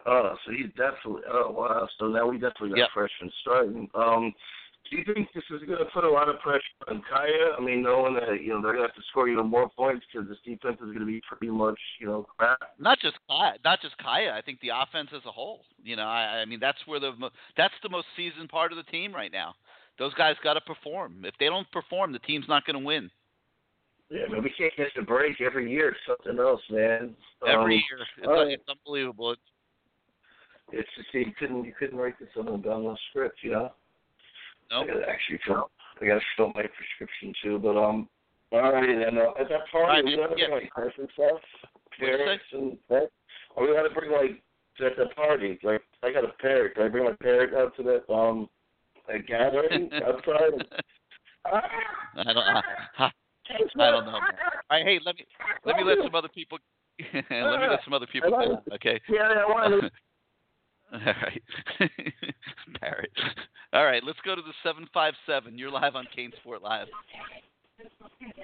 Oh, 0.06 0.34
so 0.44 0.52
he's 0.52 0.70
definitely. 0.76 1.22
Oh, 1.30 1.50
wow. 1.50 1.88
So 1.98 2.06
now 2.06 2.26
we 2.28 2.38
definitely 2.38 2.70
got 2.70 2.78
Yep. 2.78 2.88
freshmen 2.94 3.32
starting. 3.42 3.90
Um, 3.94 4.34
do 4.90 4.96
you 4.96 5.04
think 5.04 5.28
this 5.34 5.44
is 5.50 5.62
going 5.66 5.78
to 5.78 5.84
put 5.86 6.04
a 6.04 6.10
lot 6.10 6.28
of 6.28 6.38
pressure 6.40 6.62
on 6.88 7.02
Kaaya? 7.02 7.56
I 7.58 7.60
mean, 7.60 7.82
knowing 7.82 8.14
that 8.14 8.40
you 8.40 8.48
know 8.48 8.62
they're 8.62 8.72
going 8.72 8.86
to 8.86 8.88
have 8.88 8.94
to 8.94 9.02
score 9.10 9.28
even 9.28 9.46
more 9.46 9.68
points 9.68 10.06
because 10.10 10.28
this 10.28 10.38
defense 10.44 10.76
is 10.80 10.86
going 10.86 11.00
to 11.00 11.06
be 11.06 11.20
pretty 11.28 11.52
much 11.52 11.78
you 12.00 12.06
know 12.06 12.26
crap. 12.38 12.58
Not 12.78 12.98
just 13.00 13.16
Kaaya, 13.28 13.54
not 13.64 13.82
just 13.82 13.96
Kaaya. 13.98 14.32
I 14.32 14.40
think 14.40 14.60
the 14.60 14.70
offense 14.74 15.10
as 15.14 15.22
a 15.26 15.32
whole. 15.32 15.64
You 15.82 15.96
know, 15.96 16.06
I, 16.06 16.40
I 16.40 16.44
mean 16.46 16.60
that's 16.60 16.78
where 16.86 17.00
the 17.00 17.12
that's 17.56 17.74
the 17.82 17.90
most 17.90 18.06
seasoned 18.16 18.48
part 18.48 18.72
of 18.72 18.78
the 18.78 18.84
team 18.84 19.14
right 19.14 19.32
now. 19.32 19.54
Those 19.98 20.14
guys 20.14 20.36
got 20.44 20.54
to 20.54 20.60
perform. 20.60 21.24
If 21.24 21.34
they 21.38 21.46
don't 21.46 21.70
perform, 21.72 22.12
the 22.12 22.20
team's 22.20 22.46
not 22.48 22.64
going 22.64 22.78
to 22.78 22.84
win. 22.84 23.10
Yeah, 24.10 24.22
I 24.26 24.32
mean, 24.32 24.42
we 24.42 24.50
can't 24.56 24.74
catch 24.74 24.96
a 24.96 25.02
break 25.02 25.40
every 25.40 25.70
year. 25.70 25.90
It's 25.90 25.98
something 26.06 26.40
else, 26.40 26.62
man. 26.70 27.14
Every 27.46 27.64
Um, 27.64 27.70
year, 27.70 28.06
it's, 28.16 28.26
right. 28.26 28.52
it's 28.52 28.68
unbelievable. 28.68 29.34
It's, 30.72 30.88
just 30.96 31.08
you 31.14 31.32
couldn't 31.38 31.64
you 31.64 31.72
couldn't 31.78 31.98
write 31.98 32.18
this 32.18 32.28
on 32.38 32.48
a 32.48 32.58
download 32.58 32.96
script, 33.10 33.38
you 33.42 33.52
know. 33.52 33.72
Nope. 34.70 34.86
I 34.90 34.94
gotta 34.94 35.08
actually 35.08 35.40
fill. 35.46 35.70
I 36.00 36.06
gotta 36.06 36.20
fill 36.36 36.52
my 36.54 36.62
prescription 36.62 37.32
too, 37.42 37.58
but 37.58 37.76
um. 37.76 38.08
All 38.50 38.72
right, 38.72 38.88
and 38.88 39.18
uh, 39.18 39.32
at 39.38 39.50
that 39.50 39.68
party, 39.70 39.92
right, 39.92 40.04
we 40.06 40.16
gotta 40.16 40.34
bring 40.34 40.50
like 40.50 40.70
Christmas 40.70 41.10
stuff, 41.12 41.38
What'd 42.00 42.16
parrots, 42.18 42.42
and 42.52 42.78
that. 42.88 43.10
Or 43.54 43.68
we 43.68 43.74
gotta 43.74 43.90
bring 43.90 44.10
like 44.10 44.42
at 44.80 44.96
the 44.96 45.06
party. 45.14 45.58
Like 45.62 45.82
I 46.02 46.12
got 46.12 46.24
a 46.24 46.32
parrot. 46.40 46.74
Can 46.74 46.84
I 46.84 46.88
bring 46.88 47.04
my 47.04 47.16
parrot 47.22 47.54
out 47.54 47.76
to 47.76 47.82
that 47.82 48.12
um 48.12 48.48
that 49.06 49.26
gathering 49.26 49.90
outside? 50.06 50.66
I 51.44 52.32
don't. 52.32 52.38
I, 52.38 52.62
I 52.98 53.90
don't 53.90 54.06
know. 54.06 54.12
Man. 54.12 54.20
All 54.70 54.78
right, 54.78 54.84
hey, 54.84 55.00
let 55.04 55.16
me 55.16 55.26
let 55.64 55.76
me 55.76 55.84
let 55.84 55.98
some 56.02 56.14
other 56.14 56.28
people. 56.28 56.58
let 57.14 57.30
me 57.30 57.66
let 57.68 57.80
some 57.84 57.94
other 57.94 58.06
people. 58.06 58.34
In. 58.40 58.74
Okay. 58.74 59.00
Yeah, 59.08 59.34
yeah, 59.34 59.40
I 59.40 59.50
want 59.50 59.82
to. 59.82 59.90
All 60.92 61.00
right. 61.00 61.42
Parrot. 62.80 63.12
All 63.72 63.84
right, 63.84 64.02
let's 64.02 64.18
go 64.24 64.34
to 64.34 64.40
the 64.40 64.54
757. 64.62 65.58
You're 65.58 65.70
live 65.70 65.96
on 65.96 66.06
CaneSport 66.16 66.62
Live. 66.62 66.86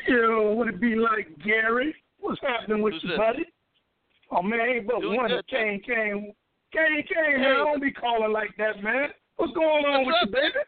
Yo, 0.06 0.52
what 0.52 0.68
it 0.68 0.80
be 0.80 0.94
like, 0.94 1.28
Gary? 1.42 1.94
What's 2.20 2.40
happening 2.42 2.82
with 2.82 2.94
Who's 2.94 3.04
you, 3.04 3.08
this? 3.10 3.18
buddy? 3.18 3.44
Oh 4.30 4.42
man, 4.42 4.60
ain't 4.60 4.86
but 4.86 5.00
Doing 5.00 5.16
one 5.16 5.28
good, 5.28 5.46
Kane 5.48 5.80
Kane. 5.86 6.34
Kane 6.72 7.04
Kane, 7.08 7.40
man, 7.40 7.52
I 7.52 7.64
don't 7.64 7.80
be 7.80 7.92
calling 7.92 8.32
like 8.32 8.54
that, 8.58 8.82
man. 8.82 9.08
What's 9.36 9.52
going 9.54 9.84
on 9.84 10.04
What's 10.04 10.20
with 10.22 10.34
you, 10.34 10.40
baby? 10.40 10.64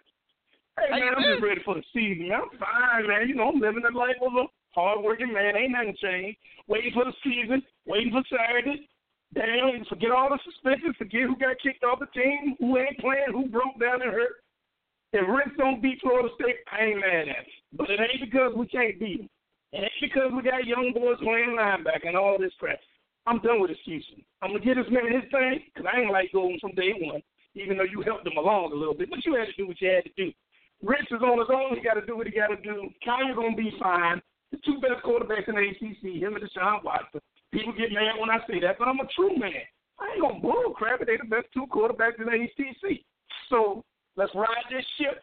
Hey 0.79 0.93
How 0.93 0.99
man, 0.99 1.15
I'm 1.17 1.23
just 1.23 1.43
ready 1.43 1.61
for 1.65 1.75
the 1.75 1.85
season. 1.93 2.31
I'm 2.33 2.49
fine, 2.59 3.09
man. 3.09 3.29
You 3.29 3.35
know, 3.35 3.49
I'm 3.49 3.61
living 3.61 3.83
the 3.83 3.97
life 3.97 4.17
of 4.21 4.33
a 4.35 4.45
hard 4.75 5.05
working 5.05 5.33
man. 5.33 5.57
Ain't 5.57 5.73
nothing 5.73 5.97
changed. 6.01 6.39
Waiting 6.69 6.93
for 6.93 7.05
the 7.05 7.13
season, 7.25 7.63
waiting 7.87 8.13
for 8.13 8.23
Saturday. 8.29 8.89
Damn, 9.37 9.85
forget 9.85 10.17
all 10.17 10.33
the 10.33 10.41
suspensions, 10.49 10.97
forget 10.97 11.29
who 11.29 11.37
got 11.37 11.61
kicked 11.61 11.85
off 11.85 12.01
the 12.01 12.09
team, 12.17 12.57
who 12.59 12.79
ain't 12.79 12.97
playing, 12.99 13.37
who 13.37 13.53
broke 13.53 13.77
down 13.79 14.01
and 14.01 14.11
hurt. 14.11 14.41
If 15.13 15.29
Richt 15.29 15.59
don't 15.59 15.83
beat 15.83 16.01
Florida 16.01 16.33
State, 16.41 16.65
I 16.73 16.85
ain't 16.85 17.01
mad 17.01 17.29
at 17.29 17.45
it. 17.45 17.57
But 17.77 17.91
it 17.91 18.01
ain't 18.01 18.25
because 18.25 18.57
we 18.57 18.67
can't 18.67 18.99
beat 18.99 19.21
them. 19.21 19.31
It 19.73 19.85
ain't 19.85 20.01
because 20.01 20.33
we 20.33 20.41
got 20.41 20.65
young 20.65 20.93
boys 20.97 21.21
playing 21.21 21.53
linebacker 21.53 22.09
and 22.09 22.17
all 22.17 22.41
this 22.41 22.57
crap. 22.59 22.81
I'm 23.27 23.45
done 23.45 23.61
with 23.61 23.73
excuses. 23.73 24.25
I'm 24.41 24.57
gonna 24.57 24.65
get 24.65 24.81
this 24.81 24.89
man 24.89 25.13
his 25.13 25.29
thing 25.31 25.61
because 25.69 25.85
I 25.85 26.01
ain't 26.01 26.13
like 26.13 26.33
Golden 26.33 26.59
from 26.59 26.73
day 26.73 26.97
one, 26.97 27.21
even 27.55 27.77
though 27.77 27.85
you 27.85 28.01
helped 28.01 28.27
him 28.27 28.39
along 28.39 28.73
a 28.73 28.77
little 28.77 28.95
bit. 28.95 29.11
But 29.11 29.25
you 29.27 29.35
had 29.35 29.53
to 29.53 29.57
do 29.59 29.69
what 29.69 29.81
you 29.81 29.91
had 29.91 30.05
to 30.05 30.15
do. 30.17 30.33
Richt 30.81 31.13
is 31.13 31.21
on 31.21 31.45
his 31.45 31.53
own. 31.53 31.77
He 31.77 31.85
got 31.85 32.01
to 32.01 32.07
do 32.07 32.17
what 32.17 32.27
he 32.27 32.33
got 32.33 32.49
to 32.49 32.61
do. 32.61 32.89
Kaaya's 33.05 33.37
gonna 33.37 33.57
be 33.57 33.73
fine. 33.81 34.23
The 34.53 34.59
two 34.65 34.81
best 34.81 35.05
quarterbacks 35.05 35.49
in 35.49 35.57
the 35.57 35.69
ACC, 35.69 36.23
him 36.23 36.37
and 36.37 36.45
Deshaun 36.45 36.85
Watson. 36.85 37.21
People 37.53 37.73
get 37.73 37.93
mad 37.93 38.19
when 38.19 38.31
I 38.31 38.39
say 38.49 38.61
that, 38.61 38.79
but 38.79 38.89
I'm 38.89 39.01
a 39.01 39.09
true 39.15 39.37
man. 39.39 39.65
I 39.99 40.13
ain't 40.13 40.21
gonna 40.21 40.41
bull 40.41 40.75
crap 40.75 41.01
it. 41.01 41.07
They 41.07 41.17
the 41.17 41.29
best 41.29 41.47
two 41.55 41.67
quarterbacks 41.73 42.21
in 42.21 42.27
the 42.27 42.37
ACC. 42.37 43.01
So 43.49 43.85
let's 44.17 44.35
ride 44.35 44.67
this 44.71 44.85
ship. 44.99 45.23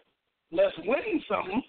Let's 0.51 0.75
win 0.85 1.21
something. 1.29 1.61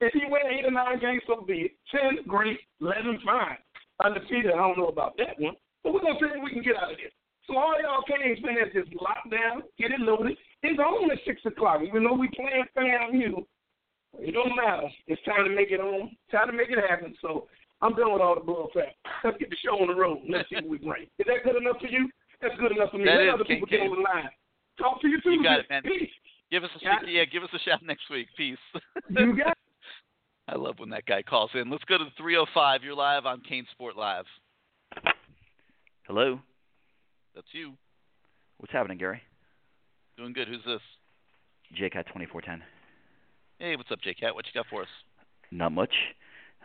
If 0.00 0.12
he 0.14 0.22
win 0.28 0.48
eight 0.48 0.64
or 0.64 0.70
nine 0.70 0.98
games, 1.00 1.22
so 1.26 1.44
be 1.44 1.68
it. 1.68 1.72
Ten, 1.90 2.24
great. 2.26 2.58
Eleven, 2.80 3.18
fine. 3.24 3.58
Undefeated, 4.02 4.52
I 4.52 4.56
don't 4.56 4.78
know 4.78 4.88
about 4.88 5.16
that 5.18 5.38
one. 5.38 5.54
But 5.84 5.92
we're 5.92 6.00
gonna 6.00 6.18
see 6.18 6.26
what 6.26 6.44
we 6.44 6.52
can 6.52 6.62
get 6.62 6.76
out 6.76 6.92
of 6.92 6.96
this. 6.96 7.12
So 7.46 7.56
all 7.56 7.74
y'all 7.82 8.04
Canes 8.06 8.38
fans 8.44 8.72
just 8.72 8.94
lock 9.02 9.28
down, 9.30 9.62
get 9.78 9.90
it 9.90 10.00
loaded. 10.00 10.36
It's 10.62 10.78
on 10.78 11.10
at 11.10 11.18
six 11.26 11.40
o'clock. 11.44 11.80
Even 11.86 12.04
though 12.04 12.14
we 12.14 12.28
playing 12.28 12.64
FAMU, 12.76 13.44
it 14.18 14.32
don't 14.32 14.56
matter. 14.56 14.88
It's 15.06 15.22
time 15.24 15.44
to 15.44 15.50
make 15.50 15.70
it 15.70 15.80
on. 15.80 16.16
Time 16.30 16.46
to 16.48 16.52
make 16.52 16.70
it 16.70 16.78
happen. 16.88 17.14
So 17.20 17.48
I'm 17.82 17.94
done 17.94 18.12
with 18.12 18.20
all 18.22 18.34
the 18.34 18.40
bull 18.42 18.68
crap. 18.72 18.88
Let's 19.24 19.38
get 19.38 19.50
the 19.50 19.56
show 19.64 19.80
on 19.80 19.88
the 19.88 19.94
road. 19.94 20.18
Let's 20.28 20.48
see 20.48 20.56
what 20.56 20.68
we 20.68 20.78
bring. 20.78 21.04
Is 21.18 21.26
that 21.26 21.44
good 21.44 21.56
enough 21.56 21.76
for 21.80 21.86
you? 21.86 22.08
That's 22.42 22.54
good 22.58 22.72
enough 22.72 22.90
for 22.90 22.98
me. 22.98 23.04
That 23.04 23.16
Let 23.16 23.26
is, 23.28 23.34
other 23.34 23.44
King 23.44 23.56
people 23.56 23.68
get 23.68 23.80
on 23.80 23.96
the 23.96 24.02
line. 24.02 24.28
Talk 24.78 25.00
to 25.02 25.08
you 25.08 25.20
Tuesday. 25.20 25.36
You 25.38 25.42
got 25.42 25.60
it, 25.60 25.66
man. 25.70 25.82
Peace. 25.82 26.10
Give 26.50 26.64
us 26.64 26.70
a 26.80 26.84
Got 26.84 27.04
it. 27.04 27.10
yeah, 27.12 27.24
give 27.24 27.42
us 27.42 27.50
a 27.54 27.58
shout 27.60 27.82
next 27.82 28.10
week. 28.10 28.28
Peace. 28.36 28.58
You 29.10 29.36
got 29.36 29.56
I 30.48 30.56
love 30.56 30.78
when 30.78 30.90
that 30.90 31.06
guy 31.06 31.22
calls 31.22 31.50
in. 31.54 31.70
Let's 31.70 31.84
go 31.84 31.96
to 31.96 32.04
the 32.04 32.10
305. 32.18 32.82
You're 32.82 32.94
live 32.94 33.24
on 33.24 33.40
CaneSport 33.48 33.94
Live. 33.96 34.24
Hello. 36.06 36.40
That's 37.34 37.46
you. 37.52 37.74
What's 38.58 38.72
happening, 38.72 38.98
Gary? 38.98 39.22
Doing 40.16 40.32
good. 40.32 40.48
Who's 40.48 40.64
this? 40.66 40.80
JCat 41.78 42.06
twenty 42.10 42.26
four 42.26 42.40
ten. 42.40 42.62
Hey, 43.58 43.76
what's 43.76 43.90
up, 43.92 44.00
JCat? 44.00 44.34
What 44.34 44.44
you 44.46 44.52
got 44.52 44.66
for 44.68 44.82
us? 44.82 44.88
Not 45.52 45.70
much. 45.70 45.92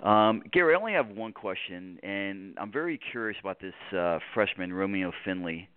Um, 0.04 0.44
Gary, 0.52 0.76
I 0.76 0.78
only 0.78 0.94
have 0.94 1.08
one 1.10 1.32
question, 1.34 2.00
and 2.04 2.58
I'm 2.60 2.72
very 2.72 3.00
curious 3.12 3.38
about 3.40 3.60
this 3.60 3.74
uh, 3.98 4.20
freshman 4.34 4.74
Romeo 4.74 5.12
Finley. 5.24 5.70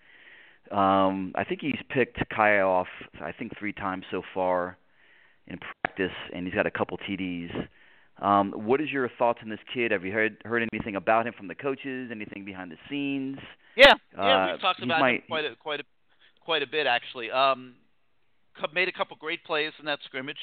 Um, 0.70 1.32
I 1.34 1.44
think 1.44 1.60
he's 1.60 1.78
picked 1.88 2.18
Kaaya 2.30 2.66
off, 2.66 2.88
I 3.22 3.32
think 3.32 3.56
three 3.58 3.72
times 3.72 4.04
so 4.10 4.22
far 4.34 4.76
in 5.46 5.58
practice, 5.82 6.14
and 6.34 6.46
he's 6.46 6.54
got 6.54 6.66
a 6.66 6.70
couple 6.70 6.98
TDs. 6.98 7.68
Um, 8.20 8.52
what 8.52 8.80
is 8.80 8.90
your 8.90 9.08
thoughts 9.18 9.38
on 9.42 9.48
this 9.48 9.60
kid? 9.72 9.92
Have 9.92 10.04
you 10.04 10.12
heard 10.12 10.38
heard 10.44 10.66
anything 10.72 10.96
about 10.96 11.26
him 11.26 11.32
from 11.36 11.46
the 11.46 11.54
coaches? 11.54 12.10
Anything 12.10 12.44
behind 12.44 12.72
the 12.72 12.76
scenes? 12.90 13.38
Yeah, 13.76 13.94
yeah, 14.12 14.20
Uh, 14.20 14.52
we've 14.52 14.60
talked 14.60 14.82
about 14.82 15.00
might- 15.00 15.20
him 15.20 15.22
quite 15.28 15.44
a 15.44 15.54
quite 15.54 15.80
a 15.80 15.84
quite 16.40 16.62
a 16.62 16.66
bit 16.66 16.86
actually. 16.86 17.30
Um, 17.30 17.76
made 18.74 18.88
a 18.88 18.92
couple 18.92 19.16
great 19.16 19.44
plays 19.44 19.72
in 19.78 19.84
that 19.86 20.00
scrimmage. 20.04 20.40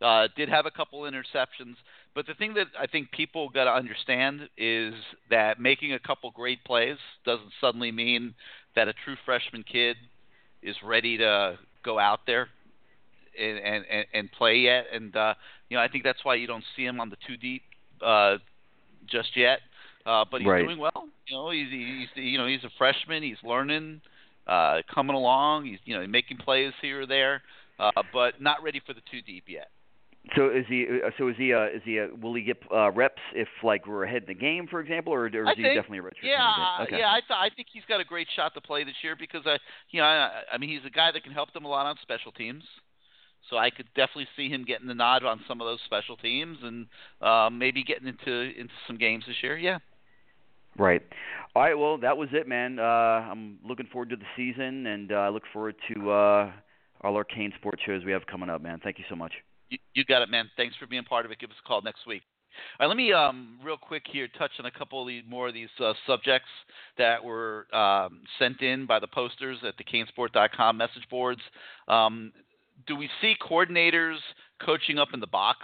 Uh, 0.00 0.28
did 0.34 0.48
have 0.48 0.64
a 0.64 0.70
couple 0.70 1.02
interceptions, 1.02 1.76
but 2.14 2.26
the 2.26 2.34
thing 2.34 2.54
that 2.54 2.68
I 2.78 2.86
think 2.86 3.10
people 3.10 3.50
got 3.50 3.64
to 3.64 3.72
understand 3.72 4.48
is 4.56 4.94
that 5.28 5.60
making 5.60 5.92
a 5.92 5.98
couple 5.98 6.30
great 6.30 6.64
plays 6.64 6.96
doesn't 7.26 7.52
suddenly 7.60 7.92
mean 7.92 8.34
that 8.76 8.88
a 8.88 8.94
true 9.04 9.16
freshman 9.24 9.62
kid 9.62 9.96
is 10.62 10.76
ready 10.82 11.18
to 11.18 11.58
go 11.84 11.98
out 11.98 12.20
there 12.26 12.48
and 13.38 13.58
and, 13.58 14.06
and, 14.12 14.32
play 14.32 14.56
yet. 14.56 14.86
And 14.92 15.14
uh, 15.14 15.34
you 15.68 15.76
know, 15.76 15.82
I 15.82 15.88
think 15.88 16.04
that's 16.04 16.24
why 16.24 16.34
you 16.36 16.46
don't 16.46 16.64
see 16.76 16.84
him 16.84 17.00
on 17.00 17.10
the 17.10 17.16
two 17.26 17.36
deep 17.36 17.62
uh, 18.02 18.38
just 19.06 19.36
yet. 19.36 19.60
Uh, 20.06 20.24
but 20.30 20.40
he's 20.40 20.48
Right. 20.48 20.64
doing 20.64 20.78
well. 20.78 21.08
You 21.26 21.36
know, 21.36 21.50
he's, 21.50 21.70
he's 21.70 22.08
you 22.14 22.38
know 22.38 22.46
he's 22.46 22.64
a 22.64 22.70
freshman. 22.78 23.22
He's 23.22 23.36
learning, 23.44 24.00
uh, 24.46 24.82
coming 24.92 25.14
along. 25.14 25.66
He's 25.66 25.78
you 25.84 25.98
know 25.98 26.06
making 26.06 26.38
plays 26.38 26.72
here 26.80 27.02
or 27.02 27.06
there, 27.06 27.42
uh, 27.78 28.02
but 28.12 28.40
not 28.40 28.62
ready 28.62 28.80
for 28.84 28.94
the 28.94 29.02
two 29.10 29.20
deep 29.22 29.44
yet. 29.46 29.68
So 30.36 30.50
is 30.50 30.66
he? 30.68 30.86
uh, 31.04 31.10
So 31.18 31.28
is 31.28 31.36
he? 31.36 31.52
Uh, 31.52 31.66
is 31.66 31.82
he? 31.84 31.98
Uh, 31.98 32.08
will 32.20 32.34
he 32.34 32.42
get 32.42 32.58
uh, 32.72 32.90
reps 32.92 33.22
if 33.34 33.48
like 33.62 33.86
we're 33.86 34.04
ahead 34.04 34.22
in 34.22 34.28
the 34.28 34.34
game, 34.34 34.66
for 34.70 34.80
example, 34.80 35.12
or, 35.12 35.24
or 35.24 35.26
is 35.26 35.34
I 35.46 35.54
he 35.56 35.62
think, 35.62 35.74
definitely 35.74 35.98
a 35.98 36.02
redshirt 36.02 36.24
yeah. 36.24 36.78
Okay. 36.82 36.98
yeah. 36.98 37.10
I 37.10 37.20
th- 37.20 37.30
I 37.30 37.48
think 37.54 37.68
he's 37.72 37.82
got 37.88 38.00
a 38.00 38.04
great 38.04 38.28
shot 38.36 38.54
to 38.54 38.60
play 38.60 38.84
this 38.84 38.94
year 39.02 39.16
because 39.18 39.42
I, 39.46 39.58
you 39.90 40.00
know, 40.00 40.06
I, 40.06 40.42
I 40.52 40.58
mean, 40.58 40.70
he's 40.70 40.84
a 40.86 40.90
guy 40.90 41.10
that 41.10 41.24
can 41.24 41.32
help 41.32 41.52
them 41.52 41.64
a 41.64 41.68
lot 41.68 41.86
on 41.86 41.96
special 42.02 42.32
teams. 42.32 42.64
So 43.48 43.56
I 43.56 43.70
could 43.70 43.86
definitely 43.96 44.28
see 44.36 44.50
him 44.50 44.64
getting 44.64 44.86
the 44.86 44.94
nod 44.94 45.24
on 45.24 45.40
some 45.48 45.60
of 45.62 45.66
those 45.66 45.80
special 45.86 46.16
teams 46.16 46.58
and 46.62 46.86
uh, 47.22 47.48
maybe 47.50 47.82
getting 47.82 48.06
into 48.06 48.30
into 48.30 48.74
some 48.86 48.98
games 48.98 49.24
this 49.26 49.36
year. 49.42 49.56
Yeah. 49.56 49.78
Right. 50.78 51.02
All 51.56 51.62
right. 51.62 51.76
Well, 51.76 51.98
that 51.98 52.16
was 52.16 52.28
it, 52.32 52.46
man. 52.46 52.78
Uh, 52.78 52.82
I'm 52.82 53.58
looking 53.64 53.86
forward 53.86 54.10
to 54.10 54.16
the 54.16 54.24
season, 54.36 54.86
and 54.86 55.10
uh, 55.10 55.16
I 55.16 55.28
look 55.30 55.42
forward 55.52 55.74
to 55.92 56.10
uh, 56.10 56.52
all 57.00 57.16
our 57.16 57.24
Kane 57.24 57.52
sports 57.58 57.82
shows 57.84 58.04
we 58.04 58.12
have 58.12 58.26
coming 58.26 58.50
up, 58.50 58.62
man. 58.62 58.80
Thank 58.82 58.98
you 58.98 59.04
so 59.08 59.16
much. 59.16 59.32
You, 59.94 60.04
got 60.04 60.22
it, 60.22 60.28
man. 60.28 60.50
Thanks 60.56 60.76
for 60.76 60.86
being 60.86 61.04
part 61.04 61.24
of 61.24 61.32
it. 61.32 61.38
Give 61.38 61.50
us 61.50 61.56
a 61.64 61.68
call 61.68 61.82
next 61.82 62.06
week. 62.06 62.22
All 62.78 62.86
right, 62.86 62.88
let 62.88 62.96
me 62.96 63.12
um, 63.12 63.58
real 63.64 63.76
quick 63.76 64.02
here 64.10 64.28
touch 64.36 64.50
on 64.58 64.66
a 64.66 64.70
couple 64.70 65.06
of 65.06 65.14
more 65.28 65.48
of 65.48 65.54
these 65.54 65.68
uh, 65.78 65.92
subjects 66.06 66.48
that 66.98 67.22
were 67.22 67.66
um, 67.74 68.22
sent 68.38 68.60
in 68.60 68.86
by 68.86 68.98
the 68.98 69.06
posters 69.06 69.58
at 69.66 69.74
the 69.78 69.84
canesport.com 69.84 70.76
message 70.76 71.06
boards. 71.08 71.40
Um, 71.86 72.32
do 72.86 72.96
we 72.96 73.08
see 73.20 73.34
coordinators 73.40 74.16
coaching 74.64 74.98
up 74.98 75.08
in 75.14 75.20
the 75.20 75.26
box 75.26 75.58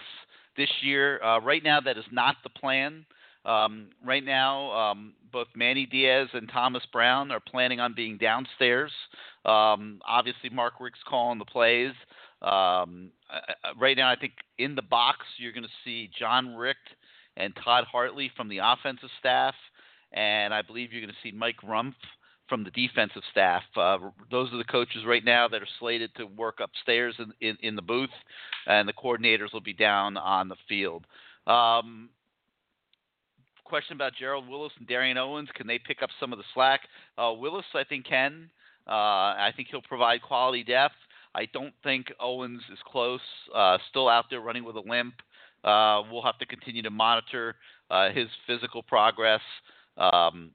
this 0.57 0.71
year? 0.83 1.23
Uh, 1.23 1.41
right 1.41 1.63
now, 1.65 1.81
that 1.81 1.99
is 1.99 2.05
not 2.13 2.37
the 2.45 2.51
plan. 2.51 3.05
Um, 3.45 3.91
right 4.05 4.25
now, 4.25 4.73
um, 4.73 5.15
both 5.33 5.47
Manny 5.55 5.87
Diaz 5.87 6.29
and 6.33 6.49
Thomas 6.53 6.83
Brown 6.93 7.31
are 7.31 7.41
planning 7.41 7.79
on 7.79 7.95
being 7.95 8.19
downstairs. 8.19 8.91
Um, 9.45 10.01
obviously, 10.07 10.51
Mark 10.51 10.75
Richt's 10.81 11.03
calling 11.09 11.39
the 11.39 11.45
plays. 11.45 11.93
Um, 12.43 13.11
right 13.79 13.97
now, 13.97 14.11
I 14.11 14.17
think 14.17 14.33
in 14.59 14.75
the 14.75 14.83
box 14.83 15.21
you're 15.39 15.53
going 15.53 15.65
to 15.65 15.69
see 15.85 16.11
Jon 16.19 16.55
Richt 16.55 16.79
and 17.37 17.55
Todd 17.65 17.85
Hartley 17.91 18.31
from 18.37 18.49
the 18.49 18.59
offensive 18.63 19.11
staff, 19.19 19.55
and 20.13 20.55
I 20.55 20.63
believe 20.63 20.93
you're 20.93 21.03
going 21.03 21.13
to 21.13 21.29
see 21.29 21.37
Mike 21.37 21.61
Rumph 21.67 21.95
from 22.49 22.63
the 22.63 22.71
defensive 22.71 23.23
staff. 23.31 23.63
Uh, 23.77 23.99
those 24.31 24.53
are 24.53 24.59
the 24.59 24.65
coaches 24.65 25.03
right 25.07 25.25
now 25.25 25.49
that 25.49 25.63
are 25.63 25.69
slated 25.81 26.15
to 26.17 26.27
work 26.27 26.61
upstairs 26.63 27.15
in, 27.19 27.33
in, 27.41 27.57
in 27.63 27.77
the 27.77 27.83
booth, 27.83 28.11
and 28.67 28.89
the 28.89 28.93
coordinators 28.93 29.53
will 29.53 29.61
be 29.61 29.73
down 29.73 30.17
on 30.17 30.49
the 30.49 30.57
field. 30.69 31.05
Um, 31.47 32.11
question 33.65 33.97
about 33.97 34.13
Gerald 34.19 34.49
Willis 34.49 34.73
and 34.79 34.87
Darrion 34.87 35.17
Owens. 35.17 35.49
Can 35.55 35.67
they 35.67 35.79
pick 35.79 36.03
up 36.03 36.11
some 36.21 36.33
of 36.33 36.39
the 36.39 36.45
slack? 36.55 36.81
Uh, 37.19 37.33
Willis, 37.37 37.65
I 37.75 37.85
think, 37.85 38.07
can. 38.07 38.51
Uh, 38.87 39.35
I 39.35 39.51
think 39.57 39.69
he'll 39.71 39.83
provide 39.83 40.23
quality 40.23 40.63
depth. 40.63 40.95
I 41.37 41.47
don't 41.53 41.75
think 41.83 42.07
Owens 42.19 42.63
is 42.73 42.79
close. 42.91 43.21
Uh, 43.55 43.77
still 43.91 44.09
out 44.09 44.25
there 44.31 44.41
running 44.41 44.65
with 44.65 44.77
a 44.77 44.81
limp. 44.81 45.15
Uh, 45.63 46.03
we'll 46.11 46.23
have 46.23 46.39
to 46.39 46.47
continue 46.47 46.83
to 46.83 46.91
monitor 46.91 47.57
uh, 47.91 48.11
his 48.11 48.29
physical 48.47 48.83
progress. 48.83 49.43
Um, 49.99 50.53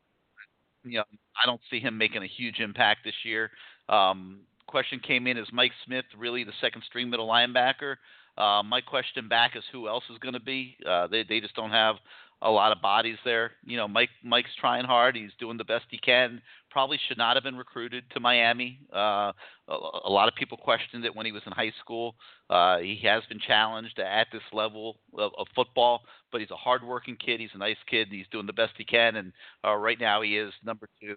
you 0.84 0.98
know, 0.98 1.04
I 1.42 1.46
don't 1.46 1.62
see 1.70 1.80
him 1.80 1.98
making 1.98 2.24
a 2.24 2.28
huge 2.28 2.60
impact 2.60 3.02
this 3.06 3.14
year. 3.24 3.52
Um, 3.90 4.40
question 4.68 5.00
came 5.00 5.28
in: 5.28 5.38
Is 5.38 5.48
Mike 5.54 5.74
Smith 5.86 6.06
really 6.18 6.44
the 6.44 6.54
second 6.60 6.84
string 6.88 7.10
middle 7.12 7.28
linebacker? 7.28 7.98
Uh, 8.38 8.64
my 8.64 8.82
question 8.82 9.28
back 9.28 9.56
is 9.56 9.64
who 9.72 9.88
else 9.88 10.04
is 10.12 10.18
going 10.18 10.34
to 10.34 10.40
be? 10.40 10.78
Uh, 10.88 11.06
they 11.08 11.24
they 11.24 11.40
just 11.40 11.56
don't 11.56 11.72
have 11.72 11.98
a 12.42 12.50
lot 12.50 12.72
of 12.72 12.82
bodies 12.82 13.18
there. 13.24 13.52
You 13.66 13.78
know, 13.78 13.88
Mike 13.88 14.10
Mike's 14.24 14.56
trying 14.60 14.86
hard. 14.86 15.16
He's 15.16 15.32
doing 15.40 15.58
the 15.58 15.64
best 15.64 15.86
he 15.92 16.00
can. 16.00 16.42
Probably 16.72 16.98
should 17.08 17.18
not 17.18 17.36
have 17.36 17.44
been 17.44 17.58
recruited 17.58 18.06
to 18.14 18.20
Miami. 18.20 18.80
Uh, 18.94 19.32
a, 19.68 19.76
a 20.06 20.10
lot 20.10 20.28
of 20.28 20.36
people 20.36 20.58
questioned 20.58 21.04
it 21.06 21.16
when 21.16 21.26
he 21.26 21.32
was 21.32 21.42
in 21.46 21.52
high 21.52 21.74
school. 21.82 22.16
Uh, 22.50 22.78
he 22.78 23.00
has 23.04 23.24
been 23.28 23.40
challenged 23.40 24.00
at 24.00 24.28
this 24.32 24.42
level 24.54 24.98
of, 25.18 25.32
of 25.38 25.48
football, 25.54 26.02
but 26.32 26.40
he's 26.40 26.52
a 26.52 26.56
hardworking 26.56 27.18
kid. 27.18 27.40
He's 27.40 27.50
a 27.54 27.58
nice 27.58 27.78
kid. 27.90 28.08
And 28.08 28.18
he's 28.18 28.28
doing 28.32 28.48
the 28.48 28.54
best 28.54 28.74
he 28.78 28.86
can, 28.86 29.18
and 29.18 29.34
uh, 29.66 29.76
right 29.76 30.00
now 30.00 30.22
he 30.22 30.38
is 30.38 30.54
number 30.64 30.88
two 31.02 31.16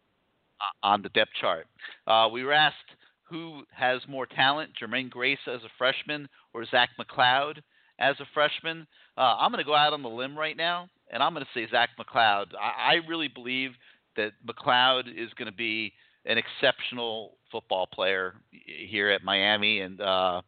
uh, 0.61 0.87
on 0.87 1.03
the 1.03 1.09
depth 1.11 1.33
chart. 1.41 1.67
Uh, 2.07 2.29
we 2.33 2.43
were 2.45 2.53
asked 2.53 2.77
who 3.31 3.63
has 3.73 4.01
more 4.09 4.27
talent, 4.27 4.71
Jermaine 4.81 5.11
Grace 5.11 5.39
as 5.47 5.63
a 5.65 5.71
freshman 5.79 6.29
or 6.53 6.65
Zach 6.67 6.91
McCloud 7.01 7.59
as 7.99 8.17
a 8.21 8.27
freshman. 8.35 8.87
Uh, 9.17 9.37
I'm 9.39 9.51
going 9.51 9.65
to 9.65 9.69
go 9.69 9.75
out 9.75 9.93
on 9.93 10.03
the 10.03 10.09
limb 10.09 10.37
right 10.37 10.57
now, 10.57 10.89
and 11.11 11.23
I'm 11.23 11.33
going 11.33 11.45
to 11.45 11.59
say 11.59 11.69
Zach 11.71 11.91
McCloud. 11.99 12.47
I, 12.61 12.95
I 12.95 13.09
really 13.09 13.29
believe 13.29 13.71
that 14.17 14.33
McCloud 14.47 15.09
is 15.09 15.33
going 15.37 15.51
to 15.51 15.57
be 15.57 15.93
an 16.27 16.39
exceptional 16.39 17.37
football 17.51 17.87
player 17.87 18.35
here 18.51 19.11
at 19.11 19.23
Miami, 19.23 19.81
and 19.81 20.01
uh, 20.01 20.43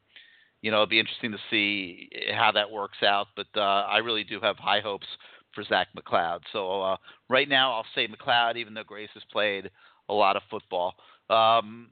you 0.63 0.71
know 0.71 0.79
it'll 0.79 0.87
be 0.87 1.01
interesting 1.01 1.33
to 1.33 1.39
see 1.51 2.09
how 2.35 2.53
that 2.53 2.71
works 2.71 2.99
out. 3.03 3.29
But 3.37 3.47
uh, 3.57 3.61
I 3.61 3.99
really 3.99 4.25
do 4.25 4.41
have 4.41 4.57
high 4.57 4.81
hopes 4.81 5.07
for 5.55 5.65
Zach 5.65 5.89
McCloud. 5.97 6.41
So 6.53 6.83
uh, 6.83 6.97
right 7.29 7.49
now 7.49 7.73
I'll 7.73 7.87
say 7.95 8.09
McCloud, 8.09 8.57
even 8.57 8.75
though 8.75 8.85
Grace 8.85 9.11
has 9.15 9.23
played 9.33 9.71
a 10.09 10.15
lot 10.15 10.37
of 10.37 10.43
football. 10.51 10.95
Um, 11.29 11.89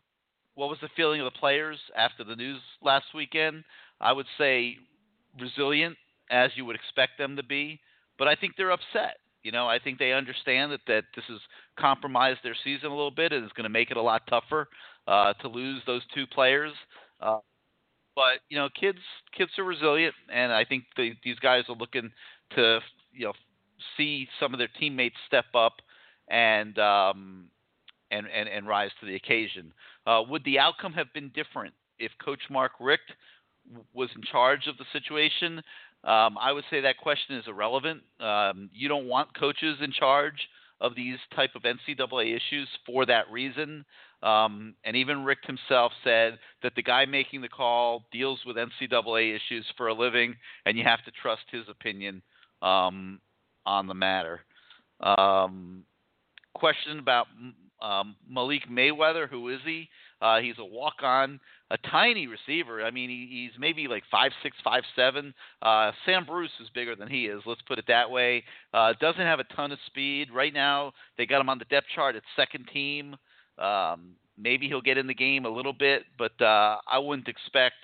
what 0.55 0.69
was 0.69 0.79
the 0.81 0.89
feeling 0.97 1.21
of 1.21 1.25
the 1.25 1.39
players 1.39 1.79
after 1.97 2.23
the 2.23 2.37
news 2.37 2.61
last 2.83 3.07
weekend? 3.15 3.65
I 4.01 4.13
would 4.13 4.27
say 4.39 4.77
resilient, 5.41 5.97
as 6.31 6.51
you 6.55 6.65
would 6.65 6.77
expect 6.77 7.19
them 7.19 7.37
to 7.37 7.43
be, 7.43 7.81
but 8.19 8.29
I 8.29 8.37
think 8.37 8.55
they're 8.57 8.71
upset. 8.71 9.19
You 9.45 9.53
know, 9.53 9.69
I 9.69 9.79
think 9.79 9.99
they 9.99 10.13
understand 10.13 10.73
that, 10.73 10.81
that 10.89 11.05
this 11.15 11.25
has 11.29 11.39
compromised 11.79 12.41
their 12.43 12.57
season 12.65 12.87
a 12.87 12.95
little 12.95 13.11
bit 13.11 13.33
and 13.33 13.45
it's 13.45 13.53
going 13.53 13.65
to 13.65 13.71
make 13.71 13.91
it 13.91 13.97
a 13.97 14.03
lot 14.03 14.23
tougher 14.27 14.69
uh, 15.07 15.35
to 15.35 15.49
lose 15.49 15.83
those 15.87 16.03
two 16.15 16.27
players. 16.27 16.73
Uh, 17.21 17.39
but 18.17 18.41
you 18.49 18.57
know, 18.57 18.69
kids 18.79 18.99
kids 19.37 19.51
are 19.59 19.65
resilient, 19.65 20.15
and 20.33 20.53
I 20.53 20.65
think 20.65 20.85
the, 20.97 21.13
these 21.25 21.39
guys 21.41 21.65
are 21.69 21.77
looking 21.77 22.11
to 22.57 22.81
you 23.13 23.27
know 23.27 23.33
see 23.97 24.29
some 24.41 24.55
of 24.55 24.59
their 24.59 24.69
teammates 24.79 25.17
step 25.27 25.47
up 25.55 25.75
and 26.29 26.79
um, 26.79 27.47
and, 28.11 28.27
and 28.35 28.49
and 28.49 28.67
rise 28.67 28.91
to 29.01 29.07
the 29.07 29.15
occasion. 29.15 29.73
Uh, 30.07 30.23
would 30.29 30.45
the 30.45 30.59
outcome 30.59 30.93
have 30.93 31.13
been 31.13 31.31
different 31.35 31.75
if 31.99 32.13
Coach 32.25 32.43
Mark 32.51 32.73
Richt 32.81 33.13
was 33.93 34.11
in 34.15 34.23
charge 34.23 34.67
of 34.67 34.77
the 34.79 34.85
situation? 34.93 35.61
Um, 36.05 36.37
I 36.39 36.53
would 36.53 36.65
say 36.71 36.83
that 36.83 36.99
question 36.99 37.37
is 37.37 37.45
irrelevant. 37.47 38.03
Um, 38.21 38.71
you 38.73 38.89
don't 38.89 39.07
want 39.09 39.39
coaches 39.39 39.79
in 39.81 39.91
charge 39.93 40.49
of 40.81 40.95
these 40.95 41.17
type 41.35 41.51
of 41.55 41.63
NCAA 41.63 42.37
issues 42.37 42.69
for 42.85 43.07
that 43.07 43.31
reason. 43.31 43.85
Um, 44.23 44.75
and 44.85 44.97
even 44.97 45.25
Richt 45.25 45.47
himself 45.47 45.93
said 46.03 46.39
that 46.63 46.75
the 46.77 46.83
guy 46.83 47.05
making 47.07 47.41
the 47.41 47.49
call 47.49 48.05
deals 48.13 48.41
with 48.47 48.57
NCAA 48.57 49.37
issues 49.37 49.67
for 49.77 49.89
a 49.89 49.95
living, 49.95 50.35
and 50.67 50.77
you 50.77 50.85
have 50.85 51.05
to 51.05 51.11
trust 51.11 51.43
his 51.51 51.65
opinion 51.69 52.23
um, 52.63 53.21
on 53.67 53.87
the 53.87 53.95
matter. 53.95 54.41
Um, 55.01 55.85
question 56.55 56.99
about 56.99 57.27
um, 57.83 58.17
Malik 58.29 58.69
Mayweather. 58.71 59.29
Who 59.29 59.51
is 59.51 59.61
he? 59.65 59.89
Uh, 60.23 60.41
he's 60.41 60.59
a 60.59 60.65
walk-on, 60.65 61.39
a 61.75 61.89
tiny 61.89 62.29
receiver. 62.29 62.85
I 62.85 62.93
mean, 62.93 63.11
he, 63.11 63.27
he's 63.29 63.59
maybe 63.59 63.89
like 63.89 64.05
five 64.09 64.31
six, 64.45 64.57
five 64.63 64.85
seven. 64.95 65.35
Uh, 65.61 65.91
Sam 66.07 66.25
Bruce 66.25 66.53
is 66.63 66.69
bigger 66.73 66.95
than 66.95 67.09
he 67.09 67.27
is. 67.27 67.43
Let's 67.45 67.63
put 67.63 67.79
it 67.79 67.85
that 67.89 68.09
way. 68.09 68.45
Uh, 68.73 68.93
doesn't 69.01 69.21
have 69.21 69.41
a 69.41 69.45
ton 69.57 69.73
of 69.73 69.79
speed 69.87 70.29
right 70.33 70.55
now. 70.55 70.93
They 71.19 71.27
got 71.27 71.41
him 71.41 71.49
on 71.49 71.59
the 71.59 71.65
depth 71.65 71.89
chart 71.93 72.15
at 72.15 72.23
second 72.37 72.69
team. 72.73 73.17
Um, 73.59 74.13
maybe 74.39 74.69
he'll 74.69 74.81
get 74.81 74.99
in 74.99 75.09
the 75.09 75.15
game 75.15 75.47
a 75.47 75.49
little 75.49 75.73
bit, 75.73 76.05
but 76.17 76.41
uh, 76.41 76.77
I 76.87 76.99
wouldn't 76.99 77.29
expect 77.29 77.75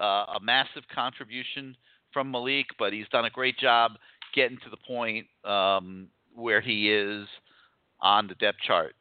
uh, 0.00 0.24
a 0.36 0.38
massive 0.42 0.84
contribution 0.94 1.76
from 2.14 2.30
Malik. 2.30 2.66
But 2.78 2.94
he's 2.94 3.08
done 3.12 3.26
a 3.26 3.30
great 3.30 3.58
job 3.58 3.92
getting 4.34 4.56
to 4.64 4.70
the 4.70 4.78
point 4.86 5.26
um, 5.44 6.08
where 6.34 6.62
he 6.62 6.90
is 6.90 7.28
on 8.00 8.26
the 8.26 8.34
depth 8.36 8.58
chart. 8.66 8.94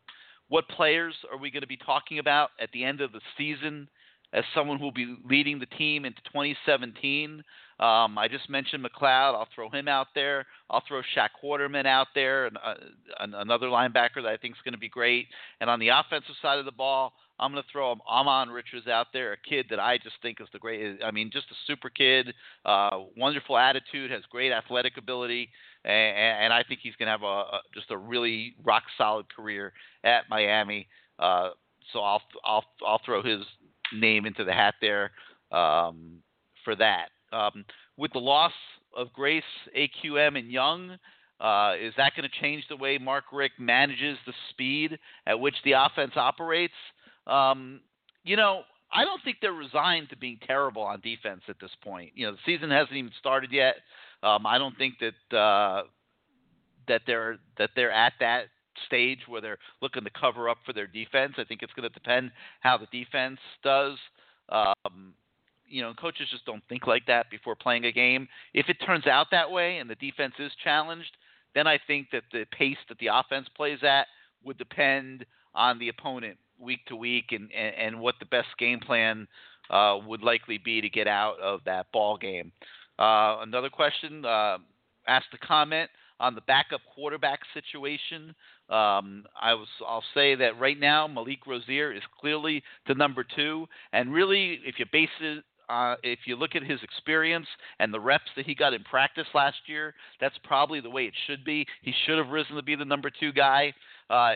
What 0.50 0.68
players 0.68 1.16
are 1.32 1.38
we 1.38 1.50
going 1.50 1.62
to 1.62 1.68
be 1.68 1.78
talking 1.78 2.20
about 2.20 2.50
at 2.60 2.70
the 2.74 2.84
end 2.84 3.00
of 3.00 3.14
the 3.14 3.22
season 3.38 3.88
as 4.34 4.44
someone 4.54 4.80
who 4.80 4.86
will 4.86 4.92
be 4.92 5.16
leading 5.30 5.60
the 5.60 5.66
team 5.66 6.06
into 6.06 6.22
2017? 6.24 7.44
Um, 7.80 8.18
I 8.18 8.28
just 8.30 8.50
mentioned 8.50 8.86
McCloud. 8.86 9.36
I'll 9.36 9.48
throw 9.54 9.70
him 9.70 9.88
out 9.88 10.08
there. 10.14 10.46
I'll 10.70 10.84
throw 10.88 11.02
Shaq 11.16 11.30
Quarterman 11.44 11.86
out 11.86 12.08
there, 12.14 12.46
and, 12.46 12.58
uh, 12.64 12.76
another 13.20 13.68
linebacker 13.68 14.18
that 14.18 14.28
I 14.28 14.38
think 14.38 14.56
is 14.56 14.62
going 14.64 14.74
to 14.74 14.80
be 14.80 14.90
great. 14.90 15.28
And 15.60 15.70
on 15.70 15.80
the 15.80 15.90
offensive 15.90 16.36
side 16.42 16.60
of 16.60 16.66
the 16.66 16.72
ball, 16.72 17.14
I'm 17.40 17.52
going 17.52 17.64
to 17.64 17.70
throw 17.72 17.96
Ahmmon 18.10 18.54
Richards 18.54 18.88
out 18.88 19.08
there, 19.12 19.34
a 19.34 19.38
kid 19.38 19.66
that 19.70 19.80
I 19.80 19.98
just 19.98 20.16
think 20.22 20.40
is 20.40 20.48
the 20.54 20.60
great. 20.60 21.04
I 21.04 21.12
mean, 21.12 21.32
just 21.34 21.48
a 21.52 21.56
super 21.66 21.90
kid, 21.90 22.34
uh, 22.64 23.00
wonderful 23.18 23.58
attitude, 23.58 24.12
has 24.12 24.22
great 24.30 24.52
athletic 24.52 24.98
ability, 24.98 25.50
and, 25.84 26.44
and 26.46 26.54
I 26.54 26.64
think 26.64 26.82
he's 26.84 26.96
going 26.96 27.08
to 27.08 27.12
have 27.12 27.24
a, 27.24 27.26
a 27.26 27.62
just 27.74 27.90
a 27.90 27.98
really 27.98 28.56
rock 28.64 28.84
solid 28.98 29.26
career 29.36 29.74
at 30.04 30.30
Miami. 30.30 30.88
Uh, 31.18 31.50
so 31.92 32.00
I'll 32.00 32.22
I'll 32.46 32.66
I'll 32.86 33.02
throw 33.04 33.24
his 33.24 33.42
name 33.94 34.26
into 34.26 34.44
the 34.44 34.54
hat 34.54 34.76
there 34.82 35.12
um, 35.52 36.20
for 36.64 36.76
that. 36.76 37.10
Um, 37.32 37.66
with 37.98 38.12
the 38.14 38.20
loss 38.20 38.54
of 38.96 39.12
Grace, 39.14 39.44
AQM, 39.78 40.38
and 40.38 40.50
Young, 40.50 40.98
uh, 41.40 41.74
is 41.80 41.94
that 41.98 42.14
going 42.16 42.30
to 42.30 42.42
change 42.42 42.64
the 42.70 42.78
way 42.78 42.98
Mark 42.98 43.26
Richt 43.34 43.60
manages 43.60 44.18
the 44.26 44.34
speed 44.52 44.98
at 45.28 45.40
which 45.40 45.56
the 45.66 45.74
offense 45.74 46.14
operates? 46.16 46.74
Um, 47.28 47.82
you 48.24 48.38
know, 48.38 48.62
I 48.92 49.04
don't 49.04 49.22
think 49.24 49.38
they're 49.42 49.52
resigned 49.52 50.10
to 50.10 50.18
being 50.18 50.38
terrible 50.46 50.84
on 50.84 51.02
defense 51.02 51.42
at 51.50 51.56
this 51.60 51.72
point. 51.84 52.12
You 52.16 52.28
know, 52.28 52.34
the 52.34 52.38
season 52.46 52.70
hasn't 52.70 52.96
even 52.96 53.12
started 53.20 53.52
yet. 53.52 53.76
Um, 54.22 54.46
I 54.46 54.58
don't 54.58 54.78
think 54.78 54.96
that 55.00 55.38
uh, 55.38 55.84
that 56.88 57.02
they're 57.08 57.38
that 57.58 57.72
they're 57.76 57.92
at 57.92 58.14
that 58.20 58.46
stage 58.86 59.20
where 59.28 59.42
they're 59.42 59.58
looking 59.82 60.04
to 60.04 60.10
cover 60.10 60.50
up 60.50 60.58
for 60.66 60.74
their 60.74 60.88
defense. 60.88 61.34
I 61.38 61.44
think 61.44 61.62
it's 61.62 61.74
going 61.74 61.88
to 61.88 61.94
depend 61.94 62.32
how 62.62 62.78
the 62.78 62.88
defense 62.92 63.40
does. 63.64 63.98
Um, 64.50 65.14
you 65.68 65.82
know, 65.82 65.94
coaches 65.94 66.28
just 66.30 66.46
don't 66.46 66.64
think 66.70 66.88
like 66.88 67.06
that 67.08 67.30
before 67.32 67.56
playing 67.56 67.86
a 67.86 67.92
game. 67.92 68.28
If 68.54 68.70
it 68.70 68.78
turns 68.86 69.08
out 69.08 69.28
that 69.32 69.50
way 69.50 69.78
and 69.78 69.90
the 69.90 69.96
defense 69.96 70.34
is 70.40 70.52
challenged, 70.64 71.18
then 71.56 71.68
I 71.68 71.80
think 71.88 72.08
that 72.12 72.24
the 72.32 72.46
pace 72.58 72.78
that 72.90 73.00
the 73.00 73.08
offense 73.08 73.48
plays 73.56 73.80
at 73.84 74.08
would 74.44 74.58
depend 74.58 75.26
on 75.56 75.80
the 75.80 75.90
opponent 75.90 76.38
week 76.60 76.86
to 76.88 76.96
week 76.96 77.32
and, 77.32 77.50
and, 77.54 77.76
and 77.76 78.00
what 78.00 78.16
the 78.20 78.26
best 78.26 78.48
game 78.58 78.80
plan 78.80 79.28
uh, 79.70 79.98
would 80.06 80.22
likely 80.22 80.58
be 80.58 80.82
to 80.82 80.90
get 80.90 81.08
out 81.08 81.40
of 81.40 81.62
that 81.66 81.92
ball 81.92 82.18
game. 82.18 82.52
Uh, 83.00 83.38
another 83.42 83.70
question 83.70 84.26
uh, 84.26 84.58
asked 85.08 85.28
a 85.34 85.46
comment 85.46 85.90
on 86.20 86.36
the 86.36 86.42
backup 86.42 86.82
quarterback 86.94 87.40
situation. 87.54 88.36
Um, 88.74 89.26
I 89.40 89.54
was, 89.54 89.68
I'll 89.88 90.04
say 90.16 90.34
that 90.36 90.60
right 90.60 90.80
now 90.80 91.08
Malik 91.08 91.46
Rosier 91.46 91.92
is 91.92 92.02
clearly 92.20 92.64
the 92.88 92.96
number 92.96 93.24
two, 93.24 93.68
and 93.92 94.12
really, 94.12 94.60
if 94.66 94.80
you 94.80 94.86
base 94.92 95.10
it 95.22 95.44
uh, 95.70 95.96
if 96.04 96.20
you 96.26 96.36
look 96.36 96.56
at 96.56 96.64
his 96.64 96.82
experience 96.84 97.48
and 97.80 97.94
the 97.94 98.00
reps 98.00 98.30
that 98.36 98.46
he 98.46 98.56
got 98.56 98.74
in 98.74 98.84
practice 98.84 99.28
last 99.34 99.58
year, 99.66 99.94
that's 100.20 100.36
probably 100.44 100.82
the 100.82 100.90
way 100.90 101.06
it 101.06 101.14
should 101.28 101.44
be. 101.46 101.66
He 101.82 101.94
should 102.06 102.18
have 102.18 102.30
risen 102.30 102.56
to 102.56 102.64
be 102.64 102.76
the 102.76 102.86
number 102.86 103.10
two 103.10 103.32
guy. 103.32 103.74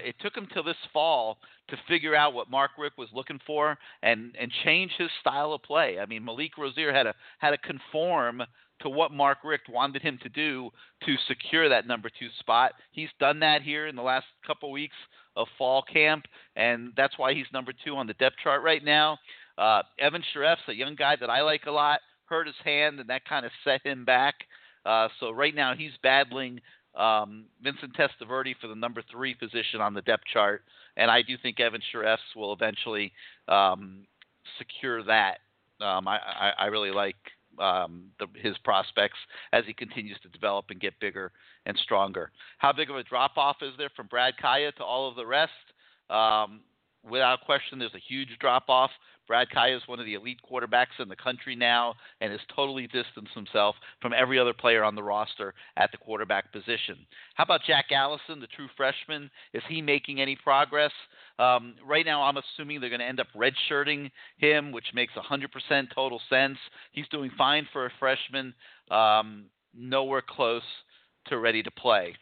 It 0.04 0.16
took 0.20 0.36
him 0.36 0.48
till 0.54 0.64
this 0.64 0.76
fall 0.94 1.38
to 1.70 1.78
figure 1.88 2.16
out 2.16 2.34
what 2.34 2.50
Mark 2.50 2.72
Richt 2.78 2.98
was 2.98 3.10
looking 3.14 3.40
for 3.46 3.78
and 4.02 4.36
and 4.40 4.52
change 4.64 4.92
his 4.98 5.10
style 5.22 5.54
of 5.54 5.64
play. 5.64 6.00
I 6.00 6.06
mean, 6.06 6.24
Malik 6.24 6.58
Rosier 6.58 6.94
had 6.94 7.04
to 7.04 7.14
had 7.40 7.52
to 7.52 7.58
conform 7.58 8.44
to 8.82 8.90
what 8.90 9.12
Mark 9.12 9.40
Richt 9.44 9.70
wanted 9.70 10.02
him 10.02 10.20
to 10.22 10.30
do 10.30 10.70
to 11.06 11.16
secure 11.28 11.68
that 11.70 11.88
number 11.88 12.10
two 12.10 12.28
spot. 12.40 12.74
He's 12.92 13.10
done 13.20 13.40
that 13.40 13.62
here 13.62 13.88
in 13.88 13.96
the 13.96 14.02
last 14.02 14.28
couple 14.46 14.72
weeks 14.72 14.96
of 15.36 15.48
fall 15.58 15.82
camp, 15.82 16.26
and 16.56 16.94
that's 16.96 17.18
why 17.18 17.34
he's 17.34 17.46
number 17.54 17.74
two 17.84 17.96
on 17.96 18.08
the 18.08 18.14
depth 18.14 18.38
chart 18.44 18.64
right 18.64 18.84
now. 18.84 19.18
Uh, 19.58 19.82
Evan 20.00 20.24
Shirreff's 20.34 20.68
a 20.68 20.74
young 20.74 20.96
guy 20.96 21.16
that 21.20 21.30
I 21.30 21.42
like 21.42 21.66
a 21.66 21.72
lot. 21.72 22.00
Hurt 22.26 22.48
his 22.48 22.56
hand, 22.64 23.00
and 23.00 23.10
that 23.10 23.26
kind 23.26 23.46
of 23.46 23.52
set 23.64 23.86
him 23.86 24.06
back. 24.06 24.36
Uh, 24.86 25.10
so 25.20 25.32
right 25.32 25.56
now 25.56 25.74
he's 25.76 25.92
battling 26.02 26.62
um, 26.96 27.46
Vincent 27.62 27.96
Testaverde 27.96 28.56
for 28.60 28.68
the 28.68 28.76
number 28.76 29.04
three 29.12 29.34
position 29.34 29.82
on 29.82 29.94
the 29.94 30.02
depth 30.02 30.24
chart, 30.32 30.64
and 30.96 31.12
I 31.12 31.22
do 31.22 31.36
think 31.42 31.60
Evan 31.60 31.82
Shirreffs 31.94 32.36
will 32.36 32.54
eventually 32.54 33.12
um, 33.48 34.06
secure 34.58 35.04
that. 35.04 35.40
Um, 35.80 36.08
I, 36.08 36.18
I, 36.18 36.52
I, 36.58 36.66
really 36.66 36.90
like 36.90 37.16
um, 37.60 38.06
the, 38.20 38.26
his 38.36 38.58
prospects 38.64 39.18
as 39.54 39.64
he 39.68 39.74
continues 39.74 40.18
to 40.24 40.30
develop 40.30 40.66
and 40.70 40.80
get 40.80 41.00
bigger 41.00 41.32
and 41.68 41.78
stronger. 41.84 42.32
How 42.58 42.74
big 42.74 42.90
of 42.90 42.96
a 42.96 43.04
drop 43.04 43.38
off 43.38 43.58
is 43.62 43.74
there 43.78 43.92
from 43.96 44.08
Brad 44.08 44.34
Kaaya 44.42 44.72
to 44.78 44.84
all 44.84 45.08
of 45.08 45.16
the 45.16 45.26
rest? 45.26 45.52
Without 47.04 47.42
question, 47.46 47.80
there's 47.80 47.94
a 47.94 48.00
huge 48.00 48.38
drop 48.40 48.66
off. 48.70 48.92
Brad 49.28 49.50
Kaaya 49.50 49.76
is 49.76 49.88
one 49.88 50.00
of 50.00 50.06
the 50.06 50.14
elite 50.14 50.40
quarterbacks 50.50 51.00
in 51.00 51.10
the 51.10 51.16
country 51.16 51.56
now 51.56 51.96
and 52.22 52.32
has 52.32 52.40
totally 52.56 52.88
distanced 52.88 53.34
himself 53.34 53.76
from 54.02 54.14
every 54.14 54.40
other 54.40 54.54
player 54.54 54.84
on 54.84 54.96
the 54.96 55.04
roster 55.04 55.54
at 55.76 55.92
the 55.92 55.98
quarterback 55.98 56.52
position. 56.54 56.98
How 57.36 57.44
about 57.44 57.62
Jack 57.68 57.88
Allison, 57.92 58.40
the 58.40 58.48
true 58.48 58.70
freshman? 58.78 59.30
Is 59.54 59.64
he 59.68 59.82
making 59.82 60.22
any 60.22 60.38
progress? 60.38 60.94
Um, 61.40 61.76
right 61.86 62.06
now, 62.06 62.24
I'm 62.24 62.38
assuming 62.38 62.80
they're 62.80 62.90
going 62.90 63.02
to 63.02 63.06
end 63.06 63.20
up 63.20 63.28
redshirting 63.36 64.10
him, 64.38 64.72
which 64.72 64.88
makes 64.94 65.14
100% 65.14 65.88
total 65.94 66.22
sense. 66.30 66.58
He's 66.94 67.08
doing 67.10 67.30
fine 67.38 67.68
for 67.74 67.86
a 67.86 67.92
freshman, 68.00 68.54
um, 68.90 69.46
nowhere 69.76 70.24
close 70.28 70.64
to 71.28 71.38
ready 71.38 71.62
to 71.64 71.72
play. 71.72 72.16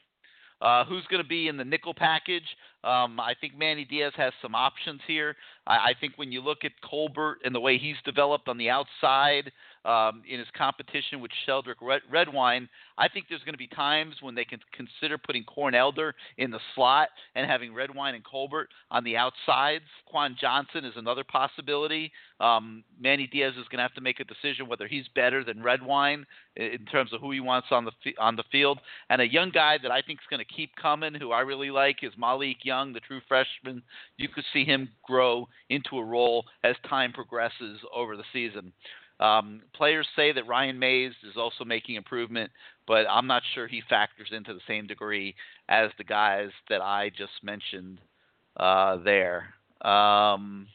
Uh, 0.61 0.85
who's 0.85 1.05
going 1.09 1.21
to 1.21 1.27
be 1.27 1.47
in 1.47 1.57
the 1.57 1.65
nickel 1.65 1.93
package? 1.93 2.45
Um, 2.83 3.19
I 3.19 3.33
think 3.39 3.57
Manny 3.57 3.85
Diaz 3.85 4.13
has 4.15 4.31
some 4.41 4.55
options 4.55 5.01
here. 5.05 5.35
I, 5.67 5.75
I 5.75 5.93
think 5.99 6.13
when 6.17 6.31
you 6.31 6.41
look 6.41 6.59
at 6.63 6.71
Colbert 6.83 7.39
and 7.43 7.53
the 7.53 7.59
way 7.59 7.77
he's 7.77 7.95
developed 8.05 8.47
on 8.47 8.57
the 8.57 8.69
outside, 8.69 9.51
um, 9.85 10.23
in 10.27 10.39
his 10.39 10.47
competition 10.57 11.19
with 11.19 11.31
Sheldrick 11.47 11.75
Red- 11.81 12.01
Redwine, 12.09 12.67
I 12.97 13.07
think 13.07 13.25
there's 13.29 13.43
going 13.43 13.53
to 13.53 13.59
be 13.59 13.67
times 13.67 14.15
when 14.21 14.35
they 14.35 14.45
can 14.45 14.59
consider 14.73 15.17
putting 15.17 15.43
Corn 15.43 15.75
Elder 15.75 16.15
in 16.37 16.51
the 16.51 16.59
slot 16.73 17.09
and 17.35 17.49
having 17.49 17.73
Redwine 17.73 18.15
and 18.15 18.23
Colbert 18.23 18.69
on 18.89 19.03
the 19.03 19.17
outsides. 19.17 19.85
Quan 20.05 20.35
Johnson 20.39 20.85
is 20.85 20.93
another 20.95 21.23
possibility. 21.23 22.11
Um, 22.39 22.83
Manny 22.99 23.27
Diaz 23.27 23.53
is 23.59 23.67
going 23.69 23.77
to 23.77 23.83
have 23.83 23.93
to 23.93 24.01
make 24.01 24.19
a 24.19 24.23
decision 24.23 24.67
whether 24.67 24.87
he's 24.87 25.05
better 25.13 25.43
than 25.43 25.61
Redwine 25.61 26.25
in 26.55 26.85
terms 26.91 27.13
of 27.13 27.21
who 27.21 27.31
he 27.31 27.39
wants 27.39 27.67
on 27.71 27.85
the 27.85 27.91
on 28.19 28.35
the 28.35 28.43
field. 28.51 28.79
And 29.09 29.21
a 29.21 29.27
young 29.27 29.51
guy 29.51 29.77
that 29.81 29.91
I 29.91 30.01
think 30.01 30.19
is 30.19 30.27
going 30.29 30.43
to 30.45 30.53
keep 30.53 30.75
coming, 30.75 31.13
who 31.13 31.31
I 31.31 31.41
really 31.41 31.71
like, 31.71 31.97
is 32.01 32.13
Malik 32.17 32.57
Young, 32.63 32.93
the 32.93 32.99
true 33.01 33.21
freshman. 33.27 33.83
You 34.17 34.29
could 34.29 34.45
see 34.53 34.65
him 34.65 34.89
grow 35.03 35.47
into 35.69 35.97
a 35.97 36.03
role 36.03 36.45
as 36.63 36.75
time 36.89 37.13
progresses 37.13 37.79
over 37.93 38.17
the 38.17 38.23
season. 38.33 38.73
Um, 39.19 39.61
players 39.73 40.07
say 40.15 40.33
that 40.33 40.47
Ryan 40.47 40.77
Mays 40.77 41.13
is 41.23 41.37
also 41.37 41.63
making 41.63 41.95
improvement, 41.95 42.51
but 42.85 43.05
I'm 43.09 43.27
not 43.27 43.43
sure 43.53 43.67
he 43.67 43.81
factors 43.89 44.27
into 44.31 44.53
the 44.53 44.59
same 44.67 44.87
degree 44.87 45.35
as 45.69 45.89
the 45.97 46.03
guys 46.03 46.49
that 46.69 46.81
I 46.81 47.11
just 47.17 47.31
mentioned 47.41 47.99
uh, 48.57 48.97
there. 48.97 49.53
Um, 49.81 50.67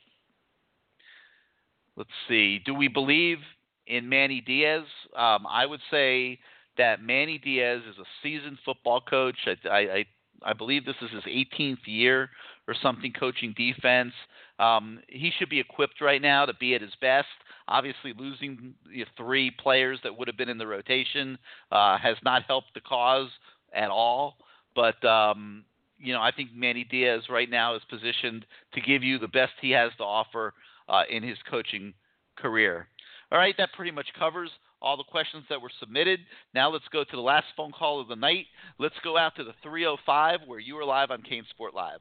let's 1.97 2.11
see. 2.29 2.61
Do 2.65 2.75
we 2.75 2.89
believe 2.89 3.39
in 3.87 4.09
Manny 4.09 4.41
Diaz? 4.41 4.85
Um, 5.17 5.47
I 5.49 5.67
would 5.67 5.81
say 5.91 6.39
that 6.79 7.03
Manny 7.03 7.39
Diaz 7.39 7.83
is 7.89 7.99
a 7.99 8.09
seasoned 8.23 8.59
football 8.65 9.01
coach. 9.03 9.37
I, 9.47 9.69
I, 9.71 10.05
I 10.43 10.53
believe 10.55 10.87
this 10.87 10.97
is 11.03 11.11
his 11.11 11.25
18th 11.25 11.87
year 11.87 12.31
or 12.67 12.75
something 12.83 13.13
coaching 13.13 13.55
defense. 13.57 14.13
Um, 14.59 15.01
he 15.09 15.31
should 15.39 15.49
be 15.51 15.61
equipped 15.61 16.01
right 16.01 16.23
now 16.23 16.47
to 16.47 16.55
be 16.55 16.75
at 16.75 16.81
his 16.81 16.95
best. 17.01 17.27
Obviously, 17.71 18.13
losing 18.19 18.75
the 18.93 19.05
three 19.17 19.51
players 19.51 19.99
that 20.03 20.17
would 20.17 20.29
have 20.29 20.37
been 20.37 20.49
in 20.49 20.59
the 20.59 20.67
rotation 20.67 21.39
uh, 21.71 21.97
has 21.99 22.17
not 22.25 22.43
helped 22.43 22.75
the 22.75 22.81
cause 22.81 23.29
at 23.73 23.91
all. 23.91 24.37
But 24.75 25.03
um, 25.05 25.65
you 25.99 26.13
know, 26.13 26.21
I 26.21 26.33
think 26.33 26.51
Manny 26.55 26.85
Diaz 26.85 27.23
right 27.31 27.49
now 27.49 27.77
is 27.77 27.83
positioned 27.89 28.45
to 28.75 28.81
give 28.81 29.03
you 29.03 29.19
the 29.19 29.29
best 29.29 29.53
he 29.61 29.71
has 29.71 29.93
to 29.99 30.05
offer 30.05 30.53
uh, 30.89 31.03
in 31.09 31.23
his 31.23 31.39
coaching 31.49 31.95
career. 32.37 32.89
All 33.31 33.39
right, 33.39 33.55
that 33.59 33.69
pretty 33.77 33.93
much 33.93 34.07
covers 34.19 34.51
all 34.83 34.97
the 34.97 35.05
questions 35.05 35.45
that 35.49 35.61
were 35.61 35.71
submitted. 35.79 36.21
Now 36.55 36.71
let's 36.71 36.89
go 36.93 37.05
to 37.05 37.11
the 37.13 37.21
last 37.21 37.47
phone 37.57 37.71
call 37.71 38.01
of 38.01 38.09
the 38.09 38.17
night. 38.17 38.47
Let's 38.79 38.95
go 39.05 39.17
out 39.17 39.37
to 39.37 39.45
the 39.45 39.55
305 39.63 40.41
where 40.47 40.59
you 40.59 40.77
are 40.79 40.85
live 40.85 41.11
on 41.11 41.23
CaneSport 41.23 41.75
Live. 41.75 42.01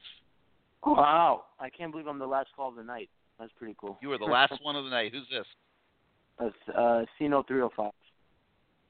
Wow, 0.84 1.44
I 1.60 1.68
can't 1.68 1.92
believe 1.92 2.06
I'm 2.06 2.18
the 2.18 2.26
last 2.26 2.48
call 2.56 2.70
of 2.70 2.76
the 2.76 2.82
night. 2.82 3.10
That's 3.40 3.52
pretty 3.58 3.74
cool. 3.80 3.98
You 4.02 4.12
are 4.12 4.18
the 4.18 4.24
last 4.26 4.52
one 4.62 4.76
of 4.76 4.84
the 4.84 4.90
night. 4.90 5.12
Who's 5.12 5.26
this? 5.30 5.46
That's 6.38 6.76
uh, 6.76 7.04
Cino 7.18 7.42
305. 7.42 7.90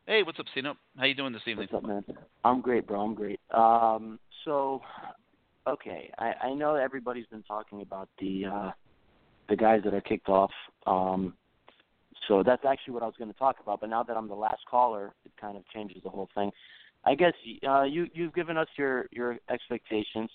Hey, 0.06 0.22
what's 0.24 0.40
up, 0.40 0.47
Cino? 0.55 0.74
How 0.98 1.05
you 1.05 1.14
doing 1.14 1.32
this 1.32 1.43
evening? 1.47 1.68
What's 1.70 1.85
up, 1.85 1.89
man? 1.89 2.05
I'm 2.44 2.60
great, 2.60 2.86
bro. 2.86 3.01
I'm 3.01 3.14
great. 3.14 3.39
Um, 3.52 4.18
so, 4.44 4.82
okay, 5.68 6.10
I, 6.18 6.32
I 6.43 6.55
know 6.55 6.74
everybody's 6.74 7.27
been 7.27 7.44
talking 7.44 7.81
about 7.82 8.09
the 8.18 8.47
uh, 8.47 8.70
the 9.48 9.56
guys 9.56 9.82
that 9.85 9.94
are 9.94 10.01
kicked 10.01 10.28
off. 10.28 10.51
Um, 10.86 11.35
so 12.27 12.43
that's 12.43 12.64
actually 12.64 12.94
what 12.94 13.02
I 13.02 13.06
was 13.06 13.14
going 13.18 13.32
to 13.32 13.39
talk 13.39 13.56
about. 13.62 13.81
But 13.81 13.90
now 13.90 14.02
that 14.02 14.16
I'm 14.16 14.28
the 14.28 14.35
last 14.35 14.62
caller, 14.68 15.12
it 15.24 15.32
kind 15.40 15.56
of 15.56 15.66
changes 15.68 15.98
the 16.02 16.10
whole 16.10 16.28
thing. 16.35 16.51
I 17.05 17.14
guess 17.14 17.32
uh, 17.68 17.82
you 17.82 18.09
you've 18.12 18.35
given 18.35 18.56
us 18.56 18.68
your 18.77 19.06
your 19.12 19.39
expectations 19.48 20.31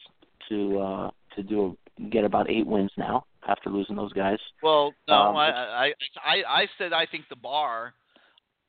to 0.49 0.79
uh, 0.79 1.11
to 1.35 1.43
do 1.43 1.77
get 2.09 2.23
about 2.23 2.49
eight 2.49 2.67
wins 2.67 2.91
now 2.97 3.26
after 3.47 3.69
losing 3.69 3.95
those 3.95 4.13
guys. 4.13 4.39
Well, 4.61 4.93
no, 5.07 5.13
Um, 5.15 5.35
I, 5.38 5.49
I 5.49 5.93
I 6.23 6.43
I 6.47 6.67
said 6.77 6.93
I 6.93 7.05
think 7.05 7.26
the 7.30 7.35
bar. 7.35 7.93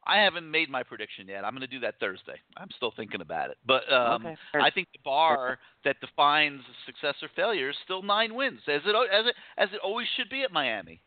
I 0.09 0.19
haven't 0.19 0.49
made 0.49 0.71
my 0.71 0.85
prediction 0.85 1.27
yet. 1.27 1.45
I'm 1.45 1.51
going 1.51 1.63
to 1.63 1.67
do 1.67 1.81
that 1.81 1.99
Thursday. 1.99 2.41
I'm 2.57 2.69
still 2.77 2.93
thinking 2.95 3.21
about 3.23 3.51
it, 3.51 3.57
but 3.67 3.93
um, 3.93 4.25
Okay. 4.25 4.37
I 4.55 4.71
think 4.71 4.87
the 4.93 5.01
bar 5.05 5.59
that 5.85 6.01
defines 6.01 6.61
success 6.87 7.17
or 7.23 7.29
failure 7.35 7.71
is 7.71 7.77
still 7.83 8.03
nine 8.03 8.33
wins, 8.37 8.61
as 8.69 8.83
it 8.87 8.95
as 9.13 9.27
it 9.27 9.35
as 9.59 9.69
it 9.73 9.81
always 9.83 10.07
should 10.17 10.29
be 10.31 10.43
at 10.45 10.53
Miami. 10.53 11.01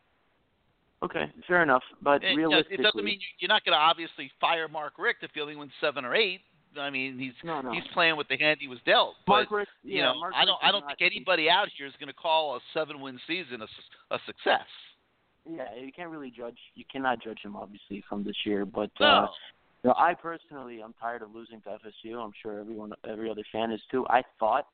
Okay, 1.02 1.32
fair 1.48 1.62
enough. 1.62 1.82
But 2.02 2.22
know, 2.22 2.34
realistically, 2.34 2.74
it 2.74 2.82
doesn't 2.82 3.02
mean 3.02 3.20
you- 3.20 3.26
you're 3.38 3.48
not 3.48 3.64
going 3.64 3.72
to 3.72 3.78
obviously 3.80 4.30
fire 4.38 4.68
Mark 4.68 4.98
Richt 4.98 5.22
if 5.22 5.30
he 5.32 5.40
only 5.40 5.56
wins 5.56 5.72
seven 5.80 6.04
or 6.04 6.14
eight. 6.14 6.42
I 6.78 6.90
mean, 6.90 7.18
he's 7.18 7.32
No, 7.42 7.60
no. 7.60 7.72
he's 7.72 7.86
playing 7.92 8.16
with 8.16 8.28
the 8.28 8.36
hand 8.36 8.58
he 8.60 8.68
was 8.68 8.78
dealt. 8.86 9.14
But 9.26 9.50
Richt- 9.50 9.70
you 9.82 9.98
yeah, 9.98 10.12
know, 10.12 10.20
Mark 10.20 10.34
I 10.36 10.44
don't 10.44 10.58
I 10.62 10.70
don't 10.70 10.86
think 10.86 11.00
anybody 11.02 11.48
out 11.50 11.68
here 11.76 11.86
is 11.86 11.92
going 11.98 12.08
to 12.08 12.14
call 12.14 12.56
a 12.56 12.60
seven 12.74 13.00
win 13.00 13.18
season 13.26 13.62
a, 13.62 14.14
a 14.14 14.18
success. 14.26 14.66
yeah, 15.50 15.64
you 15.80 15.90
can't 15.92 16.10
really 16.10 16.30
judge. 16.30 16.58
You 16.74 16.84
cannot 16.90 17.22
judge 17.22 17.40
him 17.42 17.56
obviously 17.56 18.04
from 18.08 18.24
this 18.24 18.36
year. 18.44 18.64
But 18.64 18.90
No. 19.00 19.06
uh, 19.06 19.26
you 19.82 19.88
know, 19.88 19.94
I 19.96 20.14
personally, 20.14 20.80
I'm 20.82 20.92
tired 21.00 21.22
of 21.22 21.34
losing 21.34 21.60
to 21.62 21.70
FSU. 21.70 22.16
I'm 22.22 22.32
sure 22.42 22.60
everyone, 22.60 22.92
every 23.08 23.30
other 23.30 23.44
fan 23.50 23.70
is 23.72 23.80
too. 23.90 24.06
I 24.10 24.22
thought 24.38 24.66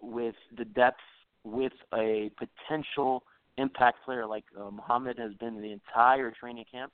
with 0.00 0.36
the 0.56 0.64
depth, 0.64 1.00
with 1.42 1.72
a 1.94 2.30
potential 2.38 3.24
impact 3.58 4.04
player 4.04 4.26
like 4.26 4.44
uh, 4.60 4.70
Muhammad 4.70 5.18
has 5.18 5.32
been 5.34 5.60
the 5.60 5.72
entire 5.72 6.30
training 6.30 6.64
camp. 6.70 6.92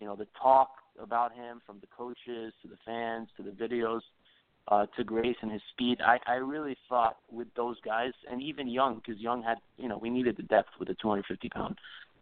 You 0.00 0.06
know, 0.06 0.16
the 0.16 0.26
talk 0.40 0.70
about 1.00 1.32
him 1.32 1.60
from 1.66 1.78
the 1.80 1.86
coaches 1.96 2.52
to 2.62 2.68
the 2.68 2.78
fans 2.84 3.28
to 3.36 3.42
the 3.42 3.50
videos 3.50 4.00
uh, 4.68 4.86
to 4.96 5.04
Grace 5.04 5.36
and 5.42 5.50
his 5.50 5.62
speed. 5.72 5.98
I, 6.04 6.18
I 6.26 6.34
really 6.36 6.76
thought 6.88 7.16
with 7.30 7.48
those 7.56 7.76
guys, 7.84 8.12
and 8.30 8.42
even 8.42 8.68
Young, 8.68 8.96
because 8.96 9.20
Young 9.20 9.42
had, 9.42 9.58
you 9.76 9.88
know, 9.88 9.98
we 9.98 10.10
needed 10.10 10.36
the 10.36 10.42
depth 10.42 10.70
with 10.78 10.88
a 10.90 10.94
250 10.94 11.48
pound 11.48 11.76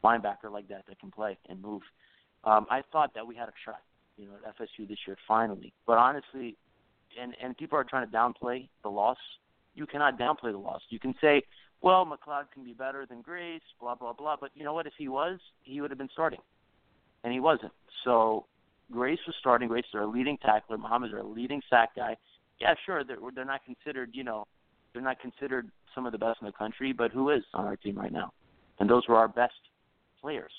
linebacker 0.04 0.50
like 0.50 0.68
that 0.68 0.84
that 0.88 0.98
can 1.00 1.10
play 1.10 1.36
and 1.48 1.60
move. 1.60 1.82
Um, 2.44 2.66
I 2.70 2.82
thought 2.92 3.12
that 3.14 3.26
we 3.26 3.34
had 3.34 3.48
a 3.48 3.52
shot, 3.64 3.82
you 4.16 4.26
know, 4.26 4.32
at 4.44 4.56
FSU 4.56 4.88
this 4.88 4.98
year 5.06 5.16
finally. 5.26 5.72
But 5.86 5.98
honestly, 5.98 6.56
and 7.20 7.34
and 7.42 7.56
people 7.56 7.78
are 7.78 7.84
trying 7.84 8.08
to 8.08 8.16
downplay 8.16 8.68
the 8.82 8.88
loss. 8.88 9.18
You 9.74 9.86
cannot 9.86 10.18
downplay 10.18 10.52
the 10.52 10.58
loss. 10.58 10.80
You 10.88 10.98
can 10.98 11.14
say, 11.20 11.42
well, 11.82 12.06
McCloud 12.06 12.44
can 12.54 12.64
be 12.64 12.72
better 12.72 13.06
than 13.06 13.22
Grace, 13.22 13.62
blah 13.80 13.94
blah 13.94 14.12
blah. 14.12 14.36
But 14.40 14.50
you 14.54 14.64
know 14.64 14.74
what? 14.74 14.86
If 14.86 14.92
he 14.96 15.08
was, 15.08 15.40
he 15.62 15.80
would 15.80 15.90
have 15.90 15.98
been 15.98 16.10
starting, 16.12 16.40
and 17.26 17.34
he 17.34 17.40
wasn't. 17.40 17.72
So 18.04 18.46
Grace 18.92 19.18
was 19.26 19.34
starting. 19.40 19.66
Grace 19.66 19.84
is 19.92 19.94
our 19.96 20.06
leading 20.06 20.38
tackler. 20.38 20.78
Muhammad's 20.78 21.12
our 21.12 21.24
leading 21.24 21.60
sack 21.68 21.90
guy. 21.96 22.16
Yeah, 22.60 22.74
sure, 22.86 23.02
they're 23.04 23.18
they're 23.34 23.44
not 23.44 23.62
considered, 23.66 24.10
you 24.12 24.22
know, 24.22 24.46
they're 24.92 25.02
not 25.02 25.20
considered 25.20 25.68
some 25.92 26.06
of 26.06 26.12
the 26.12 26.18
best 26.18 26.38
in 26.40 26.46
the 26.46 26.52
country, 26.52 26.92
but 26.92 27.10
who 27.10 27.30
is 27.30 27.42
on 27.52 27.66
our 27.66 27.76
team 27.76 27.98
right 27.98 28.12
now? 28.12 28.32
And 28.78 28.88
those 28.88 29.02
were 29.08 29.16
our 29.16 29.28
best 29.28 29.54
players. 30.20 30.52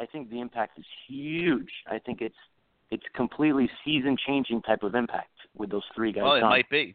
I 0.00 0.06
think 0.06 0.30
the 0.30 0.40
impact 0.40 0.78
is 0.78 0.84
huge. 1.08 1.70
I 1.88 1.98
think 1.98 2.20
it's 2.20 2.36
it's 2.90 3.04
completely 3.16 3.68
season 3.84 4.16
changing 4.26 4.62
type 4.62 4.84
of 4.84 4.94
impact 4.94 5.32
with 5.58 5.70
those 5.70 5.82
three 5.94 6.12
guys. 6.12 6.22
Well, 6.22 6.34
it 6.34 6.40
gone. 6.40 6.50
might 6.50 6.70
be. 6.70 6.94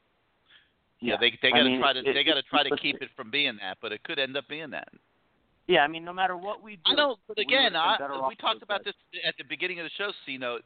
Yeah, 1.01 1.17
they 1.19 1.37
they 1.41 1.49
I 1.49 1.57
got 1.57 1.63
to 1.63 1.79
try 1.79 1.93
to 1.93 1.99
it- 1.99 2.13
they 2.13 2.23
got 2.23 2.35
to 2.35 2.43
try 2.43 2.63
to 2.63 2.77
keep 2.77 3.01
it 3.01 3.09
from 3.17 3.29
being 3.29 3.57
that, 3.59 3.77
but 3.81 3.91
it 3.91 4.03
could 4.03 4.19
end 4.19 4.37
up 4.37 4.47
being 4.47 4.69
that. 4.69 4.87
Yeah, 5.71 5.85
I 5.85 5.87
mean, 5.87 6.03
no 6.03 6.11
matter 6.11 6.35
what 6.35 6.61
we 6.61 6.75
do, 6.75 6.81
I 6.91 6.95
know, 6.95 7.15
but 7.29 7.39
again, 7.39 7.71
would've 7.71 8.11
I, 8.11 8.27
we 8.27 8.35
talked 8.35 8.61
about 8.61 8.83
those 8.83 8.93
this 9.13 9.21
at 9.25 9.35
the 9.37 9.45
beginning 9.45 9.79
of 9.79 9.85
the 9.85 9.91
show. 9.97 10.11
C 10.25 10.37
note. 10.37 10.63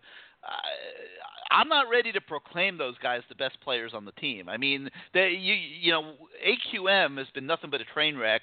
I'm 1.51 1.67
not 1.67 1.89
ready 1.91 2.11
to 2.11 2.21
proclaim 2.21 2.75
those 2.79 2.95
guys 3.03 3.21
the 3.29 3.35
best 3.35 3.61
players 3.61 3.91
on 3.93 4.03
the 4.03 4.11
team. 4.13 4.49
I 4.49 4.57
mean, 4.57 4.89
they, 5.13 5.29
you 5.29 5.53
you 5.53 5.91
know, 5.91 6.13
AQM 6.43 7.19
has 7.19 7.27
been 7.35 7.45
nothing 7.45 7.69
but 7.69 7.81
a 7.81 7.85
train 7.93 8.17
wreck 8.17 8.41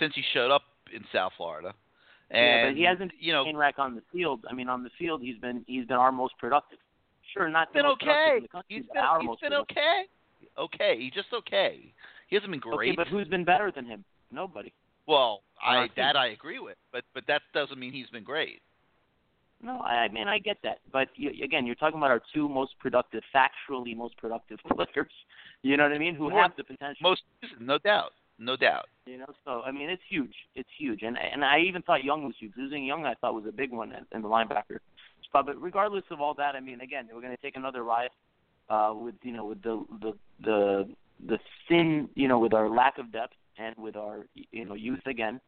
since 0.00 0.12
he 0.16 0.22
showed 0.34 0.50
up 0.50 0.62
in 0.92 1.04
South 1.12 1.30
Florida. 1.36 1.74
And 2.32 2.40
yeah, 2.40 2.66
but 2.66 2.76
he 2.76 2.82
hasn't 2.82 3.12
you 3.20 3.32
know 3.32 3.44
been 3.44 3.56
rack 3.56 3.78
on 3.78 3.94
the 3.94 4.02
field. 4.12 4.40
I 4.50 4.52
mean, 4.52 4.68
on 4.68 4.82
the 4.82 4.90
field, 4.98 5.22
he's 5.22 5.38
been 5.38 5.64
he's 5.68 5.86
been 5.86 5.96
our 5.96 6.10
most 6.10 6.34
productive. 6.38 6.78
Sure, 7.32 7.48
not 7.48 7.72
been 7.72 7.86
okay. 7.86 8.40
country, 8.50 8.64
He's 8.66 8.82
been 8.82 9.02
he's 9.20 9.28
been 9.40 9.50
productive. 9.50 9.52
okay. 9.70 10.02
Okay, 10.58 10.96
he's 10.98 11.12
just 11.12 11.28
okay. 11.32 11.92
He 12.26 12.34
hasn't 12.34 12.50
been 12.50 12.58
great. 12.58 12.90
Okay, 12.90 12.96
but 12.96 13.06
who's 13.06 13.28
been 13.28 13.44
better 13.44 13.70
than 13.70 13.86
him? 13.86 14.04
Nobody. 14.32 14.72
Well, 15.06 15.42
our 15.62 15.84
I 15.84 15.88
that 15.96 16.16
I 16.16 16.28
agree 16.28 16.58
with, 16.58 16.76
but 16.92 17.04
but 17.14 17.24
that 17.26 17.42
doesn't 17.54 17.78
mean 17.78 17.92
he's 17.92 18.08
been 18.10 18.24
great. 18.24 18.62
No, 19.62 19.78
I 19.80 20.04
I 20.04 20.08
mean 20.08 20.28
I 20.28 20.38
get 20.38 20.58
that, 20.62 20.78
but 20.92 21.08
you, 21.16 21.30
again, 21.44 21.66
you're 21.66 21.74
talking 21.74 21.98
about 21.98 22.10
our 22.10 22.22
two 22.34 22.48
most 22.48 22.78
productive, 22.78 23.22
factually 23.34 23.96
most 23.96 24.16
productive 24.16 24.58
players. 24.68 25.12
You 25.62 25.76
know 25.76 25.84
what 25.84 25.92
I 25.92 25.98
mean? 25.98 26.14
Who 26.14 26.30
More- 26.30 26.42
have 26.42 26.52
the 26.56 26.64
potential. 26.64 26.96
Most 27.02 27.22
no 27.58 27.78
doubt, 27.78 28.12
no 28.38 28.56
doubt. 28.56 28.86
You 29.06 29.18
know, 29.18 29.26
so 29.44 29.62
I 29.62 29.70
mean, 29.72 29.90
it's 29.90 30.02
huge. 30.08 30.34
It's 30.54 30.68
huge, 30.78 31.02
and 31.02 31.18
and 31.18 31.44
I 31.44 31.60
even 31.60 31.82
thought 31.82 32.04
Young 32.04 32.24
was 32.24 32.34
huge. 32.38 32.52
Losing 32.56 32.84
Young, 32.84 33.04
I 33.04 33.14
thought 33.14 33.34
was 33.34 33.46
a 33.48 33.52
big 33.52 33.72
one 33.72 33.92
in, 33.92 34.06
in 34.12 34.22
the 34.22 34.28
linebacker 34.28 34.78
spot. 35.24 35.46
But 35.46 35.60
regardless 35.60 36.04
of 36.10 36.20
all 36.20 36.34
that, 36.34 36.54
I 36.54 36.60
mean, 36.60 36.80
again, 36.80 37.08
we're 37.12 37.20
going 37.20 37.36
to 37.36 37.42
take 37.42 37.56
another 37.56 37.82
ride 37.82 38.10
uh, 38.70 38.92
with 38.94 39.16
you 39.22 39.32
know 39.32 39.44
with 39.44 39.62
the 39.62 39.84
the 40.00 40.12
the 40.42 40.88
the 41.26 41.38
thin 41.68 42.08
you 42.14 42.28
know 42.28 42.38
with 42.38 42.54
our 42.54 42.70
lack 42.70 42.98
of 42.98 43.12
depth 43.12 43.34
and 43.60 43.74
with 43.76 43.96
our 43.96 44.26
you 44.52 44.64
know 44.64 44.74
youth 44.74 45.04
again. 45.06 45.40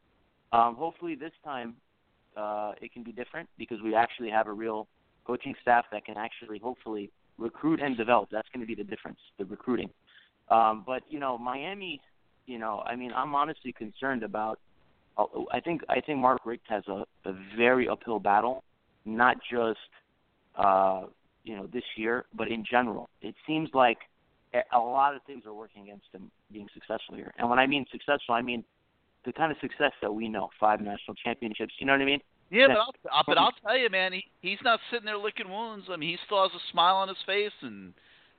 Um, 0.53 0.77
hopefully 0.77 1.15
this 1.15 1.33
time 1.45 1.75
uh, 2.37 2.73
it 2.81 2.93
can 2.93 3.03
be 3.03 3.13
different 3.13 3.49
because 3.59 3.79
we 3.83 3.95
actually 3.95 4.31
have 4.31 4.47
a 4.47 4.53
real 4.53 4.87
coaching 5.27 5.55
staff 5.63 5.85
that 5.93 6.05
can 6.05 6.17
actually 6.17 6.59
hopefully 6.59 7.11
recruit 7.39 7.81
and 7.81 7.97
develop. 7.97 8.29
That's 8.31 8.49
going 8.53 8.61
to 8.61 8.67
be 8.67 8.75
the 8.75 8.89
difference, 8.89 9.19
the 9.39 9.45
recruiting. 9.45 9.91
Um, 10.51 10.83
but 10.87 11.03
you 11.09 11.21
know, 11.21 11.39
Miami, 11.39 12.01
you 12.47 12.59
know, 12.59 12.83
I 12.85 12.97
mean, 12.97 13.13
I'm 13.15 13.35
honestly 13.35 13.73
concerned 13.73 14.23
about. 14.23 14.59
uh, 15.17 15.25
I 15.53 15.61
think 15.61 15.83
I 15.89 16.01
think 16.01 16.19
Mark 16.19 16.41
Richt 16.45 16.67
has 16.69 16.85
a, 16.89 17.05
a 17.25 17.33
very 17.57 17.89
uphill 17.89 18.19
battle, 18.19 18.63
not 19.05 19.37
just 19.51 19.79
uh, 20.57 21.05
you 21.45 21.57
know 21.57 21.67
this 21.73 21.85
year, 21.97 22.25
but 22.35 22.49
in 22.49 22.65
general. 22.69 23.09
It 23.21 23.35
seems 23.47 23.71
like 23.73 23.99
a- 24.55 24.65
a 24.73 24.79
lot 24.79 25.15
of 25.15 25.23
things 25.23 25.47
are 25.47 25.55
working 25.55 25.83
against 25.85 26.07
him 26.13 26.31
being 26.51 26.69
successful 26.75 27.15
here. 27.17 27.33
And 27.39 27.49
when 27.49 27.59
I 27.59 27.67
mean 27.67 27.87
successful, 27.91 28.35
I 28.35 28.43
mean 28.43 28.65
the 29.25 29.33
kind 29.33 29.53
of 29.53 29.59
success 29.61 29.93
that 30.01 30.13
we 30.13 30.29
know: 30.29 30.51
five 30.59 30.81
national 30.81 31.15
championships. 31.15 31.75
You 31.79 31.87
know 31.87 31.93
what 31.93 32.03
I 32.03 32.07
mean? 32.07 32.21
Yeah, 32.51 32.69
but 32.69 32.77
I'll, 32.79 33.25
but 33.27 33.39
I'll 33.39 33.53
tell 33.67 33.77
you, 33.77 33.89
man, 33.89 34.13
he 34.13 34.25
he's 34.41 34.59
not 34.63 34.81
sitting 34.91 35.07
there 35.07 35.17
licking 35.17 35.49
wounds. 35.49 35.87
I 35.91 35.97
mean, 35.97 36.11
he 36.11 36.19
still 36.27 36.43
has 36.43 36.53
a 36.55 36.63
smile 36.71 36.97
on 36.97 37.09
his 37.09 37.17
face, 37.25 37.53
and 37.63 37.95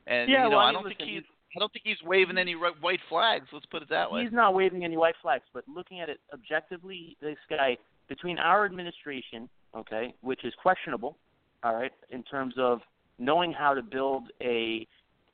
and 0.08 0.30
Yeah, 0.30 0.44
you 0.46 0.50
know, 0.52 0.58
well, 0.58 0.66
I 0.68 0.72
don't 0.72 0.84
think 0.84 1.00
listen, 1.00 1.14
he's 1.16 1.24
I 1.56 1.60
don't 1.60 1.72
think 1.72 1.86
he's 1.86 2.02
waving 2.04 2.38
any 2.38 2.54
white 2.56 3.00
flags. 3.10 3.48
Let's 3.52 3.66
put 3.68 3.82
it 3.82 3.90
that 3.90 4.12
way. 4.12 4.24
He's 4.24 4.32
not 4.34 4.54
waving 4.54 4.84
any 4.84 4.98
white 4.98 5.16
flags, 5.22 5.44
but 5.54 5.64
looking 5.68 6.00
at 6.00 6.10
it 6.10 6.20
objectively, 6.34 7.16
this 7.22 7.38
guy 7.50 7.78
between 8.08 8.38
our 8.40 8.66
administration, 8.66 9.50
okay, 9.76 10.14
which 10.22 10.44
is 10.44 10.54
questionable, 10.62 11.18
all 11.64 11.76
right, 11.76 11.92
in 12.10 12.24
terms 12.24 12.56
of 12.58 12.82
knowing 13.20 13.52
how 13.54 13.74
to 13.74 13.82
build 13.82 14.32
a 14.42 14.88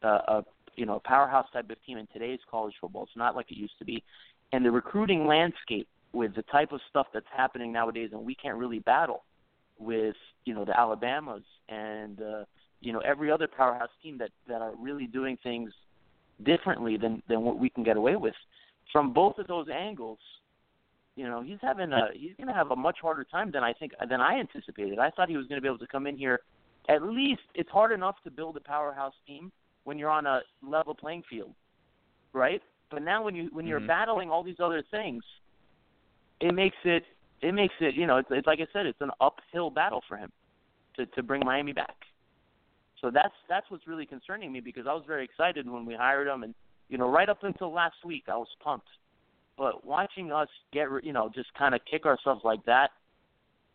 uh, 0.04 0.20
a 0.28 0.46
you 0.80 0.86
know 0.86 1.02
powerhouse 1.04 1.46
type 1.52 1.70
of 1.70 1.78
team 1.86 1.98
in 1.98 2.08
today's 2.14 2.40
college 2.50 2.74
football. 2.80 3.04
It's 3.04 3.18
not 3.18 3.36
like 3.36 3.52
it 3.52 3.58
used 3.58 3.78
to 3.80 3.86
be, 3.86 4.02
and 4.54 4.64
the 4.64 4.72
recruiting 4.72 5.28
landscape 5.28 5.88
with 6.14 6.34
the 6.36 6.44
type 6.44 6.72
of 6.72 6.80
stuff 6.90 7.08
that's 7.14 7.28
happening 7.36 7.74
nowadays, 7.74 8.12
and 8.14 8.26
we 8.26 8.34
can't 8.34 8.58
really 8.58 8.80
battle 8.80 9.24
with 9.78 10.16
you 10.46 10.54
know 10.54 10.64
the 10.64 10.78
Alabamas 10.80 11.44
and 11.68 12.22
uh, 12.22 12.46
you 12.80 12.94
know 12.94 13.00
every 13.00 13.30
other 13.30 13.48
powerhouse 13.48 13.90
team 14.02 14.18
that 14.20 14.32
that 14.48 14.62
are 14.62 14.72
really 14.80 15.06
doing 15.06 15.38
things 15.44 15.70
differently 16.44 16.96
than 16.96 17.22
than 17.28 17.42
what 17.42 17.60
we 17.60 17.70
can 17.70 17.84
get 17.84 17.98
away 17.98 18.16
with. 18.16 18.36
From 18.94 19.12
both 19.12 19.38
of 19.38 19.48
those 19.48 19.68
angles, 19.72 20.18
you 21.18 21.26
know, 21.26 21.42
he's 21.42 21.60
having 21.62 21.92
a 21.92 22.08
he's 22.14 22.32
going 22.38 22.48
to 22.48 22.54
have 22.54 22.72
a 22.72 22.76
much 22.76 23.00
harder 23.02 23.26
time 23.26 23.52
than 23.52 23.66
I 23.66 23.74
think 23.74 23.92
than 24.10 24.22
I 24.22 24.40
anticipated. 24.40 24.98
I 24.98 25.10
thought 25.10 25.28
he 25.28 25.36
was 25.36 25.46
going 25.48 25.58
to 25.58 25.62
be 25.62 25.68
able 25.68 25.80
to 25.80 25.88
come 25.88 26.08
in 26.08 26.18
here. 26.18 26.40
At 26.88 27.04
least 27.04 27.42
it's 27.54 27.70
hard 27.70 27.92
enough 27.92 28.16
to 28.24 28.32
build 28.32 28.56
a 28.56 28.62
powerhouse 28.62 29.14
team 29.28 29.52
when 29.90 29.98
you're 29.98 30.12
on 30.12 30.28
a 30.28 30.42
level 30.62 30.94
playing 30.94 31.24
field, 31.28 31.52
right? 32.32 32.62
But 32.92 33.02
now 33.02 33.24
when 33.24 33.34
you 33.34 33.50
when 33.52 33.66
you're 33.66 33.80
Mhm. 33.80 33.88
battling 33.88 34.30
all 34.30 34.44
these 34.44 34.60
other 34.60 34.84
things, 34.84 35.24
it 36.40 36.54
makes 36.54 36.78
it 36.84 37.04
it 37.42 37.54
makes 37.54 37.74
it 37.80 37.96
you 37.96 38.06
know 38.06 38.18
it's, 38.18 38.30
it's 38.30 38.46
like 38.46 38.60
I 38.60 38.68
said 38.72 38.86
it's 38.86 39.02
an 39.02 39.10
uphill 39.20 39.72
battle 39.72 40.04
for 40.08 40.16
him 40.16 40.32
to 40.96 41.08
to 41.08 41.24
bring 41.24 41.44
Miami 41.44 41.74
back. 41.74 42.06
So 43.02 43.10
that's 43.10 43.34
that's 43.48 43.68
what's 43.72 43.88
really 43.88 44.06
concerning 44.06 44.52
me 44.52 44.60
because 44.60 44.86
I 44.86 44.94
was 44.94 45.06
very 45.08 45.24
excited 45.24 45.68
when 45.68 45.88
we 45.88 45.96
hired 45.96 46.28
him 46.28 46.44
and 46.44 46.54
you 46.88 47.00
know 47.00 47.10
right 47.10 47.28
up 47.28 47.44
until 47.44 47.72
last 47.74 48.06
week 48.06 48.26
I 48.28 48.38
was 48.38 48.56
pumped. 48.64 48.90
But 49.58 49.84
watching 49.84 50.32
us 50.32 50.50
get 50.72 50.88
you 51.02 51.14
know 51.14 51.30
just 51.34 51.52
kind 51.56 51.74
of 51.74 51.82
kick 51.90 52.06
ourselves 52.06 52.42
like 52.44 52.64
that, 52.66 52.92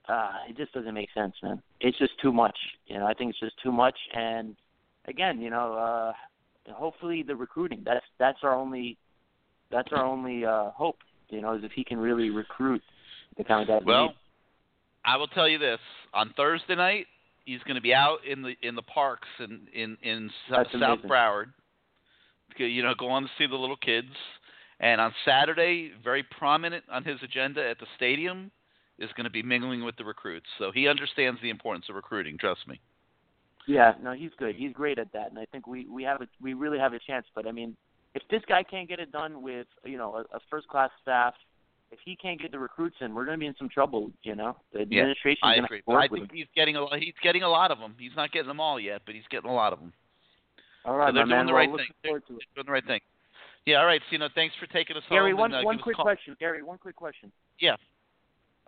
uh, 0.09 0.45
it 0.49 0.57
just 0.57 0.73
doesn't 0.75 0.95
make 0.95 1.11
sense, 1.13 1.35
man. 1.43 1.61
It's 1.81 1.99
just 1.99 2.17
too 2.21 2.33
much. 2.33 2.59
You 2.87 3.01
know 3.01 3.07
I 3.07 3.15
think 3.15 3.31
it's 3.31 3.41
just 3.41 3.61
too 3.61 3.73
much. 3.73 3.99
And 4.15 4.55
again, 5.07 5.41
you 5.41 5.51
know, 5.51 5.75
uh, 5.75 6.13
hopefully 6.73 7.23
the 7.23 7.37
recruiting 7.37 7.83
that's 7.85 8.05
that's 8.19 8.39
our 8.43 8.55
only 8.55 8.97
that's 9.71 9.89
our 9.93 10.05
only 10.05 10.45
uh, 10.45 10.71
hope. 10.71 10.99
You 11.31 11.41
know, 11.41 11.55
is 11.55 11.65
if 11.65 11.73
he 11.73 11.85
can 11.85 11.99
really 11.99 12.31
recruit 12.31 12.83
the 13.37 13.45
kind 13.45 13.63
of 13.63 13.69
guys 13.69 13.83
Well, 13.87 14.09
need. 14.09 14.17
I 15.05 15.17
will 15.17 15.27
tell 15.29 15.49
you 15.49 15.59
this: 15.59 15.81
on 16.13 16.33
Thursday 16.37 16.75
night, 16.75 17.07
he's 17.45 17.61
going 17.65 17.77
to 17.77 17.81
be 17.83 17.95
out 17.95 18.19
in 18.31 18.43
the 18.43 18.55
in 18.63 18.75
the 18.75 18.83
parks 18.83 19.29
in 19.39 19.67
in 19.75 19.97
in 20.03 20.31
That's 20.51 20.71
South 20.73 20.99
amazing. 21.01 21.11
Broward. 21.11 21.47
You 22.57 22.83
know, 22.83 22.95
go 22.97 23.09
on 23.09 23.23
to 23.23 23.29
see 23.37 23.47
the 23.47 23.57
little 23.57 23.77
kids. 23.77 24.09
And 24.81 25.01
on 25.01 25.13
Saturday, 25.25 25.93
very 26.03 26.23
prominent 26.23 26.85
on 26.91 27.05
his 27.05 27.17
agenda 27.23 27.67
at 27.69 27.79
the 27.79 27.87
stadium 27.97 28.51
is 28.99 29.09
going 29.17 29.25
to 29.25 29.31
be 29.31 29.43
mingling 29.43 29.85
with 29.85 29.97
the 29.97 30.05
recruits. 30.05 30.47
So 30.59 30.71
he 30.73 30.89
understands 30.89 31.41
the 31.43 31.51
importance 31.51 31.87
of 31.89 31.95
recruiting. 31.95 32.37
Trust 32.39 32.67
me. 32.69 32.81
Yeah, 33.67 33.93
no, 34.03 34.13
he's 34.13 34.31
good. 34.39 34.57
He's 34.57 34.73
great 34.73 34.99
at 34.99 35.13
that, 35.13 35.31
and 35.31 35.39
I 35.39 35.47
think 35.47 35.67
we 35.67 35.87
we 35.89 36.03
have 36.03 36.21
a 36.21 36.27
we 36.41 36.55
really 36.55 36.79
have 36.79 36.93
a 36.93 36.99
chance. 36.99 37.27
But 37.35 37.47
I 37.47 37.53
mean, 37.53 37.77
if 38.15 38.23
this 38.31 38.43
guy 38.49 38.63
can't 38.63 38.89
get 38.89 39.01
it 39.01 39.11
done 39.11 39.43
with 39.43 39.67
you 39.85 39.97
know 39.97 40.17
a, 40.17 40.37
a 40.37 40.41
first 40.51 40.69
class 40.69 40.91
staff, 41.03 41.35
if 41.91 41.99
he 42.05 42.17
can't 42.17 42.41
get 42.41 42.53
the 42.53 42.59
recruits 42.59 42.97
in, 43.01 43.15
we're 43.15 43.25
going 43.25 43.39
to 43.39 43.41
be 43.41 43.47
in 43.47 43.55
some 43.59 43.69
trouble. 43.69 44.11
You 44.23 44.37
know, 44.37 44.57
the 44.73 44.81
Yeah, 44.81 45.01
administration. 45.01 45.41
I 45.43 45.55
gonna 45.57 45.67
agree. 45.67 45.83
But 45.87 45.95
I 45.97 46.09
think 46.09 46.31
him. 46.31 46.37
he's 46.37 46.47
getting 46.55 46.77
a 46.77 46.83
lot. 46.83 46.99
He's 46.99 47.15
getting 47.23 47.43
a 47.43 47.49
lot 47.49 47.71
of 47.71 47.79
them. 47.79 47.95
He's 47.99 48.17
not 48.17 48.33
getting 48.33 48.49
them 48.49 48.61
all 48.61 48.79
yet, 48.79 49.03
but 49.07 49.15
he's 49.15 49.25
getting 49.31 49.51
a 49.51 49.55
lot 49.55 49.73
of 49.73 49.79
them. 49.81 49.93
All 50.85 50.97
right, 50.97 51.09
so 51.09 51.15
they're 51.15 51.25
doing 51.25 51.37
man. 51.37 51.47
the 51.47 51.55
right 51.55 51.71
looking 51.71 51.87
thing. 51.87 51.95
They're, 52.03 52.11
forward 52.11 52.27
to 52.29 52.35
it. 52.35 52.41
they're 52.55 52.63
doing 52.63 52.67
the 52.67 52.73
right 52.73 52.87
thing. 52.87 53.01
Yeah. 53.65 53.81
All 53.81 53.87
right. 53.87 54.03
Know, 54.13 54.29
thanks 54.35 54.55
for 54.61 54.67
taking 54.67 54.97
us 54.97 55.03
Gary, 55.09 55.31
home. 55.31 55.41
one 55.41 55.55
and, 55.55 55.63
uh, 55.63 55.67
one 55.67 55.77
give 55.77 55.81
us 55.81 55.83
a 55.83 55.85
quick 55.85 55.97
question. 55.97 56.37
Gary, 56.39 56.63
one 56.63 56.79
quick 56.79 56.97
question. 56.97 57.33
Yeah. 57.59 57.77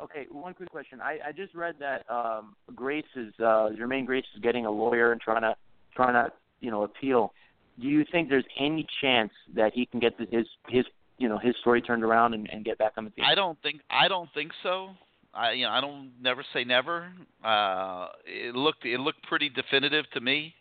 Okay, 0.00 0.26
one 0.30 0.52
quick 0.52 0.70
question. 0.70 1.00
I, 1.00 1.18
I 1.28 1.32
just 1.32 1.54
read 1.54 1.76
that 1.80 2.04
um 2.10 2.54
Grace 2.74 3.04
is 3.14 3.32
uh 3.38 3.70
Jermaine 3.78 4.06
Grace 4.06 4.24
is 4.34 4.42
getting 4.42 4.66
a 4.66 4.70
lawyer 4.70 5.12
and 5.12 5.20
trying 5.20 5.42
to 5.42 5.56
trying 5.94 6.12
to 6.12 6.32
you 6.60 6.70
know 6.70 6.82
appeal. 6.82 7.32
Do 7.80 7.88
you 7.88 8.04
think 8.10 8.28
there's 8.28 8.44
any 8.58 8.86
chance 9.00 9.32
that 9.54 9.72
he 9.74 9.86
can 9.86 10.00
get 10.00 10.16
the, 10.18 10.26
his 10.30 10.46
his 10.68 10.84
you 11.18 11.28
know 11.28 11.38
his 11.38 11.54
story 11.60 11.80
turned 11.80 12.04
around 12.04 12.34
and, 12.34 12.48
and 12.50 12.64
get 12.64 12.78
back 12.78 12.92
on 12.96 13.04
the 13.04 13.10
field? 13.10 13.26
I 13.30 13.34
don't 13.34 13.60
think 13.62 13.80
I 13.90 14.08
don't 14.08 14.28
think 14.34 14.52
so. 14.62 14.90
I 15.32 15.52
you 15.52 15.64
know 15.64 15.70
I 15.70 15.80
don't 15.80 16.12
never 16.20 16.44
say 16.52 16.64
never. 16.64 17.12
Uh, 17.44 18.08
it 18.26 18.54
looked 18.54 18.84
it 18.84 19.00
looked 19.00 19.22
pretty 19.24 19.48
definitive 19.48 20.04
to 20.12 20.20
me, 20.20 20.54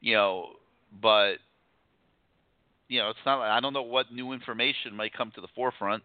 you 0.00 0.14
know, 0.14 0.46
but 1.02 1.34
you 2.88 2.98
know 3.00 3.10
it's 3.10 3.18
not. 3.26 3.40
I 3.42 3.60
don't 3.60 3.72
know 3.72 3.82
what 3.82 4.12
new 4.12 4.32
information 4.32 4.96
might 4.96 5.12
come 5.12 5.32
to 5.34 5.40
the 5.40 5.48
forefront. 5.54 6.02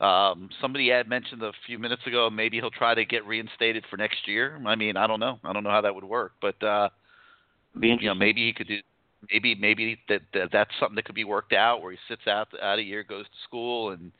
Um, 0.00 0.48
somebody 0.62 0.88
had 0.88 1.08
mentioned 1.08 1.42
a 1.42 1.52
few 1.66 1.78
minutes 1.78 2.02
ago 2.06 2.30
maybe 2.30 2.56
he'll 2.56 2.70
try 2.70 2.94
to 2.94 3.04
get 3.04 3.26
reinstated 3.26 3.84
for 3.90 3.96
next 3.96 4.26
year. 4.26 4.60
I 4.66 4.74
mean 4.74 4.96
I 4.96 5.06
don't 5.06 5.20
know. 5.20 5.38
I 5.44 5.52
don't 5.52 5.64
know 5.64 5.70
how 5.70 5.82
that 5.82 5.94
would 5.94 6.04
work, 6.04 6.32
but 6.40 6.62
uh, 6.62 6.88
you 7.80 7.96
know 8.00 8.14
maybe 8.14 8.46
he 8.46 8.52
could 8.52 8.68
do. 8.68 8.78
Maybe 9.30 9.54
maybe 9.54 9.98
that, 10.08 10.22
that 10.32 10.48
that's 10.50 10.70
something 10.80 10.96
that 10.96 11.04
could 11.04 11.14
be 11.14 11.24
worked 11.24 11.52
out 11.52 11.82
where 11.82 11.92
he 11.92 11.98
sits 12.08 12.26
out 12.26 12.48
out 12.62 12.78
a 12.78 12.82
year, 12.82 13.02
goes 13.02 13.26
to 13.26 13.36
school, 13.44 13.90
and 13.90 14.10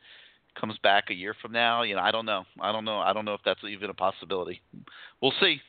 comes 0.59 0.77
back 0.83 1.05
a 1.09 1.13
year 1.13 1.35
from 1.41 1.51
now. 1.51 1.81
You 1.81 1.95
know, 1.95 2.01
I 2.01 2.11
don't 2.11 2.25
know. 2.25 2.43
I 2.59 2.71
don't 2.71 2.85
know. 2.85 2.99
I 2.99 3.13
don't 3.13 3.25
know 3.25 3.33
if 3.33 3.41
that's 3.43 3.61
even 3.67 3.89
a 3.89 3.93
possibility. 3.93 4.61
We'll 5.21 5.33
see. 5.39 5.59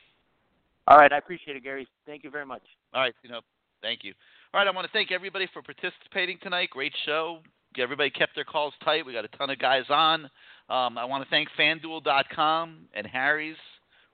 All 0.87 0.97
right, 0.97 1.11
I 1.11 1.17
appreciate 1.17 1.55
it, 1.55 1.63
Gary. 1.63 1.87
Thank 2.05 2.23
you 2.23 2.29
very 2.29 2.45
much. 2.45 2.63
All 2.93 3.01
right, 3.01 3.13
you 3.23 3.29
know, 3.29 3.39
thank 3.81 4.03
you. 4.03 4.13
All 4.53 4.59
right, 4.59 4.67
I 4.67 4.71
want 4.71 4.85
to 4.85 4.91
thank 4.91 5.11
everybody 5.11 5.47
for 5.53 5.61
participating 5.61 6.37
tonight. 6.41 6.69
Great 6.71 6.93
show. 7.05 7.39
Everybody 7.79 8.09
kept 8.09 8.35
their 8.35 8.43
calls 8.43 8.73
tight. 8.83 9.05
We 9.05 9.13
got 9.13 9.25
a 9.25 9.37
ton 9.37 9.49
of 9.49 9.59
guys 9.59 9.83
on. 9.89 10.25
Um, 10.69 10.97
I 10.97 11.05
want 11.05 11.23
to 11.23 11.29
thank 11.29 11.49
FanDuel.com 11.59 12.77
and 12.93 13.07
Harry's 13.07 13.57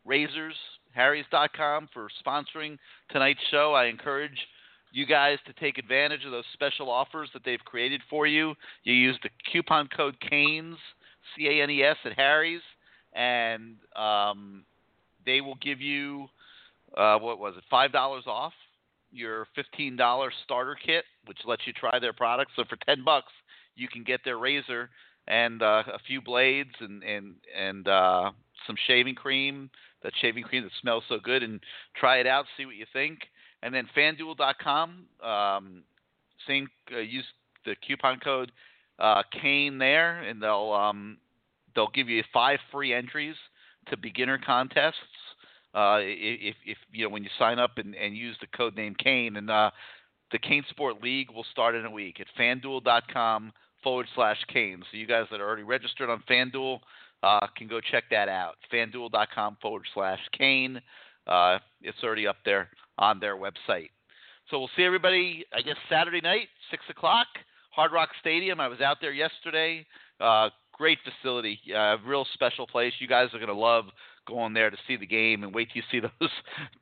Razors, 0.05 0.55
Harry's.com 0.93 1.89
for 1.93 2.07
sponsoring 2.25 2.77
tonight's 3.11 3.39
show. 3.51 3.73
I 3.73 3.85
encourage 3.85 4.37
you 4.91 5.05
guys 5.05 5.37
to 5.45 5.53
take 5.53 5.77
advantage 5.77 6.25
of 6.25 6.31
those 6.31 6.45
special 6.53 6.89
offers 6.89 7.29
that 7.33 7.43
they've 7.45 7.63
created 7.65 8.01
for 8.09 8.25
you. 8.25 8.55
You 8.83 8.93
use 8.93 9.17
the 9.21 9.29
coupon 9.51 9.87
code 9.95 10.15
CANES, 10.27 10.77
C 11.35 11.47
A 11.47 11.63
N 11.63 11.69
E 11.69 11.83
S, 11.83 11.97
at 12.05 12.13
Harry's, 12.13 12.61
and 13.13 13.75
um, 13.95 14.63
they 15.25 15.41
will 15.41 15.57
give 15.61 15.79
you, 15.79 16.27
uh, 16.97 17.19
what 17.19 17.39
was 17.39 17.53
it, 17.57 17.63
$5 17.71 18.27
off 18.27 18.53
your 19.11 19.47
$15 19.57 20.29
starter 20.43 20.77
kit, 20.85 21.03
which 21.25 21.37
lets 21.45 21.65
you 21.65 21.73
try 21.73 21.99
their 21.99 22.13
products. 22.13 22.51
So 22.55 22.63
for 22.69 22.77
10 22.85 23.03
bucks, 23.03 23.31
you 23.79 23.87
can 23.87 24.03
get 24.03 24.21
their 24.23 24.37
razor 24.37 24.89
and 25.29 25.61
uh, 25.61 25.83
a 25.87 25.99
few 26.07 26.21
blades 26.21 26.73
and 26.79 27.03
and 27.03 27.35
and 27.57 27.87
uh, 27.87 28.31
some 28.67 28.75
shaving 28.87 29.15
cream. 29.15 29.69
That 30.01 30.13
shaving 30.21 30.43
cream 30.43 30.63
that 30.63 30.71
smells 30.81 31.03
so 31.09 31.19
good, 31.21 31.43
and 31.43 31.59
try 31.95 32.19
it 32.19 32.27
out, 32.27 32.45
see 32.57 32.65
what 32.65 32.75
you 32.75 32.85
think. 32.93 33.19
And 33.61 33.75
then 33.75 33.85
FanDuel.com, 33.95 35.05
um, 35.21 35.83
same 36.47 36.69
uh, 36.93 36.99
use 36.99 37.25
the 37.65 37.75
coupon 37.85 38.19
code 38.21 38.53
uh, 38.97 39.23
CANE 39.41 39.77
there, 39.77 40.21
and 40.21 40.41
they'll 40.41 40.71
um, 40.71 41.17
they'll 41.75 41.89
give 41.93 42.07
you 42.07 42.23
five 42.33 42.59
free 42.71 42.93
entries 42.93 43.35
to 43.89 43.97
beginner 43.97 44.39
contests. 44.43 44.95
Uh, 45.75 45.99
if, 46.01 46.55
if 46.65 46.77
you 46.91 47.03
know 47.03 47.09
when 47.09 47.23
you 47.23 47.29
sign 47.37 47.59
up 47.59 47.77
and, 47.77 47.93
and 47.93 48.15
use 48.15 48.37
the 48.41 48.47
code 48.55 48.75
name 48.75 48.95
CANE, 48.95 49.35
and 49.35 49.49
uh, 49.49 49.69
the 50.31 50.39
CaneSport 50.39 51.03
League 51.03 51.29
will 51.29 51.45
start 51.51 51.75
in 51.75 51.85
a 51.85 51.91
week 51.91 52.19
at 52.19 52.27
FanDuel.com 52.39 53.51
forward 53.83 54.07
slash 54.15 54.37
Cane. 54.51 54.83
So 54.91 54.97
you 54.97 55.07
guys 55.07 55.25
that 55.31 55.41
are 55.41 55.47
already 55.47 55.63
registered 55.63 56.09
on 56.09 56.23
FanDuel 56.29 56.79
uh, 57.23 57.47
can 57.57 57.67
go 57.67 57.79
check 57.79 58.05
that 58.11 58.29
out. 58.29 58.55
FanDuel.com 58.71 59.57
forward 59.61 59.83
slash 59.93 60.19
Cane. 60.37 60.81
Uh, 61.27 61.59
it's 61.81 61.97
already 62.03 62.27
up 62.27 62.37
there 62.45 62.69
on 62.97 63.19
their 63.19 63.35
website. 63.35 63.89
So 64.49 64.57
we'll 64.57 64.69
see 64.75 64.83
everybody, 64.83 65.45
I 65.53 65.61
guess, 65.61 65.75
Saturday 65.89 66.21
night, 66.21 66.47
6 66.71 66.83
o'clock, 66.89 67.27
Hard 67.71 67.91
Rock 67.91 68.09
Stadium. 68.19 68.59
I 68.59 68.67
was 68.67 68.81
out 68.81 68.97
there 68.99 69.11
yesterday. 69.11 69.85
Uh, 70.19 70.49
great 70.73 70.97
facility, 71.03 71.59
uh, 71.75 71.97
real 72.05 72.25
special 72.33 72.65
place. 72.65 72.93
You 72.99 73.07
guys 73.07 73.27
are 73.33 73.37
going 73.37 73.47
to 73.47 73.53
love 73.53 73.85
going 74.29 74.53
there 74.53 74.69
to 74.69 74.77
see 74.87 74.95
the 74.95 75.05
game 75.05 75.43
and 75.43 75.53
wait 75.53 75.69
till 75.73 75.81
you 75.81 75.87
see 75.91 75.99
those. 76.19 76.29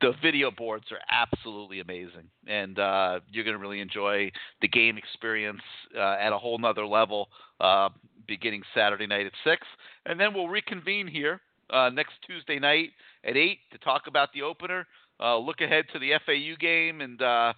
the 0.00 0.12
video 0.22 0.50
boards 0.50 0.86
are 0.92 1.00
absolutely 1.10 1.80
amazing. 1.80 2.28
And 2.46 2.78
uh, 2.78 3.20
you're 3.30 3.44
going 3.44 3.56
to 3.56 3.60
really 3.60 3.80
enjoy 3.80 4.30
the 4.60 4.68
game 4.68 4.98
experience 4.98 5.62
uh, 5.96 6.16
at 6.20 6.32
a 6.32 6.38
whole 6.38 6.58
nother 6.58 6.86
level 6.86 7.28
uh, 7.60 7.88
beginning 8.26 8.62
Saturday 8.74 9.06
night 9.06 9.26
at 9.26 9.32
6. 9.44 9.66
And 10.06 10.20
then 10.20 10.34
we'll 10.34 10.48
reconvene 10.48 11.08
here 11.08 11.40
uh, 11.70 11.90
next 11.90 12.14
Tuesday 12.26 12.58
night 12.58 12.90
at 13.24 13.36
8 13.36 13.58
to 13.72 13.78
talk 13.78 14.02
about 14.06 14.32
the 14.32 14.42
opener. 14.42 14.86
Uh, 15.20 15.36
look 15.38 15.60
ahead 15.60 15.86
to 15.92 15.98
the 15.98 16.12
FAU 16.24 16.56
game, 16.60 17.00
and 17.00 17.20
uh, 17.20 17.52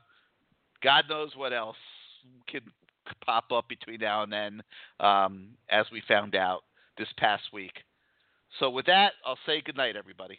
God 0.82 1.04
knows 1.10 1.32
what 1.36 1.52
else 1.52 1.76
could 2.50 2.62
pop 3.24 3.52
up 3.52 3.68
between 3.68 4.00
now 4.00 4.22
and 4.22 4.32
then, 4.32 4.62
um, 4.98 5.48
as 5.68 5.84
we 5.92 6.02
found 6.08 6.34
out 6.34 6.62
this 6.96 7.08
past 7.18 7.42
week. 7.52 7.72
So, 8.59 8.70
with 8.70 8.86
that, 8.86 9.12
I'll 9.24 9.39
say 9.47 9.60
good 9.60 9.77
night, 9.77 9.97
everybody. 9.97 10.39